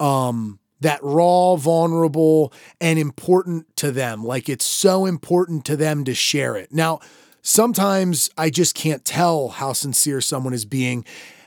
Um, 0.00 0.58
that 0.80 0.98
raw, 1.02 1.54
vulnerable, 1.56 2.52
and 2.80 2.98
important 2.98 3.74
to 3.76 3.90
them. 3.92 4.24
Like 4.24 4.48
it's 4.48 4.66
so 4.66 5.06
important 5.06 5.64
to 5.66 5.76
them 5.76 6.04
to 6.04 6.14
share 6.14 6.56
it. 6.56 6.72
Now, 6.72 6.98
sometimes 7.42 8.30
I 8.38 8.50
just 8.50 8.74
can't 8.74 9.04
tell 9.04 9.48
how 9.48 9.72
sincere 9.72 10.20
someone 10.20 10.54
is 10.54 10.64
being, 10.64 11.04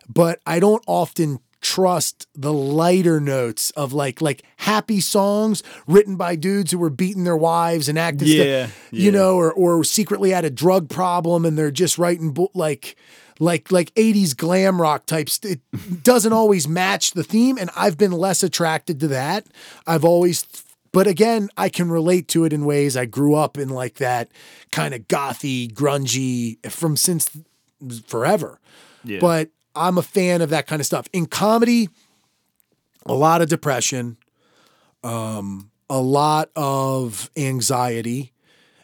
but 0.08 0.39
I 0.46 0.60
don't 0.60 0.84
often 0.88 1.39
trust 1.62 2.28
the 2.36 2.54
lighter 2.54 3.20
notes 3.20 3.72
of 3.72 3.91
like 3.91 4.22
like 4.22 4.43
happy 4.58 5.00
songs 5.00 5.64
written 5.88 6.16
by 6.16 6.36
dudes 6.36 6.72
who 6.72 6.78
were 6.78 6.91
beating 6.91 7.24
their 7.24 7.36
wives 7.36 7.89
and 7.89 7.98
acting 7.98 8.28
stuff, 8.28 8.46
Yeah, 8.46 8.68
you 8.91 9.12
know 9.12 9.36
or 9.36 9.52
or 9.52 9.84
secretly 9.84 10.30
had 10.30 10.46
a 10.46 10.52
drug 10.52 10.89
problem 10.89 11.43
and 11.43 11.58
they're 11.58 11.72
just 11.72 11.98
writing 11.98 12.32
bu- 12.34 12.50
like 12.54 12.96
like 13.39 13.72
like 13.72 13.91
80s 13.96 14.38
glam 14.38 14.80
rock 14.80 15.08
types. 15.08 15.39
It 15.43 15.60
doesn't 16.04 16.34
always 16.34 16.68
match 16.68 17.12
the 17.12 17.24
theme 17.24 17.58
and 17.58 17.72
I've 17.76 17.97
been 17.97 18.12
less 18.12 18.43
attracted 18.43 19.00
to 19.00 19.08
that. 19.08 19.47
I've 19.88 20.05
always 20.05 20.43
but 20.96 21.05
again 21.08 21.50
I 21.58 21.70
can 21.70 21.89
relate 21.89 22.28
to 22.30 22.43
it 22.46 22.54
in 22.54 22.66
ways 22.66 22.96
I 22.97 23.05
grew 23.05 23.36
up 23.36 23.58
in 23.58 23.70
like 23.70 23.96
that 23.96 24.30
kind 24.72 24.93
of 24.96 25.08
gothy 25.08 25.72
grungy 25.72 26.58
from 26.72 26.96
since 26.97 27.30
forever 28.08 28.59
Yeah. 29.04 29.20
but 29.20 29.50
I'm 29.76 29.97
a 29.97 30.01
fan 30.01 30.42
of 30.42 30.50
that 30.51 30.67
kind 30.67 30.80
of 30.80 30.86
stuff. 30.86 31.05
In 31.12 31.26
comedy, 31.26 31.89
a 33.05 33.13
lot 33.13 33.42
of 33.42 33.50
depression, 33.50 34.16
um, 35.04 35.70
a 35.89 36.00
lot 36.00 36.50
of 36.55 37.30
anxiety, 37.36 38.32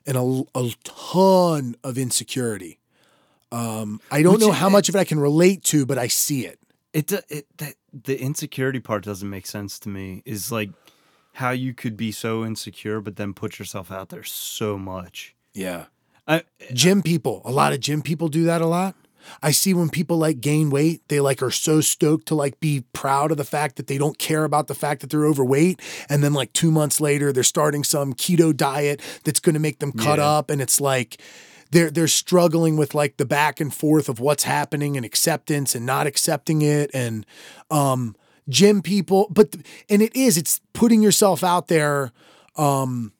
and 0.05 0.17
a, 0.17 0.43
a 0.53 0.69
ton 0.83 1.75
of 1.83 1.97
insecurity. 1.97 2.77
Um, 3.53 4.01
I 4.11 4.21
don't 4.21 4.33
Which 4.33 4.41
know 4.41 4.51
how 4.51 4.67
much 4.69 4.89
of 4.89 4.95
it 4.95 4.99
I 4.99 5.05
can 5.05 5.19
relate 5.19 5.63
to, 5.71 5.85
but 5.85 5.97
I 5.97 6.07
see 6.07 6.45
it. 6.45 6.59
it, 6.93 7.11
it 7.29 7.45
that 7.57 7.75
the 7.93 8.19
insecurity 8.21 8.79
part 8.81 9.03
doesn't 9.05 9.29
make 9.29 9.45
sense 9.47 9.79
to 9.79 9.89
me 9.89 10.23
is 10.25 10.51
like 10.51 10.69
how 11.33 11.51
you 11.51 11.73
could 11.73 11.95
be 11.97 12.11
so 12.11 12.43
insecure 12.45 12.99
but 13.01 13.15
then 13.15 13.33
put 13.33 13.59
yourself 13.59 13.91
out 13.91 14.09
there 14.09 14.23
so 14.23 14.77
much 14.77 15.35
Yeah. 15.53 15.85
I, 16.27 16.43
Gym 16.73 17.01
people, 17.01 17.41
a 17.45 17.51
lot 17.51 17.73
of 17.73 17.79
gym 17.79 18.01
people 18.01 18.27
do 18.29 18.43
that 18.45 18.61
a 18.61 18.67
lot. 18.67 18.95
I 19.41 19.51
see 19.51 19.73
when 19.73 19.89
people 19.89 20.17
like 20.17 20.39
gain 20.41 20.69
weight, 20.69 21.01
they 21.09 21.19
like 21.19 21.41
are 21.43 21.51
so 21.51 21.81
stoked 21.81 22.27
to 22.27 22.35
like 22.35 22.59
be 22.59 22.85
proud 22.93 23.31
of 23.31 23.37
the 23.37 23.43
fact 23.43 23.75
that 23.75 23.87
they 23.87 23.97
don't 23.97 24.17
care 24.17 24.43
about 24.45 24.67
the 24.67 24.75
fact 24.75 25.01
that 25.01 25.09
they're 25.09 25.25
overweight. 25.25 25.81
And 26.09 26.23
then 26.23 26.33
like 26.33 26.53
two 26.53 26.71
months 26.71 27.01
later, 27.01 27.31
they're 27.33 27.43
starting 27.43 27.83
some 27.83 28.13
keto 28.13 28.55
diet 28.55 29.01
that's 29.23 29.39
going 29.39 29.53
to 29.55 29.59
make 29.59 29.79
them 29.79 29.91
cut 29.91 30.19
Yeah. 30.19 30.25
up. 30.25 30.49
And 30.49 30.61
it's 30.61 30.79
like, 30.79 31.21
they're 31.71 31.89
they're 31.91 32.07
struggling 32.07 32.77
with 32.77 32.93
like 32.95 33.17
the 33.17 33.25
back 33.25 33.59
and 33.59 33.73
forth 33.73 34.09
of 34.09 34.19
what's 34.19 34.43
happening 34.43 34.95
and 34.97 35.05
acceptance 35.05 35.73
and 35.75 35.85
not 35.85 36.05
accepting 36.07 36.61
it 36.61 36.91
and 36.93 37.25
um 37.69 38.15
gym 38.51 38.81
people 38.81 39.27
but 39.31 39.55
and 39.89 40.01
it 40.01 40.15
is 40.15 40.37
it's 40.37 40.61
putting 40.73 41.01
yourself 41.01 41.43
out 41.43 41.67
there 41.67 42.11
um 42.55 43.11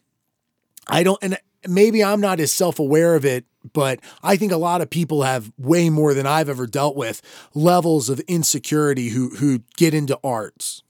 I 0.87 1.03
don't 1.03 1.19
and 1.21 1.37
maybe 1.67 2.03
I'm 2.03 2.21
not 2.21 2.39
as 2.39 2.51
self-aware 2.51 3.15
of 3.15 3.25
it 3.25 3.45
but 3.73 3.99
I 4.23 4.35
think 4.35 4.51
a 4.51 4.57
lot 4.57 4.81
of 4.81 4.89
people 4.89 5.23
have 5.23 5.51
way 5.57 5.89
more 5.89 6.13
than 6.13 6.25
I've 6.27 6.49
ever 6.49 6.67
dealt 6.67 6.95
with 6.95 7.21
levels 7.53 8.09
of 8.09 8.19
insecurity 8.21 9.09
who 9.09 9.29
who 9.35 9.59
get 9.77 9.93
into 9.93 10.19
arts 10.23 10.83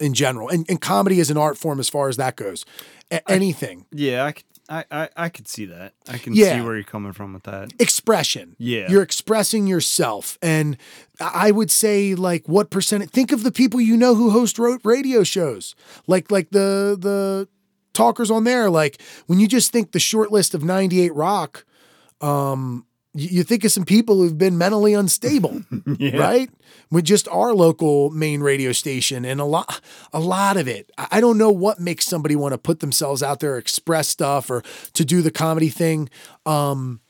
in 0.00 0.14
general. 0.14 0.48
And, 0.48 0.66
and 0.68 0.80
comedy 0.80 1.20
is 1.20 1.30
an 1.30 1.36
art 1.36 1.58
form 1.58 1.80
as 1.80 1.88
far 1.88 2.08
as 2.08 2.16
that 2.16 2.36
goes. 2.36 2.64
A- 3.10 3.30
anything. 3.30 3.86
Yeah, 3.92 4.24
I 4.24 4.32
could, 4.32 4.44
I, 4.68 4.84
I, 4.90 5.08
I 5.16 5.28
could 5.28 5.46
see 5.46 5.66
that. 5.66 5.92
I 6.08 6.16
can 6.18 6.32
Yeah. 6.34 6.56
see 6.58 6.64
where 6.64 6.74
you're 6.74 6.84
coming 6.84 7.12
from 7.12 7.34
with 7.34 7.42
that. 7.42 7.72
expression. 7.78 8.56
Yeah. 8.58 8.90
You're 8.90 9.02
expressing 9.02 9.66
yourself. 9.66 10.38
And 10.40 10.76
I 11.20 11.50
would 11.50 11.70
say 11.70 12.14
like 12.14 12.48
what 12.48 12.70
percent 12.70 13.10
think 13.10 13.30
of 13.32 13.42
the 13.42 13.52
people 13.52 13.80
you 13.80 13.96
know 13.96 14.14
who 14.14 14.30
host 14.30 14.58
radio 14.58 15.22
shows. 15.22 15.74
Like 16.06 16.30
like 16.30 16.50
the 16.50 16.96
the 16.98 17.48
talkers 17.92 18.30
on 18.30 18.44
there 18.44 18.70
like 18.70 19.00
when 19.26 19.38
you 19.38 19.46
just 19.46 19.70
think 19.70 19.92
the 19.92 20.00
short 20.00 20.32
list 20.32 20.52
of 20.54 20.64
98 20.64 21.14
rock 21.14 21.64
um 22.20 22.86
you, 23.14 23.42
think 23.44 23.64
of 23.64 23.70
some 23.72 23.84
people 23.84 24.16
who've 24.16 24.36
been 24.36 24.58
mentally 24.58 24.92
unstable, 24.94 25.62
Yeah. 25.98 26.16
right? 26.16 26.50
With 26.90 27.04
just 27.04 27.28
our 27.28 27.54
local 27.54 28.10
main 28.10 28.40
radio 28.40 28.72
station 28.72 29.24
and 29.24 29.40
a 29.40 29.44
lot 29.44 29.80
a 30.12 30.20
lot 30.20 30.56
of 30.56 30.68
it. 30.68 30.90
I 30.98 31.06
I 31.12 31.20
don't 31.20 31.38
know 31.38 31.50
what 31.50 31.78
makes 31.80 32.06
somebody 32.06 32.36
want 32.36 32.52
to 32.52 32.58
put 32.58 32.80
themselves 32.80 33.22
out 33.22 33.40
there, 33.40 33.56
express 33.56 34.08
stuff 34.08 34.50
or 34.50 34.62
to 34.94 35.04
do 35.04 35.22
the 35.22 35.30
comedy 35.30 35.68
thing. 35.68 36.08
Um 36.44 37.00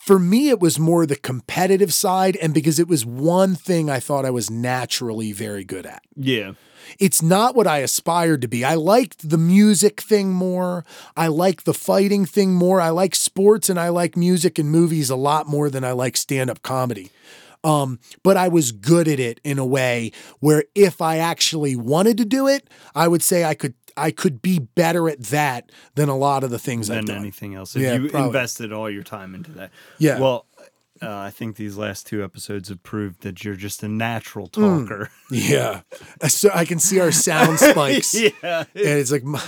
for 0.00 0.18
me, 0.18 0.48
it 0.48 0.58
was 0.58 0.80
more 0.80 1.06
the 1.06 1.14
competitive 1.14 1.94
side, 1.94 2.34
and 2.42 2.52
because 2.52 2.80
it 2.80 2.88
was 2.88 3.06
one 3.06 3.54
thing 3.54 3.88
I 3.88 4.00
thought 4.00 4.24
I 4.24 4.30
was 4.30 4.50
naturally 4.50 5.30
very 5.32 5.62
good 5.64 5.86
at. 5.86 6.02
Yeah. 6.16 6.54
It's 6.98 7.22
not 7.22 7.54
what 7.56 7.66
I 7.66 7.78
aspired 7.78 8.42
to 8.42 8.48
be. 8.48 8.64
I 8.64 8.74
liked 8.74 9.28
the 9.28 9.38
music 9.38 10.00
thing 10.00 10.32
more. 10.32 10.84
I 11.16 11.28
like 11.28 11.64
the 11.64 11.74
fighting 11.74 12.24
thing 12.26 12.54
more. 12.54 12.80
I 12.80 12.90
like 12.90 13.14
sports 13.14 13.68
and 13.68 13.78
I 13.78 13.88
like 13.88 14.16
music 14.16 14.58
and 14.58 14.70
movies 14.70 15.10
a 15.10 15.16
lot 15.16 15.46
more 15.46 15.70
than 15.70 15.84
I 15.84 15.92
like 15.92 16.16
stand 16.16 16.50
up 16.50 16.62
comedy. 16.62 17.10
Um, 17.64 18.00
but 18.24 18.36
I 18.36 18.48
was 18.48 18.72
good 18.72 19.06
at 19.06 19.20
it 19.20 19.40
in 19.44 19.58
a 19.58 19.66
way 19.66 20.10
where 20.40 20.64
if 20.74 21.00
I 21.00 21.18
actually 21.18 21.76
wanted 21.76 22.18
to 22.18 22.24
do 22.24 22.48
it, 22.48 22.68
I 22.94 23.06
would 23.06 23.22
say 23.22 23.44
I 23.44 23.54
could 23.54 23.74
I 23.94 24.10
could 24.10 24.40
be 24.40 24.58
better 24.58 25.06
at 25.10 25.22
that 25.24 25.70
than 25.96 26.08
a 26.08 26.16
lot 26.16 26.44
of 26.44 26.50
the 26.50 26.58
things 26.58 26.88
I've 26.88 26.96
Than 26.96 27.04
done. 27.04 27.16
anything 27.18 27.54
else. 27.54 27.76
If 27.76 27.82
Yeah, 27.82 27.94
you 27.98 28.08
probably. 28.08 28.26
invested 28.28 28.72
all 28.72 28.88
your 28.88 29.02
time 29.02 29.34
into 29.34 29.50
that. 29.52 29.70
Yeah. 29.98 30.18
Well, 30.18 30.46
uh, 31.02 31.16
I 31.18 31.30
think 31.30 31.56
these 31.56 31.76
last 31.76 32.06
two 32.06 32.22
episodes 32.22 32.68
have 32.68 32.82
proved 32.82 33.22
that 33.22 33.44
you're 33.44 33.56
just 33.56 33.82
a 33.82 33.88
natural 33.88 34.48
Hmm. 34.54 34.86
talker. 34.86 35.10
Yeah. 35.30 35.80
So 36.28 36.50
I 36.54 36.64
can 36.66 36.78
see 36.78 37.00
our 37.00 37.10
sound 37.10 37.58
spikes. 37.58 38.14
yeah. 38.14 38.30
And 38.42 38.68
it's 38.74 39.10
like 39.10 39.24
mi- 39.24 39.38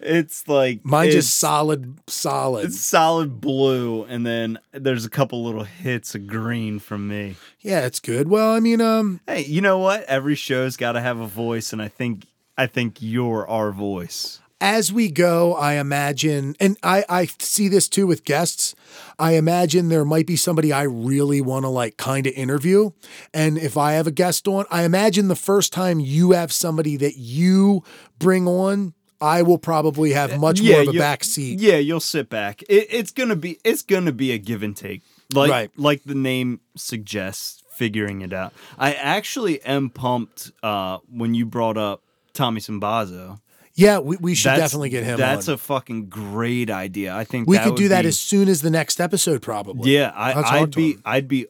It's 0.00 0.46
like 0.48 0.84
mine 0.84 1.06
it's, 1.08 1.14
just 1.14 1.36
solid, 1.36 1.98
solid. 2.08 2.66
it's 2.66 2.80
solid 2.80 3.40
blue, 3.40 4.02
and 4.04 4.26
then 4.26 4.58
there's 4.72 5.04
a 5.04 5.10
couple 5.10 5.44
little 5.44 5.62
hits 5.64 6.14
of 6.16 6.26
green 6.26 6.78
from 6.80 7.06
me. 7.08 7.36
Yeah, 7.60 7.86
it's 7.86 8.00
good. 8.00 8.28
Well, 8.28 8.52
I 8.52 8.60
mean, 8.60 8.80
um, 8.80 9.20
Hey, 9.26 9.44
you 9.44 9.60
know 9.60 9.78
what? 9.78 10.02
Every 10.04 10.34
show's 10.34 10.76
got 10.76 10.92
to 10.92 11.00
have 11.00 11.20
a 11.20 11.26
voice, 11.26 11.72
and 11.72 11.80
I 11.80 11.88
think 11.88 12.26
I 12.56 12.66
think 12.66 12.96
you're 13.00 13.48
our 13.48 13.70
voice. 13.70 14.40
As 14.60 14.92
we 14.92 15.10
go, 15.10 15.54
I 15.54 15.74
imagine, 15.74 16.56
and 16.58 16.76
I, 16.82 17.04
I 17.08 17.26
see 17.38 17.68
this 17.68 17.88
too 17.88 18.06
with 18.06 18.24
guests. 18.24 18.74
I 19.18 19.32
imagine 19.32 19.88
there 19.88 20.04
might 20.04 20.26
be 20.26 20.36
somebody 20.36 20.72
I 20.72 20.82
really 20.82 21.40
want 21.40 21.64
to 21.64 21.68
like 21.68 21.96
kind 21.96 22.26
of 22.26 22.32
interview. 22.34 22.90
And 23.32 23.56
if 23.58 23.76
I 23.76 23.92
have 23.92 24.06
a 24.06 24.10
guest 24.10 24.48
on, 24.48 24.64
I 24.70 24.82
imagine 24.84 25.28
the 25.28 25.36
first 25.36 25.72
time 25.72 26.00
you 26.00 26.32
have 26.32 26.52
somebody 26.52 26.96
that 26.96 27.16
you 27.16 27.84
bring 28.18 28.48
on, 28.48 28.94
I 29.20 29.42
will 29.42 29.58
probably 29.58 30.12
have 30.12 30.38
much 30.40 30.62
more 30.62 30.80
of 30.82 30.88
a 30.88 30.92
back 30.92 31.24
seat. 31.24 31.58
Yeah, 31.60 31.76
you'll 31.76 32.00
sit 32.00 32.28
back. 32.28 32.62
It, 32.62 32.86
it's 32.90 33.10
gonna 33.10 33.34
be 33.36 33.58
it's 33.64 33.82
gonna 33.82 34.12
be 34.12 34.30
a 34.32 34.38
give 34.38 34.62
and 34.62 34.76
take, 34.76 35.02
like 35.34 35.50
Right. 35.50 35.70
like 35.76 36.04
the 36.04 36.14
name 36.14 36.60
suggests. 36.76 37.62
Figuring 37.72 38.22
it 38.22 38.32
out. 38.32 38.52
I 38.76 38.92
actually 38.92 39.62
am 39.62 39.88
pumped 39.90 40.50
uh, 40.64 40.98
when 41.08 41.34
you 41.34 41.46
brought 41.46 41.76
up 41.76 42.02
Tommy 42.32 42.60
Simbazo. 42.60 43.38
Yeah, 43.78 43.98
we, 44.00 44.16
we 44.16 44.34
should 44.34 44.48
That's- 44.50 44.70
definitely 44.70 44.88
get 44.90 45.04
him 45.04 45.18
That's 45.18 45.48
on. 45.48 45.54
a 45.54 45.58
fucking 45.58 46.06
great 46.08 46.68
idea. 46.68 47.14
I 47.14 47.22
think 47.22 47.46
we 47.48 47.56
that 47.56 47.62
could 47.62 47.72
would 47.74 47.78
do 47.78 47.88
that 47.90 48.02
be- 48.02 48.08
as 48.08 48.18
soon 48.18 48.48
as 48.48 48.60
the 48.60 48.70
next 48.70 49.00
episode, 49.00 49.40
probably. 49.40 49.94
Yeah, 49.94 50.10
I, 50.16 50.32
I'd 50.62 50.74
be 50.74 50.92
him. 50.94 51.02
I'd 51.04 51.28
be 51.28 51.46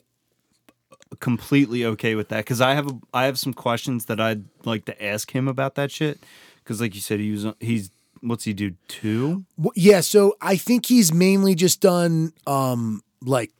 completely 1.19 1.85
okay 1.85 2.15
with 2.15 2.29
that 2.29 2.37
because 2.37 2.61
I 2.61 2.75
have 2.75 2.87
a, 2.87 2.91
I 3.13 3.25
have 3.25 3.39
some 3.39 3.53
questions 3.53 4.05
that 4.05 4.19
I'd 4.19 4.43
like 4.63 4.85
to 4.85 5.03
ask 5.03 5.31
him 5.35 5.47
about 5.47 5.75
that 5.75 5.91
shit. 5.91 6.19
Because 6.63 6.79
like 6.81 6.93
you 6.93 7.01
said, 7.01 7.19
he 7.19 7.31
was 7.31 7.47
he's 7.59 7.89
what's 8.21 8.43
he 8.43 8.53
do 8.53 8.75
two? 8.87 9.45
Yeah, 9.75 10.01
so 10.01 10.35
I 10.41 10.55
think 10.55 10.85
he's 10.85 11.11
mainly 11.13 11.55
just 11.55 11.81
done 11.81 12.33
um 12.45 13.01
like 13.23 13.51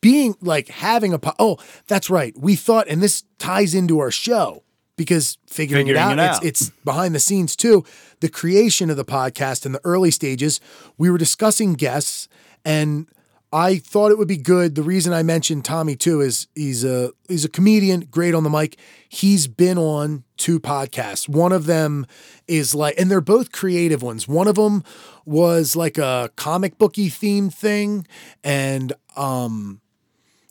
being 0.00 0.36
like 0.40 0.68
having 0.68 1.12
a 1.12 1.18
po- 1.18 1.34
oh 1.38 1.58
that's 1.86 2.08
right 2.10 2.34
we 2.38 2.54
thought 2.54 2.86
and 2.88 3.02
this 3.02 3.24
ties 3.38 3.74
into 3.74 3.98
our 3.98 4.10
show 4.10 4.62
because 4.96 5.38
figuring, 5.46 5.88
it, 5.88 5.96
out, 5.96 6.18
it 6.18 6.22
It's, 6.22 6.38
out. 6.38 6.44
it's 6.44 6.70
behind 6.84 7.14
the 7.14 7.20
scenes 7.20 7.56
too 7.56 7.84
the 8.20 8.28
creation 8.28 8.90
of 8.90 8.96
the 8.96 9.04
podcast 9.04 9.66
in 9.66 9.72
the 9.72 9.80
early 9.84 10.10
stages 10.10 10.60
we 10.96 11.10
were 11.10 11.18
discussing 11.18 11.74
guests 11.74 12.28
and 12.64 13.06
I 13.52 13.78
thought 13.78 14.10
it 14.10 14.18
would 14.18 14.26
be 14.28 14.36
good. 14.36 14.74
The 14.74 14.82
reason 14.82 15.12
I 15.12 15.22
mentioned 15.22 15.64
Tommy 15.64 15.94
too 15.94 16.20
is 16.20 16.48
he's 16.54 16.84
a 16.84 17.12
he's 17.28 17.44
a 17.44 17.48
comedian, 17.48 18.00
great 18.10 18.34
on 18.34 18.42
the 18.42 18.50
mic. 18.50 18.76
He's 19.08 19.46
been 19.46 19.78
on 19.78 20.24
two 20.36 20.58
podcasts. 20.58 21.28
One 21.28 21.52
of 21.52 21.66
them 21.66 22.06
is 22.48 22.74
like, 22.74 22.96
and 22.98 23.08
they're 23.08 23.20
both 23.20 23.52
creative 23.52 24.02
ones. 24.02 24.26
One 24.26 24.48
of 24.48 24.56
them 24.56 24.82
was 25.24 25.76
like 25.76 25.96
a 25.96 26.30
comic 26.34 26.76
booky 26.76 27.08
themed 27.08 27.54
thing, 27.54 28.06
and 28.42 28.92
um, 29.16 29.80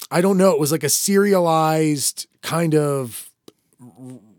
I 0.10 0.22
don't 0.22 0.38
know. 0.38 0.52
It 0.52 0.60
was 0.60 0.72
like 0.72 0.84
a 0.84 0.90
serialized 0.90 2.28
kind 2.42 2.74
of 2.76 3.30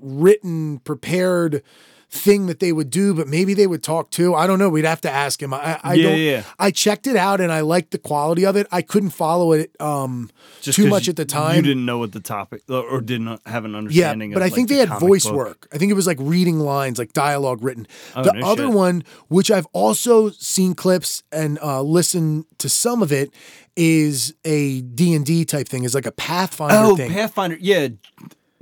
written, 0.00 0.78
prepared 0.80 1.62
thing 2.08 2.46
that 2.46 2.60
they 2.60 2.72
would 2.72 2.88
do, 2.88 3.12
but 3.12 3.26
maybe 3.26 3.52
they 3.52 3.66
would 3.66 3.82
talk 3.82 4.10
too. 4.10 4.32
I 4.32 4.46
don't 4.46 4.60
know. 4.60 4.68
We'd 4.68 4.84
have 4.84 5.00
to 5.00 5.10
ask 5.10 5.42
him. 5.42 5.52
I, 5.52 5.78
I 5.82 5.94
Yeah, 5.94 6.08
don't. 6.08 6.18
yeah. 6.18 6.42
I 6.56 6.70
checked 6.70 7.08
it 7.08 7.16
out 7.16 7.40
and 7.40 7.50
I 7.50 7.60
liked 7.60 7.90
the 7.90 7.98
quality 7.98 8.46
of 8.46 8.54
it. 8.54 8.66
I 8.70 8.80
couldn't 8.80 9.10
follow 9.10 9.52
it 9.52 9.74
um, 9.80 10.30
too 10.62 10.86
much 10.86 11.08
at 11.08 11.16
the 11.16 11.24
time. 11.24 11.56
You 11.56 11.62
didn't 11.62 11.84
know 11.84 11.98
what 11.98 12.12
the 12.12 12.20
topic 12.20 12.62
or 12.70 13.00
didn't 13.00 13.40
have 13.44 13.64
an 13.64 13.74
understanding. 13.74 14.30
yeah, 14.30 14.34
but 14.34 14.42
of, 14.44 14.46
I 14.46 14.54
think 14.54 14.70
like, 14.70 14.78
they 14.78 14.84
the 14.84 14.92
had 14.92 15.00
voice 15.00 15.24
book. 15.26 15.34
work. 15.34 15.68
I 15.74 15.78
think 15.78 15.90
it 15.90 15.94
was 15.94 16.06
like 16.06 16.18
reading 16.20 16.60
lines, 16.60 16.98
like 17.00 17.12
dialogue 17.12 17.62
written. 17.62 17.88
Oh, 18.14 18.22
the 18.22 18.32
no 18.34 18.46
other 18.52 18.66
shit. 18.66 18.72
one, 18.74 19.02
which 19.26 19.50
I've 19.50 19.66
also 19.72 20.30
seen 20.30 20.74
clips 20.74 21.24
and 21.32 21.58
uh, 21.60 21.82
listened 21.82 22.44
to 22.58 22.68
some 22.68 23.02
of 23.02 23.10
it, 23.10 23.30
is 23.76 24.32
a 24.44 24.80
D 24.82 25.12
and 25.12 25.26
D 25.26 25.44
type 25.44 25.68
thing. 25.68 25.82
Is 25.82 25.94
like 25.94 26.06
a 26.06 26.12
Pathfinder 26.12 26.76
Oh, 26.78 26.96
thing. 26.96 27.10
Pathfinder. 27.10 27.58
Yeah, 27.60 27.88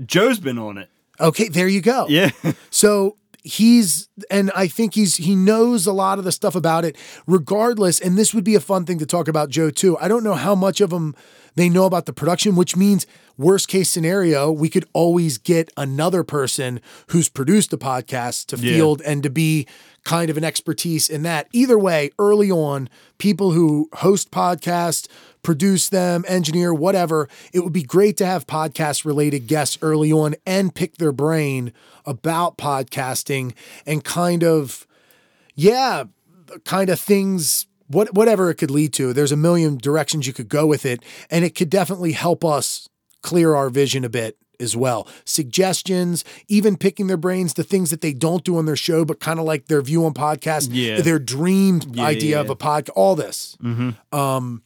Joe's 0.05 0.40
been 0.40 0.59
on 0.59 0.78
it. 0.78 0.89
Okay, 1.20 1.49
there 1.49 1.69
you 1.69 1.81
go. 1.81 2.07
Yeah, 2.09 2.31
So 2.70 3.16
he's 3.47 4.09
and 4.31 4.51
I 4.57 4.66
think 4.66 4.95
he's 4.95 5.16
he 5.16 5.36
knows 5.36 5.86
a 5.86 5.93
lot 5.93 6.19
of 6.19 6.24
the 6.24 6.32
stuff 6.32 6.55
about 6.55 6.82
it 6.82 6.97
regardless 7.27 8.01
and 8.01 8.16
this 8.16 8.32
would 8.32 8.43
be 8.45 8.55
a 8.55 8.61
fun 8.61 8.86
thing 8.86 8.99
to 8.99 9.05
talk 9.07 9.28
about 9.28 9.51
Joe 9.51 9.69
too. 9.70 9.99
I 9.99 10.09
don't 10.09 10.24
know 10.24 10.32
how 10.35 10.55
much 10.55 10.81
of 10.81 10.89
them 10.89 11.15
they 11.55 11.69
know 11.69 11.85
about 11.85 12.07
the 12.07 12.15
production 12.15 12.57
which 12.57 12.74
means 12.74 13.07
worst 13.36 13.69
case 13.69 13.91
scenario 13.91 14.51
we 14.51 14.70
could 14.70 14.86
always 14.95 15.36
get 15.36 15.70
another 15.77 16.24
person 16.24 16.81
who's 17.09 17.28
produced 17.28 17.70
a 17.74 17.77
podcast 17.77 18.47
to 18.47 18.57
Yeah. 18.57 18.73
field 18.77 19.03
and 19.05 19.23
to 19.23 19.28
be 19.28 19.66
kind 20.05 20.31
of 20.31 20.39
an 20.39 20.45
expertise 20.45 21.11
in 21.11 21.23
that. 21.24 21.47
Either 21.53 21.78
way, 21.78 22.11
early 22.19 22.51
on, 22.51 22.89
people 23.19 23.53
who 23.53 23.89
host 23.97 24.31
podcasts, 24.31 25.07
produce 25.45 25.89
them, 25.89 26.25
engineer, 26.27 26.75
whatever, 26.75 27.29
it 27.53 27.61
would 27.61 27.73
be 27.73 27.83
great 27.85 28.16
to 28.16 28.27
have 28.27 28.47
podcast 28.49 29.05
related 29.05 29.47
guests 29.47 29.79
early 29.83 30.11
on 30.11 30.35
and 30.45 30.75
pick 30.75 30.97
their 30.97 31.12
brain 31.12 31.73
about 32.05 32.59
podcasting 32.59 33.53
and 33.87 34.03
kind 34.03 34.43
of, 34.43 34.87
yeah, 35.55 36.05
kind 36.65 36.91
of 36.91 36.99
things. 36.99 37.66
What, 37.87 38.15
whatever 38.15 38.49
it 38.51 38.55
could 38.57 38.71
lead 38.71 38.95
to, 38.95 39.12
there's 39.12 39.31
a 39.31 39.37
million 39.37 39.77
directions 39.77 40.27
you 40.27 40.33
could 40.33 40.49
go 40.49 40.66
with 40.66 40.87
it, 40.87 41.05
and 41.31 41.45
it 41.45 41.55
could 41.55 41.69
definitely 41.69 42.12
help 42.12 42.43
us 42.45 42.89
clear 43.23 43.55
our 43.55 43.69
vision 43.69 44.05
a 44.05 44.09
bit 44.09 44.39
as 44.59 44.75
well. 44.75 45.07
Suggestions, 45.27 46.25
even 46.49 46.77
picking 46.79 47.09
their 47.09 47.19
brains 47.19 47.55
the 47.55 47.62
things 47.62 47.91
that 47.91 48.01
they 48.01 48.15
don't 48.15 48.43
do 48.43 48.57
on 48.57 48.65
their 48.65 48.75
show, 48.77 49.05
but 49.05 49.21
kind 49.21 49.39
of 49.39 49.45
like 49.45 49.66
their 49.66 49.83
view 49.83 50.05
on 50.07 50.15
podcast, 50.15 50.69
Yeah. 50.73 51.03
their 51.03 51.19
dream 51.19 51.83
Yeah, 51.93 52.05
idea 52.05 52.37
yeah, 52.37 52.41
of 52.41 52.49
a 52.51 52.57
podcast, 52.57 52.91
all 52.97 53.15
this. 53.16 53.57
Um, 54.12 54.62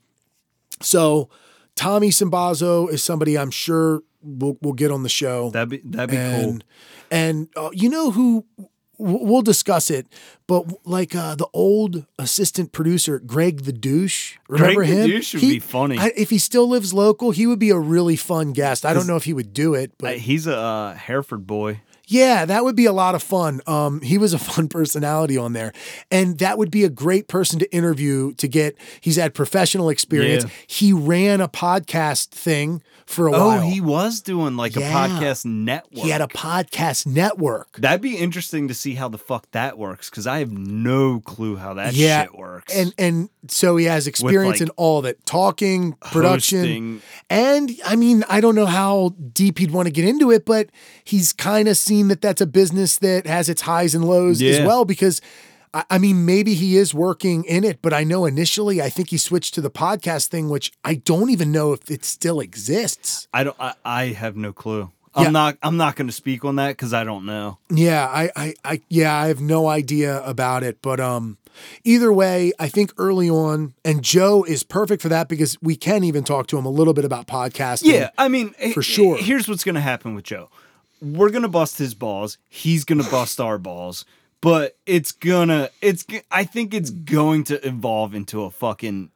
so 0.81 1.29
Tommy 1.75 2.11
Simbazo 2.11 2.91
is 2.91 3.03
somebody 3.03 3.39
I'm 3.39 3.51
sure 3.51 4.03
we'll, 4.23 4.59
we'll 4.61 4.75
get 4.75 4.91
on 4.91 5.03
the 5.03 5.09
show. 5.09 5.51
that'd 5.51 5.69
be 5.69 5.81
that'd 5.85 6.11
be 6.11 6.17
and 6.17 6.65
cool. 6.65 6.71
and 7.11 7.49
uh, 7.57 7.71
you 7.73 7.89
know 7.89 8.11
who 8.11 8.45
we'll 8.99 9.43
discuss 9.43 9.91
it, 9.91 10.07
but 10.47 10.67
like 10.85 11.15
uh, 11.15 11.37
the 11.37 11.47
old 11.53 12.05
assistant 12.19 12.73
producer 12.73 13.19
Greg 13.21 13.63
the 13.63 13.73
Douche. 13.73 14.37
Remember 14.49 14.75
Greg 14.75 14.89
the 14.89 14.97
him? 14.97 15.11
Douche 15.11 15.35
would 15.35 15.41
be 15.41 15.59
funny. 15.61 15.99
I, 15.99 16.13
if 16.17 16.31
he 16.31 16.39
still 16.39 16.69
lives 16.69 16.93
local, 16.93 17.31
he 17.31 17.47
would 17.47 17.59
be 17.59 17.71
a 17.71 17.79
really 17.79 18.17
fun 18.17 18.53
guest. 18.53 18.85
I 18.85 18.93
don't 18.93 19.07
know 19.07 19.17
if 19.17 19.25
he 19.25 19.33
would 19.33 19.53
do 19.53 19.75
it, 19.75 19.93
but 19.99 20.19
he's 20.19 20.47
a 20.47 20.57
uh, 20.57 20.95
Hereford 20.95 21.47
boy. 21.47 21.81
Yeah, 22.11 22.45
that 22.47 22.65
would 22.65 22.75
be 22.75 22.87
a 22.87 22.93
lot 22.93 23.15
of 23.15 23.23
fun. 23.23 23.61
Um, 23.67 24.01
he 24.01 24.19
was 24.19 24.33
a 24.33 24.39
fun 24.51 24.69
personality 24.69 25.37
on 25.37 25.53
there, 25.53 25.73
and 26.11 26.39
that 26.39 26.57
would 26.59 26.71
be 26.71 26.83
a 26.85 26.89
great 26.91 27.29
person 27.29 27.59
to 27.59 27.71
interview 27.73 28.33
to 28.35 28.49
get. 28.49 28.77
He's 29.01 29.17
had 29.17 29.35
professional 29.35 29.91
experience. 29.91 30.45
Yeah. 30.45 30.51
He 30.67 30.93
ran 30.93 31.41
a 31.41 31.49
podcast 31.49 32.29
thing 32.31 32.83
for 33.07 33.29
a 33.29 33.33
Oh, 33.35 33.47
while. 33.49 33.59
Oh, 33.59 33.61
he 33.63 33.81
was 33.81 34.21
doing 34.21 34.57
like 34.57 34.75
Yeah. 34.77 34.89
a 34.91 35.09
podcast 35.09 35.45
network. 35.45 36.05
he 36.05 36.11
had 36.11 36.21
a 36.21 36.27
podcast 36.27 37.07
network. 37.07 37.77
That'd 37.79 38.01
be 38.03 38.17
interesting 38.17 38.69
to 38.69 38.75
see 38.75 38.95
how 38.95 39.09
the 39.09 39.19
fuck 39.19 39.51
that 39.53 39.79
works 39.79 40.11
because 40.11 40.27
I 40.27 40.39
have 40.41 40.51
no 40.53 41.21
clue 41.21 41.57
how 41.57 41.75
that 41.75 41.95
Yeah, 41.95 42.23
shit 42.25 42.35
works. 42.39 42.75
And 42.75 42.95
and 42.99 43.29
so 43.49 43.77
he 43.77 43.87
has 43.87 44.07
experience 44.07 44.61
like, 44.61 44.69
in 44.69 44.71
all 44.77 44.99
of 44.99 45.05
it, 45.05 45.25
talking, 45.25 45.93
production, 46.11 46.59
hosting. 46.59 47.03
and 47.31 47.71
I 47.87 47.97
mean, 47.97 48.25
I 48.29 48.41
don't 48.41 48.55
know 48.55 48.67
how 48.67 49.15
deep 49.33 49.59
he'd 49.59 49.71
want 49.71 49.87
to 49.87 49.93
get 49.93 50.05
into 50.05 50.31
it, 50.31 50.45
but 50.45 50.69
he's 51.05 51.33
kind 51.33 51.67
of 51.69 51.77
seen 51.79 51.98
that 52.07 52.21
that's 52.21 52.41
a 52.41 52.47
business 52.47 52.97
that 52.99 53.27
has 53.27 53.49
its 53.49 53.63
highs 53.63 53.97
and 53.97 54.05
lows 54.05 54.41
as 54.41 54.65
well. 54.65 54.85
Because 54.85 55.21
I, 55.75 55.83
I 55.91 55.99
mean, 55.99 56.25
maybe 56.25 56.55
he 56.55 56.77
is 56.77 56.95
working 56.95 57.43
in 57.45 57.65
it, 57.65 57.83
but 57.83 57.93
I 57.93 58.05
know 58.05 58.25
initially 58.27 58.81
I 58.81 58.89
think 58.89 59.11
he 59.11 59.19
switched 59.19 59.55
to 59.55 59.61
the 59.61 59.71
podcast 59.71 60.29
thing, 60.29 60.49
which 60.49 60.71
I 60.85 60.95
don't 60.95 61.31
even 61.31 61.51
know 61.51 61.73
if 61.73 61.91
it 61.91 62.05
still 62.05 62.39
exists. 62.39 63.27
I 63.35 63.43
don't. 63.43 63.57
I, 63.59 63.75
I 63.85 64.05
have 64.13 64.37
no 64.37 64.53
clue. 64.53 64.93
I'm 65.15 65.25
Yeah. 65.25 65.31
not. 65.31 65.59
I'm 65.65 65.77
not 65.77 65.97
going 65.97 66.07
to 66.07 66.13
speak 66.13 66.45
on 66.45 66.57
that 66.57 66.69
because 66.69 66.95
I 66.95 67.03
don't 67.03 67.27
know. 67.27 67.59
Yeah, 67.71 68.07
I, 68.07 68.31
I, 68.37 68.55
I, 68.65 68.81
yeah, 68.89 69.17
I 69.17 69.27
have 69.29 69.41
no 69.41 69.67
idea 69.67 70.23
about 70.23 70.63
it, 70.63 70.81
but 70.81 71.01
um, 71.01 71.39
either 71.83 72.13
way, 72.13 72.53
I 72.61 72.69
think 72.69 72.93
early 72.99 73.29
on, 73.29 73.75
and 73.85 74.03
Joe 74.05 74.45
is 74.45 74.63
perfect 74.63 75.03
for 75.03 75.09
that 75.09 75.29
because 75.29 75.57
we 75.61 75.75
can 75.77 76.05
even 76.05 76.23
talk 76.25 76.47
to 76.49 76.59
him 76.59 76.67
a 76.67 76.71
little 76.71 76.93
bit 76.95 77.05
about 77.05 77.27
podcasting. 77.27 77.93
Yeah, 77.95 78.11
I 78.17 78.29
mean, 78.29 78.53
For 78.75 78.83
sure. 78.83 79.17
Here's 79.17 79.49
what's 79.49 79.65
going 79.65 79.75
to 79.75 79.81
happen 79.81 80.15
with 80.15 80.25
Joe. 80.25 80.51
We're 81.01 81.31
to 81.43 81.49
bust 81.49 81.79
his 81.79 81.95
balls. 81.95 82.39
He's 82.49 82.85
to 83.03 83.11
bust 83.11 83.41
our 83.41 83.59
balls. 83.59 84.05
But 84.41 84.77
it's 84.87 85.13
gonna. 85.13 85.71
It's. 85.83 86.05
I 86.31 86.45
think 86.45 86.73
it's 86.73 86.91
going 86.91 87.45
to 87.45 87.67
evolve 87.67 88.15
into 88.15 88.43
a 88.43 88.51
fucking. 88.51 89.11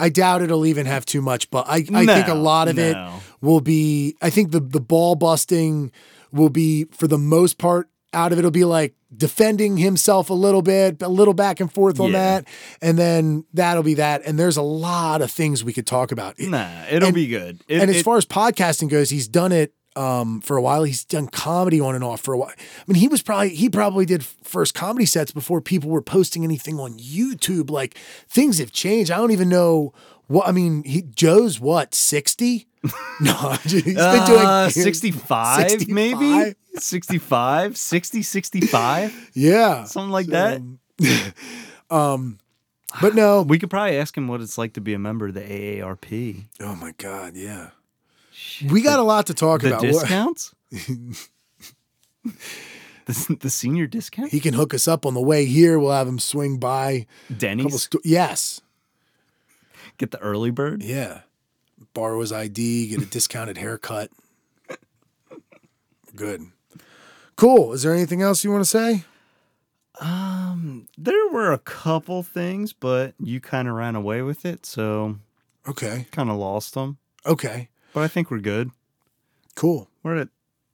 I 0.00 0.08
doubt 0.08 0.42
it'll 0.42 0.66
even 0.66 0.86
have 0.86 1.06
too 1.06 1.22
much, 1.22 1.48
but 1.52 1.66
I, 1.68 1.76
I 1.94 2.04
think 2.06 2.26
a 2.26 2.34
lot 2.34 2.66
of 2.66 2.78
it 2.80 2.96
will 3.40 3.60
be. 3.60 4.16
I 4.20 4.30
think 4.30 4.50
the 4.50 4.58
the 4.58 4.80
ball 4.80 5.14
busting 5.14 5.92
will 6.32 6.48
be 6.50 6.86
for 6.86 7.06
the 7.06 7.18
most 7.18 7.58
part 7.58 7.88
out 8.12 8.32
of 8.32 8.38
it. 8.40 8.42
will 8.42 8.50
be 8.50 8.64
like 8.64 8.94
defending 9.16 9.76
himself 9.76 10.30
a 10.30 10.34
little 10.34 10.62
bit, 10.62 11.00
a 11.02 11.08
little 11.08 11.34
back 11.34 11.60
and 11.60 11.72
forth 11.72 12.00
on 12.00 12.10
Yeah. 12.10 12.40
that, 12.40 12.48
and 12.82 12.98
then 12.98 13.44
that'll 13.54 13.84
be 13.84 13.94
that. 13.94 14.22
And 14.26 14.36
there's 14.36 14.56
a 14.56 14.62
lot 14.62 15.22
of 15.22 15.30
things 15.30 15.62
we 15.62 15.72
could 15.72 15.86
talk 15.86 16.10
about. 16.10 16.40
Nah, 16.40 16.82
it'll 16.90 17.06
And- 17.10 17.14
be 17.14 17.28
good. 17.28 17.62
It- 17.68 17.80
and 17.80 17.88
as 17.90 17.98
it- 17.98 18.02
far 18.04 18.16
as 18.16 18.26
podcasting 18.26 18.88
goes, 18.88 19.10
he's 19.10 19.28
done 19.28 19.52
it 19.52 19.72
um, 19.96 20.40
for 20.40 20.56
a 20.56 20.62
while. 20.62 20.84
He's 20.84 21.04
done 21.04 21.28
comedy 21.28 21.80
on 21.80 21.94
and 21.94 22.04
off 22.04 22.20
for 22.20 22.34
a 22.34 22.38
while. 22.38 22.50
I 22.56 22.82
mean, 22.86 22.96
he 22.96 23.08
was 23.08 23.22
probably 23.22 23.50
he 23.50 23.68
probably 23.68 24.06
did 24.06 24.24
first 24.24 24.74
comedy 24.74 25.06
sets 25.06 25.32
before 25.32 25.60
people 25.60 25.90
were 25.90 26.02
posting 26.02 26.44
anything 26.44 26.78
on 26.78 26.98
YouTube. 26.98 27.70
Like 27.70 27.94
things 28.28 28.58
have 28.58 28.72
changed. 28.72 29.10
I 29.10 29.16
don't 29.16 29.30
even 29.32 29.48
know 29.48 29.92
what. 30.26 30.48
I 30.48 30.52
mean, 30.52 30.84
he 30.84 31.02
Joe's 31.02 31.60
what 31.60 31.94
sixty? 31.94 32.66
no, 33.20 33.56
he's 33.62 33.82
been 33.82 34.26
doing 34.26 34.44
Uh, 34.46 34.68
65, 34.68 35.70
65? 35.70 35.88
maybe 35.88 36.54
65 36.76 37.78
60 37.78 38.22
65 38.22 39.30
Yeah, 39.32 39.84
something 39.84 40.10
like 40.10 40.26
that 40.26 40.60
um, 41.90 42.38
but 43.00 43.14
no. 43.14 43.42
we 43.42 43.58
could 43.58 43.70
probably 43.70 43.96
ask 43.96 44.14
him 44.16 44.28
what 44.28 44.40
it's 44.42 44.58
like 44.58 44.74
to 44.74 44.82
be 44.82 44.92
a 44.92 44.98
member 44.98 45.28
of 45.28 45.34
the 45.34 45.40
aarp 45.40 46.44
Oh 46.60 46.74
my 46.74 46.92
god, 46.98 47.36
yeah. 47.36 47.70
We 48.70 48.82
got 48.82 48.98
a 48.98 49.02
lot 49.02 49.26
to 49.26 49.34
talk 49.34 49.60
the 49.62 49.68
about. 49.68 49.80
Discounts 49.82 50.54
the, 53.06 53.36
the 53.40 53.50
senior 53.50 53.86
discount 53.86 54.30
He 54.30 54.40
can 54.40 54.54
hook 54.54 54.72
us 54.74 54.88
up 54.88 55.04
on 55.06 55.14
the 55.14 55.20
way 55.20 55.44
here. 55.46 55.78
We'll 55.78 55.92
have 55.92 56.08
him 56.08 56.18
swing 56.18 56.58
by. 56.58 57.06
denny's 57.36 57.82
sto- 57.82 58.00
yes. 58.04 58.60
get 59.98 60.10
the 60.10 60.18
early 60.20 60.50
bird 60.50 60.82
Yeah. 60.82 61.20
Borrow 61.92 62.20
his 62.20 62.32
ID, 62.32 62.88
get 62.88 63.02
a 63.02 63.06
discounted 63.06 63.56
haircut. 63.58 64.10
Good. 66.16 66.42
Cool. 67.36 67.72
Is 67.72 67.82
there 67.82 67.92
anything 67.94 68.22
else 68.22 68.42
you 68.44 68.50
want 68.50 68.62
to 68.64 68.70
say? 68.70 69.04
um 70.00 70.88
there 70.98 71.28
were 71.28 71.52
a 71.52 71.58
couple 71.58 72.24
things 72.24 72.72
but 72.72 73.14
you 73.22 73.38
kind 73.40 73.68
of 73.68 73.74
ran 73.74 73.94
away 73.94 74.22
with 74.22 74.44
it 74.44 74.66
so 74.66 75.14
Okay. 75.68 76.06
kind 76.10 76.28
of 76.30 76.36
lost 76.36 76.74
them 76.74 76.98
Okay. 77.24 77.68
But 77.94 78.02
i 78.02 78.08
think 78.08 78.30
we're 78.30 78.38
good 78.40 78.70
Cool. 79.54 79.88
we're 80.02 80.16
at 80.16 80.28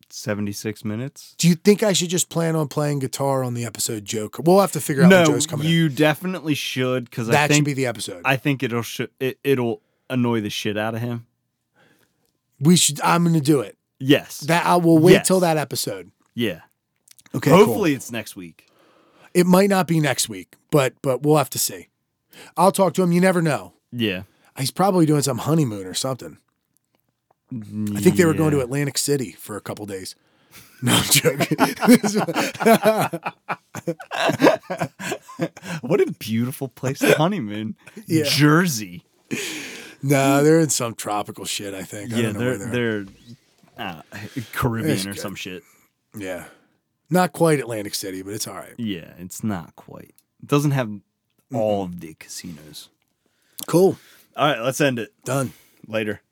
76 0.08 0.84
minutes 0.84 1.34
Do 1.38 1.46
you 1.48 1.54
think 1.54 1.84
I 1.84 1.92
should 1.92 2.08
just 2.08 2.28
plan 2.30 2.56
on 2.56 2.66
playing 2.66 2.98
guitar 2.98 3.44
on 3.44 3.54
the 3.54 3.64
episode 3.64 4.04
Joe? 4.04 4.28
We'll 4.40 4.60
have 4.60 4.72
to 4.72 4.80
figure 4.80 5.04
out 5.04 5.10
when 5.12 5.20
no 5.24 5.26
Joe's 5.26 5.46
coming 5.46 5.66
in. 5.66 5.72
you 5.72 5.88
definitely 5.88 6.54
should 6.54 7.04
because 7.08 7.28
i 7.28 7.32
That 7.32 7.46
think 7.48 7.58
should 7.58 7.64
be 7.66 7.74
the 7.74 7.86
episode. 7.86 8.22
I 8.24 8.36
think 8.36 8.64
it'll 8.64 8.82
sh- 8.82 9.02
it, 9.20 9.38
it'll 9.44 9.82
annoy 10.08 10.40
the 10.40 10.50
shit 10.50 10.76
out 10.76 10.96
of 10.96 11.00
him. 11.00 11.26
we 12.58 12.74
should. 12.76 13.00
I'm 13.02 13.22
going 13.22 13.34
to 13.34 13.40
do 13.40 13.60
it. 13.60 13.76
Yes. 14.00 14.40
That 14.40 14.66
I 14.66 14.76
will 14.76 14.98
wait 14.98 15.12
Yes. 15.12 15.28
till 15.28 15.38
that 15.40 15.56
episode. 15.56 16.10
yeah. 16.34 16.62
Okay. 17.32 17.50
Hopefully 17.50 17.94
it's 17.94 18.10
next 18.10 18.34
week. 18.34 18.66
it 19.32 19.46
might 19.46 19.70
not 19.70 19.86
be 19.86 20.00
next 20.00 20.28
week, 20.28 20.56
but 20.72 20.94
but 21.02 21.22
we'll 21.22 21.36
have 21.36 21.50
to 21.50 21.58
see. 21.60 21.86
I'll 22.56 22.72
talk 22.72 22.94
to 22.94 23.02
him. 23.04 23.12
You 23.12 23.20
never 23.20 23.40
know. 23.40 23.74
Yeah. 23.92 24.22
He's 24.58 24.72
probably 24.72 25.06
doing 25.06 25.22
some 25.22 25.38
honeymoon 25.38 25.86
or 25.86 25.94
something. 25.94 26.38
I 27.52 28.00
think 28.00 28.16
they 28.16 28.24
were 28.24 28.34
going 28.34 28.52
to 28.52 28.60
Atlantic 28.60 28.96
City 28.98 29.32
for 29.32 29.56
a 29.56 29.60
couple 29.60 29.86
days. 29.86 30.14
No 30.82 30.94
I'm 30.96 31.04
joking. 31.10 31.58
What 35.82 36.00
a 36.00 36.10
beautiful 36.18 36.68
place 36.68 36.98
to 37.00 37.14
honeymoon. 37.16 37.76
Yeah. 38.06 38.24
Jersey. 38.26 39.04
no, 40.02 40.42
they're 40.42 40.60
in 40.60 40.70
some 40.70 40.94
tropical 40.94 41.44
shit. 41.44 41.74
I 41.74 41.82
think. 41.82 42.12
I 42.12 42.16
Yeah, 42.16 42.22
don't 42.22 42.32
know 42.34 42.40
they're 42.40 42.58
where 42.58 43.04
they're, 43.76 43.78
uh, 43.78 44.02
Caribbean 44.52 44.94
It's 44.96 45.06
or 45.06 45.12
good. 45.12 45.20
some 45.20 45.34
shit. 45.34 45.62
Yeah. 46.16 46.46
Not 47.10 47.32
quite 47.32 47.60
Atlantic 47.60 47.94
City, 47.94 48.22
but 48.22 48.32
it's 48.34 48.46
all 48.48 48.54
right. 48.54 48.74
Yeah, 48.78 49.12
it's 49.18 49.44
not 49.44 49.76
quite. 49.76 50.14
It 50.42 50.46
doesn't 50.46 50.70
have 50.72 50.90
all 51.52 51.84
of 51.84 52.00
the 52.00 52.14
casinos. 52.14 52.88
Cool. 53.66 53.96
All 54.36 54.48
right, 54.52 54.60
let's 54.62 54.80
end 54.80 54.98
it. 54.98 55.12
Done. 55.24 55.52
Later. 55.86 56.22